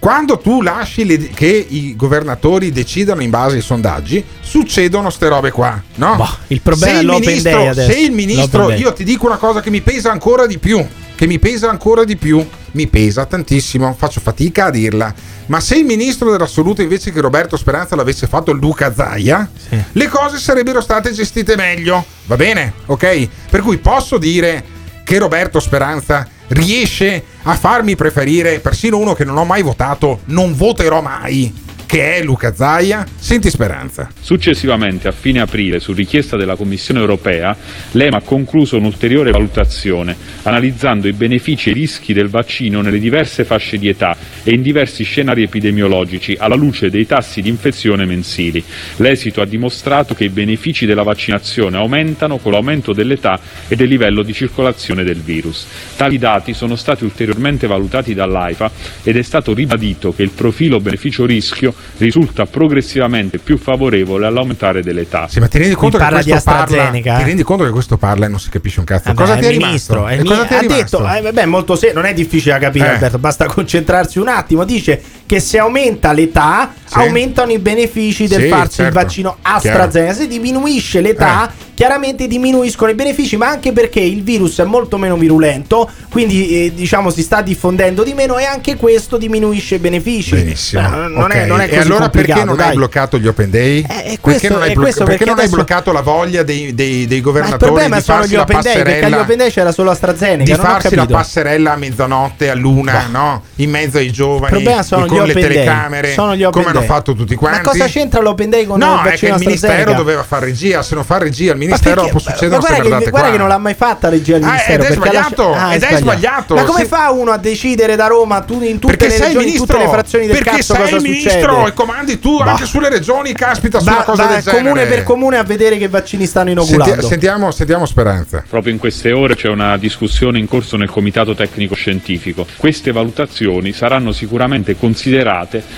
Quando 0.00 0.38
tu 0.38 0.62
lasci 0.62 1.04
le- 1.04 1.28
che 1.28 1.46
i 1.68 1.94
governatori 1.94 2.72
decidano 2.72 3.20
in 3.22 3.28
base 3.28 3.56
ai 3.56 3.62
sondaggi, 3.62 4.24
succedono 4.40 5.10
ste 5.10 5.28
robe 5.28 5.50
qua, 5.50 5.80
no? 5.96 6.16
Boh, 6.16 6.36
il 6.48 6.62
problema 6.62 6.94
se 6.94 7.00
è 7.00 7.02
l'open 7.02 7.26
ministro, 7.28 7.50
day 7.58 7.66
adesso. 7.68 7.92
Se 7.92 7.98
il 7.98 8.10
ministro, 8.12 8.58
L'open 8.62 8.76
day. 8.76 8.84
io 8.84 8.92
ti 8.94 9.04
dico 9.04 9.26
una 9.26 9.36
cosa 9.36 9.60
che 9.60 9.68
mi 9.68 9.82
pesa 9.82 10.10
ancora 10.10 10.46
di 10.46 10.56
più, 10.58 10.82
che 11.14 11.26
mi 11.26 11.38
pesa 11.38 11.68
ancora 11.68 12.04
di 12.04 12.16
più, 12.16 12.42
mi 12.72 12.86
pesa 12.86 13.26
tantissimo, 13.26 13.94
faccio 13.96 14.20
fatica 14.20 14.66
a 14.66 14.70
dirla, 14.70 15.12
ma 15.46 15.60
se 15.60 15.76
il 15.76 15.84
ministro 15.84 16.30
della 16.30 16.46
salute 16.46 16.82
invece 16.82 17.12
che 17.12 17.20
Roberto 17.20 17.58
Speranza 17.58 17.94
l'avesse 17.94 18.26
fatto 18.26 18.52
Luca 18.52 18.94
Zaia, 18.94 19.50
le 19.92 20.08
cose 20.08 20.38
sarebbero 20.38 20.80
state 20.80 21.12
gestite 21.12 21.56
meglio, 21.56 22.02
va 22.24 22.36
bene? 22.36 22.72
Ok? 22.86 23.28
Per 23.50 23.60
cui 23.60 23.76
posso 23.76 24.16
dire 24.16 24.64
che 25.04 25.18
Roberto 25.18 25.60
Speranza 25.60 26.26
riesce 26.50 27.22
a 27.42 27.54
farmi 27.54 27.96
preferire 27.96 28.60
persino 28.60 28.98
uno 28.98 29.14
che 29.14 29.24
non 29.24 29.36
ho 29.36 29.44
mai 29.44 29.62
votato, 29.62 30.20
non 30.26 30.54
voterò 30.54 31.00
mai, 31.00 31.52
che 31.90 32.18
è 32.18 32.22
Luca 32.22 32.54
Zaia. 32.54 33.04
Senti 33.18 33.50
Speranza. 33.50 34.08
Successivamente, 34.20 35.08
a 35.08 35.10
fine 35.10 35.40
aprile, 35.40 35.80
su 35.80 35.92
richiesta 35.92 36.36
della 36.36 36.54
Commissione 36.54 37.00
europea, 37.00 37.56
l'EMA 37.90 38.18
ha 38.18 38.20
concluso 38.20 38.76
un'ulteriore 38.76 39.32
valutazione, 39.32 40.16
analizzando 40.42 41.08
i 41.08 41.12
benefici 41.12 41.68
e 41.68 41.72
i 41.72 41.74
rischi 41.74 42.12
del 42.12 42.28
vaccino 42.28 42.80
nelle 42.80 43.00
diverse 43.00 43.42
fasce 43.42 43.76
di 43.76 43.88
età 43.88 44.16
e 44.44 44.52
in 44.52 44.62
diversi 44.62 45.02
scenari 45.02 45.42
epidemiologici, 45.42 46.36
alla 46.38 46.54
luce 46.54 46.90
dei 46.90 47.06
tassi 47.06 47.42
di 47.42 47.48
infezione 47.48 48.04
mensili. 48.04 48.62
L'esito 48.98 49.40
ha 49.40 49.44
dimostrato 49.44 50.14
che 50.14 50.22
i 50.22 50.28
benefici 50.28 50.86
della 50.86 51.02
vaccinazione 51.02 51.76
aumentano 51.76 52.38
con 52.38 52.52
l'aumento 52.52 52.92
dell'età 52.92 53.40
e 53.66 53.74
del 53.74 53.88
livello 53.88 54.22
di 54.22 54.32
circolazione 54.32 55.02
del 55.02 55.18
virus. 55.18 55.66
Tali 55.96 56.18
dati 56.18 56.54
sono 56.54 56.76
stati 56.76 57.02
ulteriormente 57.02 57.66
valutati 57.66 58.14
dall'AIFA 58.14 58.70
ed 59.02 59.16
è 59.16 59.22
stato 59.22 59.52
ribadito 59.52 60.14
che 60.14 60.22
il 60.22 60.30
profilo 60.30 60.78
beneficio-rischio 60.78 61.78
risulta 61.98 62.46
progressivamente 62.46 63.38
più 63.38 63.58
favorevole 63.58 64.26
all'aumentare 64.26 64.82
dell'età. 64.82 65.26
Sì, 65.28 65.38
ma 65.40 65.48
ti 65.48 65.58
rendi 65.58 65.74
conto 65.74 65.98
che 65.98 66.02
parla 66.04 66.22
di 66.22 66.30
questo 66.30 66.50
parla, 66.50 66.90
ti 66.90 67.22
rendi 67.24 67.42
conto 67.42 67.64
che 67.64 67.70
questo 67.70 67.96
parla 67.96 68.26
e 68.26 68.28
non 68.28 68.40
si 68.40 68.48
capisce 68.50 68.78
un 68.80 68.86
cazzo. 68.86 69.12
Vabbè, 69.12 69.20
cosa 69.20 69.34
è 69.34 69.38
ti 69.38 69.44
è 69.44 69.48
il 69.48 69.52
rimasto? 69.54 69.94
ministro, 69.94 70.00
cosa 70.24 70.42
mi- 70.42 70.46
ti 70.48 70.54
è 70.54 70.56
ha 70.56 70.60
rimasto? 70.60 70.98
detto, 70.98 71.14
eh, 71.14 71.20
vabbè, 71.20 71.44
molto 71.46 71.76
se- 71.76 71.92
non 71.92 72.04
è 72.04 72.12
difficile 72.14 72.52
da 72.54 72.58
capire, 72.58 72.86
Eh. 72.86 72.90
Alberto, 72.90 73.18
basta 73.18 73.46
concentrarsi 73.46 74.18
un 74.18 74.28
attimo. 74.28 74.64
Dice 74.64 75.00
che 75.30 75.38
se 75.38 75.58
aumenta 75.60 76.10
l'età, 76.10 76.72
Sì. 76.84 76.98
aumentano 76.98 77.52
i 77.52 77.60
benefici 77.60 78.26
del 78.26 78.42
Sì, 78.42 78.48
farsi 78.48 78.76
certo. 78.78 78.98
il 78.98 79.04
vaccino 79.04 79.36
AstraZeneca. 79.42 80.12
Se 80.12 80.26
diminuisce 80.26 81.00
l'età, 81.00 81.48
Eh. 81.48 81.68
chiaramente 81.74 82.26
diminuiscono 82.26 82.90
i 82.90 82.94
benefici, 82.94 83.36
ma 83.36 83.46
anche 83.48 83.70
perché 83.72 84.00
il 84.00 84.24
virus 84.24 84.58
è 84.58 84.64
molto 84.64 84.98
meno 84.98 85.16
virulento, 85.16 85.88
quindi 86.10 86.64
eh, 86.66 86.74
diciamo 86.74 87.10
si 87.10 87.22
sta 87.22 87.42
diffondendo 87.42 88.02
di 88.02 88.12
meno 88.12 88.38
e 88.38 88.44
anche 88.44 88.74
questo 88.76 89.18
diminuisce 89.18 89.76
i 89.76 89.78
benefici. 89.78 90.34
Benissimo. 90.34 90.82
Beh, 90.82 90.88
non, 90.96 91.12
non 91.12 91.22
Ok. 91.26 91.30
è, 91.32 91.46
non 91.46 91.60
è 91.60 91.64
e 91.64 91.68
così 91.68 91.80
allora 91.80 92.08
perché 92.10 92.42
non 92.44 92.56
dai. 92.56 92.68
hai 92.70 92.74
bloccato 92.74 93.16
gli 93.18 93.28
open 93.28 93.50
day? 93.50 93.82
perché 93.86 94.18
questo- 94.20 94.48
non 94.48 94.62
hai, 94.62 94.72
blo- 94.74 94.82
perché 94.82 95.04
perché 95.04 95.24
non 95.26 95.34
hai 95.34 95.40
adesso- 95.44 95.54
bloccato 95.54 95.92
la 95.92 96.00
voglia 96.02 96.42
dei, 96.42 96.74
dei- 96.74 97.06
dei 97.06 97.06
Ma 97.06 97.14
il 97.14 97.20
governatori 97.22 97.58
problema 97.70 97.96
di 97.98 98.02
sono 98.02 98.26
gli 98.26 98.34
open 98.34 98.60
day, 98.62 98.82
perché 98.82 99.04
agli 99.04 99.12
open 99.14 99.36
day 99.38 99.50
c'era 99.52 99.70
solo 99.70 99.90
AstraZeneca. 99.92 100.52
di 100.52 100.58
farsi 100.60 100.94
la 100.96 101.06
passerella 101.06 101.72
a 101.74 101.76
mezzanotte, 101.76 102.50
a 102.50 102.54
luna, 102.56 103.06
no? 103.08 103.42
In 103.56 103.70
mezzo 103.70 103.98
ai 103.98 104.10
giovani, 104.10 104.56
Il 104.56 104.62
problema 104.62 104.82
sono 104.82 105.06
con 105.20 105.26
le 105.28 105.40
telecamere, 105.48 106.12
Sono 106.12 106.34
gli 106.36 106.42
open 106.44 106.62
come 106.62 106.76
hanno 106.76 106.86
fatto 106.86 107.14
tutti 107.14 107.34
quanti. 107.34 107.60
Ma 107.64 107.70
cosa 107.72 107.86
c'entra 107.86 108.20
l'open 108.20 108.50
day 108.50 108.64
con 108.66 108.80
il 108.80 108.86
No, 108.86 108.98
è 108.98 109.02
che 109.02 109.08
vaccino 109.10 109.34
il 109.36 109.40
ministero 109.46 109.92
doveva 109.94 110.22
fare 110.22 110.46
regia, 110.46 110.82
se 110.82 110.94
non 110.94 111.04
fa 111.04 111.18
regia 111.18 111.52
il 111.52 111.58
ministero 111.58 111.94
perché- 111.94 112.10
può 112.10 112.20
succedere 112.20 112.56
queste 112.60 112.80
guarda, 112.80 112.98
che, 113.04 113.10
guarda 113.10 113.30
che 113.30 113.36
non 113.38 113.48
l'ha 113.48 113.58
mai 113.58 113.74
fatta 113.74 114.08
regia 114.08 114.36
il 114.36 114.42
Ah, 114.44 114.46
ministero 114.46 114.72
ed 114.72 114.80
è 114.80 114.86
perché 114.86 114.94
sbagliato, 115.00 115.48
lascia- 115.50 115.66
Ah, 115.66 115.74
ed 115.74 115.82
è 115.82 115.96
sbagliato. 115.96 116.54
ma 116.54 116.64
come 116.64 116.80
Se- 116.80 116.86
fa 116.86 117.10
uno 117.10 117.30
a 117.30 117.36
decidere 117.38 117.96
da 117.96 118.06
Roma 118.06 118.40
tu, 118.42 118.60
in 118.62 118.78
tutte 118.78 118.96
perché 118.96 119.06
le 119.06 119.10
sei 119.12 119.30
il 119.32 119.36
regioni 119.36 119.50
in 119.52 119.56
tutte 119.58 119.72
ministro, 119.74 119.78
le 119.78 119.88
frazioni 119.88 120.26
del 120.26 120.34
perché 120.36 120.50
cazzo 120.50 120.74
sei 120.74 120.82
cosa 120.82 120.96
il 120.96 121.02
ministro 121.02 121.30
succede 121.40 121.68
e 121.68 121.72
comandi 121.74 122.18
tu 122.18 122.38
Bah. 122.38 122.44
anche 122.50 122.64
sulle 122.66 122.88
regioni, 122.88 123.32
caspita, 123.32 123.78
su 123.80 123.88
una 123.88 124.02
cosa 124.02 124.24
va 124.24 124.32
del 124.34 124.42
genere. 124.42 124.62
comune 124.62 124.84
per 124.86 125.02
comune 125.04 125.36
a 125.38 125.42
vedere 125.44 125.76
che 125.78 125.88
vaccini 125.88 126.26
stanno 126.26 126.64
Senti- 126.64 127.06
sentiamo, 127.06 127.50
sentiamo 127.50 127.86
Speranza. 127.86 128.42
Proprio 128.48 128.72
in 128.72 128.78
queste 128.78 129.12
ore 129.12 129.36
c'è 129.36 129.48
una 129.48 129.76
discussione 129.76 130.38
in 130.38 130.48
corso 130.48 130.76
nel 130.76 130.90
Comitato 130.90 131.34
Tecnico 131.34 131.74
Scientifico. 131.74 132.46
Queste 132.56 132.92
valutazioni 132.92 133.72
saranno 133.72 134.12
sicuramente 134.12 134.76
considerate 134.76 135.09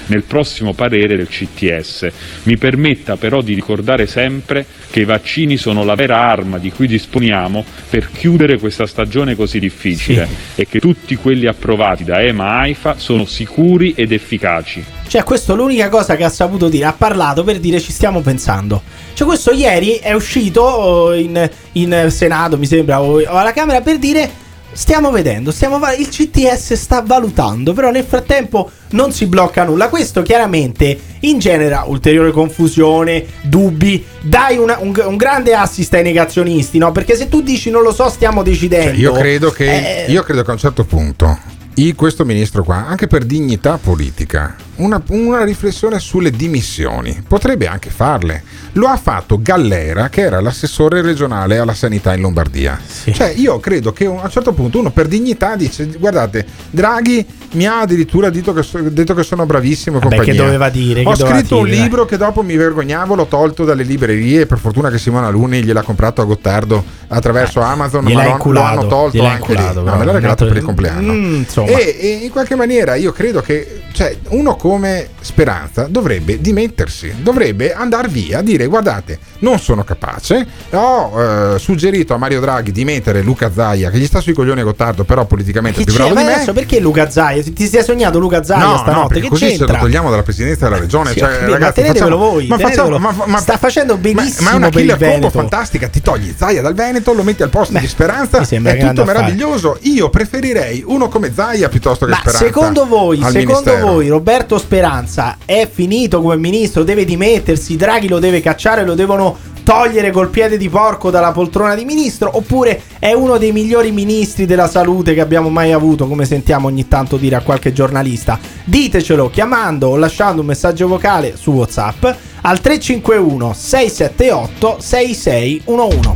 nel 0.06 0.22
prossimo 0.22 0.72
parere 0.72 1.16
del 1.16 1.28
CTS. 1.28 2.08
Mi 2.44 2.56
permetta 2.56 3.16
però 3.16 3.40
di 3.40 3.54
ricordare 3.54 4.06
sempre 4.06 4.64
che 4.90 5.00
i 5.00 5.04
vaccini 5.04 5.56
sono 5.56 5.84
la 5.84 5.94
vera 5.94 6.18
arma 6.18 6.58
di 6.58 6.70
cui 6.70 6.86
disponiamo 6.86 7.64
per 7.88 8.10
chiudere 8.10 8.58
questa 8.58 8.86
stagione 8.86 9.34
così 9.34 9.58
difficile 9.58 10.28
e 10.54 10.66
che 10.66 10.78
tutti 10.80 11.16
quelli 11.16 11.46
approvati 11.46 12.04
da 12.04 12.20
EMA 12.22 12.58
AIFA 12.58 12.98
sono 12.98 13.24
sicuri 13.24 13.94
ed 13.96 14.12
efficaci. 14.12 14.84
Cioè, 15.08 15.24
questo 15.24 15.52
è 15.52 15.56
l'unica 15.56 15.88
cosa 15.90 16.16
che 16.16 16.24
ha 16.24 16.30
saputo 16.30 16.68
dire. 16.68 16.86
Ha 16.86 16.94
parlato 16.94 17.44
per 17.44 17.58
dire 17.58 17.80
ci 17.80 17.92
stiamo 17.92 18.20
pensando. 18.20 18.80
Cioè, 19.12 19.26
questo 19.26 19.52
ieri 19.52 19.96
è 19.96 20.12
uscito 20.12 20.62
oh, 20.62 21.14
in, 21.14 21.50
in 21.72 22.06
Senato, 22.08 22.56
mi 22.56 22.66
sembra, 22.66 23.02
o 23.02 23.22
alla 23.26 23.52
Camera 23.52 23.80
per 23.82 23.98
dire. 23.98 24.41
Stiamo 24.74 25.10
vedendo, 25.10 25.50
stiamo 25.50 25.78
va- 25.78 25.94
il 25.94 26.08
CTS 26.08 26.72
sta 26.74 27.02
valutando, 27.04 27.74
però 27.74 27.90
nel 27.90 28.04
frattempo 28.04 28.70
non 28.90 29.12
si 29.12 29.26
blocca 29.26 29.64
nulla. 29.64 29.88
Questo 29.88 30.22
chiaramente 30.22 30.98
ingenera 31.20 31.84
ulteriore 31.86 32.30
confusione, 32.32 33.24
dubbi, 33.42 34.02
dai 34.22 34.56
una- 34.56 34.78
un, 34.80 34.92
un 35.04 35.16
grande 35.16 35.52
assist 35.54 35.92
ai 35.92 36.02
negazionisti, 36.02 36.78
no? 36.78 36.90
Perché 36.90 37.16
se 37.16 37.28
tu 37.28 37.42
dici 37.42 37.68
non 37.70 37.82
lo 37.82 37.92
so, 37.92 38.08
stiamo 38.08 38.42
decidendo. 38.42 38.90
Cioè, 38.92 38.98
io, 38.98 39.12
credo 39.12 39.50
che, 39.50 40.04
Eh, 40.06 40.10
io 40.10 40.22
credo 40.22 40.42
che 40.42 40.50
a 40.50 40.54
un 40.54 40.58
certo 40.58 40.84
punto 40.84 41.38
i- 41.74 41.94
questo 41.94 42.24
ministro 42.24 42.62
qua, 42.64 42.86
anche 42.86 43.06
per 43.06 43.24
dignità 43.24 43.78
politica, 43.78 44.54
una, 44.76 45.02
una 45.08 45.44
riflessione 45.44 45.98
sulle 45.98 46.30
dimissioni 46.30 47.22
potrebbe 47.26 47.66
anche 47.66 47.90
farle. 47.90 48.42
Lo 48.72 48.86
ha 48.88 48.96
fatto 48.96 49.40
Gallera, 49.40 50.08
che 50.08 50.22
era 50.22 50.40
l'assessore 50.40 51.02
regionale 51.02 51.58
alla 51.58 51.74
sanità 51.74 52.14
in 52.14 52.20
Lombardia. 52.22 52.78
Cioè, 53.12 53.32
io 53.36 53.58
credo 53.60 53.92
che 53.92 54.06
a 54.06 54.10
un 54.10 54.30
certo 54.30 54.52
punto 54.52 54.78
uno 54.78 54.90
per 54.90 55.08
dignità 55.08 55.56
dice: 55.56 55.86
Guardate, 55.98 56.46
Draghi 56.70 57.26
mi 57.52 57.66
ha 57.66 57.80
addirittura 57.80 58.30
detto 58.30 58.52
che, 58.52 58.62
so- 58.62 58.80
detto 58.80 59.14
che 59.14 59.22
sono 59.22 59.46
bravissimo. 59.46 59.98
Vabbè, 59.98 60.16
compagnia. 60.16 60.32
che 60.32 60.38
doveva 60.38 60.68
dire, 60.68 61.00
Ho 61.04 61.14
doveva 61.14 61.38
scritto 61.38 61.58
un 61.58 61.64
dire, 61.64 61.76
dai. 61.76 61.84
libro 61.84 62.04
che 62.04 62.16
dopo 62.16 62.42
mi 62.42 62.56
vergognavo, 62.56 63.14
l'ho 63.14 63.26
tolto 63.26 63.64
dalle 63.64 63.82
librerie. 63.82 64.46
Per 64.46 64.58
fortuna 64.58 64.90
che 64.90 64.98
Simona 64.98 65.28
Luni 65.30 65.62
gliel'ha 65.62 65.82
comprato 65.82 66.20
a 66.20 66.24
Gottardo 66.24 66.82
attraverso 67.08 67.60
Amazon, 67.60 68.04
gliel'ha 68.04 68.22
ma 68.22 68.36
lo, 68.42 68.50
lo 68.52 68.62
hanno 68.62 68.86
tolto 68.86 69.22
anche 69.24 69.52
lì. 69.54 69.60
inculato, 69.60 69.78
No, 69.80 69.84
però, 69.84 69.96
me 69.98 70.04
l'ha 70.04 70.12
regalato 70.12 70.42
un 70.44 70.48
per 70.48 70.58
il 70.58 70.64
compleanno. 70.64 71.12
Mm. 71.12 71.42
E, 71.66 71.96
e 72.00 72.08
in 72.22 72.30
qualche 72.30 72.54
maniera 72.54 72.94
io 72.94 73.12
credo 73.12 73.40
che 73.40 73.82
cioè, 73.92 74.16
uno 74.28 74.56
come 74.56 75.08
Speranza 75.20 75.86
dovrebbe 75.88 76.40
dimettersi, 76.40 77.12
dovrebbe 77.20 77.74
andare 77.74 78.08
via, 78.08 78.40
dire 78.40 78.66
guardate, 78.66 79.18
non 79.40 79.58
sono 79.58 79.84
capace, 79.84 80.46
ho 80.70 81.54
eh, 81.54 81.58
suggerito 81.58 82.14
a 82.14 82.16
Mario 82.16 82.40
Draghi 82.40 82.72
di 82.72 82.84
mettere 82.84 83.20
Luca 83.22 83.52
Zaia, 83.52 83.90
che 83.90 83.98
gli 83.98 84.06
sta 84.06 84.20
sui 84.20 84.32
coglioni 84.32 84.60
a 84.60 84.64
Gottardo, 84.64 85.04
però 85.04 85.26
politicamente 85.26 85.82
è 85.82 85.84
più 85.84 85.92
bravo 85.94 86.14
di 86.14 86.22
me. 86.22 86.32
adesso 86.34 86.52
perché 86.54 86.80
Luca 86.80 87.10
Zaia? 87.10 87.41
Ti 87.42 87.66
sei 87.66 87.82
sognato 87.82 88.18
Luca 88.18 88.42
Zaia 88.42 88.64
No, 88.64 88.70
no, 88.72 88.76
stanotte? 88.78 89.06
perché 89.08 89.22
che 89.22 89.28
così 89.28 89.44
se 89.44 89.56
c'entra? 89.56 89.74
lo 89.76 89.82
togliamo 89.84 90.10
dalla 90.10 90.22
presidenza 90.22 90.64
della 90.68 90.80
regione. 90.80 91.10
Sì, 91.12 91.18
cioè, 91.18 91.28
capito, 91.30 91.52
ragazzi, 91.52 91.80
ma 91.80 91.86
tenetevelo 91.86 92.16
facciamo- 92.18 92.30
voi, 92.32 92.46
ma 92.46 92.58
facciamo- 92.58 92.98
ma- 92.98 93.14
ma- 93.26 93.38
Sta 93.38 93.56
facendo 93.56 93.96
benissimo 93.96 94.48
Ma 94.48 94.54
è 94.54 94.56
una 94.58 94.68
killer 94.68 94.98
combo 94.98 95.30
fantastica. 95.30 95.88
Ti 95.88 96.00
togli 96.02 96.34
Zaia 96.36 96.62
dal 96.62 96.74
Veneto, 96.74 97.12
lo 97.12 97.22
metti 97.22 97.42
al 97.42 97.48
posto 97.50 97.78
di 97.78 97.86
Speranza. 97.86 98.40
È 98.40 98.78
tutto 98.78 99.04
meraviglioso. 99.04 99.78
Io 99.82 100.10
preferirei 100.10 100.82
uno 100.86 101.08
come 101.08 101.32
Zaia 101.34 101.68
piuttosto 101.68 102.04
che 102.04 102.10
Ma 102.12 102.18
Speranza. 102.18 102.44
secondo 102.44 102.86
voi, 102.86 103.16
secondo 103.18 103.38
Ministero. 103.38 103.86
voi 103.86 104.08
Roberto 104.08 104.58
Speranza 104.58 105.36
è 105.44 105.68
finito 105.72 106.20
come 106.20 106.36
ministro, 106.36 106.82
deve 106.84 107.04
dimettersi, 107.04 107.76
Draghi 107.76 108.08
lo 108.08 108.18
deve 108.18 108.40
cacciare, 108.40 108.84
lo 108.84 108.94
devono 108.94 109.36
togliere 109.62 110.10
col 110.10 110.28
piede 110.28 110.56
di 110.56 110.68
porco 110.68 111.10
dalla 111.10 111.32
poltrona 111.32 111.74
di 111.74 111.84
ministro 111.84 112.36
oppure 112.36 112.82
è 112.98 113.12
uno 113.12 113.38
dei 113.38 113.52
migliori 113.52 113.90
ministri 113.90 114.46
della 114.46 114.68
salute 114.68 115.14
che 115.14 115.20
abbiamo 115.20 115.48
mai 115.48 115.72
avuto, 115.72 116.06
come 116.06 116.24
sentiamo 116.24 116.68
ogni 116.68 116.88
tanto 116.88 117.16
dire 117.16 117.36
a 117.36 117.42
qualche 117.42 117.72
giornalista? 117.72 118.38
Ditecelo 118.64 119.30
chiamando 119.30 119.88
o 119.88 119.96
lasciando 119.96 120.40
un 120.40 120.46
messaggio 120.46 120.86
vocale 120.88 121.36
su 121.36 121.52
WhatsApp 121.52 122.04
al 122.42 122.60
351 122.60 123.52
678 123.52 124.76
6611. 124.80 126.12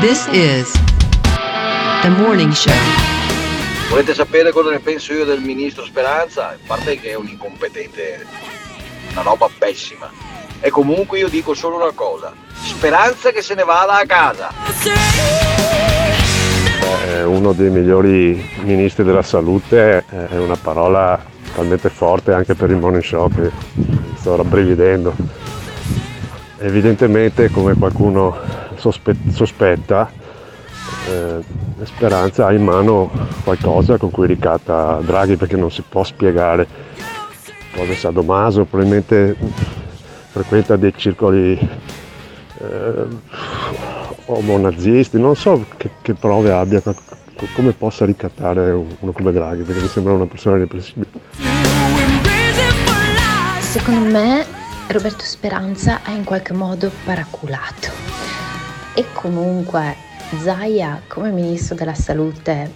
This 0.00 0.26
is 0.32 0.72
the 2.02 2.08
morning 2.08 2.52
show. 2.52 2.72
Volete 3.88 4.14
sapere 4.14 4.50
cosa 4.50 4.70
ne 4.70 4.80
penso 4.80 5.12
io 5.12 5.24
del 5.24 5.40
ministro 5.40 5.84
Speranza? 5.84 6.48
A 6.48 6.56
parte 6.66 6.98
che 6.98 7.10
è 7.10 7.14
un 7.14 7.28
incompetente, 7.28 8.26
una 9.12 9.22
roba 9.22 9.48
pessima. 9.56 10.33
E 10.64 10.70
comunque 10.70 11.18
io 11.18 11.28
dico 11.28 11.52
solo 11.52 11.76
una 11.76 11.92
cosa. 11.94 12.32
Speranza 12.54 13.30
che 13.32 13.42
se 13.42 13.54
ne 13.54 13.64
vada 13.64 13.98
a 13.98 14.06
casa. 14.06 14.48
È 17.06 17.22
uno 17.22 17.52
dei 17.52 17.68
migliori 17.68 18.42
ministri 18.62 19.04
della 19.04 19.20
salute, 19.20 20.06
è 20.08 20.38
una 20.38 20.56
parola 20.56 21.22
talmente 21.54 21.90
forte 21.90 22.32
anche 22.32 22.54
per 22.54 22.70
il 22.70 22.76
morning 22.76 23.02
show 23.02 23.28
che 23.28 23.50
sto 24.16 24.36
rabbrividendo. 24.36 25.14
Evidentemente, 26.60 27.50
come 27.50 27.74
qualcuno 27.74 28.34
sospe- 28.76 29.16
sospetta, 29.34 30.10
eh, 31.10 31.44
Speranza 31.84 32.46
ha 32.46 32.54
in 32.54 32.64
mano 32.64 33.10
qualcosa 33.44 33.98
con 33.98 34.10
cui 34.10 34.26
ricatta 34.26 34.98
Draghi 35.02 35.36
perché 35.36 35.56
non 35.56 35.70
si 35.70 35.82
può 35.86 36.02
spiegare. 36.04 36.66
Cosa 37.76 37.94
sadomaso, 37.94 38.64
probabilmente 38.64 39.82
frequenta 40.34 40.74
dei 40.74 40.92
circoli 40.96 41.56
eh, 41.56 43.06
omonazisti, 44.24 45.16
non 45.16 45.36
so 45.36 45.64
che, 45.76 45.90
che 46.02 46.14
prove 46.14 46.50
abbia, 46.50 46.80
co- 46.80 46.92
co- 47.36 47.46
come 47.54 47.70
possa 47.70 48.04
ricattare 48.04 48.72
uno 48.72 49.12
come 49.12 49.30
Draghi, 49.30 49.62
perché 49.62 49.82
mi 49.82 49.86
sembra 49.86 50.12
una 50.12 50.26
persona 50.26 50.56
irreprensibile. 50.56 51.06
Secondo 53.60 54.10
me 54.10 54.44
Roberto 54.88 55.22
Speranza 55.22 56.00
ha 56.02 56.10
in 56.10 56.24
qualche 56.24 56.52
modo 56.52 56.90
paraculato. 57.04 57.92
E 58.94 59.04
comunque 59.12 59.94
Zaia 60.42 61.02
come 61.06 61.30
ministro 61.30 61.74
della 61.74 61.94
salute 61.94 62.72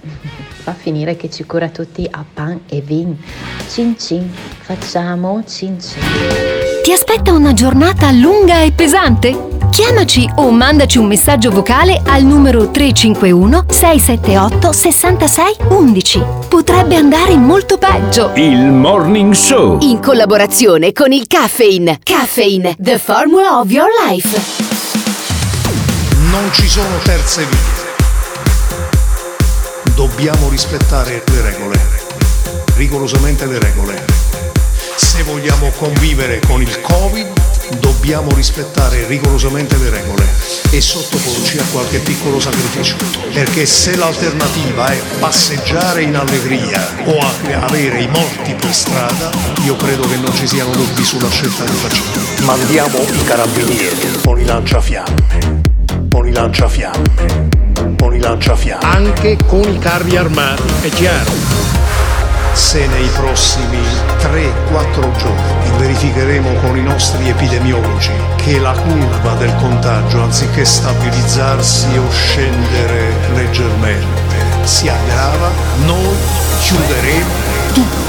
fa 0.62 0.72
finire 0.74 1.16
che 1.16 1.30
ci 1.30 1.44
cura 1.44 1.68
tutti 1.68 2.06
a 2.10 2.24
pan 2.32 2.60
e 2.68 2.80
vin. 2.80 3.16
Cin 3.68 3.96
cin, 3.98 4.30
facciamo 4.60 5.42
cin 5.46 5.80
cin. 5.80 6.02
Ti 6.82 6.92
aspetta 6.92 7.32
una 7.32 7.52
giornata 7.52 8.10
lunga 8.10 8.62
e 8.62 8.72
pesante? 8.72 9.46
Chiamaci 9.70 10.28
o 10.36 10.50
mandaci 10.50 10.98
un 10.98 11.06
messaggio 11.06 11.50
vocale 11.50 12.00
al 12.04 12.24
numero 12.24 12.70
351 12.70 13.66
678 13.68 14.72
66 14.72 15.56
11. 15.68 16.22
Potrebbe 16.48 16.96
andare 16.96 17.36
molto 17.36 17.78
peggio. 17.78 18.32
Il 18.34 18.72
Morning 18.72 19.32
Show. 19.34 19.78
In 19.82 20.00
collaborazione 20.00 20.92
con 20.92 21.12
il 21.12 21.26
Caffeine. 21.26 21.98
Caffeine, 22.02 22.74
the 22.78 22.98
formula 22.98 23.60
of 23.60 23.70
your 23.70 23.88
life. 24.08 24.77
Non 26.30 26.52
ci 26.52 26.68
sono 26.68 26.98
terze 26.98 27.46
vie. 27.46 27.86
Dobbiamo 29.94 30.50
rispettare 30.50 31.24
le 31.26 31.40
regole, 31.40 31.80
rigorosamente 32.74 33.46
le 33.46 33.58
regole. 33.58 34.04
Se 34.94 35.22
vogliamo 35.22 35.70
convivere 35.78 36.40
con 36.46 36.60
il 36.60 36.80
Covid, 36.82 37.78
dobbiamo 37.80 38.34
rispettare 38.34 39.06
rigorosamente 39.06 39.78
le 39.78 39.88
regole 39.88 40.26
e 40.70 40.80
sottoporci 40.82 41.58
a 41.58 41.64
qualche 41.72 41.98
piccolo 42.00 42.38
sacrificio. 42.38 42.96
Perché 43.32 43.64
se 43.64 43.96
l'alternativa 43.96 44.86
è 44.88 45.00
passeggiare 45.18 46.02
in 46.02 46.14
allegria 46.14 47.04
o 47.06 47.18
avere 47.64 48.02
i 48.02 48.08
morti 48.08 48.54
per 48.54 48.74
strada, 48.74 49.30
io 49.64 49.76
credo 49.76 50.06
che 50.06 50.16
non 50.16 50.34
ci 50.34 50.46
siano 50.46 50.72
dubbi 50.72 51.04
sulla 51.04 51.30
scelta 51.30 51.64
che 51.64 51.72
facciamo. 51.72 52.44
Mandiamo 52.44 52.98
i 52.98 53.24
carabinieri 53.24 54.20
con 54.22 54.38
i 54.38 54.44
lanciafiamme 54.44 55.57
con 56.10 56.26
i 56.26 56.32
lanciafiamme, 56.32 57.48
con 57.98 58.14
i 58.14 58.20
lanciafiamme. 58.20 58.84
Anche 58.84 59.36
con 59.46 59.62
i 59.62 59.78
carri 59.78 60.16
armati, 60.16 60.62
è 60.82 60.88
chiaro. 60.88 61.30
Se 62.52 62.86
nei 62.86 63.08
prossimi 63.14 63.78
3-4 64.20 65.16
giorni 65.16 65.78
verificheremo 65.78 66.54
con 66.60 66.76
i 66.76 66.82
nostri 66.82 67.28
epidemiologi 67.28 68.10
che 68.36 68.58
la 68.58 68.72
curva 68.72 69.34
del 69.34 69.54
contagio, 69.56 70.22
anziché 70.22 70.64
stabilizzarsi 70.64 71.96
o 71.96 72.10
scendere 72.10 73.12
leggermente, 73.34 74.36
si 74.64 74.88
aggrava, 74.88 75.50
noi 75.84 76.16
chiuderemo 76.60 77.32
tutto. 77.72 78.07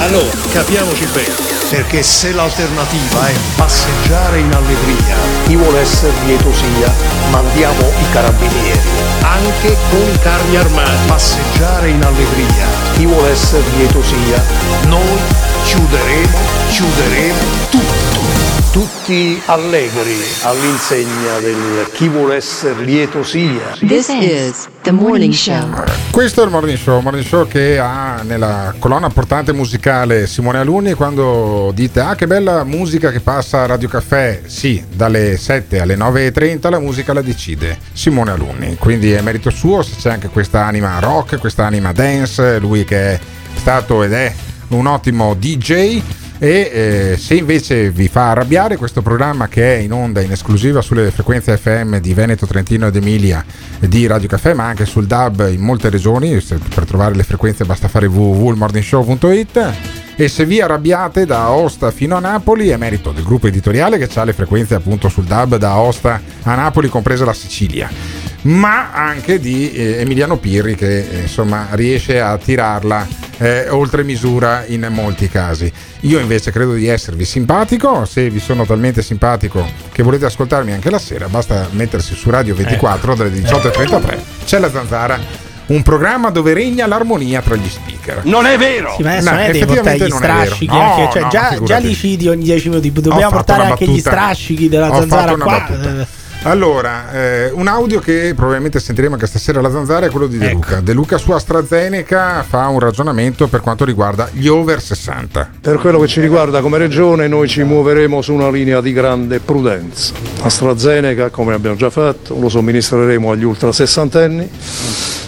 Allora, 0.00 0.30
capiamoci 0.50 1.04
bene, 1.12 1.34
perché 1.68 2.02
se 2.02 2.32
l'alternativa 2.32 3.28
è 3.28 3.34
passeggiare 3.54 4.38
in 4.38 4.50
allegria, 4.50 5.14
chi 5.46 5.56
vuole 5.56 5.80
essere 5.80 6.14
lieto 6.24 6.50
sia, 6.54 6.90
mandiamo 7.30 7.80
i 7.80 8.10
carabinieri, 8.10 8.80
anche 9.20 9.76
con 9.90 10.08
i 10.10 10.18
carri 10.18 10.56
armati. 10.56 11.06
Passeggiare 11.06 11.90
in 11.90 12.02
allegria, 12.02 12.66
chi 12.94 13.04
vuole 13.04 13.30
essere 13.30 13.62
lieto 13.76 14.02
sia, 14.02 14.42
noi 14.86 15.18
chiuderemo, 15.64 16.38
chiuderemo 16.70 17.38
tutto. 17.68 18.39
Tutti 18.72 19.42
allegri 19.46 20.14
all'insegna 20.42 21.40
del 21.40 21.90
chi 21.92 22.06
vuole 22.06 22.36
essere 22.36 22.84
lieto 22.84 23.24
sia. 23.24 23.76
This 23.80 24.06
is 24.10 24.68
the 24.82 24.92
morning 24.92 25.32
show. 25.32 25.68
Questo 26.12 26.42
è 26.42 26.44
il 26.44 26.52
Morning 26.52 26.78
Show, 26.78 27.00
Morning 27.00 27.26
Show 27.26 27.48
che 27.48 27.80
ha 27.80 28.22
nella 28.22 28.72
colonna 28.78 29.08
portante 29.08 29.52
musicale 29.52 30.28
Simone 30.28 30.58
Alunni 30.58 30.94
quando 30.94 31.72
dite 31.74 31.98
ah 31.98 32.14
che 32.14 32.28
bella 32.28 32.62
musica 32.62 33.10
che 33.10 33.18
passa 33.18 33.62
a 33.62 33.66
Radio 33.66 33.88
Caffè, 33.88 34.42
sì, 34.46 34.80
dalle 34.88 35.36
7 35.36 35.80
alle 35.80 35.96
9.30 35.96 36.70
la 36.70 36.78
musica 36.78 37.12
la 37.12 37.22
decide 37.22 37.76
Simone 37.92 38.30
Alunni, 38.30 38.76
quindi 38.76 39.10
è 39.10 39.20
merito 39.20 39.50
suo 39.50 39.82
se 39.82 39.96
c'è 39.98 40.12
anche 40.12 40.28
questa 40.28 40.64
anima 40.64 40.96
rock, 41.00 41.38
questa 41.38 41.66
anima 41.66 41.90
dance, 41.90 42.60
lui 42.60 42.84
che 42.84 43.14
è 43.14 43.20
stato 43.54 44.04
ed 44.04 44.12
è 44.12 44.32
un 44.68 44.86
ottimo 44.86 45.34
DJ 45.34 46.00
e 46.42 46.70
eh, 47.12 47.16
se 47.18 47.34
invece 47.34 47.90
vi 47.90 48.08
fa 48.08 48.30
arrabbiare 48.30 48.78
questo 48.78 49.02
programma 49.02 49.46
che 49.46 49.76
è 49.76 49.78
in 49.78 49.92
onda 49.92 50.22
in 50.22 50.32
esclusiva 50.32 50.80
sulle 50.80 51.10
frequenze 51.10 51.58
FM 51.58 51.98
di 51.98 52.14
Veneto, 52.14 52.46
Trentino 52.46 52.86
ed 52.86 52.96
Emilia 52.96 53.44
di 53.78 54.06
Radio 54.06 54.26
Caffè 54.26 54.54
ma 54.54 54.64
anche 54.64 54.86
sul 54.86 55.06
DAB 55.06 55.50
in 55.52 55.60
molte 55.60 55.90
regioni 55.90 56.42
per 56.74 56.86
trovare 56.86 57.14
le 57.14 57.24
frequenze 57.24 57.66
basta 57.66 57.88
fare 57.88 58.06
www.morningshow.it 58.06 59.72
e 60.16 60.28
se 60.28 60.46
vi 60.46 60.62
arrabbiate 60.62 61.26
da 61.26 61.42
Aosta 61.42 61.90
fino 61.90 62.16
a 62.16 62.20
Napoli 62.20 62.68
è 62.68 62.76
merito 62.78 63.12
del 63.12 63.24
gruppo 63.24 63.46
editoriale 63.46 63.98
che 63.98 64.08
ha 64.18 64.24
le 64.24 64.32
frequenze 64.32 64.74
appunto 64.74 65.10
sul 65.10 65.24
DAB 65.24 65.56
da 65.56 65.72
Aosta 65.72 66.22
a 66.44 66.54
Napoli 66.54 66.88
compresa 66.88 67.26
la 67.26 67.34
Sicilia 67.34 68.19
ma 68.42 68.92
anche 68.92 69.38
di 69.38 69.72
eh, 69.72 70.00
Emiliano 70.00 70.36
Pirri 70.38 70.74
che 70.74 71.00
eh, 71.00 71.18
insomma 71.22 71.68
riesce 71.72 72.20
a 72.20 72.38
tirarla 72.38 73.06
eh, 73.38 73.68
oltre 73.68 74.02
misura 74.02 74.64
in 74.66 74.86
molti 74.90 75.28
casi. 75.28 75.70
Io 76.00 76.18
invece 76.18 76.50
credo 76.50 76.72
di 76.74 76.86
esservi 76.86 77.24
simpatico, 77.24 78.04
se 78.04 78.30
vi 78.30 78.40
sono 78.40 78.64
talmente 78.64 79.02
simpatico 79.02 79.66
che 79.92 80.02
volete 80.02 80.24
ascoltarmi 80.26 80.72
anche 80.72 80.90
la 80.90 80.98
sera, 80.98 81.28
basta 81.28 81.68
mettersi 81.72 82.14
su 82.14 82.30
Radio 82.30 82.54
24 82.54 83.14
dalle 83.14 83.30
18.33. 83.30 84.18
C'è 84.44 84.58
la 84.58 84.70
zanzara, 84.70 85.18
un 85.66 85.82
programma 85.82 86.30
dove 86.30 86.52
regna 86.54 86.86
l'armonia 86.86 87.40
tra 87.42 87.54
gli 87.56 87.68
speaker. 87.68 88.22
Non 88.24 88.46
è 88.46 88.56
vero! 88.58 88.94
Sì, 88.96 89.02
ma 89.02 89.10
adesso 89.12 89.30
No, 89.30 89.36
non 89.36 89.44
è 89.44 89.50
devi 89.52 89.64
portare 89.66 89.96
gli 89.96 90.00
effettivamente 90.00 90.08
non 90.08 90.22
è 90.22 90.26
vero. 90.26 90.44
strascichi. 90.44 90.72
No, 90.74 90.80
anche- 90.94 91.12
cioè, 91.12 91.22
no, 91.22 91.28
già, 91.28 91.58
già 91.64 91.78
li 91.78 91.94
cidi 91.94 92.28
ogni 92.28 92.44
10 92.44 92.68
minuti. 92.70 92.92
Dobbiamo 92.92 93.30
portare 93.30 93.62
anche 93.64 93.84
gli 93.84 93.88
battuta. 94.02 94.10
strascichi 94.10 94.68
della 94.68 94.92
zanzara 94.92 95.34
qua. 95.36 95.44
battuta. 95.44 96.06
Allora, 96.44 97.12
eh, 97.12 97.50
un 97.52 97.66
audio 97.68 98.00
che 98.00 98.32
probabilmente 98.34 98.80
sentiremo 98.80 99.12
anche 99.12 99.26
stasera 99.26 99.58
alla 99.58 99.70
zanzara 99.70 100.06
è 100.06 100.10
quello 100.10 100.26
di 100.26 100.38
De 100.38 100.46
Ecco. 100.46 100.54
Luca. 100.54 100.80
De 100.80 100.92
Luca 100.94 101.18
su 101.18 101.32
AstraZeneca 101.32 102.42
fa 102.48 102.66
un 102.68 102.78
ragionamento 102.78 103.46
per 103.46 103.60
quanto 103.60 103.84
riguarda 103.84 104.26
gli 104.32 104.46
over 104.46 104.80
60. 104.80 105.50
Per 105.60 105.76
quello 105.76 106.00
che 106.00 106.06
ci 106.06 106.22
riguarda 106.22 106.62
come 106.62 106.78
regione 106.78 107.28
noi 107.28 107.46
ci 107.46 107.62
muoveremo 107.62 108.22
su 108.22 108.32
una 108.32 108.48
linea 108.48 108.80
di 108.80 108.94
grande 108.94 109.38
prudenza. 109.38 110.14
AstraZeneca, 110.40 111.28
come 111.28 111.52
abbiamo 111.52 111.76
già 111.76 111.90
fatto, 111.90 112.34
lo 112.40 112.48
somministreremo 112.48 113.30
agli 113.32 113.44
ultra 113.44 113.70
sessantenni, 113.70 114.48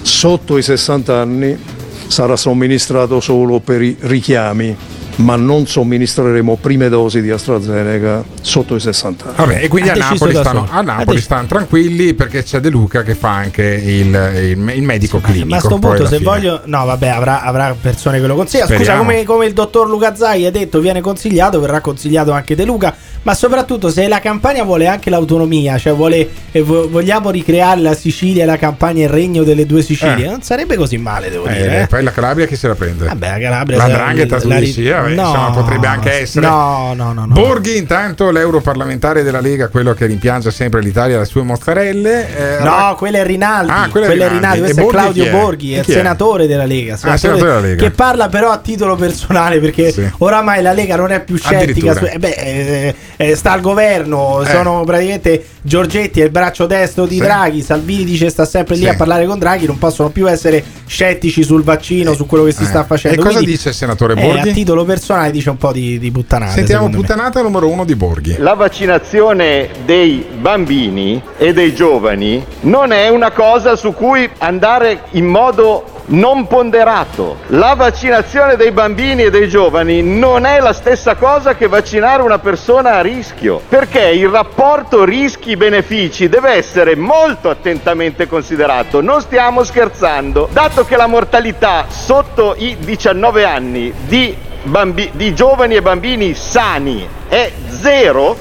sotto 0.01 0.57
i 0.57 0.63
60 0.63 1.15
anni 1.15 1.59
sarà 2.07 2.37
somministrato 2.37 3.21
solo 3.21 3.61
per 3.61 3.83
i 3.83 3.95
richiami, 4.01 4.75
ma 5.17 5.37
non 5.37 5.67
somministreremo 5.67 6.57
prime 6.61 6.89
dosi 6.89 7.21
di 7.21 7.31
AstraZeneca 7.31 8.25
sotto 8.41 8.75
i 8.77 8.81
60 8.81 9.25
anni. 9.27 9.35
Vabbè, 9.37 9.63
e 9.65 9.69
quindi 9.69 9.91
a 9.91 9.95
Napoli, 9.95 10.35
stanno, 10.35 10.67
a 10.71 10.81
Napoli 10.81 11.21
stanno 11.21 11.47
tranquilli 11.47 12.15
perché 12.15 12.43
c'è 12.43 12.61
De 12.61 12.71
Luca 12.71 13.03
che 13.03 13.15
fa 13.15 13.31
anche 13.35 13.63
il, 13.63 14.07
il- 14.09 14.73
il 14.75 14.83
medico 14.83 15.21
clinico. 15.21 15.47
Ma 15.49 15.57
a 15.57 15.61
sto 15.61 15.79
poi 15.79 15.97
punto, 15.97 16.07
se 16.07 16.17
fine. 16.17 16.29
voglio, 16.29 16.61
no, 16.65 16.85
vabbè, 16.85 17.09
avrà, 17.09 17.43
avrà 17.43 17.77
persone 17.81 18.21
che 18.21 18.27
lo 18.27 18.35
consigliano. 18.35 18.75
Scusa, 18.75 18.97
come, 18.97 19.25
come 19.25 19.47
il 19.47 19.53
dottor 19.53 19.89
Luca 19.89 20.15
Zai 20.15 20.47
ha 20.47 20.51
detto, 20.51 20.81
viene 20.81 21.01
consigliato, 21.01 21.61
verrà 21.61 21.81
consigliato 21.81 22.33
anche 22.33 22.55
De 22.55 22.65
Luca. 22.65 22.95
Ma 23.23 23.35
soprattutto, 23.35 23.89
se 23.91 24.09
la 24.09 24.19
campagna 24.21 24.65
vuole 24.65 24.89
anche 24.89 25.09
l'autonomia, 25.11 25.79
cioè 25.79 25.93
vuole, 25.95 26.29
e 26.51 26.63
vo- 26.63 26.89
vogliamo 26.89 27.31
ricreare 27.31 27.81
la 27.81 27.95
Sicilia 27.95 28.43
e 28.43 28.47
la 28.47 28.57
campagna, 28.57 29.03
il 29.05 29.09
regno 29.11 29.45
delle 29.45 29.65
due 29.67 29.83
Sicilie, 29.83 30.25
Eh. 30.27 30.29
non 30.31 30.43
sarebbe 30.43 30.77
così 30.77 30.97
male, 30.99 31.31
devo 31.31 31.47
Eh, 31.47 31.53
dire. 31.55 31.83
eh. 31.83 31.87
Poi 31.87 32.03
la 32.03 32.11
Calabria 32.11 32.47
chi 32.47 32.57
se 32.57 32.67
la 32.67 32.75
prende? 32.75 33.07
Vabbè, 33.07 33.29
la 33.31 33.39
Calabria 33.39 33.77
La 33.77 33.87
la 34.45 34.59
dici, 34.59 34.87
eh, 34.87 34.93
vabbè, 35.03 35.15
No, 35.15 35.29
insomma, 35.29 35.51
potrebbe 35.51 35.87
anche 35.87 36.13
essere. 36.21 36.47
No, 36.47 36.93
no, 36.95 37.13
no. 37.13 37.25
no. 37.27 37.35
Borghi, 37.35 37.77
intanto, 37.77 38.31
l'europarlamentare 38.31 39.23
della 39.23 39.41
Lega, 39.41 39.69
quello 39.69 39.93
che 39.95 40.07
rimpiange 40.07 40.51
sempre 40.51 40.81
l'Italia 40.81 41.19
le 41.19 41.25
sue 41.25 41.43
mozzarelle. 41.43 42.59
eh, 42.61 42.63
No, 42.63 42.95
quello 42.97 43.17
è 43.19 43.25
Rinaldi. 43.25 43.71
Ah, 43.73 43.89
quello 43.91 44.07
è 44.07 44.11
Rinaldi. 44.13 44.35
Rinaldi. 44.35 44.59
E 44.59 44.63
Questo 44.63 44.81
è 44.81 44.85
Borghi 44.85 44.99
Claudio 44.99 45.25
è? 45.25 45.31
Borghi, 45.31 45.75
è 45.75 45.79
il 45.81 45.85
senatore 45.85 46.47
della 46.47 46.65
Lega. 46.65 46.95
Ah, 47.03 47.17
senatore 47.17 47.49
della 47.51 47.61
Lega. 47.61 47.83
Che 47.83 47.91
parla 47.91 48.29
però 48.29 48.51
a 48.51 48.59
titolo 48.59 48.97
personale 48.97 49.59
perché 49.61 49.95
oramai 50.19 50.63
la 50.63 50.73
Lega 50.73 50.97
non 50.97 51.11
è 51.11 51.23
più 51.23 51.37
scettica. 51.37 51.95
Su- 51.95 52.05
eh, 52.05 52.19
beh, 52.19 52.29
eh, 52.29 52.95
eh, 53.17 53.37
sta 53.37 53.53
al 53.53 53.61
governo. 53.61 54.43
Eh. 54.43 54.47
Sono 54.51 54.83
praticamente 54.85 55.45
Giorgetti 55.63 56.21
è 56.21 56.25
il 56.25 56.31
braccio 56.31 56.67
destro 56.67 57.07
di 57.07 57.17
Sì. 57.17 57.21
Draghi. 57.23 57.63
Salvini 57.63 58.05
dice 58.05 58.29
sta 58.31 58.45
sempre 58.45 58.75
lì 58.75 58.83
Sì. 58.83 58.89
a 58.89 58.95
parlare 58.97 59.27
con 59.27 59.39
Draghi. 59.39 59.67
Non 59.67 59.79
possono 59.79 60.11
più 60.11 60.29
essere 60.29 60.63
scettici 60.87 61.43
sul 61.43 61.63
vaccino, 61.63 62.15
su 62.15 62.27
quello 62.27 62.45
che 62.45 62.53
si 62.53 62.63
Eh. 62.63 62.67
sta 62.67 62.85
facendo. 62.85 63.19
E 63.19 63.21
cosa 63.23 63.37
Quindi, 63.37 63.53
dice 63.53 63.69
il 63.71 63.75
senatore 63.75 64.15
Borghi? 64.15 64.51
a 64.51 64.53
titolo 64.53 64.85
personale 64.93 65.31
dice 65.31 65.51
un 65.51 65.57
po' 65.57 65.73
di, 65.73 65.99
di 65.99 66.11
puttanate. 66.11 66.53
Sentiamo 66.53 66.85
secondo 66.85 66.99
me. 66.99 67.07
puttanata 67.07 67.43
numero 67.43 67.69
uno 67.69 67.85
di 67.85 67.95
Borghi. 67.95 68.37
La 68.39 68.55
vaccinazione 68.55 69.71
dei 69.85 70.25
bambini 70.39 71.23
e 71.39 71.53
dei 71.53 71.75
giovani 71.75 72.45
non 72.61 72.93
è 72.93 73.09
una 73.09 73.31
cosa 73.31 73.75
su 73.77 73.95
cui 73.95 74.29
andare 74.39 75.05
in 75.13 75.27
modo 75.27 76.01
non 76.07 76.47
ponderato. 76.47 77.39
La 77.49 77.75
vaccinazione 77.75 78.57
dei 78.57 78.73
bambini 78.73 79.25
e 79.25 79.31
dei 79.31 79.49
giovani 79.49 80.03
non 80.03 80.45
è 80.45 80.61
la 80.61 80.73
stessa 80.73 81.15
cosa 81.15 81.55
che 81.55 81.69
vaccinare 81.69 82.23
una 82.23 82.39
persona 82.39 82.97
a 82.97 83.01
rischio, 83.01 83.61
perché 83.69 84.09
il 84.11 84.29
rapporto 84.29 85.05
rischi-benefici 85.05 86.29
deve 86.29 86.51
essere 86.51 86.97
molto 86.97 87.49
attentamente 87.49 88.27
considerato. 88.27 89.01
Non 89.01 89.21
stiamo 89.21 89.65
scherzando, 89.65 90.49
dato 90.53 90.85
che 90.85 90.97
la 90.97 91.07
mortalità 91.07 91.87
sotto 91.89 92.55
i 92.59 92.77
19 92.79 93.45
anni 93.45 93.93
di 94.07 94.51
bambi- 94.65 95.11
di 95.15 95.35
giovani 95.35 95.75
e 95.77 95.83
bambini 95.83 96.35
sani 96.35 97.07
è 97.29 97.51
zero, 97.81 98.37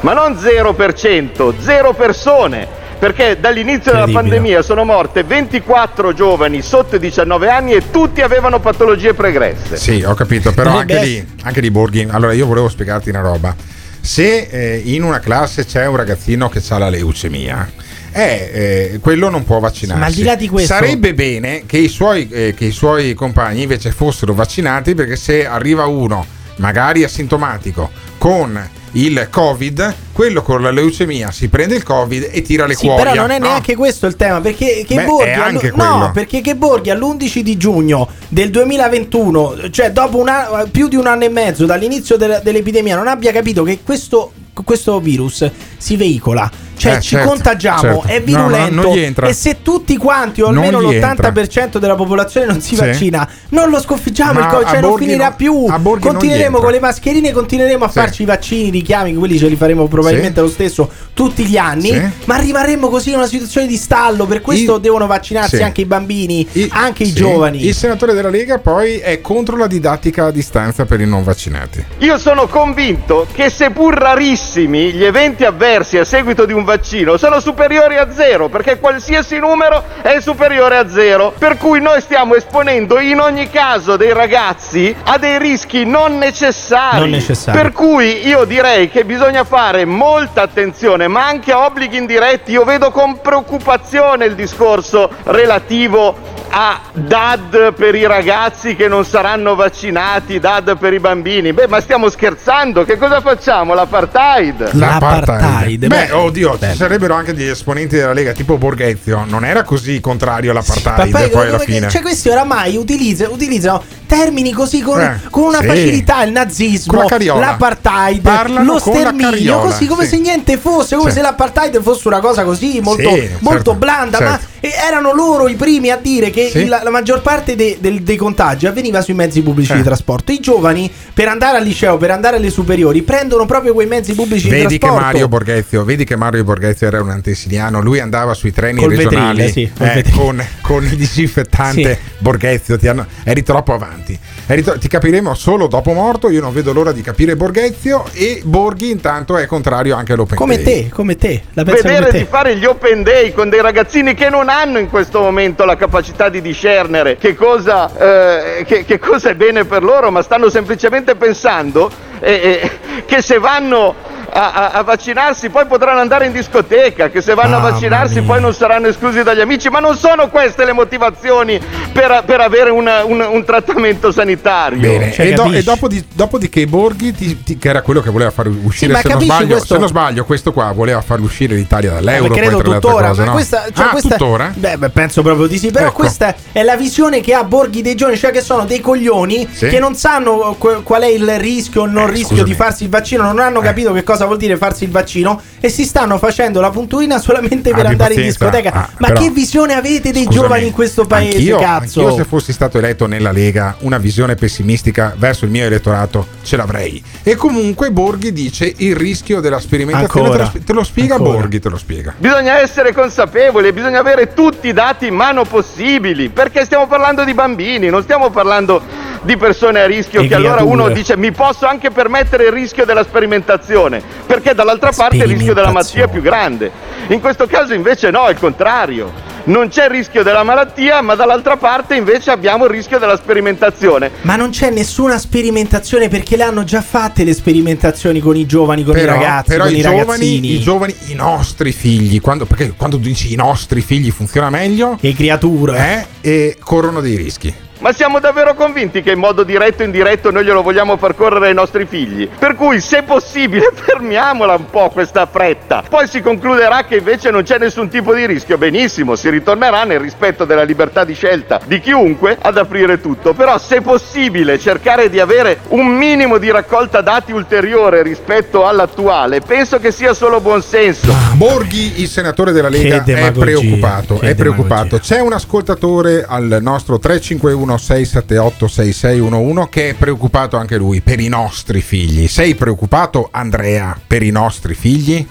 ma 0.00 0.12
non 0.12 0.36
0%, 0.36 1.54
zero 1.58 1.92
persone. 1.92 2.84
Perché 2.98 3.36
dall'inizio 3.38 3.92
della 3.92 4.08
pandemia 4.10 4.62
sono 4.62 4.82
morte 4.82 5.22
24 5.22 6.14
giovani 6.14 6.62
sotto 6.62 6.96
i 6.96 6.98
19 6.98 7.50
anni 7.50 7.72
e 7.74 7.90
tutti 7.90 8.22
avevano 8.22 8.58
patologie 8.58 9.12
pregresse. 9.12 9.76
Sì, 9.76 10.02
ho 10.02 10.14
capito, 10.14 10.50
però 10.52 10.78
anche 10.78 10.98
lì, 11.00 11.26
anche 11.42 11.60
di 11.60 11.70
Borghi. 11.70 12.08
Allora, 12.10 12.32
io 12.32 12.46
volevo 12.46 12.70
spiegarti 12.70 13.10
una 13.10 13.20
roba. 13.20 13.54
Se 14.00 14.48
eh, 14.50 14.80
in 14.84 15.02
una 15.02 15.18
classe 15.18 15.66
c'è 15.66 15.86
un 15.86 15.96
ragazzino 15.96 16.48
che 16.48 16.62
ha 16.66 16.78
la 16.78 16.88
leucemia, 16.88 17.70
eh, 18.16 18.50
eh, 18.94 18.98
quello 19.00 19.28
non 19.30 19.44
può 19.44 19.58
vaccinarsi. 19.60 20.00
Ma 20.00 20.06
al 20.06 20.12
di 20.12 20.22
là 20.22 20.34
di 20.36 20.48
questo- 20.48 20.72
Sarebbe 20.74 21.12
bene 21.14 21.62
che 21.66 21.78
i, 21.78 21.88
suoi, 21.88 22.28
eh, 22.30 22.54
che 22.56 22.64
i 22.66 22.70
suoi 22.72 23.14
compagni 23.14 23.62
invece 23.62 23.90
fossero 23.92 24.32
vaccinati 24.34 24.94
perché 24.94 25.16
se 25.16 25.46
arriva 25.46 25.84
uno, 25.86 26.24
magari 26.56 27.04
asintomatico, 27.04 27.90
con 28.18 28.70
il 28.92 29.28
Covid, 29.30 29.94
quello 30.12 30.40
con 30.40 30.62
la 30.62 30.70
leucemia 30.70 31.30
si 31.30 31.48
prende 31.48 31.74
il 31.74 31.82
Covid 31.82 32.28
e 32.32 32.40
tira 32.40 32.64
le 32.66 32.74
Sì, 32.74 32.86
cuoia. 32.86 33.02
però 33.02 33.14
non 33.14 33.30
è 33.30 33.38
no? 33.38 33.48
neanche 33.48 33.76
questo 33.76 34.06
il 34.06 34.16
tema. 34.16 34.40
Perché 34.40 34.84
che 34.88 34.94
Beh, 34.94 35.04
Borghi, 35.04 35.30
anche 35.32 35.72
no, 35.74 36.10
perché 36.14 36.40
che 36.40 36.56
Borghi 36.56 36.88
all'11 36.88 37.40
di 37.42 37.58
giugno 37.58 38.08
del 38.28 38.48
2021, 38.50 39.68
cioè 39.70 39.90
dopo 39.92 40.16
un 40.18 40.28
anno- 40.30 40.66
più 40.70 40.88
di 40.88 40.96
un 40.96 41.06
anno 41.06 41.24
e 41.24 41.28
mezzo 41.28 41.66
dall'inizio 41.66 42.16
della- 42.16 42.38
dell'epidemia, 42.38 42.96
non 42.96 43.06
abbia 43.08 43.32
capito 43.32 43.62
che 43.64 43.80
questo, 43.84 44.32
questo 44.64 44.98
virus 45.00 45.48
si 45.76 45.96
veicola. 45.96 46.50
Cioè 46.76 46.96
Eh, 46.96 47.00
ci 47.00 47.08
certo, 47.10 47.28
contagiamo, 47.28 47.80
certo. 47.80 48.02
è 48.06 48.22
No, 48.26 48.38
no, 48.38 48.46
virulento. 48.48 48.94
gli 48.94 48.98
entra. 49.00 49.26
e 49.26 49.32
se 49.32 49.62
tutti 49.62 49.96
quanti, 49.96 50.42
o 50.42 50.48
almeno 50.48 50.82
gli 50.82 50.98
l'80% 50.98 51.78
della 51.78 51.94
popolazione 51.94 52.46
non 52.46 52.60
si 52.60 52.74
Sì. 52.74 52.80
vaccina, 52.80 53.28
non 53.50 53.70
lo 53.70 53.80
sconfiggiamo 53.80 54.38
il 54.40 54.46
Covid, 54.46 54.68
cioè 54.68 54.80
non 54.80 54.96
finirà 54.96 55.28
no- 55.28 55.34
più. 55.36 55.64
Continueremo 55.66 56.44
entra. 56.44 56.60
con 56.60 56.70
le 56.72 56.80
mascherine, 56.80 57.32
continueremo 57.32 57.84
a 57.84 57.88
Sì. 57.88 57.94
farci 57.98 58.22
i 58.22 58.24
vaccini, 58.26 58.68
i 58.68 58.70
richiami, 58.70 59.14
quelli 59.14 59.38
ce 59.38 59.48
li 59.48 59.56
faremo 59.56 59.86
probabilmente 59.86 60.40
lo 60.40 60.48
stesso 60.48 60.90
tutti 61.14 61.44
gli 61.44 61.56
anni. 61.56 61.90
Sì. 61.92 62.02
Ma 62.26 62.34
arriveremo 62.36 62.88
così 62.88 63.10
in 63.10 63.16
una 63.16 63.26
situazione 63.26 63.66
di 63.66 63.76
stallo. 63.76 64.26
Per 64.26 64.40
questo 64.42 64.74
Il- 64.76 64.80
devono 64.80 65.06
vaccinarsi 65.06 65.56
Sì. 65.56 65.62
anche 65.62 65.80
i 65.80 65.86
bambini, 65.86 66.46
anche 66.70 67.04
i 67.04 67.06
Sì. 67.06 67.14
giovani. 67.14 67.64
Il 67.64 67.74
senatore 67.74 68.12
della 68.12 68.28
Lega 68.28 68.58
poi 68.58 68.98
è 68.98 69.20
contro 69.20 69.56
la 69.56 69.66
didattica 69.66 70.26
a 70.26 70.30
distanza 70.30 70.84
per 70.84 71.00
i 71.00 71.06
non 71.06 71.22
vaccinati. 71.24 71.84
Io 71.98 72.18
sono 72.18 72.46
convinto 72.46 73.26
che 73.32 73.48
seppur 73.50 73.94
rarissimi 73.94 74.92
gli 74.92 75.04
eventi 75.04 75.44
avversi 75.44 75.96
a 75.98 76.04
seguito 76.04 76.44
di 76.44 76.52
un 76.52 76.64
vaccino 76.66 77.16
sono 77.16 77.40
superiori 77.40 77.96
a 77.96 78.12
zero, 78.12 78.48
perché 78.48 78.78
qualsiasi 78.78 79.38
numero 79.38 79.82
è 80.02 80.20
superiore 80.20 80.76
a 80.76 80.86
zero, 80.86 81.32
per 81.38 81.56
cui 81.56 81.80
noi 81.80 82.02
stiamo 82.02 82.34
esponendo 82.34 83.00
in 83.00 83.20
ogni 83.20 83.48
caso 83.48 83.96
dei 83.96 84.12
ragazzi 84.12 84.94
a 85.04 85.16
dei 85.16 85.38
rischi 85.38 85.86
non 85.86 86.18
necessari. 86.18 86.98
Non 86.98 87.10
necessari. 87.10 87.56
Per 87.56 87.72
cui 87.72 88.26
io 88.26 88.44
direi 88.44 88.90
che 88.90 89.06
bisogna 89.06 89.44
fare 89.44 89.86
molta 89.86 90.42
attenzione, 90.42 91.08
ma 91.08 91.26
anche 91.26 91.52
a 91.52 91.64
obblighi 91.64 91.96
indiretti. 91.96 92.50
Io 92.50 92.64
vedo 92.64 92.90
con 92.90 93.20
preoccupazione 93.22 94.26
il 94.26 94.34
discorso 94.34 95.10
relativo 95.24 96.34
a 96.48 96.80
DAD 96.92 97.74
per 97.74 97.94
i 97.94 98.06
ragazzi 98.06 98.74
che 98.76 98.88
non 98.88 99.04
saranno 99.04 99.54
vaccinati, 99.54 100.38
DAD 100.38 100.76
per 100.78 100.92
i 100.92 100.98
bambini. 101.00 101.52
Beh, 101.52 101.66
ma 101.68 101.80
stiamo 101.80 102.08
scherzando? 102.08 102.84
Che 102.84 102.96
cosa 102.96 103.20
facciamo? 103.20 103.74
L'apartheid? 103.74 104.72
L'apartheid. 104.72 105.86
Beh, 105.86 106.10
oddio, 106.12 106.58
ci 106.58 106.76
sarebbero 106.76 107.14
anche 107.14 107.34
degli 107.34 107.48
esponenti 107.48 107.96
della 107.96 108.12
Lega, 108.12 108.32
tipo 108.32 108.56
Borghezio. 108.56 109.24
Non 109.26 109.44
era 109.44 109.62
così 109.64 110.00
contrario 110.00 110.52
Ma 110.52 110.60
all'apartheid 110.60 111.10
poi, 111.10 111.30
poi 111.30 111.46
alla 111.48 111.58
fine. 111.58 111.88
cioè, 111.88 112.02
questi 112.02 112.28
oramai 112.28 112.76
utilizzano, 112.76 113.32
utilizzano 113.32 113.82
termini 114.06 114.52
così 114.52 114.80
con, 114.82 115.00
Eh, 115.00 115.20
con 115.30 115.44
una 115.44 115.60
sì. 115.60 115.66
facilità: 115.66 116.22
il 116.22 116.32
nazismo, 116.32 117.06
la 117.08 117.34
l'apartheid, 117.34 118.20
Parlano 118.22 118.72
lo 118.72 118.78
sterminio, 118.78 119.30
cariola, 119.30 119.62
così 119.62 119.86
come 119.86 120.04
sì. 120.04 120.10
se 120.10 120.18
niente 120.20 120.56
fosse, 120.56 120.96
come 120.96 121.10
Sì. 121.10 121.16
se 121.16 121.22
l'apartheid 121.22 121.80
fosse 121.82 122.08
una 122.08 122.20
cosa 122.20 122.44
così 122.44 122.80
molto, 122.82 123.10
Sì, 123.10 123.28
molto 123.40 123.72
certo, 123.72 123.74
blanda. 123.74 124.20
Ma 124.20 124.30
certo. 124.30 124.46
e 124.60 124.72
erano 124.86 125.12
loro 125.12 125.48
i 125.48 125.54
primi 125.54 125.90
a 125.90 125.96
dire 125.96 126.30
che 126.36 126.50
Sì. 126.50 126.66
la, 126.66 126.82
la 126.82 126.90
maggior 126.90 127.22
parte 127.22 127.56
de- 127.56 127.78
del- 127.80 128.02
dei 128.02 128.16
contagi 128.16 128.66
avveniva 128.66 129.00
sui 129.00 129.14
mezzi 129.14 129.40
pubblici 129.42 129.72
Eh. 129.72 129.76
di 129.76 129.82
trasporto. 129.82 130.32
I 130.32 130.38
giovani, 130.40 130.90
per 131.14 131.28
andare 131.28 131.56
al 131.56 131.64
liceo, 131.64 131.96
per 131.96 132.10
andare 132.10 132.36
alle 132.36 132.50
superiori, 132.50 133.00
prendono 133.02 133.46
proprio 133.46 133.72
quei 133.72 133.86
mezzi 133.86 134.14
pubblici 134.14 134.48
Vedi 134.50 134.66
di 134.66 134.72
che 134.74 134.78
trasporto. 134.80 135.04
Mario 135.06 135.28
Borghezio, 135.28 135.84
vedi 135.84 136.04
che 136.04 136.14
Mario 136.16 136.44
Borghezio 136.44 136.86
era 136.86 137.00
un 137.00 137.08
antesiliano, 137.08 137.80
lui 137.80 138.00
andava 138.00 138.34
sui 138.34 138.52
treni 138.52 138.80
Col 138.80 138.94
regionali 138.94 139.38
vetril, 139.44 139.66
sì, 139.68 139.72
col 139.78 139.86
eh, 139.88 140.04
con, 140.14 140.46
con 140.60 140.84
il 140.84 140.94
disinfettante 140.96 141.98
Borghezio, 142.18 142.78
ti 142.78 142.86
hanno- 142.88 143.06
eri 143.24 143.42
troppo 143.42 143.72
avanti. 143.72 144.18
Eri 144.46 144.62
tro- 144.62 144.78
ti 144.78 144.88
capiremo 144.88 145.34
solo 145.34 145.66
dopo 145.66 145.92
morto, 145.92 146.28
io 146.30 146.40
non 146.40 146.52
vedo 146.52 146.72
l'ora 146.72 146.92
di 146.92 147.00
capire 147.00 147.34
Borghezio 147.36 148.04
e 148.12 148.42
Borghi 148.44 148.90
intanto 148.90 149.36
è 149.38 149.46
contrario 149.46 149.96
anche 149.96 150.12
all'open 150.12 150.36
Come 150.36 150.56
day. 150.62 150.64
te, 150.84 150.88
come 150.90 151.16
te, 151.16 151.42
la 151.54 151.64
pensa 151.64 151.80
come 151.82 151.92
Vedere 151.94 152.10
te. 152.12 152.18
di 152.18 152.26
fare 152.28 152.56
gli 152.56 152.64
open 152.64 153.02
day 153.02 153.32
con 153.32 153.48
dei 153.48 153.60
ragazzini 153.60 154.14
che 154.14 154.28
non 154.28 154.48
hanno 154.48 154.78
in 154.78 154.88
questo 154.88 155.20
momento 155.20 155.64
la 155.64 155.76
capacità 155.76 156.25
di 156.28 156.40
discernere 156.40 157.16
che 157.16 157.34
cosa, 157.34 157.90
eh, 157.96 158.64
che, 158.64 158.84
che 158.84 158.98
cosa 158.98 159.30
è 159.30 159.34
bene 159.34 159.64
per 159.64 159.82
loro, 159.82 160.10
ma 160.10 160.22
stanno 160.22 160.48
semplicemente 160.48 161.14
pensando 161.14 161.90
eh, 162.20 162.60
eh, 162.92 163.04
che 163.04 163.22
se 163.22 163.38
vanno 163.38 163.94
a, 164.28 164.52
a- 164.52 164.70
a 164.72 164.82
vaccinarsi 164.82 165.48
poi 165.48 165.64
potranno 165.66 166.00
andare 166.00 166.26
in 166.26 166.32
discoteca, 166.32 167.08
che 167.08 167.22
se 167.22 167.32
vanno 167.34 167.56
a 167.56 167.58
Mamma 167.60 167.70
vaccinarsi 167.70 168.14
mia. 168.14 168.24
poi 168.24 168.40
non 168.40 168.52
saranno 168.52 168.88
esclusi 168.88 169.22
dagli 169.22 169.40
amici, 169.40 169.68
ma 169.70 169.78
non 169.78 169.96
sono 169.96 170.28
queste 170.28 170.64
le 170.66 170.72
motivazioni 170.72 171.58
per, 171.92 172.22
per 172.26 172.40
avere 172.40 172.70
una- 172.70 173.04
un, 173.04 173.20
un 173.20 173.44
trattamento 173.44 174.10
sanitario. 174.12 174.80
Bene, 174.80 175.12
Cioè, 175.12 175.26
e, 175.26 175.32
do- 175.32 175.50
e 175.52 175.62
dopo 175.62 175.88
di- 175.88 176.04
dopodiché 176.12 176.66
Borghi, 176.66 177.12
ti- 177.14 177.42
ti- 177.42 177.56
che 177.56 177.68
era 177.68 177.80
quello 177.82 178.00
che 178.02 178.10
voleva 178.10 178.30
far 178.30 178.48
uscire, 178.48 178.92
ma 178.92 179.00
se, 179.00 179.08
non 179.08 179.20
sbaglio, 179.22 179.46
questo- 179.56 179.74
se 179.74 179.80
non 179.80 179.88
sbaglio, 179.88 180.24
questo 180.24 180.52
qua 180.52 180.72
voleva 180.72 181.00
far 181.00 181.20
uscire 181.20 181.54
l'Italia 181.54 181.92
dall'euro. 181.92 182.28
Poi, 182.28 182.36
credo 182.36 182.60
tuttora, 182.60 183.08
cose, 183.08 183.20
ma 183.20 183.26
no? 183.26 183.32
questa, 183.32 183.64
cioè, 183.74 183.86
ah, 183.86 183.88
questa- 183.90 184.16
tuttora? 184.16 184.52
Beh, 184.54 184.76
beh, 184.76 184.88
penso 184.90 185.22
proprio 185.22 185.46
di 185.46 185.56
sì. 185.56 185.70
Però 185.70 185.86
Ecco. 185.86 185.94
questa 186.00 186.34
è 186.52 186.62
la 186.62 186.76
visione 186.76 187.20
che 187.22 187.32
ha 187.32 187.44
Borghi 187.44 187.80
dei 187.80 187.94
giorni, 187.94 188.18
cioè 188.18 188.32
che 188.32 188.42
sono 188.42 188.64
dei 188.66 188.80
coglioni 188.80 189.48
Sì. 189.50 189.68
che 189.68 189.78
non 189.78 189.94
sanno 189.94 190.56
qual 190.58 191.02
è 191.02 191.06
il 191.06 191.38
rischio 191.38 191.82
o 191.82 191.86
non 192.06 192.14
rischio 192.14 192.36
scusami. 192.36 192.48
di 192.50 192.54
farsi 192.56 192.82
il 192.84 192.88
vaccino, 192.90 193.22
non 193.22 193.38
hanno 193.38 193.60
capito 193.60 193.92
che 193.92 194.02
cosa 194.02 194.24
vuol 194.24 194.38
dire 194.38 194.56
farsi 194.56 194.84
il 194.84 194.90
vaccino 194.90 195.40
e 195.60 195.68
si 195.68 195.84
stanno 195.84 196.18
facendo 196.18 196.60
la 196.60 196.70
punturina 196.70 197.18
solamente 197.18 197.70
per 197.70 197.80
Abbi 197.80 197.92
andare 197.92 198.14
in 198.14 198.20
pazienza. 198.20 198.44
discoteca. 198.46 198.72
Ah, 198.72 198.88
ma 198.98 199.08
però- 199.08 199.20
che 199.20 199.30
visione 199.30 199.74
avete 199.74 200.12
dei 200.12 200.24
Scusami, 200.24 200.42
giovani 200.42 200.66
in 200.66 200.72
questo 200.72 201.04
paese, 201.06 201.36
anch'io, 201.36 201.58
cazzo? 201.58 202.00
anch'io 202.00 202.16
se 202.16 202.24
fossi 202.24 202.52
stato 202.52 202.78
eletto 202.78 203.06
nella 203.06 203.32
Lega, 203.32 203.76
una 203.80 203.98
visione 203.98 204.34
pessimistica 204.34 205.14
verso 205.16 205.44
il 205.44 205.50
mio 205.50 205.64
elettorato 205.64 206.26
ce 206.42 206.56
l'avrei. 206.56 207.02
E 207.22 207.34
comunque 207.36 207.90
Borghi 207.90 208.32
dice 208.32 208.72
il 208.78 208.94
rischio 208.96 209.40
della 209.40 209.58
sperimentazione. 209.60 210.04
Te 210.28 210.32
Ancora. 210.36 210.50
lo, 210.54 210.64
te 210.64 210.72
lo 210.72 210.84
spiega 210.84 211.14
Ancora. 211.16 211.32
Borghi, 211.38 211.60
te 211.60 211.68
lo 211.68 211.76
spiega. 211.78 212.14
Bisogna 212.16 212.58
essere 212.60 212.92
consapevoli 212.92 213.72
bisogna 213.72 213.98
avere 214.00 214.32
tutti 214.34 214.68
i 214.68 214.72
dati 214.72 215.06
in 215.08 215.14
mano 215.14 215.44
possibili, 215.44 216.28
perché 216.28 216.64
stiamo 216.64 216.86
parlando 216.86 217.24
di 217.24 217.34
bambini, 217.34 217.88
non 217.88 218.02
stiamo 218.02 218.30
parlando 218.30 218.80
di 219.22 219.36
persone 219.36 219.80
a 219.80 219.86
rischio 219.86 220.20
E 220.22 220.28
che 220.28 220.34
allora 220.34 220.62
uno 220.62 220.88
dice 220.90 221.16
mi 221.16 221.32
posso 221.32 221.66
anche 221.66 221.90
permettere 221.96 222.44
il 222.44 222.52
rischio 222.52 222.84
della 222.84 223.02
sperimentazione, 223.02 224.02
perché 224.26 224.54
dall'altra 224.54 224.92
parte 224.92 225.16
il 225.16 225.24
rischio 225.24 225.54
della 225.54 225.72
malattia 225.72 226.04
è 226.04 226.08
più 226.08 226.20
grande. 226.20 226.70
In 227.08 227.20
questo 227.20 227.46
caso 227.46 227.72
invece 227.72 228.10
no, 228.10 228.26
è 228.26 228.32
il 228.32 228.38
contrario. 228.38 229.24
Non 229.44 229.68
c'è 229.68 229.84
il 229.84 229.90
rischio 229.90 230.24
della 230.24 230.42
malattia, 230.42 231.00
ma 231.02 231.14
dall'altra 231.14 231.56
parte 231.56 231.94
invece 231.94 232.32
abbiamo 232.32 232.64
il 232.64 232.70
rischio 232.70 232.98
della 232.98 233.16
sperimentazione. 233.16 234.10
Ma 234.22 234.34
non 234.34 234.50
c'è 234.50 234.70
nessuna 234.70 235.18
sperimentazione 235.18 236.08
perché 236.08 236.36
le 236.36 236.42
hanno 236.42 236.64
già 236.64 236.82
fatte 236.82 237.22
le 237.22 237.32
sperimentazioni 237.32 238.18
con 238.18 238.36
i 238.36 238.44
giovani, 238.44 238.82
con 238.82 238.92
però, 238.92 239.12
i 239.12 239.14
ragazzi, 239.14 239.48
però 239.50 239.64
con 239.64 239.72
i, 239.72 239.78
i, 239.78 239.80
giovani, 239.80 240.00
ragazzini. 240.00 240.52
i 240.52 240.60
giovani, 240.60 240.94
i 241.06 241.14
nostri 241.14 241.72
figli, 241.72 242.20
quando, 242.20 242.44
perché 242.44 242.74
quando 242.76 242.96
tu 242.96 243.04
dici 243.04 243.32
i 243.32 243.36
nostri 243.36 243.80
figli 243.82 244.10
funziona 244.10 244.50
meglio, 244.50 244.98
che 245.00 245.14
creature, 245.14 246.08
eh, 246.20 246.28
e 246.28 246.56
corrono 246.60 247.00
dei 247.00 247.14
rischi. 247.14 247.54
Ma 247.78 247.92
siamo 247.92 248.20
davvero 248.20 248.54
convinti 248.54 249.02
che 249.02 249.10
in 249.10 249.18
modo 249.18 249.44
diretto 249.44 249.82
o 249.82 249.84
indiretto 249.84 250.30
noi 250.30 250.44
glielo 250.44 250.62
vogliamo 250.62 250.96
far 250.96 251.14
correre 251.14 251.48
ai 251.48 251.54
nostri 251.54 251.84
figli? 251.84 252.26
Per 252.26 252.54
cui, 252.54 252.80
se 252.80 253.02
possibile, 253.02 253.70
fermiamola 253.74 254.54
un 254.54 254.70
po' 254.70 254.88
questa 254.88 255.26
fretta. 255.26 255.82
Poi 255.86 256.08
si 256.08 256.22
concluderà 256.22 256.84
che 256.84 256.96
invece 256.96 257.30
non 257.30 257.42
c'è 257.42 257.58
nessun 257.58 257.90
tipo 257.90 258.14
di 258.14 258.24
rischio. 258.24 258.56
Benissimo, 258.56 259.14
si 259.14 259.28
ritornerà 259.28 259.84
nel 259.84 260.00
rispetto 260.00 260.46
della 260.46 260.62
libertà 260.62 261.04
di 261.04 261.12
scelta 261.12 261.60
di 261.66 261.78
chiunque 261.80 262.38
ad 262.40 262.56
aprire 262.56 262.98
tutto. 262.98 263.34
Però, 263.34 263.58
se 263.58 263.82
possibile, 263.82 264.58
cercare 264.58 265.10
di 265.10 265.20
avere 265.20 265.58
un 265.68 265.86
minimo 265.86 266.38
di 266.38 266.50
raccolta 266.50 267.02
dati 267.02 267.32
ulteriore 267.32 268.02
rispetto 268.02 268.66
all'attuale, 268.66 269.40
penso 269.40 269.78
che 269.78 269.92
sia 269.92 270.14
solo 270.14 270.40
buonsenso. 270.40 271.12
Borghi, 271.34 272.00
il 272.00 272.08
senatore 272.08 272.52
della 272.52 272.70
Lega, 272.70 273.04
è 273.04 273.32
preoccupato. 273.32 274.16
che 274.16 274.30
È 274.30 274.34
preoccupato. 274.34 274.98
C'è 274.98 275.20
un 275.20 275.34
ascoltatore 275.34 276.24
al 276.26 276.58
nostro 276.62 276.98
351 276.98 277.65
678 277.76 278.68
6611 278.68 279.68
che 279.68 279.88
è 279.90 279.94
preoccupato 279.94 280.56
anche 280.56 280.76
lui 280.76 281.00
per 281.00 281.18
i 281.20 281.28
nostri 281.28 281.80
figli. 281.80 282.28
Sei 282.28 282.54
preoccupato, 282.54 283.28
Andrea, 283.32 283.98
per 284.06 284.22
i 284.22 284.30
nostri 284.30 284.74
figli? 284.74 285.26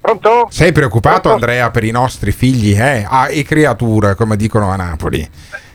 Pronto? 0.00 0.48
Sei 0.50 0.72
preoccupato, 0.72 1.30
Andrea, 1.32 1.70
per 1.70 1.84
i 1.84 1.90
nostri 1.90 2.32
figli? 2.32 2.72
Eh? 2.78 3.06
Ah, 3.08 3.28
e 3.30 3.42
creature, 3.42 4.14
come 4.14 4.36
dicono 4.36 4.70
a 4.70 4.76
Napoli. 4.76 5.28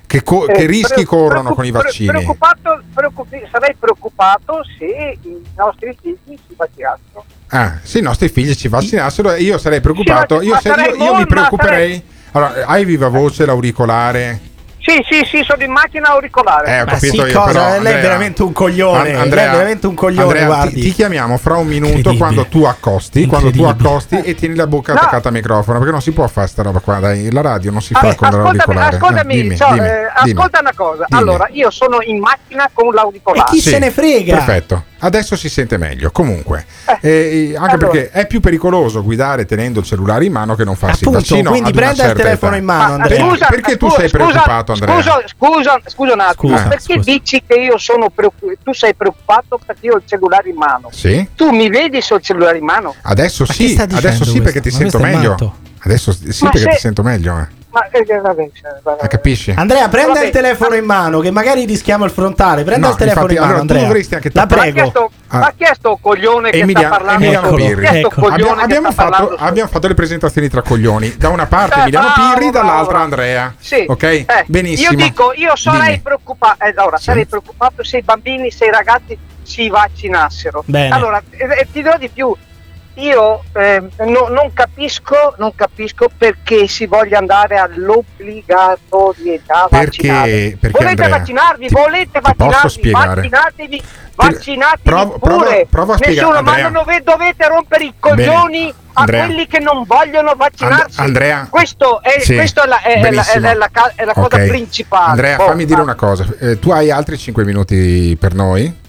Che, 0.07 0.23
co- 0.23 0.45
che 0.45 0.53
Eh, 0.63 0.65
rischi 0.67 0.93
pre- 0.93 1.03
corrono 1.05 1.53
preoccup- 1.53 1.55
con 1.55 1.65
i 1.65 1.71
vaccini? 1.71 2.07
Preoccupato, 2.09 2.81
preoccupi- 2.93 3.47
sarei 3.51 3.75
preoccupato 3.77 4.61
se 4.77 5.17
i 5.21 5.41
nostri 5.55 5.95
figli 6.01 6.17
si 6.47 6.53
vaccinassero. 6.55 7.25
Ah, 7.47 7.79
se 7.83 7.99
i 7.99 8.01
nostri 8.01 8.29
figli 8.29 8.53
ci 8.55 8.67
vaccinassero, 8.67 9.33
io 9.35 9.57
sarei 9.57 9.81
preoccupato. 9.81 10.39
Sì, 10.41 10.47
Io, 10.47 10.55
se- 10.55 10.69
sarei 10.69 10.95
io- 10.97 11.03
io 11.03 11.15
mi 11.15 11.25
preoccuperei. 11.25 12.01
Allora, 12.31 12.65
hai 12.65 12.83
viva 12.85 13.07
voce, 13.07 13.45
l'auricolare? 13.45 14.39
Sì, 14.85 15.03
sì, 15.09 15.25
sì, 15.25 15.43
sono 15.43 15.63
in 15.63 15.71
macchina 15.71 16.09
auricolare. 16.09 16.67
Eh, 16.67 16.81
ho 16.81 16.85
Ma 16.85 16.91
capito 16.91 17.25
sì, 17.25 17.31
io, 17.31 17.39
cosa? 17.39 17.51
però, 17.51 17.79
Lei 17.81 17.93
è 17.95 18.01
veramente 18.01 18.43
un 18.43 18.53
coglione. 18.53 19.13
An- 19.15 19.21
Andrea, 19.21 19.43
lei 19.45 19.51
è 19.53 19.55
veramente 19.57 19.87
un 19.87 19.95
coglione, 19.95 20.39
Andrea. 20.41 20.67
Ti, 20.67 20.79
ti 20.79 20.91
chiamiamo 20.93 21.37
fra 21.37 21.57
un 21.57 21.65
minuto 21.65 22.13
quando 22.15 22.45
tu 22.45 22.63
accosti, 22.65 23.25
quando 23.25 23.49
tu 23.49 23.63
accosti 23.63 24.21
e 24.21 24.35
tieni 24.35 24.53
la 24.53 24.67
bocca 24.67 24.93
No. 24.93 24.99
attaccata 24.99 25.29
al 25.29 25.33
microfono, 25.33 25.77
perché 25.79 25.91
non 25.91 26.01
si 26.03 26.11
può 26.11 26.27
fare 26.27 26.45
sta 26.47 26.61
roba 26.61 26.79
qua, 26.81 26.99
dai, 26.99 27.31
la 27.31 27.41
radio 27.41 27.71
non 27.71 27.81
si 27.81 27.93
Ah, 27.95 27.99
fa 27.99 28.13
con 28.15 28.29
l'auricolare. 28.29 28.95
ascoltami, 28.97 29.35
No, 29.35 29.41
dimmi, 29.41 29.57
ciao, 29.57 29.73
dimmi, 29.73 29.87
eh, 29.87 29.91
dimmi. 30.23 30.37
ascolta 30.39 30.59
una 30.59 30.73
cosa. 30.75 31.05
Dimmi. 31.07 31.21
Allora, 31.21 31.47
io 31.51 31.71
sono 31.71 31.97
in 32.03 32.19
macchina 32.19 32.69
con 32.71 32.93
l'auricolare. 32.93 33.49
E 33.49 33.53
chi 33.55 33.61
Sì, 33.61 33.69
se 33.69 33.79
ne 33.79 33.89
frega? 33.89 34.35
Perfetto. 34.35 34.83
Adesso 34.99 35.35
si 35.35 35.49
sente 35.49 35.77
meglio. 35.77 36.09
Comunque, 36.11 36.65
Eh, 36.85 36.97
eh, 37.09 37.53
anche 37.57 37.75
allora. 37.75 37.87
perché 37.89 38.09
è 38.11 38.25
più 38.27 38.39
pericoloso 38.39 39.03
guidare 39.03 39.45
tenendo 39.45 39.79
il 39.79 39.85
cellulare 39.85 40.25
in 40.25 40.31
mano 40.31 40.55
che 40.55 40.63
non 40.63 40.75
farsi 40.75 41.03
Appunto, 41.05 41.19
il 41.19 41.25
vaccino. 41.27 41.49
quindi 41.51 41.71
prenda 41.71 42.05
il 42.05 42.13
telefono 42.13 42.55
in 42.55 42.63
mano, 42.63 42.87
Ma, 42.97 43.03
Andrea. 43.03 43.19
scusa, 43.27 43.45
perché 43.47 43.77
tu 43.77 43.89
sei 43.89 44.09
preoccupato, 44.09 44.71
Andrea? 44.75 45.01
Scusa, 45.01 45.23
scusa, 45.27 45.79
scusa 45.85 46.13
un 46.13 46.19
attimo. 46.19 46.55
Scusa, 46.57 46.67
perché 46.67 46.93
scusa. 46.95 47.11
dici 47.11 47.43
che 47.47 47.53
io 47.55 47.77
sono 47.77 48.09
preoccupato? 48.09 48.57
Tu 48.63 48.73
sei 48.73 48.93
preoccupato 48.95 49.59
perché 49.65 49.85
io 49.87 49.93
ho 49.93 49.97
il 49.97 50.03
cellulare 50.05 50.49
in 50.49 50.55
mano. 50.55 50.89
Sì? 50.91 51.27
Tu 51.35 51.49
mi 51.51 51.69
vedi 51.69 52.01
se 52.01 52.13
ho 52.13 52.17
il 52.17 52.23
cellulare 52.23 52.57
in 52.57 52.65
mano? 52.65 52.95
Adesso 53.01 53.45
Ma 53.47 53.53
sì, 53.53 53.75
adesso 53.79 54.23
sì 54.25 54.41
perché 54.41 54.61
ti? 54.61 54.69
Ma 54.71 54.77
sento 54.77 54.99
meglio. 54.99 55.29
matto. 55.31 55.55
Adesso 55.83 56.11
sì 56.13 56.43
Ma 56.43 56.49
perché 56.49 56.67
se- 56.69 56.75
ti 56.75 56.79
sento 56.79 57.03
meglio. 57.03 57.37
eh. 57.39 57.47
Ma 57.75 57.81
vabbè, 57.91 58.05
cioè, 58.05 58.79
vabbè. 58.81 59.03
Eh, 59.03 59.07
capisci? 59.09 59.53
Andrea, 59.53 59.89
prenda 59.89 60.13
Vabbè, 60.13 60.25
il 60.27 60.31
telefono 60.31 60.75
in 60.75 60.85
mano, 60.85 61.19
che 61.19 61.29
magari 61.29 61.65
rischiamo 61.65 62.05
il 62.05 62.11
frontale. 62.11 62.63
Prenda 62.63 62.87
No, 62.87 62.93
il 62.93 62.97
telefono 62.99 63.25
infatti, 63.29 63.35
in 63.43 63.47
mano, 63.49 63.59
allora, 63.61 63.67
tu 63.67 63.83
Andrea. 63.83 64.03
anche 64.15 64.31
La 64.33 64.41
tappare- 64.45 64.55
Ma 64.55 64.63
chi 64.63 64.69
è 64.69 64.73
prego. 64.73 64.89
sto- 64.89 65.11
Ah. 65.27 65.39
Ma 65.39 65.53
chi 65.57 65.63
è 65.65 65.71
sto 65.73 65.97
coglione 66.01 66.49
che 66.51 66.57
Emilia- 66.59 66.87
sta 66.87 66.89
parlando? 66.89 67.23
Emiliano? 67.25 67.53
Pirri. 67.55 67.85
Ecco. 67.85 68.09
coglione 68.09 68.33
Abbiamo, 68.33 68.55
che 68.55 68.61
abbiamo 68.61 68.91
sta 68.91 69.01
fatto, 69.03 69.11
parlando 69.27 69.43
abbiamo 69.43 69.69
fatto 69.69 69.87
le 69.89 69.93
presentazioni 69.93 70.47
tra 70.47 70.61
coglioni. 70.61 71.17
Da 71.17 71.29
una 71.29 71.45
parte 71.47 71.75
Eh, 71.75 71.81
Emiliano 71.81 72.11
bravo, 72.15 72.33
Pirri, 72.33 72.49
dall'altra 72.51 72.85
bravo. 72.85 73.03
Andrea. 73.03 73.55
Sì. 73.59 73.85
Ok? 73.87 74.03
Eh, 74.03 74.25
Benissimo. 74.47 74.91
Io 74.91 74.95
dico, 74.97 75.33
io 75.35 75.55
sarei 75.57 75.99
preoccupato, 75.99 76.63
eh, 76.63 76.73
allora, 76.77 76.95
Sì. 76.97 77.03
sarei 77.03 77.25
preoccupato 77.25 77.83
se 77.83 77.97
i 77.97 78.01
bambini, 78.03 78.49
se 78.51 78.65
i 78.65 78.71
ragazzi 78.71 79.17
si 79.43 79.67
vaccinassero. 79.67 80.63
Bene. 80.65 80.95
Allora, 80.95 81.21
eh, 81.31 81.43
eh, 81.43 81.67
ti 81.71 81.81
dirò 81.81 81.97
di 81.97 82.07
più. 82.09 82.33
Io 82.97 83.43
eh, 83.53 83.81
no- 84.05 84.27
non, 84.29 84.53
capisco, 84.53 85.35
non 85.37 85.53
capisco 85.53 86.09
perché 86.17 86.65
si 86.67 86.85
voglia 86.85 87.17
andare 87.17 87.57
all'obbligatorietà 87.57 89.67
Perché- 89.69 90.07
vaccinale. 90.07 90.57
perché, 90.59 90.83
volete 90.83 91.01
Andrea, 91.03 91.09
vaccinarvi, 91.09 91.67
ti- 91.67 91.73
volete 91.73 92.09
ti 92.11 92.19
posso 92.21 92.33
vaccinarvi, 92.37 92.69
spiegare? 92.69 93.15
vaccinatevi, 93.15 93.83
vaccinatevi 94.15 94.81
provo- 94.83 95.17
pure. 95.19 95.35
provo- 95.37 95.65
provo 95.69 95.93
a 95.93 95.97
spiegare, 95.97 96.27
Nessuno, 96.27 96.41
ma 96.41 96.49
Andrea. 96.51 96.69
non 96.69 96.83
dove- 96.85 97.01
dovete 97.03 97.47
rompere 97.47 97.83
i 97.83 97.93
coglioni 97.99 98.59
Bene. 98.59 98.73
a 98.93 99.01
Andrea. 99.01 99.25
quelli 99.25 99.47
che 99.47 99.59
non 99.59 99.83
vogliono 99.85 100.33
vaccinarsi. 100.35 100.99
And- 100.99 101.07
Andrea. 101.09 101.47
Questo 101.49 102.01
è, 102.01 102.19
Sì, 102.21 102.35
questo 102.35 102.63
è 102.63 102.67
la, 102.67 102.81
è- 102.81 103.11
la- 103.11 103.25
è 103.25 103.39
la- 103.39 103.91
è 103.95 104.05
la 104.05 104.13
cosa 104.13 104.35
Ok. 104.37 104.45
principale. 104.47 105.09
Andrea, 105.09 105.41
Oh, 105.41 105.47
fammi 105.47 105.65
dire 105.65 105.79
ah, 105.79 105.83
una 105.83 105.95
cosa. 105.95 106.25
Eh, 106.39 106.59
tu 106.59 106.71
hai 106.71 106.91
altri 106.91 107.17
5 107.17 107.43
minuti 107.43 108.15
per 108.17 108.33
noi? 108.33 108.83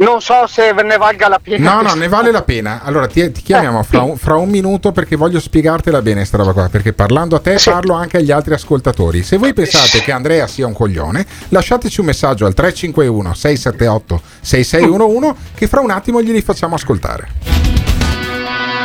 Non 0.00 0.22
so 0.22 0.46
se 0.46 0.72
ve 0.72 0.82
ne 0.82 0.96
valga 0.96 1.28
la 1.28 1.38
pena. 1.38 1.74
No, 1.74 1.82
no, 1.82 1.94
ne 1.94 2.08
vale 2.08 2.30
la 2.30 2.40
pena. 2.40 2.80
Allora 2.82 3.06
ti, 3.06 3.30
ti 3.32 3.42
chiamiamo 3.42 3.80
Eh, 3.80 3.84
fra 3.84 4.00
un, 4.00 4.16
fra 4.16 4.36
un 4.36 4.48
minuto 4.48 4.92
perché 4.92 5.14
voglio 5.14 5.38
spiegartela 5.38 6.00
bene 6.00 6.24
sta 6.24 6.38
roba 6.38 6.52
qua. 6.54 6.68
Perché 6.70 6.94
parlando 6.94 7.36
a 7.36 7.40
te 7.40 7.58
parlo 7.62 7.92
anche 7.92 8.16
agli 8.16 8.30
altri 8.30 8.54
ascoltatori. 8.54 9.22
Se 9.22 9.36
voi 9.36 9.52
pensate 9.52 10.00
che 10.00 10.10
Andrea 10.10 10.46
sia 10.46 10.66
un 10.66 10.72
coglione, 10.72 11.26
lasciateci 11.48 12.00
un 12.00 12.06
messaggio 12.06 12.46
al 12.46 12.54
351 12.54 13.34
678 13.34 14.22
6611 14.40 15.34
che 15.54 15.66
fra 15.66 15.80
un 15.80 15.90
attimo 15.90 16.22
glieli 16.22 16.40
facciamo 16.40 16.76
ascoltare. 16.76 17.28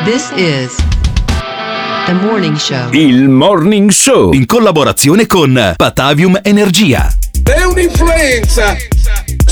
This 0.04 0.32
is 0.36 0.76
the 2.08 2.14
morning 2.14 2.58
show. 2.58 2.92
Il 2.92 3.30
Morning 3.30 3.90
Show 3.90 4.34
in 4.34 4.46
collaborazione 4.46 5.28
con 5.28 5.74
Patavium 5.78 6.40
Energia. 6.44 7.10
È 7.42 7.64
un'influenza. 7.64 8.76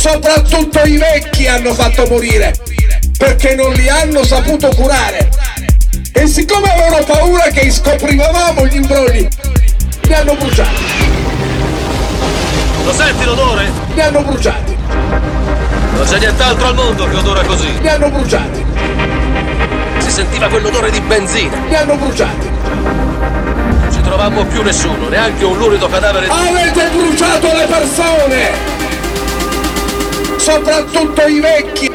Soprattutto 0.03 0.81
i 0.81 0.97
vecchi 0.97 1.47
hanno 1.47 1.73
fatto 1.73 2.05
morire 2.09 2.53
perché 3.17 3.55
non 3.55 3.71
li 3.71 3.87
hanno 3.87 4.21
saputo 4.25 4.67
curare. 4.75 5.29
E 6.11 6.27
siccome 6.27 6.73
avevano 6.73 7.05
paura 7.05 7.43
che 7.43 7.71
scoprivamo 7.71 8.67
gli 8.67 8.75
imbrogli, 8.75 9.25
li 10.01 10.13
hanno 10.13 10.35
bruciati. 10.35 10.83
Lo 12.83 12.91
senti 12.91 13.23
l'odore? 13.23 13.71
Li 13.93 14.01
hanno 14.01 14.23
bruciati. 14.23 14.75
Non 15.93 16.05
c'è 16.05 16.19
nient'altro 16.19 16.67
al 16.67 16.75
mondo 16.75 17.07
che 17.07 17.15
odora 17.15 17.43
così. 17.43 17.79
Li 17.79 17.87
hanno 17.87 18.09
bruciati. 18.09 18.65
Si 19.99 20.11
sentiva 20.11 20.49
quell'odore 20.49 20.91
di 20.91 20.99
benzina. 20.99 21.55
Li 21.65 21.75
hanno 21.75 21.95
bruciati. 21.95 22.49
Non 22.49 23.89
ci 23.89 24.01
trovammo 24.01 24.43
più 24.47 24.63
nessuno, 24.63 25.07
neanche 25.07 25.45
un 25.45 25.57
lurido 25.57 25.87
cadavere 25.87 26.25
di... 26.25 26.31
Avete 26.33 26.89
bruciato 26.89 27.55
le 27.55 27.65
persone. 27.67 28.72
Soprattutto 30.43 31.25
i 31.25 31.39
vecchi. 31.39 31.89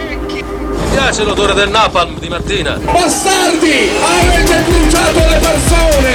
piace 0.90 1.22
l'odore 1.22 1.52
del 1.52 1.68
napalm 1.68 2.18
di 2.18 2.28
mattina? 2.28 2.78
Bastardi! 2.78 3.90
Avete 4.00 4.62
bruciato 4.66 5.18
le 5.18 5.38
persone! 5.38 6.12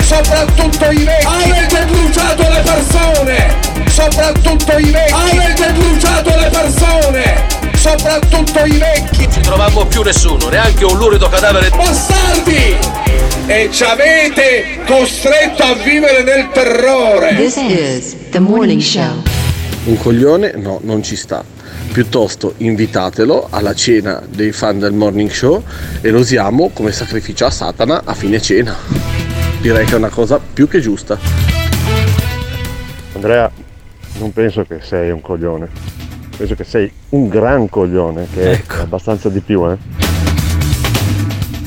Soprattutto 0.00 0.90
i 0.90 1.04
vecchi! 1.04 1.26
Avete 1.26 1.84
bruciato 1.84 2.42
le 2.42 2.62
persone! 2.64 3.56
Soprattutto 3.90 4.78
i 4.78 4.90
vecchi! 4.90 5.12
Avete 5.12 5.72
bruciato 5.72 6.30
le 6.30 6.48
persone! 6.48 7.46
Soprattutto 7.74 8.64
i 8.64 8.78
vecchi! 8.78 9.24
Non 9.24 9.32
ci 9.32 9.40
trovammo 9.40 9.84
più 9.84 10.00
nessuno, 10.00 10.48
neanche 10.48 10.86
un 10.86 10.96
lurido 10.96 11.28
cadavere. 11.28 11.68
Bastardi! 11.68 12.78
E 13.44 13.68
ci 13.70 13.84
avete 13.84 14.80
costretto 14.86 15.62
a 15.62 15.74
vivere 15.74 16.22
nel 16.22 16.48
terrore! 16.50 17.34
This 17.36 17.56
is 17.56 18.16
the 18.30 18.38
morning 18.40 18.80
show. 18.80 19.22
Un 19.84 19.98
coglione 19.98 20.54
no, 20.56 20.80
non 20.82 21.02
ci 21.02 21.14
sta. 21.14 21.44
Piuttosto 21.94 22.54
invitatelo 22.56 23.46
alla 23.50 23.72
cena 23.72 24.20
dei 24.26 24.50
fan 24.50 24.80
del 24.80 24.92
morning 24.92 25.30
show 25.30 25.62
e 26.00 26.10
lo 26.10 26.18
usiamo 26.18 26.70
come 26.70 26.90
sacrificio 26.90 27.46
a 27.46 27.50
Satana 27.50 28.02
a 28.04 28.14
fine 28.14 28.40
cena. 28.42 28.74
Direi 29.60 29.86
che 29.86 29.92
è 29.92 29.96
una 29.96 30.08
cosa 30.08 30.40
più 30.40 30.66
che 30.66 30.80
giusta. 30.80 31.16
Andrea, 33.14 33.48
non 34.18 34.32
penso 34.32 34.64
che 34.64 34.80
sei 34.82 35.12
un 35.12 35.20
coglione. 35.20 35.68
Penso 36.36 36.56
che 36.56 36.64
sei 36.64 36.92
un 37.10 37.28
gran 37.28 37.68
coglione, 37.68 38.26
che 38.34 38.50
Ecco. 38.50 38.78
è 38.78 38.80
abbastanza 38.80 39.28
di 39.28 39.38
più, 39.38 39.64
eh. 39.70 39.76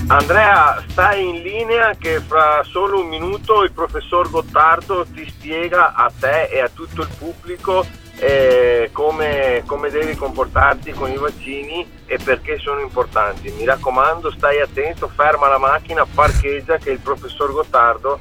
Andrea, 0.07 0.83
stai 0.89 1.25
in 1.25 1.41
linea 1.41 1.95
che 1.97 2.19
fra 2.27 2.61
solo 2.69 2.99
un 2.99 3.07
minuto 3.07 3.63
il 3.63 3.71
professor 3.71 4.29
Gottardo 4.29 5.05
ti 5.13 5.25
spiega 5.25 5.93
a 5.93 6.11
te 6.19 6.49
e 6.51 6.59
a 6.59 6.69
tutto 6.73 7.03
il 7.03 7.09
pubblico 7.17 7.85
eh, 8.19 8.89
come, 8.91 9.63
come 9.65 9.89
devi 9.89 10.15
comportarti 10.15 10.91
con 10.91 11.11
i 11.11 11.17
vaccini 11.17 11.87
e 12.05 12.17
perché 12.23 12.57
sono 12.57 12.79
importanti. 12.79 13.51
Mi 13.51 13.65
raccomando, 13.65 14.31
stai 14.31 14.59
attento, 14.59 15.09
ferma 15.13 15.47
la 15.47 15.57
macchina, 15.59 16.05
parcheggia 16.05 16.77
che 16.77 16.91
il 16.91 16.99
professor 16.99 17.51
Gottardo 17.51 18.19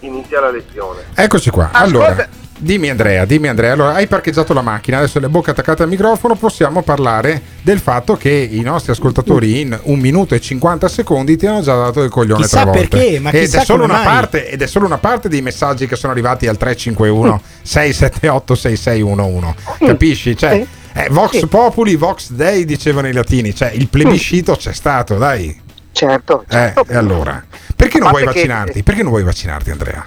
inizia 0.00 0.40
la 0.40 0.50
lezione. 0.50 1.04
Eccoci 1.14 1.50
qua. 1.50 1.70
Allora, 1.72 2.28
dimmi 2.60 2.88
Andrea, 2.90 3.24
dimmi 3.24 3.48
Andrea. 3.48 3.72
Allora, 3.72 3.94
hai 3.94 4.06
parcheggiato 4.06 4.52
la 4.52 4.62
macchina, 4.62 4.98
adesso 4.98 5.18
le 5.18 5.28
bocche 5.28 5.50
attaccate 5.50 5.82
al 5.82 5.88
microfono, 5.88 6.34
possiamo 6.36 6.82
parlare 6.82 7.40
del 7.62 7.78
fatto 7.80 8.16
che 8.16 8.30
i 8.30 8.60
nostri 8.60 8.92
ascoltatori 8.92 9.60
in 9.60 9.78
un 9.84 9.98
minuto 9.98 10.34
e 10.34 10.40
50 10.40 10.88
secondi 10.88 11.36
ti 11.36 11.46
hanno 11.46 11.62
già 11.62 11.74
dato 11.74 12.02
il 12.02 12.10
coglione 12.10 12.42
Chissà 12.42 12.62
tre 12.62 12.70
volte. 12.72 12.88
perché, 12.88 13.18
ma 13.20 13.30
ed, 13.30 13.40
chissà 13.44 13.62
è 13.62 13.64
solo 13.64 13.84
una 13.84 13.94
mai. 13.94 14.04
parte, 14.04 14.48
ed 14.48 14.62
è 14.62 14.66
solo 14.66 14.86
una 14.86 14.98
parte 14.98 15.28
dei 15.28 15.42
messaggi 15.42 15.86
che 15.86 15.96
sono 15.96 16.12
arrivati 16.12 16.46
al 16.46 16.56
351 16.56 17.40
678 17.62 18.54
6611. 18.54 19.54
Capisci? 19.86 20.36
Cioè, 20.36 20.66
eh, 20.92 21.08
Vox 21.10 21.46
Populi, 21.48 21.96
Vox 21.96 22.30
Dei 22.32 22.64
dicevano 22.64 23.08
i 23.08 23.12
latini, 23.12 23.54
cioè 23.54 23.70
il 23.72 23.88
plebiscito 23.88 24.54
c'è 24.56 24.72
stato, 24.72 25.16
dai. 25.16 25.68
Certo, 25.92 26.44
Eh, 26.48 26.72
e 26.88 26.94
allora? 26.96 27.42
Perché 27.74 27.98
non 27.98 28.10
vuoi 28.10 28.22
perché- 28.24 28.40
vaccinarti? 28.46 28.82
Perché 28.82 29.02
non 29.02 29.10
vuoi 29.10 29.24
vaccinarti, 29.24 29.70
Andrea? 29.70 30.04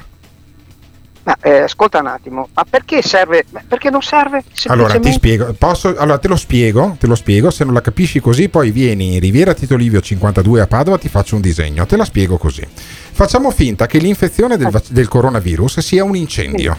Ma 1.25 1.37
eh, 1.41 1.59
ascolta 1.59 1.99
un 1.99 2.07
attimo, 2.07 2.49
ma 2.53 2.65
perché 2.69 3.01
serve? 3.01 3.45
Perché 3.65 3.89
non 3.89 4.01
serve? 4.01 4.43
Allora 4.65 4.99
ti 4.99 5.11
spiego, 5.13 5.53
posso, 5.57 5.95
allora 5.97 6.17
te 6.17 6.27
lo 6.27 6.35
spiego, 6.35 6.97
te 6.99 7.07
lo 7.07 7.15
spiego, 7.15 7.49
se 7.49 7.63
non 7.63 7.73
la 7.73 7.79
capisci 7.79 8.19
così 8.19 8.49
poi 8.49 8.71
vieni 8.71 9.13
in 9.13 9.19
Riviera 9.21 9.53
Tito 9.53 9.77
Livio 9.77 10.01
52 10.01 10.59
a 10.59 10.67
Padova, 10.67 10.97
ti 10.97 11.07
faccio 11.07 11.35
un 11.35 11.41
disegno, 11.41 11.85
te 11.85 11.95
la 11.95 12.03
spiego 12.03 12.37
così. 12.37 12.67
Facciamo 13.13 13.51
finta 13.51 13.85
che 13.87 13.99
l'infezione 13.99 14.57
del, 14.57 14.69
del 14.89 15.07
coronavirus 15.07 15.79
sia 15.79 16.03
un 16.03 16.15
incendio. 16.17 16.77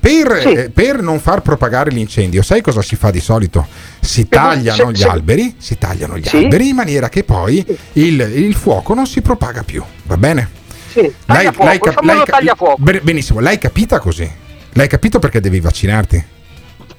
Per, 0.00 0.40
Sì. 0.40 0.52
eh, 0.52 0.70
per 0.70 1.00
non 1.00 1.20
far 1.20 1.42
propagare 1.42 1.90
l'incendio, 1.90 2.42
sai 2.42 2.60
cosa 2.62 2.82
si 2.82 2.96
fa 2.96 3.10
di 3.12 3.20
solito? 3.20 3.66
Si 4.00 4.28
tagliano 4.28 4.90
gli 4.90 5.02
alberi, 5.04 5.54
si 5.58 5.78
tagliano 5.78 6.18
gli 6.18 6.26
Sì. 6.26 6.36
alberi 6.38 6.68
in 6.70 6.74
maniera 6.76 7.08
che 7.08 7.22
poi 7.22 7.64
il, 7.94 8.20
il 8.20 8.54
fuoco 8.54 8.94
non 8.94 9.06
si 9.06 9.20
propaga 9.20 9.62
più, 9.62 9.82
va 10.04 10.16
bene? 10.16 10.64
Sì, 11.00 11.04
il 11.04 11.52
famoso 11.92 12.18
cap- 12.20 12.30
tagliafuoco. 12.30 12.76
ben- 12.78 13.00
benissimo, 13.02 13.40
l'hai 13.40 13.58
capita 13.58 13.98
così? 13.98 14.30
L'hai 14.72 14.88
capito 14.88 15.18
perché 15.18 15.40
devi 15.40 15.60
vaccinarti? 15.60 16.24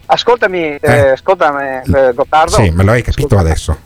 Ascoltami, 0.06 0.76
eh, 0.80 1.10
ascoltami, 1.10 1.82
eh, 1.94 2.14
Gottardo. 2.14 2.52
Sì, 2.56 2.70
me 2.70 2.84
lo 2.84 2.92
hai 2.92 3.02
capito 3.02 3.38
adesso. 3.38 3.78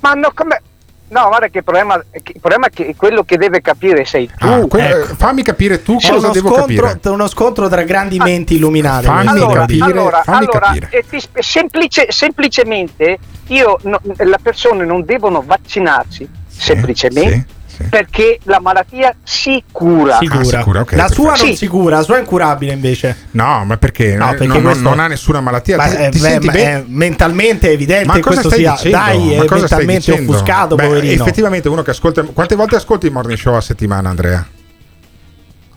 Ma 0.00 0.12
no, 0.14 0.32
come... 0.34 0.62
No, 1.10 1.26
guarda 1.28 1.48
che 1.48 1.58
il 1.58 1.64
problema, 1.64 1.98
che 2.22 2.32
il 2.34 2.40
problema 2.40 2.66
è 2.66 2.70
che 2.70 2.94
quello 2.94 3.22
che 3.22 3.38
deve 3.38 3.62
capire 3.62 4.04
sei 4.04 4.28
tu. 4.36 4.46
Ah, 4.46 4.66
que- 4.66 4.88
Ecco. 4.88 5.14
Fammi 5.14 5.42
capire 5.42 5.82
tu 5.82 5.96
C'è 5.96 6.10
cosa 6.12 6.28
devo 6.30 6.48
scontro, 6.54 6.86
capire. 6.86 7.08
uno 7.10 7.26
scontro 7.28 7.68
tra 7.68 7.82
grandi 7.82 8.18
menti 8.18 8.56
illuminati. 8.56 9.06
Fammi 9.06 9.28
allora, 9.28 9.60
capire, 9.60 9.84
allora, 9.84 10.22
fammi 10.22 10.38
allora, 10.44 10.58
capire. 10.66 10.88
eh, 10.90 11.04
ti 11.08 11.18
semplice- 11.38 12.06
semplicemente 12.10 13.18
io 13.46 13.78
no- 13.84 14.00
le 14.02 14.38
persone 14.42 14.84
non 14.84 15.04
devono 15.06 15.42
vaccinarsi 15.46 16.28
semplicemente 16.46 17.46
perché 17.88 18.38
la 18.44 18.60
malattia 18.60 19.14
si 19.22 19.62
cura. 19.70 20.18
Ah, 20.18 20.44
sicura, 20.44 20.80
ok, 20.80 20.92
la 20.92 21.08
sua 21.08 21.34
non 21.36 21.54
si 21.54 21.66
cura, 21.66 21.96
la 21.98 22.02
sua 22.02 22.16
è 22.16 22.20
incurabile 22.20 22.72
invece. 22.72 23.16
No, 23.32 23.64
ma 23.64 23.76
perché? 23.76 24.14
No, 24.16 24.26
Eh, 24.32 24.34
perché 24.36 24.46
non, 24.46 24.62
questo- 24.62 24.82
non 24.82 24.98
ha 25.00 25.06
nessuna 25.06 25.40
malattia. 25.40 25.76
Ma, 25.76 25.86
Ti- 25.88 25.96
eh, 25.96 26.08
ti 26.10 26.18
beh, 26.18 26.24
senti 26.28 26.46
ma 26.46 26.52
è 26.54 26.84
mentalmente 26.86 27.70
evidente 27.70 28.06
Ma 28.06 28.14
che 28.14 28.20
cosa 28.20 28.40
questo 28.40 28.48
stai 28.50 28.60
sia. 28.60 28.72
dicendo? 28.72 28.96
Dai, 28.96 29.36
Ma 29.36 29.44
è 29.44 29.58
mentalmente 29.60 30.12
offuscato, 30.12 30.74
Beh, 30.74 30.86
poverino. 30.86 31.22
Effettivamente 31.22 31.68
uno 31.68 31.82
che 31.82 31.90
ascolta. 31.90 32.22
Quante 32.22 32.54
volte 32.54 32.76
ascolti 32.76 33.06
il 33.06 33.12
morning 33.12 33.38
show 33.38 33.54
a 33.54 33.60
settimana, 33.60 34.08
Andrea? 34.08 34.46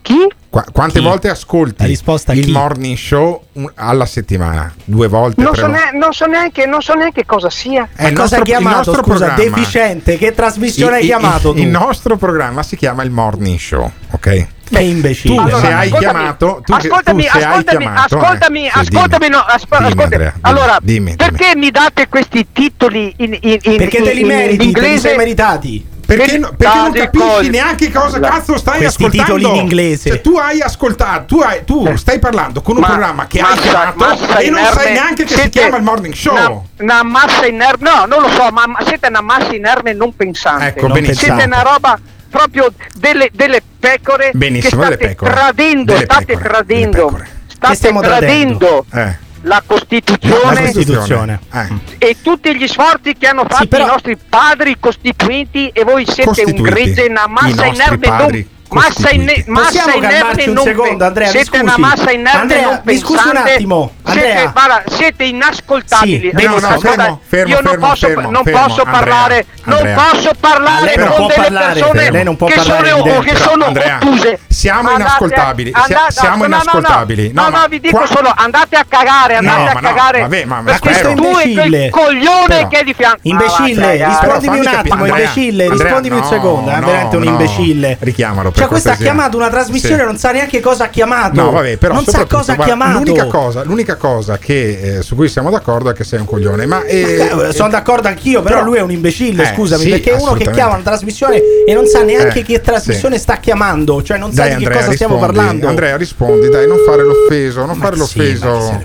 Chi? 0.01 0.27
Quante 0.73 0.99
Chi? 0.99 1.05
volte 1.05 1.29
ascolti 1.29 1.85
il 2.33 2.51
morning 2.51 2.97
show 2.97 3.41
alla 3.75 4.05
settimana? 4.05 4.73
Due 4.83 5.07
volte? 5.07 5.41
Non 5.41 5.53
tre 5.53 5.61
so, 5.61 5.67
ne- 5.67 5.91
non 5.97 6.11
so 6.11 6.25
neanche, 6.25 6.65
non 6.65 6.81
so 6.81 6.93
neanche 6.93 7.25
cosa 7.25 7.49
sia. 7.49 7.87
È 7.95 8.07
il 8.07 8.13
nostro- 8.13 8.39
hai 8.39 8.43
chiamato? 8.43 8.69
il 8.69 8.75
nostro 8.97 9.03
Scusa, 9.13 9.25
programma. 9.27 9.55
deficiente. 9.55 10.17
Che 10.17 10.33
trasmissione 10.35 10.95
hai 10.95 10.99
Il- 10.99 11.05
il- 11.05 11.15
chiamato? 11.15 11.53
Il, 11.55 11.63
tu? 11.63 11.69
nostro 11.69 12.17
programma 12.17 12.63
si 12.63 12.75
chiama 12.75 13.01
il 13.03 13.11
morning 13.11 13.57
show, 13.57 13.89
ok? 14.11 14.47
Che 14.71 14.79
imbecille. 14.83 15.35
Tu 15.35 15.41
Allora, 15.41 15.59
se 15.59 15.71
hai 15.73 15.91
chiamato, 15.91 16.61
tu, 16.65 16.73
ascoltami, 16.73 17.23
tu 17.23 17.29
hai 17.37 17.43
ascoltami, 17.43 17.77
chiamato, 17.83 18.15
ascoltami, 18.17 18.65
eh, 18.65 18.71
ascoltami, 18.73 19.27
no, 19.29 19.37
asp- 19.39 19.67
Dimmi, 19.77 19.85
ascoltami. 19.87 20.01
Andrea, 20.03 20.31
dimmi, 20.31 20.39
allora, 20.41 20.77
dimmi, 20.81 21.15
perché 21.15 21.51
mi 21.55 21.71
date 21.71 22.07
questi 22.07 22.47
titoli 22.53 23.13
in, 23.17 23.37
in, 23.41 23.57
in 23.61 23.77
Perché 23.77 24.01
te 24.01 24.13
li 24.13 24.21
in- 24.21 24.25
in 24.25 24.27
meriti, 24.27 24.57
te 24.57 24.63
li 24.63 24.67
inglese? 24.87 24.99
sei 25.09 25.17
meritati. 25.17 25.89
Perché, 26.11 26.37
no- 26.39 26.51
perché 26.57 26.77
non 26.77 26.91
capisci 26.91 27.25
cose. 27.27 27.49
neanche 27.49 27.89
cosa 27.91 28.19
cazzo 28.19 28.57
stai 28.57 28.79
Questi 28.79 29.03
ascoltando. 29.05 29.35
titoli 29.37 29.55
in 29.57 29.63
inglese. 29.63 30.09
Cioè, 30.09 30.19
tu 30.21 30.35
hai 30.37 30.59
ascoltato, 30.61 31.23
tu, 31.25 31.39
hai- 31.39 31.63
tu 31.63 31.95
stai 31.95 32.19
parlando 32.19 32.61
con 32.61 32.75
un 32.75 32.81
Ma- 32.81 32.87
programma 32.87 33.27
che 33.27 33.39
hai 33.39 33.49
massa- 33.55 33.61
chiamato 33.93 34.37
e 34.39 34.49
non 34.49 34.65
sai 34.73 34.91
neanche 34.91 35.23
che 35.23 35.29
si 35.29 35.35
siete 35.35 35.49
chiama 35.49 35.77
il 35.77 35.83
morning 35.83 36.13
show. 36.13 36.33
Una, 36.33 36.61
una 36.79 37.03
massa 37.03 37.45
inerme, 37.45 37.89
no, 37.89 38.05
non 38.07 38.21
lo 38.23 38.29
so, 38.29 38.49
ma 38.51 38.67
ma 38.67 38.79
siete 38.85 39.07
una 39.07 39.21
massa 39.21 39.53
inerme 39.55 39.93
non 39.93 40.13
pensante. 40.13 40.65
Ecco, 40.65 40.87
benissimo. 40.87 41.15
Siete 41.35 41.43
una 41.45 41.61
roba 41.61 41.97
proprio 42.31 42.73
delle, 42.97 43.29
delle 43.31 43.61
pecore 43.79 44.31
Benissimo, 44.33 44.81
che 44.81 44.87
delle 44.89 44.95
state 44.95 45.07
pecore. 45.09 45.31
Tradendo, 45.31 45.93
Delle 45.93 46.03
state 46.05 46.25
pecore, 46.25 46.49
tradendo, 46.49 47.19
state 47.47 47.93
tradendo 47.99 48.85
Eh. 48.91 48.99
la 49.03 49.19
La 49.43 49.63
Costituzione 49.65 50.61
Costituzione. 50.71 51.39
Eh. 51.51 51.67
e 51.97 52.17
tutti 52.21 52.55
gli 52.55 52.67
sforzi 52.67 53.15
che 53.17 53.27
hanno 53.27 53.45
fatto 53.47 53.67
però- 53.67 53.83
i 53.83 53.87
nostri 53.87 54.17
padri 54.17 54.77
costituenti 54.79 55.69
e 55.69 55.83
voi 55.83 56.05
siete 56.07 56.43
un 56.45 56.61
gregge, 56.61 57.07
una 57.09 57.27
massa 57.27 57.65
inerme 57.65 58.07
non 58.07 58.45
Massa, 58.71 58.93
costituiti. 58.93 59.43
massa 59.47 59.65
Possiamo 59.67 59.95
inerte 59.97 60.15
calmarci 60.17 60.47
un 60.49 60.53
non 60.55 60.63
secondo, 60.63 61.05
Andrea? 61.05 61.29
Siete 61.29 61.45
scusi. 61.45 61.61
una 61.61 61.75
massa 61.77 62.11
inerte 62.11 62.37
Andrea, 62.37 62.81
non 62.83 62.97
scusi 62.97 63.11
un 63.13 63.23
pensante. 63.31 63.53
attimo. 63.53 63.91
Andrea. 64.03 64.25
Siete, 64.37 64.51
guarda, 64.51 64.83
siete 64.89 65.23
inascoltabili. 65.25 66.19
Sì, 66.19 66.29
benissimo, 66.31 66.67
ascolta, 66.67 66.89
fermo, 66.89 67.21
fermo, 67.27 67.49
io 67.53 67.61
non 67.61 67.71
fermo, 67.71 67.87
posso, 67.87 68.07
fermo, 68.07 68.29
non 68.31 68.43
fermo, 68.43 68.59
posso 68.65 68.81
Andrea, 68.81 68.99
parlare, 68.99 69.45
Andrea. 69.63 69.95
non 69.95 70.03
posso 70.11 70.31
parlare 70.39 70.85
Lei 70.85 70.95
non 70.97 71.07
con 71.07 71.27
delle 71.27 71.33
parlare, 71.41 71.73
persone 71.73 72.11
lei 72.11 72.23
non 72.23 72.35
può 72.37 72.47
che 72.47 72.53
parlare, 72.55 72.89
sono, 72.89 72.99
evidente. 73.01 73.29
che 73.29 73.35
sono 73.35 73.65
Andrea, 73.65 73.95
ottuse. 74.01 74.39
siamo 74.47 74.79
Andate- 74.79 75.01
inascoltabili, 75.01 75.71
andate- 75.73 76.11
siamo 76.11 76.29
no, 76.29 76.35
no, 76.35 76.47
no, 76.47 76.61
inascoltabili. 76.61 77.31
No, 77.33 77.41
No, 77.41 77.49
no, 77.49 77.57
ma 77.57 77.67
vi 77.67 77.79
dico 77.79 77.97
qua- 77.97 78.05
solo 78.07 78.33
andate 78.35 78.75
a 78.77 78.85
cagare, 78.87 79.35
andate 79.35 79.57
No, 79.63 79.69
a 79.69 79.73
ma 79.73 79.79
no, 79.79 79.87
cagare. 79.95 80.19
vabbè, 80.21 80.45
ma- 80.45 80.61
ma 80.61 80.77
perché 80.79 81.13
tu 81.13 81.37
e 81.37 81.49
Imbecille. 81.49 81.89
quel 81.89 82.05
coglione 82.05 82.67
che 82.69 82.79
è 82.79 82.83
di 82.83 82.93
fianco. 82.93 83.19
Imbecille, 83.23 83.97
cagare. 83.97 84.05
rispondimi 84.19 84.59
un 84.59 84.67
attimo, 84.67 84.93
Andrea, 84.95 85.15
imbecille, 85.17 85.63
Andrea, 85.65 85.83
rispondimi 85.83 86.15
un 86.15 86.21
no, 86.21 86.27
secondo, 86.27 86.69
è 86.71 86.75
no, 86.79 86.85
veramente 86.85 87.15
un 87.17 87.23
no. 87.23 87.29
imbecille. 87.29 87.97
Richiamalo 87.99 88.51
Cioè, 88.61 88.67
questa 88.69 88.91
ha 88.93 88.95
chiamato 88.95 89.37
una 89.37 89.49
trasmissione, 89.49 89.97
Sì. 89.99 90.05
non 90.05 90.17
sa 90.17 90.31
neanche 90.31 90.59
cosa 90.59 90.85
ha 90.85 90.89
chiamato. 90.89 91.41
No, 91.41 91.51
vabbè, 91.51 91.77
però 91.77 91.93
non 91.95 92.05
sa 92.05 92.25
cosa 92.25 92.53
ha 92.53 92.57
chiamato. 92.57 92.97
L'unica 92.99 93.25
cosa, 93.25 93.63
l'unica 93.63 93.95
cosa 93.95 94.37
che, 94.37 94.97
eh, 94.97 95.01
su 95.01 95.15
cui 95.15 95.27
siamo 95.29 95.49
d'accordo 95.49 95.89
è 95.89 95.93
che 95.93 96.03
sei 96.03 96.19
un 96.19 96.25
coglione. 96.25 96.65
Ma 96.65 96.83
eh, 96.83 97.29
Eh, 97.49 97.53
sono 97.53 97.69
d'accordo 97.69 98.07
anch'io, 98.07 98.41
però, 98.41 98.55
però- 98.57 98.67
lui 98.67 98.77
è 98.77 98.81
un 98.81 98.91
imbecille, 98.91 99.43
Eh, 99.43 99.53
scusami, 99.55 99.83
sì, 99.83 99.89
perché 99.89 100.11
è 100.11 100.19
uno 100.21 100.33
che 100.33 100.49
chiama 100.51 100.73
una 100.75 100.83
trasmissione 100.83 101.41
e 101.65 101.73
non 101.73 101.85
sa 101.87 102.03
neanche 102.03 102.39
Eh, 102.39 102.43
che 102.43 102.61
trasmissione 102.61 103.17
sta 103.17 103.37
chiamando, 103.37 104.01
cioè 104.03 104.17
non 104.17 104.31
sa 104.31 104.41
dai, 104.43 104.49
di 104.51 104.57
che 104.57 104.63
Andrea, 104.65 104.79
cosa 104.83 104.93
stiamo 104.95 105.13
rispondi. 105.15 105.35
parlando. 105.37 105.67
Andrea, 105.67 105.97
rispondi, 105.97 106.49
dai, 106.49 106.67
non 106.67 106.77
fare 106.85 107.03
l'offeso, 107.03 107.65
non 107.65 107.77
Ma 107.77 107.83
fare 107.83 107.95
ma 107.95 108.01
l'offeso. 108.01 108.83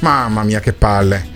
Mamma 0.00 0.42
mia, 0.42 0.60
che 0.60 0.72
palle. 0.72 1.30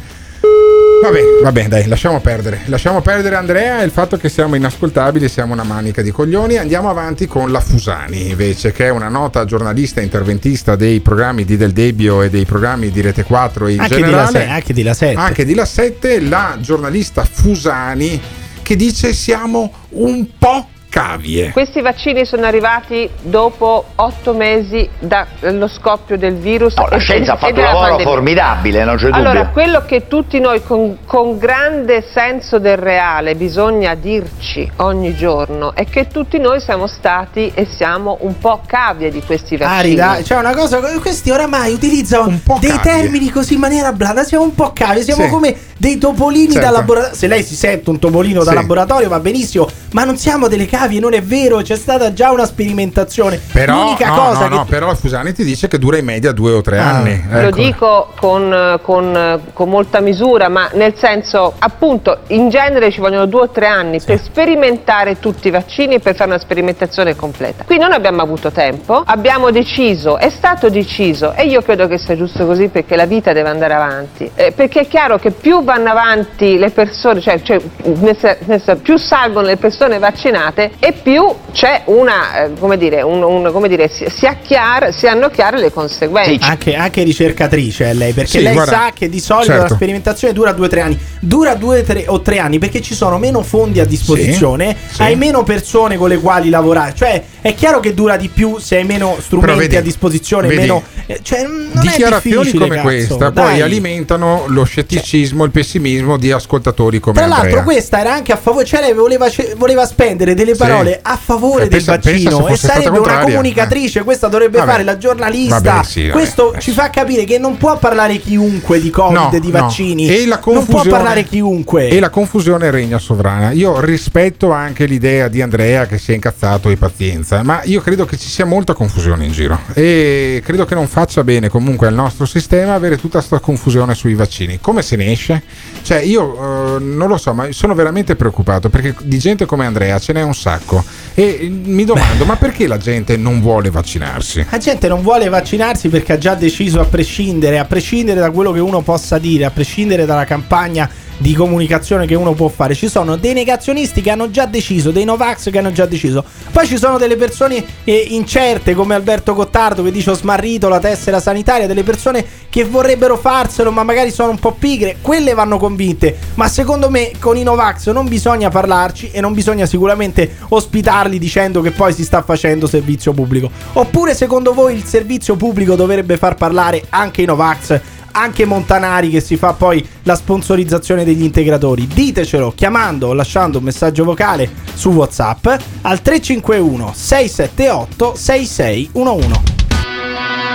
Vabbè, 1.02 1.20
vabbè, 1.42 1.68
dai, 1.68 1.86
lasciamo 1.86 2.20
perdere. 2.20 2.62
Lasciamo 2.66 3.00
perdere 3.00 3.36
Andrea 3.36 3.80
e 3.80 3.84
il 3.84 3.90
fatto 3.90 4.16
che 4.16 4.28
siamo 4.28 4.54
inascoltabili, 4.54 5.28
siamo 5.28 5.52
una 5.52 5.62
manica 5.62 6.02
di 6.02 6.10
coglioni. 6.10 6.56
Andiamo 6.56 6.88
avanti 6.88 7.26
con 7.26 7.52
la 7.52 7.60
Fusani, 7.60 8.30
invece, 8.30 8.72
che 8.72 8.86
è 8.86 8.90
una 8.90 9.08
nota 9.08 9.44
giornalista 9.44 10.00
interventista 10.00 10.74
dei 10.74 11.00
programmi 11.00 11.44
di 11.44 11.56
Del 11.56 11.72
Debbio 11.72 12.22
e 12.22 12.30
dei 12.30 12.44
programmi 12.44 12.90
di 12.90 13.00
Rete 13.00 13.24
4 13.24 13.68
in 13.68 13.80
Anche 13.80 13.94
di 13.94 14.00
La 14.00 14.06
generale. 14.06 14.46
Anche 14.48 14.72
di 14.72 14.82
La 14.82 14.94
7. 14.94 15.20
Anche 15.20 15.44
di 15.44 15.54
La 15.54 15.64
7, 15.64 16.20
la 16.20 16.56
giornalista 16.60 17.24
Fusani 17.24 18.20
che 18.62 18.74
dice 18.74 19.12
siamo 19.12 19.72
un 19.90 20.26
po' 20.38 20.66
cavie. 21.00 21.50
Questi 21.50 21.82
vaccini 21.82 22.24
sono 22.24 22.46
arrivati 22.46 23.08
dopo 23.20 23.84
otto 23.96 24.32
mesi 24.32 24.88
dallo 24.98 25.68
scoppio 25.68 26.16
del 26.16 26.36
virus. 26.36 26.74
No, 26.76 26.86
la 26.90 26.96
scienza 26.96 27.34
ha 27.34 27.36
fatto 27.36 27.54
un 27.54 27.60
lavoro 27.60 27.80
pandemia. 27.88 28.06
formidabile, 28.06 28.84
non 28.84 28.96
c'è 28.96 29.08
Allora, 29.10 29.40
dubbio. 29.40 29.52
quello 29.52 29.84
che 29.84 30.06
tutti 30.08 30.40
noi 30.40 30.62
con, 30.62 30.98
con 31.04 31.36
grande 31.36 32.02
senso 32.10 32.58
del 32.58 32.78
reale 32.78 33.34
bisogna 33.34 33.94
dirci 33.94 34.70
ogni 34.76 35.14
giorno 35.14 35.74
è 35.74 35.84
che 35.84 36.06
tutti 36.08 36.38
noi 36.38 36.60
siamo 36.60 36.86
stati 36.86 37.50
e 37.54 37.66
siamo 37.66 38.16
un 38.20 38.38
po' 38.38 38.62
cavie 38.66 39.10
di 39.10 39.20
questi 39.22 39.56
vaccini. 39.58 40.00
Arida, 40.00 40.22
cioè 40.22 40.38
una 40.38 40.54
cosa, 40.54 40.80
questi 40.98 41.30
oramai 41.30 41.72
utilizzano 41.74 42.28
dei 42.58 42.70
cavie. 42.70 42.80
termini 42.80 43.28
così 43.30 43.52
in 43.54 43.60
maniera 43.60 43.92
blanda, 43.92 44.24
siamo 44.24 44.44
un 44.44 44.54
po' 44.54 44.72
cavi, 44.72 45.02
siamo 45.02 45.24
Sì. 45.24 45.28
come 45.28 45.54
dei 45.76 45.98
topolini 45.98 46.52
Certo. 46.52 46.60
da 46.66 46.70
laboratorio. 46.70 47.14
Se 47.16 47.26
lei 47.26 47.42
si 47.42 47.54
sente 47.54 47.90
un 47.90 47.98
topolino 47.98 48.42
da 48.42 48.50
Sì. 48.50 48.56
laboratorio 48.56 49.08
va 49.08 49.20
benissimo, 49.20 49.68
ma 49.92 50.04
non 50.04 50.16
siamo 50.16 50.48
delle 50.48 50.64
cavie, 50.66 50.84
non 50.98 51.12
è 51.14 51.22
vero, 51.22 51.58
c'è 51.62 51.76
stata 51.76 52.12
già 52.12 52.30
una 52.30 52.46
sperimentazione. 52.46 53.40
Però, 53.52 53.82
L'unica 53.82 54.08
no, 54.08 54.14
cosa 54.14 54.42
no, 54.42 54.48
che 54.48 54.54
no, 54.54 54.64
però 54.64 54.94
Fusani 54.94 55.32
ti 55.32 55.44
dice 55.44 55.68
che 55.68 55.78
dura 55.78 55.98
in 55.98 56.04
media 56.04 56.32
due 56.32 56.52
o 56.52 56.62
tre 56.62 56.78
Ah. 56.78 56.88
anni. 56.96 57.24
Lo 57.28 57.38
Ecco. 57.38 57.56
dico 57.56 58.12
con, 58.18 58.78
con- 58.82 59.40
con 59.52 59.68
molta 59.68 60.00
misura, 60.00 60.48
ma 60.48 60.68
nel 60.72 60.94
senso, 60.96 61.54
appunto, 61.58 62.18
in 62.28 62.48
genere 62.48 62.90
ci 62.90 63.00
vogliono 63.00 63.26
due 63.26 63.42
o 63.42 63.48
tre 63.50 63.66
anni 63.66 64.00
per 64.00 64.20
sperimentare 64.20 65.18
tutti 65.18 65.48
i 65.48 65.50
vaccini 65.50 65.94
e 65.96 65.98
per 66.00 66.14
fare 66.14 66.30
una 66.30 66.38
sperimentazione 66.38 67.14
completa. 67.16 67.64
Qui 67.64 67.78
non 67.78 67.92
abbiamo 67.92 68.22
avuto 68.22 68.50
tempo, 68.50 69.02
abbiamo 69.04 69.50
deciso, 69.50 70.18
è 70.18 70.30
stato 70.30 70.68
deciso 70.70 71.32
e 71.34 71.46
io 71.46 71.62
credo 71.62 71.86
che 71.88 71.98
sia 71.98 72.16
giusto 72.16 72.46
così 72.46 72.68
perché 72.68 72.96
la 72.96 73.06
vita 73.06 73.32
deve 73.32 73.48
andare 73.48 73.74
avanti. 73.74 74.30
Eh, 74.34 74.52
perché 74.52 74.80
è 74.80 74.86
chiaro 74.88 75.18
che 75.18 75.30
più 75.30 75.62
vanno 75.64 75.90
avanti 75.90 76.58
le 76.58 76.70
persone, 76.70 77.20
cioè, 77.20 77.40
cioè, 77.42 77.60
nel 77.84 78.14
nel 78.46 78.78
più 78.82 78.96
salgono 78.96 79.46
le 79.46 79.56
persone 79.56 79.98
vaccinate 79.98 80.72
e 80.78 80.92
più 80.92 81.24
c'è 81.52 81.82
una, 81.86 82.44
eh, 82.44 82.50
come 82.58 82.76
dire, 82.76 83.02
un- 83.02 83.22
un- 83.22 83.50
come 83.52 83.68
dire, 83.68 83.88
si, 83.88 84.04
si, 84.08 84.26
acchiara- 84.26 84.92
si 84.92 85.06
hanno 85.06 85.30
chiare 85.30 85.58
le 85.58 85.72
conseguenze. 85.72 86.44
Anche, 86.46 86.74
anche 86.74 87.02
ricercatrice 87.02 87.90
è 87.90 87.94
lei, 87.94 88.12
perché 88.12 88.30
Sì, 88.30 88.42
lei 88.42 88.52
guarda, 88.52 88.72
sa 88.72 88.90
che 88.94 89.08
di 89.08 89.20
solito 89.20 89.52
certo. 89.52 89.62
la 89.68 89.74
sperimentazione 89.74 90.34
dura 90.34 90.52
due 90.52 90.66
o 90.66 90.68
tre 90.68 90.80
anni. 90.82 90.98
Dura 91.20 91.54
due 91.54 91.82
tre, 91.82 92.04
o 92.06 92.20
tre 92.20 92.38
anni 92.38 92.58
perché 92.58 92.80
ci 92.82 92.94
sono 92.94 93.18
meno 93.18 93.42
fondi 93.42 93.80
a 93.80 93.84
disposizione, 93.86 94.76
Sì, 94.88 94.94
sì. 94.96 95.02
hai 95.02 95.16
meno 95.16 95.42
persone 95.42 95.96
con 95.96 96.08
le 96.08 96.18
quali 96.18 96.50
lavorare. 96.50 96.94
Cioè, 96.94 97.22
è 97.46 97.54
chiaro 97.54 97.80
che 97.80 97.94
dura 97.94 98.16
di 98.16 98.28
più 98.28 98.58
se 98.58 98.76
hai 98.76 98.84
meno 98.84 99.16
strumenti 99.20 99.58
vedi, 99.60 99.76
a 99.76 99.82
disposizione, 99.82 100.48
vedi, 100.48 100.60
meno. 100.62 100.82
eh, 101.06 101.20
Cioè, 101.22 101.42
non 101.46 101.70
è 101.74 101.80
Dichiarazioni 101.80 102.52
come 102.52 102.68
cazzo, 102.68 102.82
questa 102.82 103.30
dai. 103.30 103.44
poi 103.44 103.60
alimentano 103.62 104.44
lo 104.48 104.64
scetticismo, 104.64 105.44
il 105.44 105.50
pessimismo 105.50 106.16
di 106.16 106.32
ascoltatori 106.32 106.98
come 107.00 107.16
Tra 107.16 107.26
l'altro, 107.26 107.46
Andrea. 107.46 107.62
questa 107.62 108.00
era 108.00 108.12
anche 108.12 108.32
a 108.32 108.36
favore, 108.36 108.64
cioè 108.64 108.80
lei 108.80 108.94
voleva, 108.94 109.28
voleva 109.56 109.86
spendere 109.86 110.34
delle 110.34 110.52
Sì. 110.54 110.58
parole 110.58 110.98
a 111.02 111.16
favore 111.16 111.64
Eh, 111.64 111.68
del 111.68 111.84
pensa- 111.84 111.98
pensa 111.98 112.10
vaccino 112.10 112.38
e 112.46 112.50
fosse 112.50 112.66
stata 112.66 112.82
sarebbe 112.82 112.98
una 112.98 113.18
comunicatrice. 113.20 114.02
Questa 114.02 114.28
dovrebbe 114.28 114.58
Vabbè. 114.58 114.70
fare 114.70 114.82
la 114.82 114.98
giornalista. 114.98 115.60
Vabbè, 115.60 115.84
sì, 115.84 116.00
vabbè, 116.02 116.12
Questo 116.12 116.54
ci 116.58 116.70
fa 116.72 116.90
capire 116.90 117.24
che 117.24 117.38
non 117.38 117.56
può 117.56 117.78
parlare 117.78 118.16
chiunque 118.18 118.80
di 118.80 118.90
Covid 118.90 119.16
No, 119.16 119.32
e 119.32 119.40
di 119.40 119.50
no. 119.50 119.60
vaccini. 119.60 120.08
E 120.08 120.26
la 120.26 120.40
non 120.44 120.64
può 120.66 120.82
parlare 120.82 121.22
chiunque. 121.24 121.88
E 121.88 122.00
la 122.00 122.10
confusione 122.10 122.70
regna 122.70 122.98
sovrana. 122.98 123.50
Io 123.52 123.78
rispetto 123.80 124.50
anche 124.50 124.86
l'idea 124.86 125.28
di 125.28 125.42
Andrea 125.42 125.86
che 125.86 125.98
si 125.98 126.12
è 126.12 126.14
incazzato 126.14 126.70
e 126.70 126.76
pazienza, 126.76 127.35
ma 127.42 127.62
io 127.64 127.80
credo 127.80 128.04
che 128.04 128.16
ci 128.16 128.28
sia 128.28 128.44
molta 128.44 128.74
confusione 128.74 129.24
in 129.24 129.32
giro 129.32 129.58
e 129.74 130.42
credo 130.44 130.64
che 130.64 130.74
non 130.74 130.86
faccia 130.86 131.24
bene 131.24 131.48
comunque 131.48 131.86
al 131.86 131.94
nostro 131.94 132.26
sistema 132.26 132.74
avere 132.74 132.96
tutta 132.96 133.18
questa 133.18 133.38
confusione 133.38 133.94
sui 133.94 134.14
vaccini. 134.14 134.58
Come 134.60 134.82
se 134.82 134.96
ne 134.96 135.12
esce? 135.12 135.42
Cioè 135.82 135.98
io 135.98 136.76
eh, 136.76 136.80
non 136.80 137.08
lo 137.08 137.16
so, 137.16 137.32
ma 137.32 137.50
sono 137.52 137.74
veramente 137.74 138.16
preoccupato 138.16 138.68
perché 138.68 138.94
di 139.02 139.18
gente 139.18 139.46
come 139.46 139.66
Andrea 139.66 139.98
ce 139.98 140.12
n'è 140.12 140.22
un 140.22 140.34
sacco 140.34 140.84
e 141.14 141.38
eh, 141.40 141.48
mi 141.48 141.84
domando 141.84 142.24
ma 142.24 142.36
perché 142.36 142.66
la 142.66 142.78
gente 142.78 143.16
non 143.16 143.40
vuole 143.40 143.70
vaccinarsi? 143.70 144.46
La 144.50 144.58
gente 144.58 144.88
non 144.88 145.02
vuole 145.02 145.28
vaccinarsi 145.28 145.88
perché 145.88 146.14
ha 146.14 146.18
già 146.18 146.34
deciso 146.34 146.80
a 146.80 146.84
prescindere, 146.84 147.58
a 147.58 147.64
prescindere 147.64 148.20
da 148.20 148.30
quello 148.30 148.52
che 148.52 148.60
uno 148.60 148.82
possa 148.82 149.18
dire, 149.18 149.44
a 149.44 149.50
prescindere 149.50 150.04
dalla 150.04 150.24
campagna 150.24 150.88
di 151.18 151.34
comunicazione 151.34 152.06
che 152.06 152.14
uno 152.14 152.32
può 152.34 152.48
fare. 152.48 152.74
Ci 152.74 152.88
sono 152.88 153.16
dei 153.16 153.32
negazionisti 153.32 154.00
che 154.00 154.10
hanno 154.10 154.30
già 154.30 154.46
deciso, 154.46 154.90
dei 154.90 155.04
Novax 155.04 155.50
che 155.50 155.58
hanno 155.58 155.72
già 155.72 155.86
deciso. 155.86 156.24
Poi 156.50 156.66
ci 156.66 156.78
sono 156.78 156.98
delle 156.98 157.16
persone 157.16 157.64
eh, 157.84 158.06
incerte 158.10 158.74
come 158.74 158.94
Alberto 158.94 159.34
Gottardo 159.34 159.82
che 159.82 159.90
dice 159.90 160.10
ho 160.10 160.14
smarrito 160.14 160.68
la 160.68 160.78
tessera 160.78 161.20
sanitaria, 161.20 161.66
delle 161.66 161.82
persone 161.82 162.24
che 162.48 162.64
vorrebbero 162.64 163.16
farselo 163.16 163.70
ma 163.70 163.82
magari 163.82 164.10
sono 164.10 164.30
un 164.30 164.38
po' 164.38 164.52
pigre, 164.52 164.96
quelle 165.00 165.34
vanno 165.34 165.58
convinte. 165.58 166.16
Ma 166.34 166.48
secondo 166.48 166.90
me 166.90 167.12
con 167.18 167.36
i 167.36 167.42
Novax 167.42 167.90
non 167.90 168.08
bisogna 168.08 168.50
parlarci 168.50 169.10
e 169.10 169.20
non 169.20 169.32
bisogna 169.32 169.66
sicuramente 169.66 170.36
ospitarli 170.48 171.18
dicendo 171.18 171.60
che 171.60 171.70
poi 171.70 171.92
si 171.92 172.04
sta 172.04 172.22
facendo 172.22 172.66
servizio 172.66 173.12
pubblico. 173.12 173.50
Oppure 173.74 174.14
secondo 174.14 174.52
voi 174.52 174.74
il 174.74 174.84
servizio 174.84 175.36
pubblico 175.36 175.74
dovrebbe 175.74 176.16
far 176.16 176.34
parlare 176.34 176.84
anche 176.90 177.22
i 177.22 177.24
Novax? 177.24 177.80
Anche 178.18 178.46
Montanari 178.46 179.10
che 179.10 179.20
si 179.20 179.36
fa 179.36 179.52
poi 179.52 179.86
la 180.04 180.14
sponsorizzazione 180.14 181.04
degli 181.04 181.22
integratori. 181.22 181.86
Ditecelo 181.86 182.50
chiamando 182.56 183.08
o 183.08 183.12
lasciando 183.12 183.58
un 183.58 183.64
messaggio 183.64 184.04
vocale 184.04 184.50
su 184.72 184.88
WhatsApp 184.88 185.46
al 185.82 186.00
351 186.00 186.92
678 186.94 188.14
6611. 188.14 189.40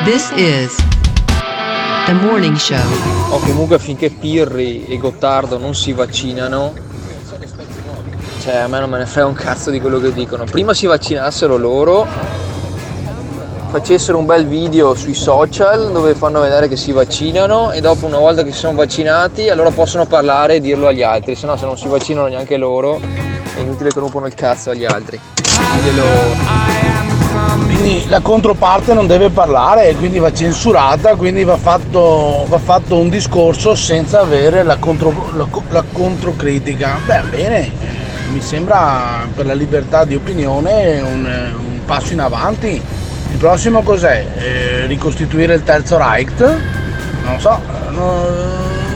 This 0.03 0.31
is 0.33 0.75
the 2.07 2.13
morning 2.13 2.55
show. 2.55 2.81
O 3.29 3.37
comunque 3.37 3.77
finché 3.77 4.09
Pirri 4.09 4.87
e 4.87 4.97
Gottardo 4.97 5.59
non 5.59 5.75
si 5.75 5.93
vaccinano, 5.93 6.73
cioè 8.41 8.55
a 8.55 8.67
me 8.67 8.79
non 8.79 8.89
me 8.89 8.97
ne 8.97 9.05
frega 9.05 9.27
un 9.27 9.35
cazzo 9.35 9.69
di 9.69 9.79
quello 9.79 9.99
che 9.99 10.11
dicono. 10.11 10.45
Prima 10.45 10.73
si 10.73 10.87
vaccinassero 10.87 11.57
loro, 11.57 12.07
facessero 13.71 14.17
un 14.17 14.25
bel 14.25 14.45
video 14.47 14.93
sui 14.95 15.13
social 15.13 15.93
dove 15.93 16.13
fanno 16.13 16.41
vedere 16.41 16.67
che 16.67 16.75
si 16.75 16.91
vaccinano 16.91 17.71
e 17.71 17.79
dopo 17.79 18.05
una 18.05 18.17
volta 18.17 18.43
che 18.43 18.51
si 18.51 18.57
sono 18.59 18.75
vaccinati 18.75 19.47
allora 19.47 19.71
possono 19.71 20.05
parlare 20.05 20.55
e 20.55 20.59
dirlo 20.59 20.87
agli 20.87 21.03
altri, 21.03 21.35
se 21.35 21.45
no 21.45 21.55
se 21.55 21.63
non 21.63 21.77
si 21.77 21.87
vaccinano 21.87 22.27
neanche 22.27 22.57
loro 22.57 22.99
è 23.55 23.61
inutile 23.61 23.91
che 23.91 23.99
rompono 23.99 24.25
il 24.25 24.33
cazzo 24.33 24.71
agli 24.71 24.83
altri. 24.83 25.17
Quindi 27.65 28.09
la 28.09 28.19
controparte 28.19 28.93
non 28.93 29.07
deve 29.07 29.29
parlare 29.29 29.95
quindi 29.95 30.19
va 30.19 30.33
censurata, 30.33 31.15
quindi 31.15 31.45
va 31.45 31.55
fatto, 31.55 32.45
va 32.49 32.59
fatto 32.59 32.97
un 32.97 33.07
discorso 33.07 33.73
senza 33.73 34.19
avere 34.19 34.63
la, 34.63 34.75
contro, 34.79 35.13
la, 35.33 35.47
la 35.69 35.83
controcritica. 35.93 36.99
Beh, 37.05 37.21
bene, 37.29 37.71
mi 38.33 38.41
sembra 38.41 39.25
per 39.33 39.45
la 39.45 39.53
libertà 39.53 40.03
di 40.03 40.15
opinione 40.15 40.99
un, 40.99 41.53
un 41.57 41.79
passo 41.85 42.11
in 42.11 42.19
avanti. 42.19 42.81
Il 43.31 43.37
prossimo 43.37 43.81
cos'è? 43.81 44.25
Eh, 44.37 44.85
ricostituire 44.85 45.53
il 45.55 45.63
terzo 45.63 45.97
Reich? 45.97 46.39
Non 47.23 47.39
so, 47.39 47.59
no- 47.89 48.27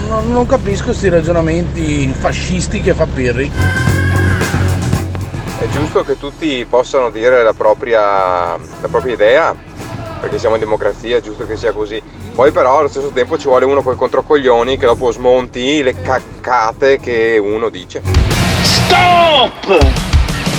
no- 0.07 0.21
non 0.21 0.45
capisco 0.45 0.85
questi 0.85 1.09
ragionamenti 1.09 2.13
fascisti 2.17 2.81
che 2.81 2.93
fa 2.93 3.05
Pirri. 3.05 3.51
È 5.59 5.67
giusto 5.69 6.03
che 6.03 6.17
tutti 6.19 6.65
possano 6.69 7.09
dire 7.09 7.41
la 7.43 7.53
propria, 7.53 8.55
la 8.55 8.87
propria 8.89 9.13
idea, 9.13 9.55
perché 10.19 10.37
siamo 10.37 10.55
in 10.55 10.61
democrazia, 10.61 11.17
è 11.17 11.21
giusto 11.21 11.45
che 11.47 11.55
sia 11.55 11.71
così. 11.71 12.01
Poi 12.33 12.51
però 12.51 12.79
allo 12.79 12.89
stesso 12.89 13.11
tempo 13.13 13.37
ci 13.37 13.47
vuole 13.47 13.65
uno 13.65 13.81
con 13.81 13.93
i 13.93 13.97
controcoglioni 13.97 14.77
che 14.77 14.85
dopo 14.85 15.11
smonti 15.11 15.81
le 15.81 15.99
caccate 16.01 16.99
che 16.99 17.39
uno 17.41 17.69
dice. 17.69 18.01
Stop! 18.61 20.03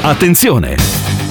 Attenzione! 0.02 1.31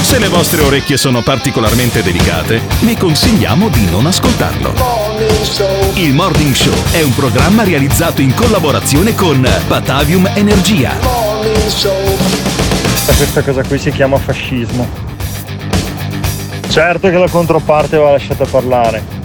Se 0.00 0.18
le 0.18 0.28
vostre 0.28 0.62
orecchie 0.62 0.96
sono 0.96 1.22
particolarmente 1.22 2.02
delicate, 2.02 2.60
vi 2.80 2.96
consigliamo 2.96 3.68
di 3.68 3.88
non 3.90 4.06
ascoltarlo. 4.06 4.74
Il 5.94 6.12
Morning 6.12 6.54
Show 6.54 6.74
è 6.92 7.02
un 7.02 7.14
programma 7.14 7.64
realizzato 7.64 8.20
in 8.20 8.34
collaborazione 8.34 9.14
con 9.14 9.46
Batavium 9.66 10.30
Energia. 10.34 10.92
Questa 13.16 13.42
cosa 13.42 13.62
qui 13.62 13.78
si 13.78 13.90
chiama 13.90 14.18
fascismo. 14.18 14.86
Certo 16.68 17.08
che 17.08 17.16
la 17.16 17.28
controparte 17.28 17.96
va 17.96 18.10
lasciata 18.10 18.44
parlare. 18.44 19.22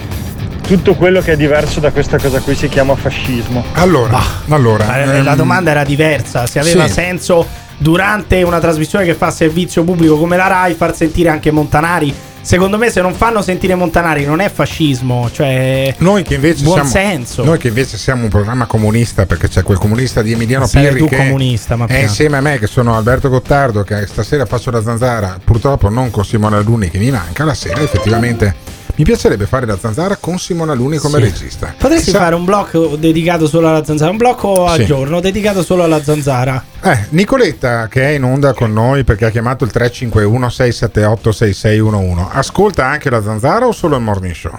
Tutto 0.66 0.94
quello 0.94 1.20
che 1.20 1.32
è 1.32 1.36
diverso 1.36 1.80
da 1.80 1.90
questa 1.90 2.18
cosa 2.18 2.38
qui 2.40 2.54
si 2.54 2.68
chiama 2.68 2.94
fascismo. 2.94 3.64
Allora, 3.72 4.20
allora 4.48 5.02
Eh, 5.02 5.22
La 5.22 5.32
ehm, 5.32 5.36
domanda 5.36 5.72
era 5.72 5.82
diversa, 5.82 6.46
se 6.46 6.60
aveva 6.60 6.86
sì. 6.86 6.92
senso 6.92 7.44
durante 7.80 8.42
una 8.42 8.60
trasmissione 8.60 9.06
che 9.06 9.14
fa 9.14 9.30
servizio 9.30 9.84
pubblico 9.84 10.18
come 10.18 10.36
la 10.36 10.46
RAI 10.46 10.74
far 10.74 10.94
sentire 10.94 11.30
anche 11.30 11.50
Montanari. 11.50 12.14
Secondo 12.42 12.78
me 12.78 12.90
se 12.90 13.00
non 13.00 13.14
fanno 13.14 13.42
sentire 13.42 13.74
Montanari 13.74 14.24
non 14.24 14.40
è 14.40 14.50
fascismo, 14.50 15.30
cioè 15.30 15.94
Noi 15.98 16.22
che 16.22 16.34
invece 16.34 16.62
buon 16.62 16.86
siamo, 16.86 16.90
senso. 16.90 17.44
Noi 17.44 17.58
che 17.58 17.68
invece 17.68 17.96
siamo 17.96 18.24
un 18.24 18.28
programma 18.28 18.66
comunista, 18.66 19.26
perché 19.26 19.48
c'è 19.48 19.62
quel 19.62 19.78
comunista 19.78 20.22
di 20.22 20.32
Emiliano 20.32 20.66
Sei 20.66 20.84
Pirri 20.84 20.98
tu 21.00 21.06
che 21.08 21.16
comunista, 21.16 21.76
ma 21.76 21.84
è 21.84 21.88
piano. 21.88 22.02
insieme 22.02 22.36
a 22.38 22.40
me 22.40 22.58
che 22.58 22.66
sono 22.66 22.96
Alberto 22.96 23.28
Gottardo, 23.28 23.82
che 23.82 24.06
stasera 24.06 24.46
faccio 24.46 24.70
la 24.70 24.82
zanzara, 24.82 25.38
purtroppo 25.42 25.88
non 25.90 26.10
con 26.10 26.24
Simone 26.24 26.56
Alunni 26.56 26.88
che 26.88 26.98
mi 26.98 27.10
manca, 27.10 27.44
la 27.44 27.54
sera 27.54 27.80
effettivamente 27.82 28.78
mi 29.00 29.06
piacerebbe 29.06 29.46
fare 29.46 29.64
la 29.64 29.78
zanzara 29.78 30.16
con 30.16 30.38
Simone 30.38 30.72
Alunni 30.72 30.98
come 30.98 31.16
Sì. 31.16 31.24
regista. 31.24 31.74
Potresti 31.78 32.04
Chissà- 32.10 32.18
fare 32.18 32.34
un 32.34 32.44
blocco 32.44 32.96
dedicato 32.96 33.46
solo 33.48 33.68
alla 33.68 33.82
zanzara, 33.82 34.10
un 34.10 34.18
blocco 34.18 34.66
al 34.66 34.80
Sì. 34.80 34.84
giorno 34.84 35.20
dedicato 35.20 35.62
solo 35.62 35.84
alla 35.84 36.02
zanzara. 36.02 36.62
Eh, 36.82 37.06
Nicoletta 37.10 37.88
che 37.88 38.02
è 38.02 38.10
in 38.10 38.24
onda 38.24 38.52
con 38.52 38.74
noi 38.74 39.02
perché 39.04 39.24
ha 39.24 39.30
chiamato 39.30 39.64
il 39.64 39.70
351 39.70 40.50
678 40.50 41.32
6611. 41.32 42.28
Ascolta 42.32 42.84
anche 42.84 43.08
la 43.08 43.22
zanzara 43.22 43.66
o 43.66 43.72
solo 43.72 43.96
il 43.96 44.02
morning 44.02 44.34
show? 44.34 44.52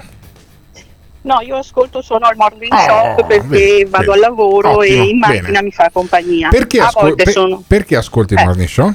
No, 1.23 1.39
io 1.41 1.57
ascolto 1.57 2.01
solo 2.01 2.25
al 2.25 2.35
morning 2.35 2.71
Oh, 2.73 2.77
show 2.79 3.27
perché 3.27 3.47
vedi, 3.47 3.85
vado 3.91 4.05
vedi. 4.11 4.13
al 4.13 4.19
lavoro 4.31 4.69
Ottimo, 4.77 5.03
e 5.03 5.07
in 5.07 5.19
macchina 5.19 5.41
bene. 5.41 5.61
mi 5.61 5.71
fa 5.71 5.87
compagnia. 5.93 6.49
Perché, 6.49 6.79
a 6.79 6.87
ascol- 6.87 7.09
volte 7.09 7.23
per- 7.25 7.33
sono, 7.33 7.63
perché 7.67 7.95
ascolti 7.95 8.33
il 8.33 8.39
Eh. 8.39 8.43
morning 8.45 8.67
show? 8.67 8.91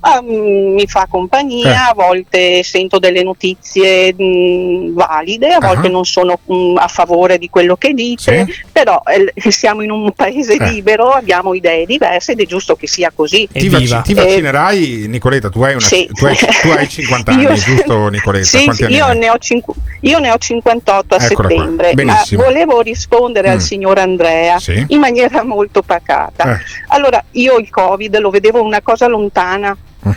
Ah, 0.00 0.20
mm, 0.22 0.74
mi 0.74 0.86
fa 0.86 1.06
compagnia, 1.08 1.70
Eh. 1.70 1.90
a 1.90 1.92
volte 1.94 2.62
sento 2.62 2.98
delle 2.98 3.22
notizie 3.22 4.14
mm, 4.14 4.94
valide, 4.94 5.48
a 5.52 5.60
volte 5.60 5.86
Ah. 5.88 5.90
non 5.90 6.04
sono 6.04 6.38
mm, 6.52 6.76
a 6.76 6.88
favore 6.88 7.38
di 7.38 7.48
quello 7.50 7.76
che 7.76 7.92
dice, 7.92 8.46
però 8.72 9.02
eh, 9.06 9.32
siamo 9.50 9.82
in 9.82 9.90
un 9.90 10.12
paese 10.12 10.54
Eh. 10.54 10.70
libero, 10.70 11.10
abbiamo 11.10 11.54
idee 11.54 11.86
diverse 11.86 12.32
ed 12.32 12.40
è 12.40 12.46
giusto 12.46 12.76
che 12.76 12.86
sia 12.86 13.12
così. 13.14 13.48
Ti, 13.52 13.68
vac- 13.68 14.02
ti 14.02 14.12
Eh, 14.12 14.14
vaccinerai, 14.14 15.04
Nicoletta? 15.08 15.48
Tu 15.50 15.60
hai, 15.62 15.72
una- 15.74 15.80
Sì. 15.80 16.08
tu 16.12 16.26
hai- 16.26 16.36
tu 16.36 16.68
hai 16.68 16.88
50 16.88 17.32
anni, 17.32 17.42
Io- 17.42 17.54
giusto, 17.54 18.08
Nicoletta? 18.08 18.44
Sì, 18.58 18.70
sì, 18.72 18.84
io, 18.86 19.12
ne 19.12 19.30
ho 19.30 19.38
cinqu- 19.38 19.76
io 20.00 20.18
ne 20.18 20.30
ho 20.30 20.38
58 20.38 21.14
a 21.14 21.24
Eccola 21.24 21.48
settembre, 21.48 21.94
ma 22.04 22.22
volevo 22.32 22.80
rispondere 22.80 23.48
Mm. 23.48 23.52
al 23.52 23.60
signor 23.60 23.98
Andrea 23.98 24.58
Sì. 24.58 24.84
in 24.88 24.98
maniera 24.98 25.42
molto 25.44 25.82
pacata. 25.82 26.54
Eh. 26.54 26.58
Allora, 26.88 27.22
io 27.32 27.58
il 27.58 27.68
Covid 27.70 28.18
lo 28.18 28.30
vedevo 28.30 28.62
una 28.62 28.80
cosa 28.82 29.06
lontana, 29.06 29.76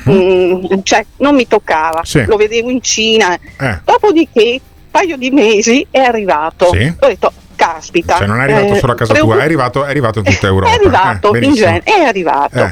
mm, 0.10 0.66
cioè 0.84 1.06
non 1.18 1.36
mi 1.36 1.48
toccava. 1.48 2.02
Sì. 2.04 2.24
lo 2.26 2.36
vedevo 2.38 2.70
in 2.70 2.82
Cina. 2.82 3.34
Eh. 3.60 3.80
Dopodiché, 3.84 4.60
un 4.62 4.90
paio 4.92 5.18
di 5.18 5.30
mesi 5.32 5.86
è 5.90 6.00
arrivato. 6.00 6.70
Sì. 6.74 6.94
Ho 7.00 7.08
detto, 7.08 7.32
caspita. 7.56 8.18
Cioè, 8.18 8.28
non 8.28 8.40
è 8.40 8.44
arrivato 8.44 8.74
eh, 8.74 8.80
solo 8.80 8.92
a 8.94 8.96
casa 8.96 9.12
preoccup- 9.14 9.34
tua, 9.36 9.44
è 9.44 9.46
arrivato, 9.46 9.86
è 9.86 9.90
arrivato 9.90 10.20
in 10.20 10.26
tutta 10.26 10.48
Europa. 10.48 10.72
è 10.72 10.76
arrivato, 10.76 11.34
Eh, 11.34 11.44
in 11.46 11.54
genere, 11.54 11.84
è 11.84 12.02
arrivato. 12.02 12.60
Eh. 12.60 12.72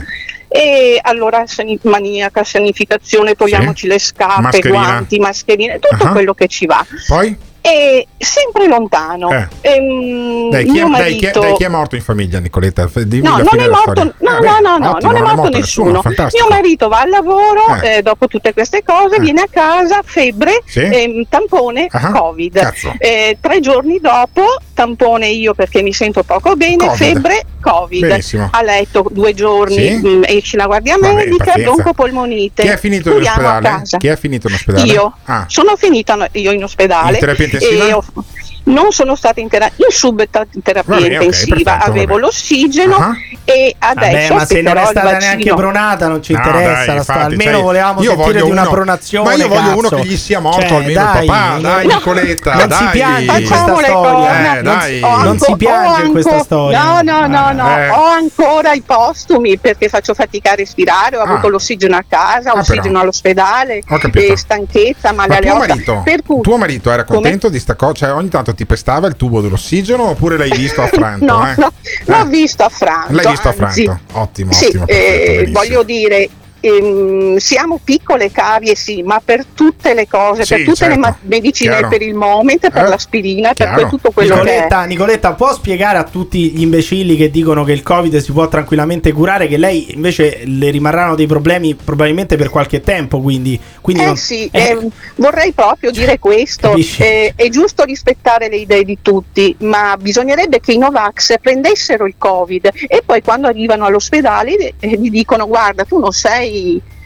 E 0.54 1.00
allora 1.02 1.46
maniaca, 1.84 2.44
sanificazione, 2.44 3.36
togliamoci 3.36 3.88
le 3.88 4.00
scarpe, 4.00 4.42
Mascherina. 4.42 4.80
guanti, 4.84 5.18
mascherine, 5.20 5.80
tutto 5.80 6.04
Ah. 6.08 6.12
quello 6.12 6.34
che 6.34 6.48
ci 6.48 6.66
va. 6.66 6.86
Poi? 7.08 7.38
E 7.64 8.08
sempre 8.18 8.68
lontano. 8.68 9.30
Eh. 9.30 9.48
Ehm, 9.62 10.50
Dai, 10.50 10.66
chi 10.66 10.80
è, 10.80 10.84
dai, 10.84 11.16
chi 11.16 11.26
è- 11.28 11.32
dai, 11.32 11.54
chi 11.54 11.64
è 11.64 11.68
morto 11.68 11.96
in 11.96 12.02
famiglia, 12.02 12.40
Nicoletta? 12.40 12.90
Dimmi 13.06 13.22
No, 13.28 13.38
non 13.38 13.60
è 13.60 13.68
morto, 13.68 14.04
no, 14.04 14.30
Ah, 14.32 14.40
no, 14.40 14.60
no, 14.60 14.78
no, 14.78 14.90
ottimo, 14.96 15.12
non 15.12 15.30
è 15.30 15.34
morto 15.36 15.58
nessuno. 15.58 16.02
fantastico. 16.02 16.48
Mio 16.48 16.56
marito 16.56 16.88
va 16.88 17.02
al 17.02 17.10
lavoro, 17.10 17.62
Eh. 17.82 17.98
eh, 17.98 18.02
dopo 18.02 18.28
tutte 18.28 18.54
queste 18.54 18.82
cose, 18.84 19.20
viene 19.20 19.42
a 19.42 19.48
casa, 19.50 20.02
febbre, 20.04 20.64
Sì. 20.66 20.80
ehm, 20.80 21.26
tampone, 21.30 21.88
Ah, 21.92 22.12
Covid. 22.12 22.72
Eh, 22.98 23.38
tre 23.40 23.60
giorni 23.60 24.00
dopo, 24.00 24.44
tampone 24.74 25.28
io 25.28 25.54
perché 25.54 25.84
mi 25.84 25.94
sento 25.94 26.24
poco 26.24 26.56
bene, 26.56 26.78
Covid. 26.88 26.96
febbre, 26.98 27.44
Covid. 27.62 28.08
Benissimo. 28.08 28.50
A 28.52 28.62
letto 28.64 29.06
due 29.12 29.34
giorni, 29.36 29.76
Sì. 29.76 29.96
mh, 30.08 30.24
esci 30.26 30.58
la 30.58 30.66
guardia 30.66 30.98
Vabbè, 30.98 31.14
medica, 31.14 31.54
broncopolmonite. 31.56 32.64
Chi 32.64 32.68
è 32.70 32.78
finito 32.78 33.16
in 33.16 33.22
ospedale? 33.22 33.82
Chi 34.00 34.08
è 34.08 34.18
finito 34.18 34.48
in 34.48 34.54
ospedale? 34.56 34.92
Io 34.92 35.14
Ah, 35.26 35.46
sono 35.48 35.76
finita 35.76 36.28
io 36.34 36.52
in 36.52 36.64
ospedale 36.64 37.14
In 37.14 37.20
terapia 37.20 37.48
intensiva? 37.58 37.88
e 37.88 37.94
ho- 37.94 38.06
non 38.64 38.92
sono 38.92 39.16
stata 39.16 39.40
in, 39.40 39.48
tera- 39.50 39.66
in 39.76 39.86
subterapia 39.90 40.84
Va 40.86 40.96
bene, 41.02 41.18
ok, 41.18 41.24
intensiva, 41.24 41.56
perfetto, 41.72 41.90
avevo 41.90 42.08
vabbè. 42.14 42.20
l'ossigeno 42.20 42.96
Ah. 42.96 43.12
e 43.44 43.76
Vabbè, 43.80 44.06
adesso 44.08 44.34
ma 44.36 44.46
se 44.46 44.62
non 44.62 44.78
è 44.78 44.86
stata 44.86 45.18
neanche 45.18 45.54
pronata, 45.54 46.08
non 46.08 46.22
ci 46.22 46.34
No, 46.34 46.38
interessa. 46.40 46.62
dai, 46.64 46.74
la 46.74 46.82
storia. 47.04 47.22
infatti, 47.22 47.22
almeno 47.34 47.52
sai, 47.52 47.62
volevamo 47.62 48.02
io 48.04 48.10
sentire 48.16 48.42
di 48.44 48.50
una 48.52 48.62
uno- 48.62 48.70
pronazione. 48.72 49.28
Ma 49.30 49.34
io 49.36 49.48
voglio 49.48 49.70
uno 49.78 49.82
cazzo. 49.90 49.96
che 49.96 50.06
gli 50.06 50.18
sia 50.18 50.40
morto 50.40 50.62
Cioè, 50.62 50.78
almeno 50.78 50.94
dai, 51.04 51.22
il 51.22 51.26
papà, 51.32 51.58
dai 51.60 51.86
no, 51.88 51.94
Nicoletta, 51.96 52.54
non 52.56 52.68
dai. 52.68 52.78
si 52.78 52.86
piange 52.92 53.22
in 53.22 53.28
questa 53.28 53.56
Facciamo 53.56 53.80
le 53.80 53.86
storia. 53.88 54.58
Eh, 54.58 54.62
Non 54.62 54.64
dai. 54.78 54.94
si- 54.94 55.00
Non 55.02 55.38
si 55.40 55.44
anco- 55.46 55.56
piange 55.58 56.02
ho 56.02 56.06
in 56.06 56.12
questa 56.12 56.40
storia. 56.40 56.84
No, 56.84 57.00
no, 57.02 57.28
no, 57.28 57.52
no. 57.52 57.78
Eh. 57.78 57.90
Ho 57.90 58.06
ancora 58.06 58.74
i 58.74 58.82
postumi 58.82 59.58
perché 59.58 59.90
faccio 59.90 60.14
fatica 60.14 60.52
a 60.52 60.56
respirare, 60.56 61.18
ho 61.18 61.22
Ah. 61.22 61.30
avuto 61.30 61.48
l'ossigeno 61.50 61.96
a 61.96 62.04
casa, 62.08 62.52
Ah, 62.52 62.60
ossigeno 62.60 63.00
all'ospedale, 63.00 63.82
e 64.14 64.38
stanchezza, 64.38 65.12
male 65.14 65.30
Ma 65.30 65.36
alle 65.38 65.46
tuo 65.48 65.58
ossa. 65.58 65.68
marito, 65.68 66.02
Per 66.04 66.22
cui 66.24 66.42
tuo 66.42 66.58
marito 66.58 66.92
era 66.92 67.04
contento 67.04 67.50
di 67.50 67.60
sta 67.60 67.76
cosa? 67.76 67.94
Cioè 67.94 68.12
ogni 68.14 68.30
tanto 68.30 68.51
ti 68.54 68.66
pestava 68.66 69.08
il 69.08 69.16
tubo 69.16 69.42
dell'ossigeno 69.42 70.10
oppure 70.10 70.38
l'hai 70.38 70.52
visto 70.52 70.82
affranto? 70.82 71.26
No, 71.32 71.48
eh? 71.48 71.56
no, 71.58 71.72
l'ho 72.06 72.26
visto 72.26 72.64
a 72.64 72.70
Franco. 72.70 73.14
L'hai 73.14 73.28
visto 73.28 73.48
anzi, 73.50 73.64
affranto? 73.86 74.00
Ottimo, 74.20 74.52
Sì, 74.52 74.66
ottimo, 74.66 74.84
eh, 74.84 74.88
perfetto, 74.88 75.32
benissimo. 75.32 75.60
voglio 75.60 75.84
dire, 75.84 76.30
ehm, 76.62 77.38
siamo 77.38 77.80
piccole 77.84 78.32
cavie, 78.32 78.76
sì, 78.76 79.02
ma 79.04 79.22
per 79.24 79.46
tutte 79.46 79.94
le 79.94 80.08
cose, 80.08 80.44
Sì, 80.46 80.56
per 80.56 80.64
tutte 80.64 80.76
certo, 80.78 80.94
le 80.96 81.00
ma- 81.00 81.18
medicine, 81.24 81.72
chiaro. 81.72 81.88
per 81.90 82.02
il 82.02 82.14
moment, 82.14 82.70
per 82.70 82.86
Eh, 82.86 82.88
l'aspirina, 82.88 83.50
per 83.54 83.68
chiaro. 83.68 83.82
que- 83.82 83.90
tutto 83.90 84.12
quello 84.12 84.36
che 84.36 84.40
è. 84.42 84.44
Nicoletta, 84.54 84.84
Nicoletta, 84.86 85.34
può 85.34 85.54
spiegare 85.54 85.98
a 85.98 86.04
tutti 86.04 86.52
gli 86.52 86.62
imbecilli 86.62 87.16
che 87.18 87.30
dicono 87.30 87.64
che 87.64 87.72
il 87.74 87.84
Covid 87.84 88.18
si 88.18 88.32
può 88.32 88.48
tranquillamente 88.48 89.12
curare, 89.12 89.48
che 89.48 89.58
lei 89.58 89.94
invece 89.94 90.42
le 90.46 90.70
rimarranno 90.70 91.16
dei 91.16 91.28
problemi 91.28 91.76
probabilmente 91.76 92.38
per 92.38 92.50
qualche 92.50 92.82
tempo, 92.82 93.20
quindi, 93.22 93.60
quindi 93.82 94.04
Eh 94.04 94.06
non- 94.06 94.18
sì, 94.18 94.48
eh, 94.52 94.62
eh, 94.62 94.88
vorrei 95.16 95.52
proprio 95.52 95.92
dire 95.92 96.20
questo, 96.20 96.76
eh, 97.00 97.34
è 97.36 97.50
giusto 97.50 97.84
rispettare 97.84 98.50
le 98.50 98.58
idee 98.58 98.84
di 98.84 99.00
tutti, 99.02 99.56
ma 99.60 99.98
bisognerebbe 100.00 100.60
che 100.60 100.74
i 100.74 100.78
Novax 100.78 101.36
prendessero 101.42 102.06
il 102.06 102.16
Covid 102.18 102.70
e 102.88 103.02
poi 103.06 103.22
quando 103.22 103.48
arrivano 103.48 103.86
all'ospedale 103.86 104.74
eh, 104.80 104.98
gli 104.98 105.10
dicono 105.10 105.48
guarda 105.48 105.84
tu 105.86 105.98
non 106.00 106.12
sei... 106.12 106.51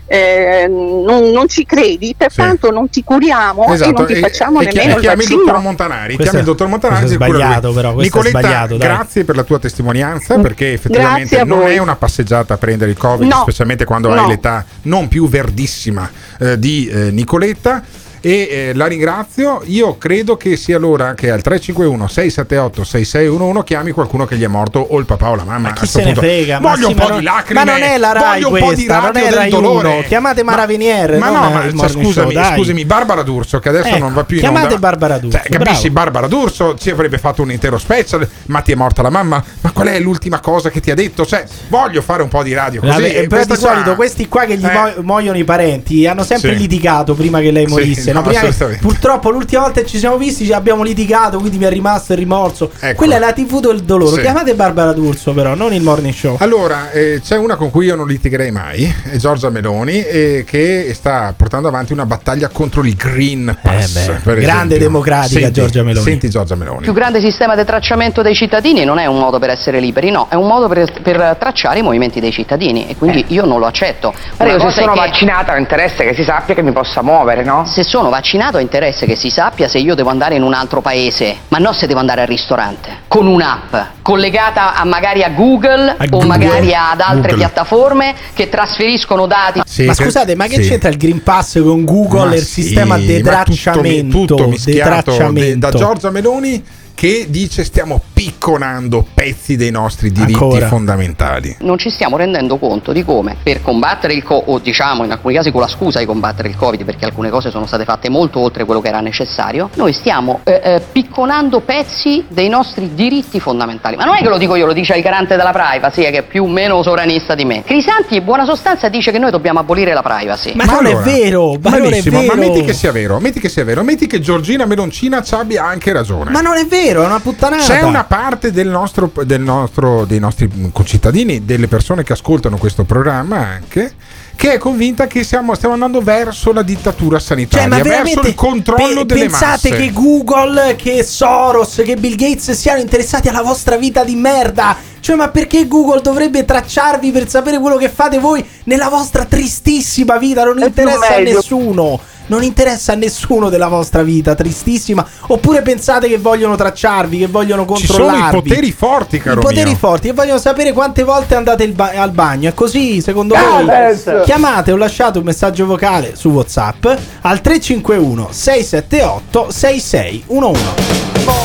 eh, 0.08 0.68
non, 0.70 1.32
non 1.32 1.48
ci 1.48 1.66
credi, 1.66 2.14
pertanto 2.16 2.70
non 2.70 2.90
ti 2.90 3.04
curiamo 3.04 3.74
e 3.74 3.78
non 3.92 4.06
ti 4.06 4.16
facciamo 4.16 4.60
Esatto, 4.62 4.62
e 4.62 4.68
chi- 4.68 4.78
nemmeno 4.78 4.94
e 4.94 4.98
il 4.98 5.02
chiami 5.02 5.22
il 5.24 5.28
vaccino. 5.30 5.44
dottor 5.46 5.62
Montanari. 5.62 6.06
Questo 6.16 6.24
chiami 6.24 6.40
il 6.40 6.46
dottor 6.46 6.68
Montanari. 6.68 7.08
sbagliato, 7.08 7.74
però, 7.74 7.96
Nicoletta, 7.96 8.40
sbagliato, 8.40 8.78
dai. 8.78 8.88
grazie 8.88 9.24
per 9.24 9.36
la 9.36 9.44
tua 9.44 9.58
testimonianza 9.60 10.38
perché 10.38 10.74
effettivamente 10.74 11.44
non 11.44 11.60
voi. 11.60 11.74
è 11.74 11.78
una 11.80 11.96
passeggiata 11.96 12.54
a 12.54 12.58
prendere 12.58 12.92
il 12.92 12.98
Covid, 12.98 13.28
No, 13.28 13.40
specialmente 13.42 13.84
quando 13.86 14.12
hai 14.12 14.22
no. 14.22 14.28
l'età 14.28 14.64
non 14.84 15.08
più 15.08 15.28
verdissima 15.28 16.08
eh, 16.40 16.60
di 16.60 16.88
eh, 16.88 17.10
Nicoletta. 17.12 17.82
E 18.26 18.48
eh, 18.50 18.72
la 18.74 18.88
ringrazio. 18.88 19.62
Io 19.66 19.98
credo 20.00 20.36
che 20.36 20.58
sia 20.58 20.80
l'ora 20.80 21.14
che 21.14 21.30
al 21.30 21.44
351 21.44 22.08
678 22.08 22.84
6611 22.84 23.64
chiami 23.64 23.92
qualcuno 23.92 24.26
che 24.26 24.36
gli 24.36 24.44
è 24.44 24.48
morto 24.48 24.80
o 24.80 24.98
il 24.98 25.06
papà 25.06 25.30
o 25.30 25.36
la 25.36 25.44
mamma. 25.44 25.68
Ma 25.70 25.74
chi 25.74 25.86
se 25.86 26.00
ne 26.00 26.06
punto. 26.06 26.22
frega? 26.22 26.60
Ma 26.60 26.70
Voglio 26.72 26.88
un 26.88 26.96
ma 26.96 27.06
po' 27.06 27.16
di 27.18 27.22
lacrime. 27.22 27.64
ma 27.64 27.72
non 27.72 27.82
è 27.84 27.98
la 28.00 28.12
Rai 28.14 28.42
voglio 28.42 28.48
un 28.56 28.60
po' 28.68 28.74
di 28.74 28.86
questa, 28.86 28.94
non 29.00 29.12
radio 29.14 29.26
è 29.28 29.32
Rai 29.32 29.50
dolore. 29.52 30.04
Chiamate 30.08 30.42
Mara 30.44 30.66
Venier, 30.66 31.18
Ma 31.20 31.30
non 31.30 31.34
no, 31.36 31.50
ma 31.52 31.62
cioè, 31.62 31.72
Morning 31.74 32.04
scusami, 32.04 32.34
Show, 32.34 32.56
scusami, 32.56 32.86
Barbara 32.86 33.22
D'Urso 33.22 33.60
che 33.60 33.70
adesso 33.70 33.88
Ecco, 33.90 33.98
non 34.00 34.14
va 34.14 34.24
più 34.24 34.38
in 34.38 34.42
chiamate 34.42 34.66
onda. 34.66 34.78
Barbara 34.80 35.18
D'Urso, 35.20 35.38
Cioè, 35.38 35.50
capisci, 35.52 35.90
bravo. 35.92 36.10
Barbara 36.12 36.28
D'Urso 36.28 36.76
ci 36.80 36.90
avrebbe 36.90 37.20
fatto 37.20 37.44
un 37.44 37.52
intero 37.52 37.78
special, 37.78 38.28
ma 38.48 38.62
ti 38.62 38.72
è 38.72 38.76
morta 38.76 39.04
la 39.04 39.12
mamma. 39.12 39.44
Ma 39.62 39.72
qual 39.72 39.90
è 39.90 40.00
l'ultima 40.00 40.40
cosa 40.40 40.72
che 40.72 40.80
ti 40.80 40.90
ha 40.90 40.96
detto? 40.96 41.28
Cioè, 41.28 41.46
voglio 41.68 42.02
fare 42.02 42.24
un 42.24 42.30
po' 42.30 42.42
di 42.42 42.56
radio 42.56 42.80
così. 42.82 42.92
Vabbè, 42.92 43.06
e 43.20 43.28
poi 43.28 43.28
questa 43.28 43.54
di 43.54 43.60
qua- 43.60 43.70
solito 43.70 43.94
questi 43.96 44.28
qua 44.28 44.46
che 44.46 44.58
gli 44.58 44.66
Eh. 44.66 44.72
muo- 44.72 44.94
muoiono 45.02 45.38
i 45.38 45.44
parenti 45.44 46.08
hanno 46.08 46.24
sempre 46.24 46.54
Sì. 46.54 46.58
litigato 46.58 47.14
prima 47.14 47.40
che 47.40 47.52
lei 47.52 47.68
morisse. 47.68 48.14
No? 48.22 48.22
Prima 48.28 48.42
che- 48.42 48.78
purtroppo 48.80 49.30
l'ultima 49.30 49.62
volta 49.62 49.82
che 49.82 49.88
ci 49.88 49.98
siamo 49.98 50.18
visti 50.18 50.46
ci 50.46 50.54
abbiamo 50.54 50.84
litigato, 50.84 51.40
quindi 51.40 51.58
mi 51.58 51.66
è 51.66 51.70
rimasto 51.70 52.14
il 52.14 52.20
rimorso. 52.20 52.72
Ecco. 52.80 52.96
Quella 52.96 53.16
è 53.16 53.20
la 53.20 53.34
TV 53.34 53.60
del 53.60 53.82
dolore. 53.84 54.16
Sì. 54.16 54.22
Chiamate 54.22 54.54
Barbara 54.56 54.94
D'Urso, 54.94 55.34
però, 55.34 55.56
non 55.56 55.74
il 55.74 55.82
morning 55.82 56.14
show. 56.14 56.38
Allora, 56.40 56.92
eh, 56.92 57.22
c'è 57.24 57.38
una 57.38 57.56
con 57.56 57.70
cui 57.70 57.86
io 57.86 57.96
non 57.96 58.08
litigherei 58.08 58.52
mai, 58.52 58.94
è 59.12 59.16
Giorgia 59.18 59.50
Meloni, 59.50 60.04
eh, 60.04 60.44
che 60.48 60.92
sta 60.94 61.34
portando 61.36 61.68
avanti 61.68 61.94
una 61.94 62.06
battaglia 62.06 62.50
contro 62.50 62.84
il 62.84 62.96
Green 62.96 63.58
Pass. 63.62 63.96
Eh 64.08 64.12
beh, 64.12 64.20
per 64.20 64.40
grande 64.40 64.76
esempio. 64.76 64.78
democratica 64.78 65.40
Senti- 65.40 65.60
Giorgia 65.60 65.84
Meloni. 65.84 66.06
Senti 66.06 66.30
Giorgia 66.30 66.56
Meloni. 66.56 66.78
Il 66.78 66.84
più 66.84 66.94
grande 66.94 67.20
sistema 67.20 67.56
di 67.56 67.64
tracciamento 67.64 68.22
dei 68.22 68.36
cittadini 68.36 68.84
non 68.86 69.00
è 69.00 69.06
un 69.06 69.18
modo 69.20 69.40
per 69.40 69.50
essere 69.50 69.80
liberi, 69.80 70.12
no, 70.12 70.28
è 70.30 70.36
un 70.36 70.48
modo 70.48 70.68
per, 70.68 70.92
per 71.02 71.36
tracciare 71.40 71.80
i 71.80 71.82
movimenti 71.82 72.20
dei 72.20 72.32
cittadini 72.32 72.88
e 72.88 72.96
quindi 72.96 73.26
io 73.30 73.46
non 73.46 73.60
lo 73.60 73.66
accetto. 73.66 74.14
Guarda, 74.36 74.56
io 74.56 74.62
Una 74.62 74.72
se 74.72 74.82
sono 74.82 74.94
vaccinato 74.94 75.52
ho 75.52 75.58
interesse 75.58 76.04
che 76.04 76.14
si 76.14 76.24
sappia 76.24 76.54
che 76.54 76.62
mi 76.62 76.72
possa 76.72 77.02
muovere, 77.02 77.44
no? 77.44 77.66
Se 77.66 77.84
sono 77.84 78.05
vaccinato 78.10 78.58
ho 78.58 78.60
interesse 78.60 79.06
che 79.06 79.16
si 79.16 79.30
sappia 79.30 79.68
se 79.68 79.78
io 79.80 79.96
devo 79.96 80.10
andare 80.10 80.36
in 80.36 80.44
un 80.44 80.54
altro 80.54 80.82
paese, 80.82 81.38
ma 81.50 81.58
non 81.58 81.74
se 81.74 81.88
devo 81.88 82.00
andare 82.00 82.22
al 82.22 82.28
ristorante, 82.28 83.00
con 83.08 83.28
un'app 83.28 83.76
collegata 84.02 84.76
a 84.76 84.86
magari 84.86 85.24
a 85.24 85.30
Google 85.30 85.90
A 85.90 86.04
o 86.04 86.08
Google. 86.08 86.28
magari 86.28 86.74
ad 86.74 87.00
altre 87.00 87.32
Google. 87.32 87.38
piattaforme 87.38 88.16
che 88.34 88.50
trasferiscono 88.50 89.26
dati. 89.26 89.62
ma 89.86 89.94
scusate, 89.94 90.36
ma 90.36 90.46
che 90.48 90.62
sì. 90.62 90.70
c'entra 90.70 90.90
il 90.90 90.98
Green 90.98 91.24
Pass 91.24 91.62
con 91.62 91.84
Google 91.84 92.28
Ma 92.28 92.34
e 92.34 92.38
il 92.38 92.44
sì, 92.44 92.62
sistema 92.62 92.98
ma 92.98 93.04
detracciamento? 93.04 94.18
Tutto, 94.18 94.36
tutto 94.36 94.50
mischiato 94.50 95.12
detracciamento. 95.12 95.70
da 95.72 95.78
Giorgia 95.78 96.10
Meloni 96.12 96.64
che 96.96 97.28
dice 97.30 97.64
stiamo 97.64 98.02
picconando 98.14 99.06
pezzi 99.14 99.56
dei 99.58 99.70
nostri 99.70 100.12
diritti 100.12 100.34
Ancora. 100.34 100.68
fondamentali. 100.68 101.58
Non 101.60 101.78
ci 101.78 101.90
stiamo 101.90 102.18
rendendo 102.18 102.58
conto 102.58 102.94
di 102.94 103.04
come 103.04 103.36
per 103.44 103.62
combattere 103.62 104.14
il 104.14 104.24
Covid, 104.24 104.48
o 104.48 104.60
diciamo 104.60 105.04
in 105.04 105.12
alcuni 105.12 105.36
casi 105.36 105.52
con 105.52 105.62
la 105.62 105.68
scusa 105.68 106.00
di 106.00 106.06
combattere 106.06 106.48
il 106.48 106.56
Covid, 106.56 106.84
perché 106.86 107.06
alcune 107.06 107.30
cose 107.30 107.52
sono 107.52 107.66
state 107.68 107.84
fatte 107.84 108.10
molto 108.10 108.40
oltre 108.40 108.64
quello 108.64 108.80
che 108.80 108.88
era 108.88 109.02
necessario, 109.02 109.70
noi 109.76 109.92
stiamo 109.94 110.40
eh, 110.46 110.62
eh, 110.64 110.82
picconando 110.92 111.60
pezzi 111.60 112.26
dei 112.30 112.48
nostri 112.48 112.94
diritti 112.94 113.40
fondamentali. 113.40 113.98
Ma 113.98 114.06
non 114.06 114.16
è 114.16 114.20
che 114.20 114.30
lo 114.30 114.38
dico 114.38 114.56
io, 114.56 114.66
lo 114.66 114.74
dice 114.74 114.96
il 114.96 115.04
garante 115.04 115.36
della 115.36 115.52
privacy, 115.52 116.04
eh, 116.04 116.12
che 116.12 116.18
è 116.20 116.24
più 116.24 116.46
o 116.46 116.48
meno 116.48 116.82
sovranista 116.82 117.36
di 117.36 117.44
me. 117.44 117.64
Crisanti 117.64 118.16
in 118.16 118.24
buona 118.24 118.46
sostanza 118.46 118.88
dice 118.88 119.12
che 119.12 119.20
noi 119.20 119.32
dobbiamo 119.32 119.60
abolire 119.60 119.94
la 119.94 120.02
privacy. 120.02 120.54
Ma, 120.56 120.64
non 120.64 120.86
allora, 120.86 121.02
è 121.02 121.04
vero, 121.04 121.58
ma 121.62 121.78
non 121.78 121.94
è 121.94 122.02
vero. 122.02 122.24
ma 122.24 122.36
metti 122.36 122.64
che 122.64 122.74
sia 122.74 122.92
vero, 122.94 123.20
metti 123.20 123.40
che 123.42 123.50
sia 123.50 123.66
vero, 123.66 123.84
metti 123.84 124.08
che 124.08 124.22
Giorgina 124.22 124.66
Meloncina 124.66 125.22
ci 125.22 125.34
abbia 125.34 125.66
anche 125.66 125.92
ragione. 125.92 126.32
Ma 126.32 126.42
non 126.42 126.56
è 126.56 126.66
vero, 126.66 126.85
è 127.02 127.06
una 127.06 127.20
puttanata. 127.20 127.64
C'è 127.64 127.82
una 127.82 128.04
parte 128.04 128.52
del 128.52 128.68
nostro, 128.68 129.12
del 129.24 129.42
nostro- 129.42 130.06
dei 130.06 130.20
nostri 130.20 130.50
concittadini, 130.72 131.46
delle 131.46 131.68
persone 131.68 132.04
che 132.04 132.14
ascoltano 132.14 132.58
questo 132.58 132.84
programma 132.84 133.38
anche, 133.38 133.94
che 134.36 134.54
è 134.54 134.58
convinta 134.58 135.08
che 135.08 135.24
siamo- 135.24 135.54
stiamo 135.56 135.74
andando 135.74 136.02
verso 136.02 136.52
la 136.54 136.62
dittatura 136.64 137.18
Cioè, 137.18 137.28
sanitaria, 137.28 137.68
ma 137.68 137.82
verso 137.82 138.22
il 138.22 138.36
controllo 138.36 139.06
pe- 139.06 139.14
delle 139.14 139.20
pensate 139.28 139.70
masse. 139.70 139.82
che 139.82 139.92
Google, 139.92 140.76
che 140.76 141.04
Soros, 141.04 141.82
che 141.84 141.96
Bill 141.96 142.16
Gates 142.16 142.52
siano 142.52 142.80
interessati 142.80 143.28
alla 143.28 143.42
vostra 143.42 143.78
vita 143.78 144.04
di 144.04 144.16
merda? 144.16 144.76
Cioè, 145.06 145.16
ma 145.16 145.30
perché 145.30 145.68
Google 145.68 146.02
dovrebbe 146.02 146.46
tracciarvi 146.46 147.12
per 147.12 147.30
sapere 147.30 147.60
quello 147.60 147.78
che 147.78 147.90
fate 147.90 148.18
voi 148.18 148.44
nella 148.64 148.90
vostra 148.90 149.24
tristissima 149.24 150.18
vita? 150.18 150.44
Non 150.44 150.58
interessa 150.64 151.14
a 151.14 151.20
nessuno. 151.20 152.00
Non 152.26 152.42
interessa 152.42 152.94
a 152.94 152.96
nessuno 152.96 153.50
della 153.50 153.68
vostra 153.68 154.02
vita 154.02 154.34
tristissima. 154.34 155.06
Oppure 155.28 155.62
pensate 155.62 156.08
che 156.08 156.18
vogliono 156.18 156.56
tracciarvi, 156.56 157.20
che 157.20 157.28
vogliono 157.28 157.68
Ci 157.76 157.86
sono 157.86 158.06
controllarvi. 158.06 158.38
i 158.40 158.42
poteri 158.42 158.72
forti, 158.72 159.20
caro 159.20 159.42
I 159.42 159.44
poteri 159.44 159.70
mio. 159.70 159.78
forti 159.78 160.08
e 160.08 160.14
vogliono 160.14 160.40
sapere 160.40 160.74
quante 160.74 161.04
volte 161.04 161.36
andate 161.36 161.68
ba- 161.68 161.92
al 161.96 162.10
bagno. 162.10 162.50
È 162.50 162.56
così, 162.56 163.00
secondo 163.00 163.36
voi? 163.36 163.62
Adesso. 163.62 164.22
Chiamate 164.24 164.72
o 164.72 164.76
lasciate 164.76 165.20
un 165.20 165.24
messaggio 165.24 165.68
vocale 165.68 166.16
su 166.16 166.30
WhatsApp 166.30 166.84
al 167.22 167.42
351 167.42 168.30
678 168.32 169.52
6611. 169.52 171.45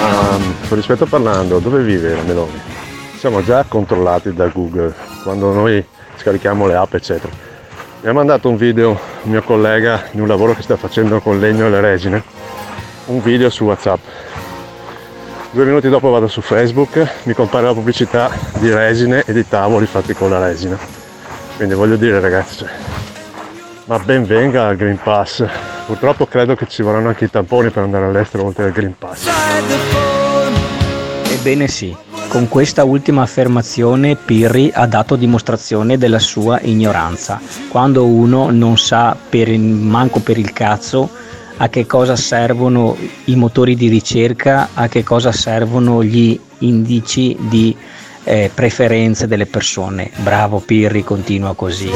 Ma 0.00 0.38
con 0.68 0.76
rispetto 0.76 1.06
parlando, 1.06 1.58
dove 1.58 1.82
vive 1.82 2.14
la 2.14 2.22
Meloni? 2.22 2.60
Siamo 3.18 3.42
già 3.42 3.64
controllati 3.66 4.32
da 4.34 4.46
Google 4.48 4.94
quando 5.22 5.52
noi 5.52 5.84
scarichiamo 6.16 6.66
le 6.66 6.74
app, 6.74 6.94
eccetera. 6.94 7.32
Mi 8.02 8.08
ha 8.08 8.12
mandato 8.12 8.48
un 8.48 8.56
video 8.56 8.90
un 8.90 9.30
mio 9.30 9.42
collega 9.42 10.04
di 10.10 10.20
un 10.20 10.28
lavoro 10.28 10.54
che 10.54 10.62
sta 10.62 10.76
facendo 10.76 11.20
con 11.20 11.40
legno 11.40 11.66
e 11.66 11.70
le 11.70 11.80
resine, 11.80 12.22
un 13.06 13.22
video 13.22 13.50
su 13.50 13.64
WhatsApp. 13.64 14.00
Due 15.50 15.64
minuti 15.64 15.88
dopo 15.88 16.10
vado 16.10 16.28
su 16.28 16.42
Facebook, 16.42 17.04
mi 17.22 17.32
compare 17.32 17.64
la 17.66 17.72
pubblicità 17.72 18.30
di 18.58 18.70
resine 18.70 19.22
e 19.24 19.32
di 19.32 19.48
tavoli 19.48 19.86
fatti 19.86 20.12
con 20.12 20.30
la 20.30 20.38
resina. 20.46 20.78
Quindi 21.56 21.74
voglio 21.74 21.96
dire 21.96 22.20
ragazzi, 22.20 22.58
cioè, 22.58 22.68
ma 23.86 23.98
ben 23.98 24.24
venga 24.24 24.68
il 24.70 24.76
Green 24.76 24.98
Pass. 25.02 25.44
Purtroppo 25.86 26.26
credo 26.26 26.54
che 26.54 26.66
ci 26.68 26.82
vorranno 26.82 27.08
anche 27.08 27.24
i 27.24 27.30
tamponi 27.30 27.70
per 27.70 27.82
andare 27.84 28.06
all'estero 28.06 28.44
oltre 28.44 28.64
al 28.64 28.72
Green 28.72 28.94
Pass. 28.98 29.28
Ebbene 31.30 31.68
sì, 31.68 31.96
con 32.28 32.48
questa 32.48 32.84
ultima 32.84 33.22
affermazione 33.22 34.16
Pirri 34.16 34.70
ha 34.74 34.86
dato 34.86 35.16
dimostrazione 35.16 35.96
della 35.98 36.18
sua 36.18 36.60
ignoranza. 36.60 37.40
Quando 37.68 38.04
uno 38.06 38.50
non 38.50 38.76
sa 38.76 39.16
per 39.28 39.48
il- 39.48 39.60
manco 39.60 40.20
per 40.20 40.38
il 40.38 40.52
cazzo 40.52 41.08
a 41.58 41.68
che 41.68 41.86
cosa 41.86 42.16
servono 42.16 42.96
i 43.24 43.36
motori 43.36 43.76
di 43.76 43.88
ricerca, 43.88 44.70
a 44.74 44.88
che 44.88 45.02
cosa 45.04 45.32
servono 45.32 46.02
gli 46.02 46.38
indici 46.58 47.36
di 47.38 47.74
eh, 48.24 48.50
preferenze 48.52 49.28
delle 49.28 49.46
persone. 49.46 50.10
Bravo 50.16 50.58
Pirri, 50.58 51.04
continua 51.04 51.54
così. 51.54 51.88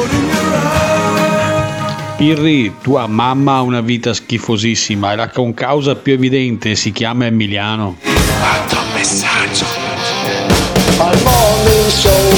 Pirri, 2.20 2.70
tua 2.82 3.06
mamma 3.06 3.54
ha 3.54 3.62
una 3.62 3.80
vita 3.80 4.12
schifosissima 4.12 5.12
e 5.12 5.16
la 5.16 5.30
concausa 5.30 5.96
più 5.96 6.12
evidente 6.12 6.74
si 6.74 6.92
chiama 6.92 7.24
Emiliano. 7.24 7.96
Manda 8.02 8.78
un 8.78 8.92
messaggio. 8.92 9.64
Al 10.98 11.18
morning 11.22 11.88
show. 11.88 12.36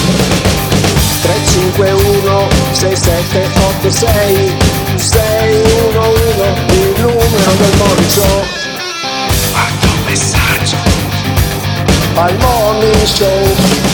351 1.22 2.48
6786 2.70 4.52
611 4.94 6.74
il 6.74 7.00
numero 7.00 7.52
del 7.58 7.76
morning 7.78 8.08
show. 8.08 8.44
Manda 9.52 9.86
un 9.96 10.04
messaggio. 10.04 10.76
Al 12.14 12.36
morning 12.38 13.04
show 13.04 13.91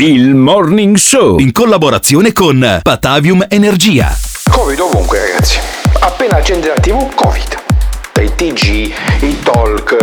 Il 0.00 0.34
Morning 0.34 0.96
Show 0.96 1.38
in 1.40 1.52
collaborazione 1.52 2.32
con 2.32 2.80
Patavium 2.82 3.44
Energia. 3.50 4.16
Covid 4.50 4.80
ovunque 4.80 5.18
ragazzi. 5.18 5.58
Appena 6.00 6.38
accende 6.38 6.68
la 6.68 6.80
tv, 6.80 7.14
Covid. 7.14 7.62
Dai 8.14 8.34
TG, 8.34 8.92
i 9.20 9.38
talk, 9.42 9.94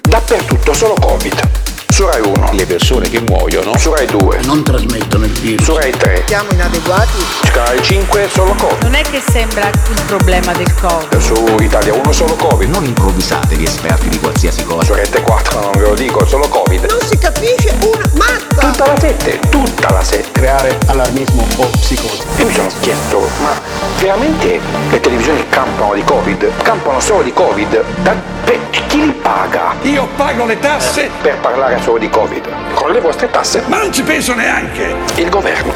dappertutto 0.00 0.74
solo 0.74 0.94
Covid. 0.94 1.65
Su 1.96 2.04
Rai 2.04 2.20
1. 2.20 2.50
Le 2.52 2.66
persone 2.66 3.08
che 3.08 3.22
muoiono. 3.22 3.74
Su 3.78 3.90
Rai 3.94 4.04
2. 4.04 4.40
Non 4.44 4.62
trasmettono 4.62 5.24
il 5.24 5.30
virus. 5.30 5.64
Su 5.64 5.78
Rai 5.78 5.92
3. 5.92 6.24
Siamo 6.26 6.50
inadeguati? 6.52 7.24
Rai 7.54 7.82
5 7.82 8.28
solo 8.30 8.52
Covid. 8.52 8.82
Non 8.82 8.94
è 8.94 9.00
che 9.00 9.22
sembra 9.26 9.68
il 9.68 10.02
problema 10.06 10.52
del 10.52 10.70
Covid. 10.74 11.16
Su 11.16 11.56
Italia 11.58 11.94
1 11.94 12.12
solo 12.12 12.34
Covid. 12.34 12.68
Non 12.68 12.84
improvvisate 12.84 13.54
gli 13.54 13.62
esperti 13.62 14.10
di 14.10 14.20
qualsiasi 14.20 14.62
cosa. 14.64 14.84
Su 14.84 14.92
Rete 14.92 15.22
4 15.22 15.58
non 15.58 15.72
ve 15.72 15.80
lo 15.80 15.94
dico, 15.94 16.26
solo 16.26 16.46
Covid. 16.48 16.84
Non 16.84 17.00
si 17.00 17.16
capisce 17.16 17.74
una 17.80 18.10
mazza! 18.12 18.44
Tutta 18.58 18.86
la 18.88 19.00
7, 19.00 19.38
tutta 19.48 19.90
la 19.90 20.04
7. 20.04 20.32
Creare 20.32 20.78
allarmismo 20.88 21.46
o 21.56 21.66
psicosi. 21.80 22.20
E 22.36 22.44
mi 22.44 22.52
sono 22.52 22.68
chiesto, 22.80 23.26
ma 23.40 23.58
veramente 24.00 24.60
le 24.90 25.00
televisioni 25.00 25.48
campano 25.48 25.94
di 25.94 26.04
Covid? 26.04 26.50
Campano 26.62 27.00
solo 27.00 27.22
di 27.22 27.32
Covid? 27.32 27.82
Da, 28.02 28.14
per, 28.44 28.58
e 28.70 28.86
chi 28.86 29.06
li 29.06 29.12
paga? 29.12 29.74
Io 29.82 30.06
pago 30.14 30.44
le 30.44 30.58
tasse 30.58 31.08
per 31.22 31.38
parlare 31.38 31.84
solo 31.86 31.98
di 31.98 32.10
Covid. 32.10 32.74
Con 32.74 32.90
le 32.90 32.98
vostre 32.98 33.30
tasse? 33.30 33.62
Ma 33.66 33.78
non 33.78 33.92
ci 33.92 34.02
penso 34.02 34.34
neanche. 34.34 34.92
Il 35.14 35.28
governo 35.28 35.72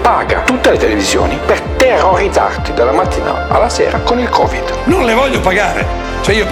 paga 0.00 0.40
tutte 0.40 0.72
le 0.72 0.76
televisioni 0.76 1.38
per 1.46 1.60
terrorizzarti 1.76 2.74
dalla 2.74 2.90
mattina 2.90 3.46
alla 3.48 3.68
sera 3.68 3.98
con 3.98 4.18
il 4.18 4.28
Covid. 4.28 4.78
Non 4.86 5.04
le 5.04 5.14
voglio 5.14 5.38
pagare. 5.38 5.86
Cioè 6.22 6.34
io 6.34 6.48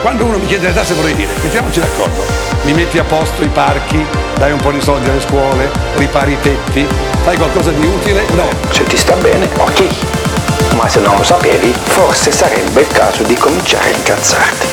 quando 0.00 0.24
uno 0.24 0.38
mi 0.38 0.46
chiede 0.46 0.68
le 0.68 0.72
tasse 0.72 0.94
vorrei 0.94 1.14
dire, 1.14 1.30
mettiamoci 1.42 1.78
d'accordo, 1.78 2.24
mi 2.62 2.72
metti 2.72 2.98
a 2.98 3.04
posto 3.04 3.42
i 3.42 3.48
parchi, 3.48 4.02
dai 4.38 4.52
un 4.52 4.60
po' 4.60 4.70
di 4.70 4.80
soldi 4.80 5.10
alle 5.10 5.20
scuole, 5.20 5.70
ripari 5.96 6.32
i 6.32 6.40
tetti, 6.40 6.86
fai 7.22 7.36
qualcosa 7.36 7.70
di 7.70 7.84
utile? 7.84 8.24
No. 8.32 8.48
Se 8.70 8.84
ti 8.84 8.96
sta 8.96 9.14
bene, 9.16 9.46
ok. 9.58 10.74
Ma 10.76 10.88
se 10.88 11.00
non 11.00 11.16
lo 11.16 11.22
sapevi, 11.22 11.70
forse 11.84 12.32
sarebbe 12.32 12.80
il 12.80 12.88
caso 12.88 13.24
di 13.24 13.34
cominciare 13.34 13.92
a 13.92 13.96
incazzarti. 13.96 14.66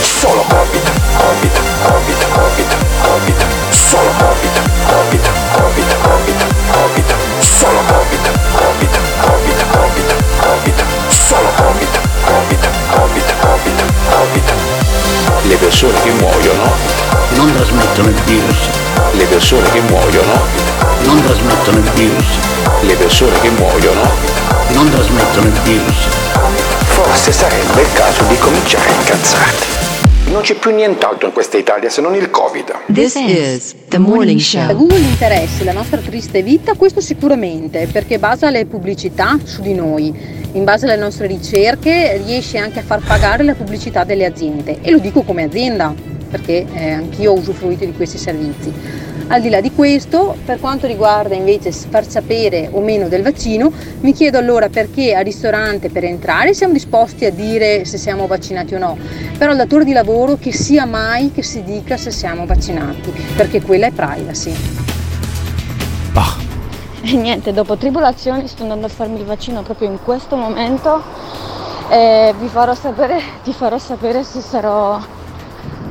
Solo 0.00 0.44
Covid, 0.46 0.90
Covid, 1.16 1.58
Covid, 1.82 2.28
Covid, 2.32 2.83
Solo 3.70 4.10
solo 7.40 7.82
solo 11.08 11.64
persone 15.64 16.00
che 16.02 16.10
muoiono 16.12 16.72
non 17.36 17.52
trasmettono 17.52 18.08
il 18.08 18.22
virus. 18.24 18.68
Le 19.12 19.24
persone 19.24 19.70
che 19.70 19.80
muoiono 19.80 20.40
non 21.04 21.22
trasmettono 21.22 21.78
il 21.78 21.90
virus. 21.94 22.26
Le 22.80 22.94
persone 22.94 23.40
che 23.40 23.48
muoiono 23.50 24.08
non 24.68 24.90
trasmettono 24.90 25.46
il 25.46 25.60
virus. 25.62 26.06
Forse 26.84 27.32
sarebbe 27.32 27.80
il 27.80 27.92
caso 27.92 28.22
di 28.24 28.38
cominciare 28.38 28.88
a 28.88 28.92
incazzarti. 28.92 29.93
Non 30.26 30.40
c'è 30.40 30.54
più 30.54 30.74
nient'altro 30.74 31.26
in 31.26 31.34
questa 31.34 31.58
Italia 31.58 31.90
se 31.90 32.00
non 32.00 32.14
il 32.14 32.30
Covid. 32.30 32.84
This 32.92 33.14
is 33.14 33.74
the 33.88 33.98
morning 33.98 34.40
show. 34.40 34.68
A 34.68 34.72
Google 34.72 34.98
interessi 34.98 35.64
la 35.64 35.72
nostra 35.72 35.98
triste 35.98 36.42
vita, 36.42 36.72
questo 36.74 37.02
sicuramente, 37.02 37.86
perché 37.92 38.18
basa 38.18 38.48
le 38.48 38.64
pubblicità 38.64 39.38
su 39.44 39.60
di 39.60 39.74
noi. 39.74 40.12
In 40.52 40.64
base 40.64 40.86
alle 40.86 40.96
nostre 40.96 41.26
ricerche 41.26 42.16
riesce 42.24 42.56
anche 42.56 42.78
a 42.78 42.82
far 42.82 43.00
pagare 43.06 43.44
la 43.44 43.54
pubblicità 43.54 44.04
delle 44.04 44.24
aziende. 44.24 44.78
E 44.80 44.90
lo 44.90 44.98
dico 44.98 45.22
come 45.22 45.42
azienda, 45.42 45.94
perché 46.30 46.66
eh, 46.72 46.90
anch'io 46.90 47.32
ho 47.32 47.38
usufruito 47.38 47.84
di 47.84 47.92
questi 47.92 48.16
servizi. 48.16 48.72
Al 49.26 49.40
di 49.40 49.48
là 49.48 49.60
di 49.60 49.72
questo, 49.72 50.36
per 50.44 50.60
quanto 50.60 50.86
riguarda 50.86 51.34
invece 51.34 51.72
far 51.72 52.06
sapere 52.06 52.68
o 52.70 52.80
meno 52.80 53.08
del 53.08 53.22
vaccino, 53.22 53.72
mi 54.00 54.12
chiedo 54.12 54.38
allora 54.38 54.68
perché 54.68 55.14
al 55.14 55.24
ristorante 55.24 55.88
per 55.88 56.04
entrare 56.04 56.52
siamo 56.52 56.74
disposti 56.74 57.24
a 57.24 57.30
dire 57.30 57.84
se 57.84 57.96
siamo 57.96 58.26
vaccinati 58.26 58.74
o 58.74 58.78
no, 58.78 58.98
però 59.38 59.52
al 59.52 59.56
datore 59.56 59.84
di 59.84 59.92
lavoro 59.92 60.36
che 60.36 60.52
sia 60.52 60.84
mai 60.84 61.32
che 61.32 61.42
si 61.42 61.62
dica 61.62 61.96
se 61.96 62.10
siamo 62.10 62.44
vaccinati, 62.44 63.12
perché 63.34 63.62
quella 63.62 63.86
è 63.86 63.90
privacy. 63.90 64.54
E 67.06 67.12
niente, 67.16 67.52
dopo 67.52 67.76
tribolazioni 67.76 68.48
sto 68.48 68.62
andando 68.62 68.86
a 68.86 68.88
farmi 68.88 69.18
il 69.18 69.26
vaccino 69.26 69.62
proprio 69.62 69.90
in 69.90 69.98
questo 70.02 70.36
momento 70.36 71.02
e 71.90 72.34
vi 72.38 72.48
farò 72.48 72.74
sapere, 72.74 73.20
ti 73.42 73.52
farò 73.52 73.76
sapere 73.76 74.24
se 74.24 74.40
sarò 74.40 74.98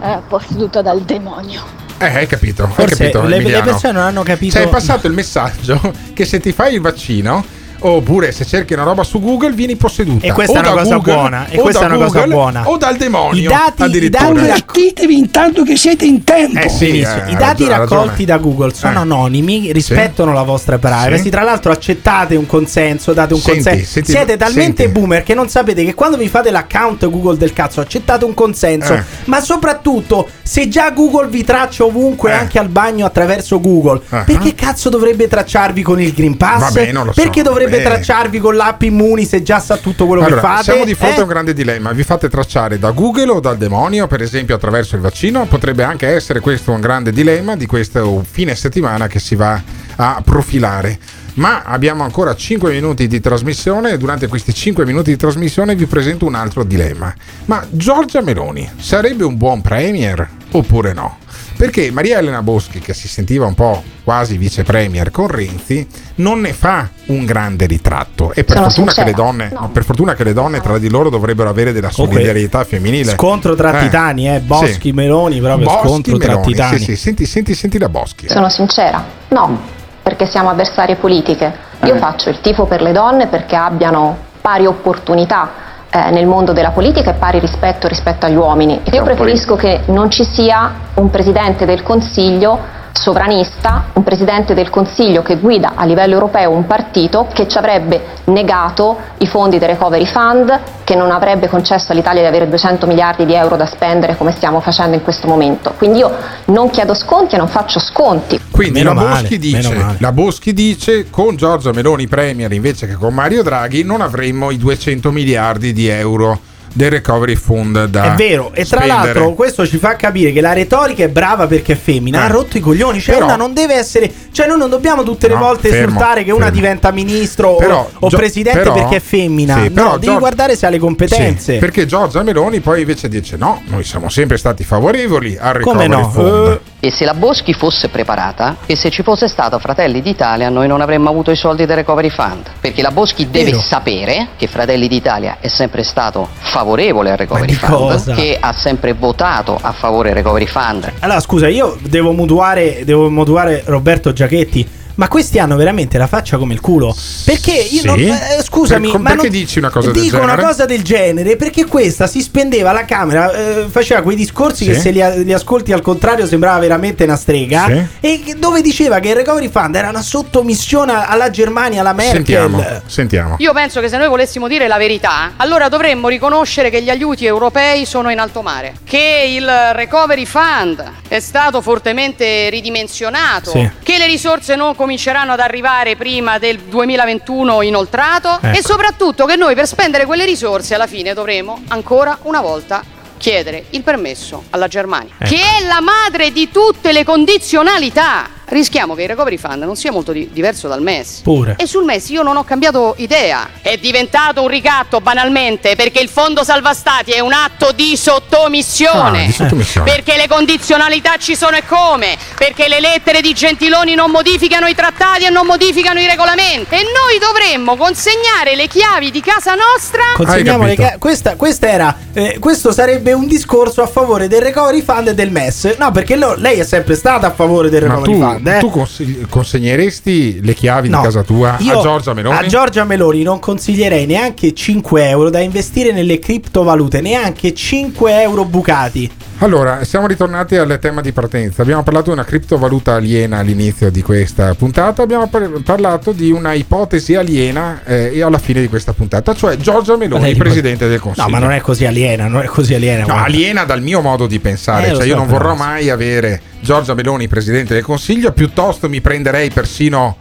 eh, 0.02 0.20
posseduta 0.28 0.82
dal 0.82 1.02
demonio. 1.02 1.83
Eh, 2.06 2.16
hai 2.18 2.28
capito, 2.28 2.64
hai 2.66 2.72
Forse 2.74 2.96
capito, 2.96 3.22
le- 3.24 3.40
le 3.40 3.62
persone 3.62 3.94
non 3.94 4.04
hanno 4.04 4.24
capito- 4.24 4.56
Cioè, 4.58 4.66
è 4.66 4.70
passato 4.70 5.08
il 5.08 5.14
messaggio 5.14 5.80
che 6.14 6.26
se 6.26 6.40
ti 6.40 6.52
fai 6.52 6.74
il 6.76 6.82
vaccino 6.82 7.46
oppure 7.88 8.32
se 8.32 8.46
cerchi 8.46 8.74
una 8.74 8.84
roba 8.84 9.04
su 9.04 9.20
Google 9.20 9.52
vieni 9.52 9.76
posseduta 9.76 10.26
E 10.26 10.32
questa 10.32 10.54
o 10.54 10.56
è 10.56 10.60
una 10.60 10.70
da 10.70 10.82
cosa 10.82 10.96
Google, 10.96 11.14
buona, 11.14 11.48
e 11.50 11.58
o 11.58 11.62
questa 11.62 11.80
da 11.82 11.86
è 11.86 11.90
una 11.96 12.06
cosa 12.06 12.20
Google, 12.20 12.34
buona. 12.36 12.70
o 12.70 12.78
dal 12.78 12.96
demonio 12.98 13.42
I 13.42 13.54
dati, 13.54 13.82
i 13.82 13.86
addirittura. 13.86 14.24
dati 14.24 14.42
Divertitevi 14.42 15.18
intanto 15.18 15.64
che 15.64 15.76
siete 15.76 16.06
in 16.06 16.24
tempo. 16.24 16.60
Eh 16.60 16.70
sì, 16.70 17.00
eh, 17.02 17.08
I 17.32 17.36
dati 17.36 17.66
raccolti 17.68 17.96
ragione. 18.08 18.26
da 18.26 18.38
Google 18.38 18.74
sono 18.74 18.94
Eh. 18.94 19.02
anonimi, 19.02 19.72
rispettano 19.72 20.34
la 20.34 20.44
vostra 20.44 20.78
privacy. 20.78 21.24
Sì. 21.24 21.30
Tra 21.30 21.44
l'altro, 21.44 21.72
accettate 21.72 22.36
un 22.36 22.46
consenso, 22.46 23.14
date 23.14 23.34
un 23.34 23.40
Senti, 23.40 23.64
consenso. 23.64 23.92
senti, 23.92 24.12
Siete 24.12 24.38
talmente 24.38 24.84
senti. 24.84 25.00
boomer 25.00 25.24
che 25.24 25.34
non 25.34 25.50
sapete 25.50 25.84
che 25.86 25.94
quando 25.94 26.18
vi 26.18 26.28
fate 26.28 26.52
l'account 26.52 27.10
Google 27.10 27.38
del 27.38 27.54
cazzo, 27.54 27.82
accettate 27.82 28.26
un 28.26 28.34
consenso. 28.34 28.94
Eh. 28.94 29.04
Ma 29.26 29.42
soprattutto, 29.42 30.28
se 30.42 30.68
già 30.70 30.90
Google 30.92 31.28
vi 31.28 31.44
traccia 31.44 31.84
ovunque, 31.86 32.32
Eh. 32.32 32.36
anche 32.36 32.60
al 32.60 32.70
bagno 32.70 33.06
attraverso 33.06 33.60
Google, 33.60 34.02
Ah. 34.10 34.24
perché 34.24 34.54
cazzo 34.56 34.90
dovrebbe 34.90 35.28
tracciarvi 35.28 35.82
con 35.82 36.00
il 36.02 36.12
Green 36.14 36.38
Pass? 36.38 36.60
Vabbè, 36.60 36.92
non 36.92 37.06
lo 37.06 37.14
so, 37.14 37.22
perché 37.22 37.42
dovrebbe 37.42 37.73
vabbè. 37.78 37.90
tracciarvi 37.90 38.40
con 38.40 38.56
l'app 38.56 38.82
Immuni 38.82 39.26
se 39.26 39.42
già 39.44 39.60
sa 39.60 39.78
tutto 39.78 40.06
quello 40.08 40.24
Allora, 40.24 40.42
che 40.42 40.48
fate? 40.48 40.64
siamo 40.64 40.86
di 40.86 40.94
fronte 40.96 41.16
Eh? 41.16 41.20
a 41.20 41.24
un 41.24 41.30
grande 41.30 41.54
dilemma. 41.54 41.92
Vi 41.92 42.04
fate 42.04 42.30
tracciare 42.30 42.80
da 42.80 42.92
Google 42.92 43.30
o 43.32 43.40
dal 43.40 43.58
demonio, 43.58 44.08
per 44.08 44.22
esempio 44.22 44.56
attraverso 44.56 44.96
il 44.96 45.02
vaccino? 45.02 45.46
Potrebbe 45.46 45.84
anche 45.84 46.08
essere 46.08 46.40
questo 46.40 46.72
un 46.72 46.82
grande 46.82 47.12
dilemma 47.12 47.56
di 47.56 47.66
questo 47.66 48.24
fine 48.30 48.56
settimana 48.56 49.08
che 49.08 49.20
si 49.20 49.36
va 49.36 49.62
a 49.96 50.22
profilare. 50.24 50.98
Ma 51.36 51.64
abbiamo 51.64 52.04
ancora 52.04 52.36
5 52.36 52.72
minuti 52.72 53.08
di 53.08 53.20
trasmissione 53.20 53.94
e 53.94 53.98
durante 53.98 54.28
questi 54.28 54.54
5 54.54 54.86
minuti 54.86 55.10
di 55.10 55.18
trasmissione 55.18 55.74
vi 55.76 55.88
presento 55.88 56.26
un 56.28 56.36
altro 56.36 56.64
dilemma. 56.64 57.12
Ma 57.46 57.66
Giorgia 57.72 58.22
Meloni 58.22 58.70
sarebbe 58.78 59.24
un 59.24 59.36
buon 59.36 59.62
premier 59.62 60.28
oppure 60.52 60.94
no? 60.94 61.18
Perché 61.56 61.92
Maria 61.92 62.18
Elena 62.20 62.42
Boschi, 62.42 62.80
che 62.80 62.94
si 62.94 63.08
sentiva 63.08 63.46
un 63.46 63.54
po' 63.54 63.84
quasi 64.04 64.38
vice 64.38 64.64
premier 64.64 65.12
con 65.12 65.28
Renzi, 65.28 65.88
non 66.16 66.42
ne 66.42 66.54
fa 66.54 66.90
un 67.08 67.26
grande 67.26 67.66
ritratto. 67.66 68.34
E 68.34 68.44
per, 68.44 68.58
fortuna 68.60 68.92
che, 68.92 69.14
donne, 69.14 69.50
no, 69.54 69.70
per 69.72 69.84
fortuna 69.84 70.14
che 70.14 70.24
le 70.24 70.34
donne 70.34 70.60
tra 70.62 70.78
di 70.78 70.90
loro 70.90 71.10
dovrebbero 71.10 71.50
avere 71.50 71.72
della 71.72 71.92
solidarietà 71.92 72.64
femminile. 72.64 73.14
Scontro 73.14 73.56
tra 73.56 73.80
Eh, 73.80 73.84
titani, 73.84 74.34
eh. 74.34 74.40
Boschi, 74.40 74.90
sì. 74.90 74.92
Meloni, 74.92 75.40
proprio 75.40 75.68
Boschi, 75.68 75.88
scontro 75.88 76.18
tra 76.18 76.28
Meloni, 76.36 76.52
titani. 76.52 76.78
Sì, 76.80 76.84
sì, 76.84 76.96
senti, 76.96 77.26
senti, 77.26 77.56
senti 77.56 77.78
la 77.78 77.90
Boschi. 77.90 78.28
Sono 78.28 78.50
sincera, 78.50 79.04
no, 79.30 79.60
perché 80.02 80.26
siamo 80.26 80.50
avversarie 80.50 80.96
politiche. 80.96 81.72
Io 81.86 81.98
faccio 81.98 82.30
il 82.30 82.40
tifo 82.42 82.66
per 82.66 82.82
le 82.82 82.92
donne 82.92 83.28
perché 83.28 83.56
abbiano 83.56 84.18
pari 84.42 84.66
opportunità 84.66 85.52
eh, 85.96 86.10
nel 86.10 86.26
mondo 86.26 86.54
della 86.54 86.72
politica 86.72 87.12
e 87.12 87.14
pari 87.14 87.38
rispetto 87.38 87.88
rispetto 87.88 88.26
agli 88.26 88.36
uomini. 88.36 88.82
Io 88.92 89.04
preferisco 89.04 89.56
che 89.56 89.82
non 89.86 90.10
ci 90.10 90.24
sia 90.24 90.74
un 90.96 91.12
presidente 91.12 91.66
del 91.66 91.84
Consiglio 91.84 92.82
sovranista, 92.94 93.90
un 93.94 94.04
presidente 94.04 94.54
del 94.54 94.70
Consiglio 94.70 95.24
che 95.24 95.38
guida 95.38 95.74
a 95.76 95.84
livello 95.84 96.14
europeo 96.14 96.52
un 96.52 96.68
partito 96.68 97.28
che 97.34 97.48
ci 97.48 97.58
avrebbe 97.58 98.02
negato 98.26 98.98
i 99.18 99.28
fondi 99.28 99.58
del 99.58 99.70
Recovery 99.70 100.06
Fund, 100.06 100.60
che 100.84 100.96
non 100.96 101.12
avrebbe 101.12 101.50
concesso 101.50 101.92
all'Italia 101.92 102.22
di 102.22 102.28
avere 102.28 102.48
200 102.48 102.86
miliardi 102.86 103.26
di 103.26 103.34
euro 103.34 103.56
da 103.56 103.66
spendere 103.66 104.16
come 104.16 104.32
stiamo 104.32 104.60
facendo 104.60 104.96
in 104.96 105.02
questo 105.02 105.28
momento. 105.28 105.74
Quindi 105.78 106.00
io 106.00 106.12
non 106.46 106.70
chiedo 106.70 106.94
sconti 106.94 107.36
e 107.36 107.38
non 107.40 107.48
faccio 107.48 107.80
sconti. 107.80 108.40
Quindi 108.52 108.84
la 108.84 108.94
male, 108.94 109.22
Boschi, 109.22 109.40
meno 109.40 109.70
dice, 109.70 109.76
male. 109.76 109.98
la 110.00 110.12
Boschi 110.12 110.54
dice 110.54 111.10
con 111.10 111.36
Giorgia 111.36 111.72
Meloni 111.72 112.08
Premier 112.08 112.52
invece 112.52 112.86
che 112.86 112.94
con 112.94 113.14
Mario 113.14 113.42
Draghi 113.42 113.84
non 113.84 114.02
avremmo 114.02 114.52
i 114.52 114.58
200 114.58 115.12
miliardi 115.12 115.74
di 115.74 115.88
euro 115.88 116.52
del 116.76 116.90
recovery 116.90 117.36
fund 117.36 117.86
da 117.86 118.14
È 118.14 118.16
vero, 118.16 118.52
e 118.54 118.66
tra 118.66 118.82
spendere. 118.82 118.88
l'altro 119.14 119.34
questo 119.34 119.66
ci 119.68 119.78
fa 119.78 119.96
capire 119.96 120.32
che 120.32 120.42
la 120.42 120.54
retorica 120.54 121.04
è 121.04 121.08
brava 121.10 121.46
perché 121.48 121.74
è 121.74 121.76
femmina, 121.76 122.22
Eh. 122.22 122.24
ha 122.24 122.28
rotto 122.28 122.58
i 122.58 122.60
coglioni, 122.60 123.00
cioè 123.00 123.14
Però- 123.16 123.28
una 123.28 123.36
non 123.36 123.54
deve 123.54 123.76
essere, 123.76 124.12
cioè 124.32 124.48
noi 124.48 124.58
non 124.58 124.70
dobbiamo 124.70 125.04
tutte 125.04 125.28
le 125.28 125.36
No, 125.36 125.40
volte 125.42 125.70
fermo, 125.70 125.86
esultare 125.98 126.24
che 126.24 126.32
una 126.32 126.46
fermo. 126.46 126.60
diventa 126.60 126.92
ministro 126.92 127.50
o- 127.50 127.58
Però, 127.58 127.90
o, 128.00 128.08
Gio- 128.10 128.18
presidente 128.18 128.60
però- 128.60 128.74
perché 128.74 128.96
è 128.96 129.00
femmina, 129.00 129.56
sì, 129.56 129.64
no, 129.64 129.70
però 129.72 129.90
devi 129.94 130.06
Giorgia- 130.06 130.20
guardare 130.20 130.56
se 130.56 130.66
ha 130.66 130.70
le 130.70 130.80
competenze. 130.80 131.54
Sì, 131.54 131.60
perché 131.60 131.86
Giorgia 131.86 132.24
Meloni 132.24 132.60
poi 132.60 132.82
invece 132.82 133.08
dice 133.08 133.38
no, 133.38 133.62
noi 133.68 133.84
siamo 133.84 134.10
sempre 134.10 134.38
stati 134.38 134.64
favorevoli 134.64 135.38
al 135.40 135.60
Come 135.62 135.84
recovery 135.88 135.90
no? 135.90 136.10
fund. 136.10 136.48
Eh, 136.48 136.60
E 136.86 136.92
se 136.92 137.06
la 137.06 137.14
Boschi 137.14 137.54
fosse 137.54 137.88
preparata, 137.88 138.58
e 138.66 138.76
se 138.76 138.90
ci 138.90 139.04
fosse 139.04 139.30
stato 139.30 139.58
Fratelli 139.58 140.02
d'Italia, 140.02 140.50
noi 140.50 140.68
non 140.68 140.82
avremmo 140.82 141.08
avuto 141.08 141.32
i 141.32 141.36
soldi 141.38 141.66
del 141.66 141.78
Recovery 141.78 142.10
Fund. 142.10 142.44
Perché 142.60 142.82
la 142.82 142.92
Boschi 142.92 143.30
deve 143.30 143.52
Vero. 143.52 143.62
sapere 143.62 144.28
che 144.36 144.48
Fratelli 144.48 144.90
d'Italia 144.90 145.38
è 145.40 145.48
sempre 145.48 145.84
stato 145.84 146.28
favorevole 146.40 147.12
al 147.12 147.16
Recovery 147.16 147.54
Fund, 147.54 147.72
cosa? 147.72 148.14
che 148.16 148.38
ha 148.38 148.52
sempre 148.52 148.92
votato 148.92 149.58
a 149.62 149.72
favore 149.72 150.10
del 150.10 150.18
Recovery 150.18 150.46
Fund. 150.46 150.92
Allora, 151.00 151.22
scusa, 151.22 151.48
io 151.48 151.78
devo 151.80 152.12
mutuare, 152.12 152.82
devo 152.84 153.10
mutuare 153.10 153.64
Roberto 153.66 154.12
Giachetti. 154.12 154.82
Ma 154.96 155.08
questi 155.08 155.40
hanno 155.40 155.56
veramente 155.56 155.98
la 155.98 156.08
faccia 156.08 156.38
come 156.38 156.54
il 156.54 156.60
culo. 156.60 156.96
Perché 157.26 157.52
io 157.52 157.82
Sì? 157.82 157.86
non, 157.86 158.00
eh, 158.00 158.42
scusami, 158.44 158.90
Per- 158.92 159.00
ma 159.00 159.10
perché 159.12 159.28
non- 159.30 159.32
dici 159.32 159.58
una 159.60 159.70
cosa 159.70 159.92
del 159.92 160.02
dico 160.02 160.18
genere? 160.18 160.34
una 160.34 160.48
cosa 160.48 160.66
del 160.66 160.84
genere 160.84 161.36
perché 161.36 161.66
questa 161.66 162.06
si 162.08 162.22
spendeva 162.22 162.70
alla 162.70 162.86
Camera, 162.86 163.32
eh, 163.32 163.66
faceva 163.70 164.02
quei 164.02 164.16
discorsi 164.16 164.66
Sì. 164.66 164.72
che 164.72 164.80
se 164.80 164.92
li, 164.92 165.24
li 165.24 165.34
ascolti 165.34 165.72
al 165.74 165.82
contrario 165.82 166.28
sembrava 166.28 166.60
veramente 166.60 167.04
una 167.06 167.16
strega 167.16 167.66
Sì. 167.66 167.86
e 168.02 168.36
dove 168.38 168.62
diceva 168.62 169.00
che 169.00 169.10
il 169.10 169.16
Recovery 169.16 169.50
Fund 169.50 169.76
era 169.76 169.90
una 169.90 170.02
sottomissione 170.02 170.94
alla 171.08 171.30
Germania, 171.30 171.80
alla 171.82 171.94
Merkel. 171.94 172.16
Sentiamo, 172.16 172.64
sentiamo. 172.86 173.36
Io 173.40 173.52
penso 173.54 173.80
che 173.80 173.90
se 173.90 173.98
noi 173.98 174.08
volessimo 174.08 174.48
dire 174.48 174.68
la 174.68 174.78
verità, 174.78 175.34
allora 175.38 175.70
dovremmo 175.70 176.08
riconoscere 176.08 176.70
che 176.70 176.82
gli 176.84 176.90
aiuti 176.90 177.26
europei 177.26 177.86
sono 177.86 178.12
in 178.12 178.20
alto 178.20 178.42
mare, 178.42 178.76
che 178.84 179.34
il 179.36 179.48
Recovery 179.74 180.26
Fund 180.26 180.84
è 181.08 181.20
stato 181.20 181.62
fortemente 181.62 182.50
ridimensionato, 182.50 183.52
Sì. 183.52 183.70
che 183.82 183.98
le 183.98 184.06
risorse 184.06 184.56
non 184.56 184.76
cominceranno 184.84 185.32
ad 185.32 185.40
arrivare 185.40 185.96
prima 185.96 186.40
del 186.40 186.60
2021 186.60 187.62
inoltrato 187.62 188.38
Ecco. 188.42 188.58
e 188.58 188.62
soprattutto 188.62 189.26
che 189.26 189.38
noi 189.38 189.56
per 189.56 189.66
spendere 189.66 190.06
quelle 190.06 190.26
risorse 190.26 190.76
alla 190.76 190.88
fine 190.88 191.14
dovremo 191.14 191.62
ancora 191.70 192.18
una 192.24 192.42
volta 192.42 192.84
chiedere 193.18 193.68
il 193.70 193.82
permesso 193.82 194.44
alla 194.50 194.68
Germania, 194.68 195.14
Ecco. 195.18 195.34
che 195.34 195.40
è 195.42 195.66
la 195.66 195.80
madre 195.80 196.34
di 196.34 196.52
tutte 196.52 196.92
le 196.92 197.06
condizionalità. 197.06 198.33
Rischiamo 198.46 198.94
che 198.94 199.04
il 199.04 199.08
Recovery 199.08 199.38
Fund 199.38 199.64
non 199.64 199.76
sia 199.76 199.92
molto 199.92 200.12
di- 200.12 200.30
diverso 200.32 200.68
dal 200.68 200.82
MES. 200.82 201.22
Pure. 201.24 201.56
E 201.58 201.66
sul 201.66 201.84
MES 201.86 202.10
io 202.10 202.22
non 202.24 202.38
ho 202.38 202.44
cambiato 202.44 202.94
idea. 202.98 203.50
È 203.62 203.78
diventato 203.78 204.42
un 204.42 204.48
ricatto 204.48 205.00
banalmente 205.02 205.76
perché 205.76 206.00
il 206.02 206.10
fondo 206.10 206.44
salva 206.44 206.74
stati 206.74 207.12
è 207.12 207.20
un 207.20 207.34
atto 207.34 207.72
di 207.72 207.96
sottomissione. 207.98 209.24
Ah, 209.24 209.26
di 209.26 209.32
sottomissione. 209.32 209.90
Perché 209.92 210.16
le 210.18 210.28
condizionalità 210.28 211.18
ci 211.18 211.36
sono 211.36 211.56
e 211.56 211.64
come? 211.66 212.18
Perché 212.38 212.68
le 212.68 212.80
lettere 212.80 213.22
di 213.22 213.34
Gentiloni 213.34 213.96
non 213.96 214.12
modificano 214.12 214.68
i 214.68 214.76
trattati 214.76 215.24
e 215.26 215.30
non 215.30 215.46
modificano 215.46 216.00
i 216.00 216.06
regolamenti. 216.06 216.76
E 216.76 216.82
noi 216.84 217.20
dovremmo 217.20 217.76
consegnare 217.76 218.56
le 218.56 218.68
chiavi 218.68 219.12
di 219.12 219.22
casa 219.22 219.54
nostra. 219.56 220.02
Consegniamo 220.16 220.66
le 220.66 220.76
ca- 220.76 220.96
questa, 221.00 221.36
questa 221.36 221.70
era 221.70 221.98
eh, 222.14 222.38
questo 222.40 222.72
sarebbe 222.72 223.14
un 223.14 223.26
discorso 223.28 223.82
a 223.82 223.88
favore 223.88 224.28
del 224.28 224.42
recovery 224.42 224.82
fund 224.82 225.08
e 225.08 225.14
del 225.14 225.32
MES. 225.32 225.76
No, 225.80 225.92
perché 225.92 226.16
lo- 226.16 226.36
lei 226.36 226.60
è 226.60 226.64
sempre 226.66 226.96
stata 226.96 227.28
a 227.28 227.32
favore 227.32 227.70
del 227.70 227.82
recovery 227.82 228.14
fund. 228.20 228.33
Eh. 228.44 228.60
tu 228.60 228.70
consigli- 228.70 229.26
consegneresti 229.28 230.40
le 230.42 230.54
chiavi 230.54 230.90
No, 230.90 230.98
di 230.98 231.04
casa 231.04 231.24
tua 231.24 231.58
a 231.58 231.82
Giorgia 231.82 232.14
Meloni? 232.14 232.38
A 232.38 232.46
Giorgia 232.46 232.84
Meloni 232.84 233.24
non 233.24 233.40
consiglierei 233.40 234.06
neanche 234.06 234.54
5 234.54 235.08
euro 235.10 235.30
da 235.30 235.40
investire 235.40 235.92
nelle 235.92 236.20
criptovalute, 236.20 237.02
neanche 237.02 237.54
5 237.54 238.22
euro 238.22 238.46
bucati. 238.46 239.10
Allora, 239.40 239.84
siamo 239.84 240.08
ritornati 240.08 240.56
al 240.56 240.78
tema 240.80 241.02
di 241.02 241.12
partenza. 241.12 241.64
Abbiamo 241.64 241.84
parlato 241.84 242.06
di 242.08 242.12
una 242.14 242.24
criptovaluta 242.24 242.94
aliena 242.94 243.40
all'inizio 243.40 243.92
di 243.92 244.02
questa 244.02 244.54
puntata, 244.56 245.02
abbiamo 245.02 245.28
par- 245.28 245.50
parlato 245.66 246.14
di 246.14 246.32
una 246.32 246.54
ipotesi 246.54 247.16
aliena 247.16 247.82
eh, 247.84 248.22
alla 248.22 248.38
fine 248.38 248.62
di 248.62 248.70
questa 248.70 248.94
puntata, 248.94 249.34
cioè 249.34 249.58
Giorgia 249.58 249.98
Meloni, 249.98 250.22
Lei- 250.24 250.36
presidente 250.36 250.88
del 250.88 251.00
Consiglio. 251.02 251.26
No, 251.28 251.32
ma 251.34 251.40
non 251.40 251.52
è 251.52 251.60
così 251.60 251.86
aliena, 251.86 252.28
non 252.28 252.42
è 252.42 252.46
così 252.46 252.74
aliena. 252.74 253.06
No, 253.06 253.16
aliena 253.22 253.66
dal 253.66 253.82
mio 253.82 254.00
modo 254.00 254.28
di 254.28 254.40
pensare, 254.40 254.86
Eh, 254.86 254.90
cioè 254.92 255.02
so, 255.02 255.08
io 255.08 255.16
non 255.16 255.28
vorrò 255.28 255.56
mai 255.56 255.90
avere 255.90 256.42
Giorgia 256.62 256.94
Meloni 256.94 257.28
presidente 257.28 257.74
del 257.74 257.84
Consiglio, 257.84 258.32
piuttosto 258.32 258.88
mi 258.88 259.02
prenderei 259.02 259.50
persino 259.50 260.16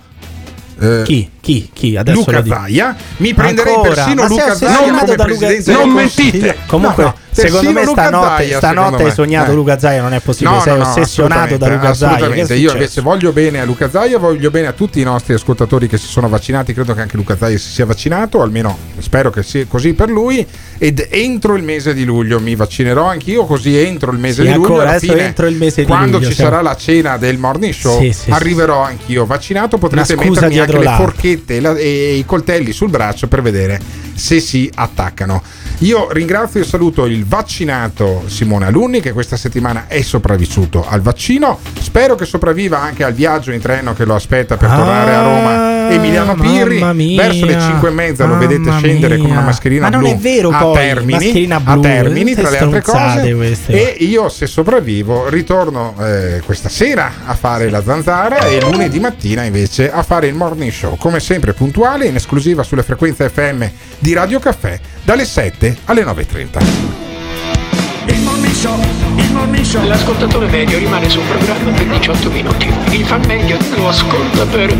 eh, 0.81 1.03
Chi? 1.05 1.31
Chi? 1.43 1.69
Chi? 1.73 1.97
Adesso 1.97 2.19
Luca. 2.31 2.45
Zaia, 2.47 2.95
mi 3.17 3.35
prenderei 3.35 3.75
Ancora? 3.75 3.95
persino 3.95 4.23
Ma 4.23 4.29
Luca 4.29 4.55
Zaia 4.55 4.77
come 4.79 5.01
Luca 5.01 5.25
presidente 5.25 5.73
Non 5.73 5.91
mentite. 5.91 6.57
Comunque, 6.67 7.03
No, 7.03 7.09
no, 7.09 7.17
secondo 7.33 7.73
me 7.73 7.85
Luca 7.85 8.03
stanotte, 8.03 8.29
Zaia, 8.45 8.57
stanotte 8.59 9.03
hai 9.05 9.11
sognato 9.11 9.51
Eh. 9.51 9.55
Luca 9.55 9.79
Zaia, 9.79 10.03
non 10.03 10.15
è 10.15 10.21
possibile, 10.21 10.55
No, 10.55 10.61
sei 10.61 10.79
ossessionato 10.79 11.57
da 11.57 11.67
Luca 11.67 11.95
Zaia. 11.95 12.13
Assolutamente, 12.15 12.55
io 12.55 12.71
invece 12.71 13.01
voglio 13.01 13.33
bene 13.33 13.61
a 13.61 13.65
Luca 13.65 13.91
Zaia, 13.91 14.19
voglio 14.19 14.51
bene 14.53 14.69
a 14.69 14.73
tutti 14.73 15.01
i 15.01 15.03
nostri 15.03 15.35
ascoltatori 15.35 15.89
che 15.89 15.99
si 15.99 16.07
sono 16.07 16.29
vaccinati, 16.29 16.73
credo 16.75 16.95
che 16.95 17.01
anche 17.01 17.17
Luca 17.17 17.37
Zaia 17.37 17.59
si 17.59 17.71
sia 17.71 17.87
vaccinato, 17.87 18.41
almeno 18.41 18.79
spero 18.99 19.31
che 19.31 19.43
sia 19.43 19.67
così 19.67 19.95
per 19.95 20.11
lui 20.11 20.47
ed 20.79 21.09
entro 21.11 21.57
il 21.57 21.65
mese 21.65 21.93
di 21.93 22.05
luglio 22.05 22.39
mi 22.39 22.55
vaccinerò 22.55 23.07
anch'io, 23.07 23.47
così 23.47 23.77
entro 23.77 24.13
il 24.13 24.19
mese 24.19 24.43
Sì, 24.45 24.49
di 24.49 24.55
luglio, 24.55 24.81
adesso 24.81 24.99
fine, 25.13 25.25
entro 25.27 25.47
il 25.49 25.57
mese 25.57 25.81
di 25.81 25.87
quando 25.89 26.19
luglio, 26.19 26.29
ci 26.29 26.35
siamo- 26.37 26.51
sarà 26.51 26.63
la 26.63 26.77
cena 26.77 27.17
del 27.17 27.39
morning 27.39 27.73
show, 27.73 28.01
arriverò 28.29 28.83
anch'io 28.83 29.27
vaccinato, 29.27 29.77
potrete 29.79 30.15
mettermi 30.15 30.59
anche 30.61 30.79
le 30.79 30.85
l'altra. 30.85 31.05
Forchette 31.37 31.57
e 31.57 31.61
la- 31.61 31.77
e 31.77 32.15
i 32.17 32.25
coltelli 32.25 32.73
sul 32.73 32.91
braccio 32.91 33.27
per 33.29 33.43
vedere 33.43 33.81
se 34.15 34.41
si 34.41 34.71
attaccano. 34.75 35.43
Io 35.79 36.09
ringrazio 36.13 36.61
e 36.61 36.65
saluto 36.65 37.07
il 37.07 37.25
vaccinato 37.27 38.23
Simone 38.27 38.67
Alunni 38.67 39.01
che 39.01 39.13
questa 39.13 39.37
settimana 39.37 39.87
è 39.89 40.01
sopravvissuto 40.03 40.87
al 40.89 41.01
vaccino. 41.01 41.59
Spero 41.81 42.15
che 42.15 42.25
sopravviva 42.25 42.81
anche 42.81 43.03
al 43.05 43.13
viaggio 43.15 43.51
in 43.53 43.61
treno 43.61 43.93
che 43.95 44.05
lo 44.05 44.15
aspetta 44.15 44.57
per 44.57 44.69
tornare 44.71 45.13
a 45.15 45.23
Roma. 45.23 45.91
Emiliano 45.91 46.35
Pirri, 46.37 46.81
Ah, 46.81 46.93
mia. 46.93 47.23
verso 47.23 47.45
le 47.45 47.59
5 47.61 47.89
e 47.89 47.93
mezza 47.93 48.25
lo 48.25 48.37
vedete 48.39 48.71
scendere 48.79 49.17
con 49.17 49.27
una 49.27 49.35
mia. 49.37 49.45
mascherina 49.45 49.83
Ma 49.83 49.89
non 49.91 50.01
blu 50.01 50.11
è 50.13 50.17
vero, 50.17 50.49
a 50.51 50.59
poi, 50.59 50.75
Termini, 50.75 51.13
mascherina 51.13 51.57
a 51.57 51.61
blu, 51.61 51.81
Termini 51.83 52.35
tra 52.35 52.51
le 52.51 52.59
altre 52.59 52.81
cose. 52.83 53.35
queste. 53.35 53.73
E 53.99 54.05
io 54.05 54.29
se 54.29 54.47
sopravvivo 54.47 55.29
ritorno 55.29 55.95
eh, 56.01 56.41
questa 56.45 56.69
sera 56.69 57.13
a 57.27 57.35
fare 57.35 57.69
la 57.69 57.83
zanzara 57.83 58.39
e 58.47 58.61
lunedì 58.61 59.01
mattina 59.01 59.43
invece 59.43 59.91
a 59.91 60.03
fare 60.03 60.29
il 60.29 60.35
morning 60.35 60.71
show, 60.71 60.97
come 60.97 61.19
sempre 61.21 61.53
puntuale 61.53 62.07
in 62.07 62.15
esclusiva 62.15 62.63
sulle 62.63 62.83
frequenze 62.83 63.29
FM 63.29 63.65
di 63.99 64.12
Radio 64.13 64.39
Caffè 64.39 64.79
dalle 65.03 65.25
7 65.25 65.79
alle 65.87 66.05
9.30. 66.05 67.01
Il 68.07 68.21
morning 68.21 68.53
show, 68.53 68.79
il 69.17 69.33
morning 69.33 69.65
show. 69.65 69.87
L'ascoltatore 69.87 70.47
medio 70.49 70.79
rimane 70.79 71.09
sul 71.09 71.23
programma 71.23 71.71
per 71.71 71.87
18 71.87 72.31
minuti. 72.31 72.73
Il 72.91 73.05
fan 73.05 73.23
medio 73.27 73.59
lo 73.77 73.89
ascolta 73.89 74.45
per 74.47 74.77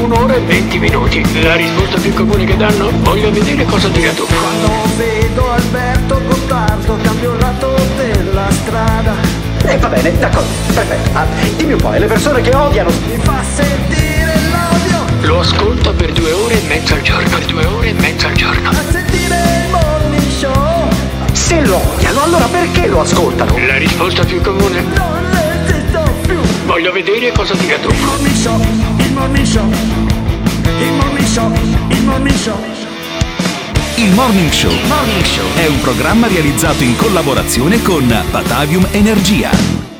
un'ora 0.00 0.34
e 0.34 0.40
20 0.40 0.78
minuti. 0.78 1.42
La 1.42 1.54
risposta 1.54 1.98
più 1.98 2.12
comune 2.14 2.44
che 2.44 2.56
danno? 2.56 2.90
Voglio 3.02 3.30
vedere 3.30 3.64
cosa 3.64 3.88
dirà 3.88 4.12
tu. 4.12 4.26
Quando 4.26 4.70
vedo 4.96 5.50
Alberto 5.50 6.20
Gottardo 6.26 6.98
cambio 7.02 7.32
il 7.32 7.38
lato 7.40 7.74
della 7.96 8.50
strada. 8.50 9.14
E 9.66 9.78
va 9.78 9.88
bene, 9.88 10.18
d'accordo, 10.18 10.48
perfetto. 10.74 11.10
Ah, 11.12 11.26
dimmi 11.56 11.72
un 11.72 11.80
po', 11.80 11.92
e 11.92 11.98
le 12.00 12.06
persone 12.06 12.40
che 12.42 12.54
odiano. 12.54 12.90
Mi 13.06 13.18
fa 13.22 13.42
sentire. 13.54 14.13
Lo 15.24 15.40
ascolta 15.40 15.90
per 15.92 16.12
due 16.12 16.32
ore 16.32 16.62
e 16.62 16.66
mezza 16.66 16.94
al 16.94 17.02
giorno. 17.02 17.28
Per 17.28 17.46
due 17.46 17.64
ore 17.64 17.88
e 17.88 17.92
mezza 17.94 18.28
al 18.28 18.34
giorno. 18.34 18.68
A 18.68 18.74
sentire 18.90 19.64
il 19.64 19.70
morning 19.70 20.30
show. 20.30 20.88
Se 21.32 21.64
lo 21.64 21.80
odiano, 21.94 22.22
allora 22.22 22.46
perché 22.46 22.86
lo 22.86 23.00
ascoltano? 23.00 23.56
La 23.66 23.78
risposta 23.78 24.24
più 24.24 24.40
comune? 24.42 24.82
Non 24.82 25.30
resisto 25.32 26.02
più. 26.26 26.36
Voglio 26.66 26.92
vedere 26.92 27.32
cosa 27.32 27.54
dirà 27.54 27.78
tu. 27.78 27.88
Il 27.90 28.00
morning 28.04 28.34
show, 28.34 28.60
il 28.98 29.12
morning 29.12 29.46
show. 29.46 29.70
Il 30.78 30.92
morning 30.92 31.26
show, 31.26 31.52
il 31.88 32.02
morning 32.02 32.36
show. 32.36 32.74
Il 33.96 34.10
Morning 34.10 34.52
Show 34.52 34.72
è 35.54 35.66
un 35.68 35.80
programma 35.80 36.26
realizzato 36.26 36.82
in 36.82 36.96
collaborazione 36.96 37.80
con 37.80 38.04
Batavium 38.30 38.88
Energia. 38.90 39.83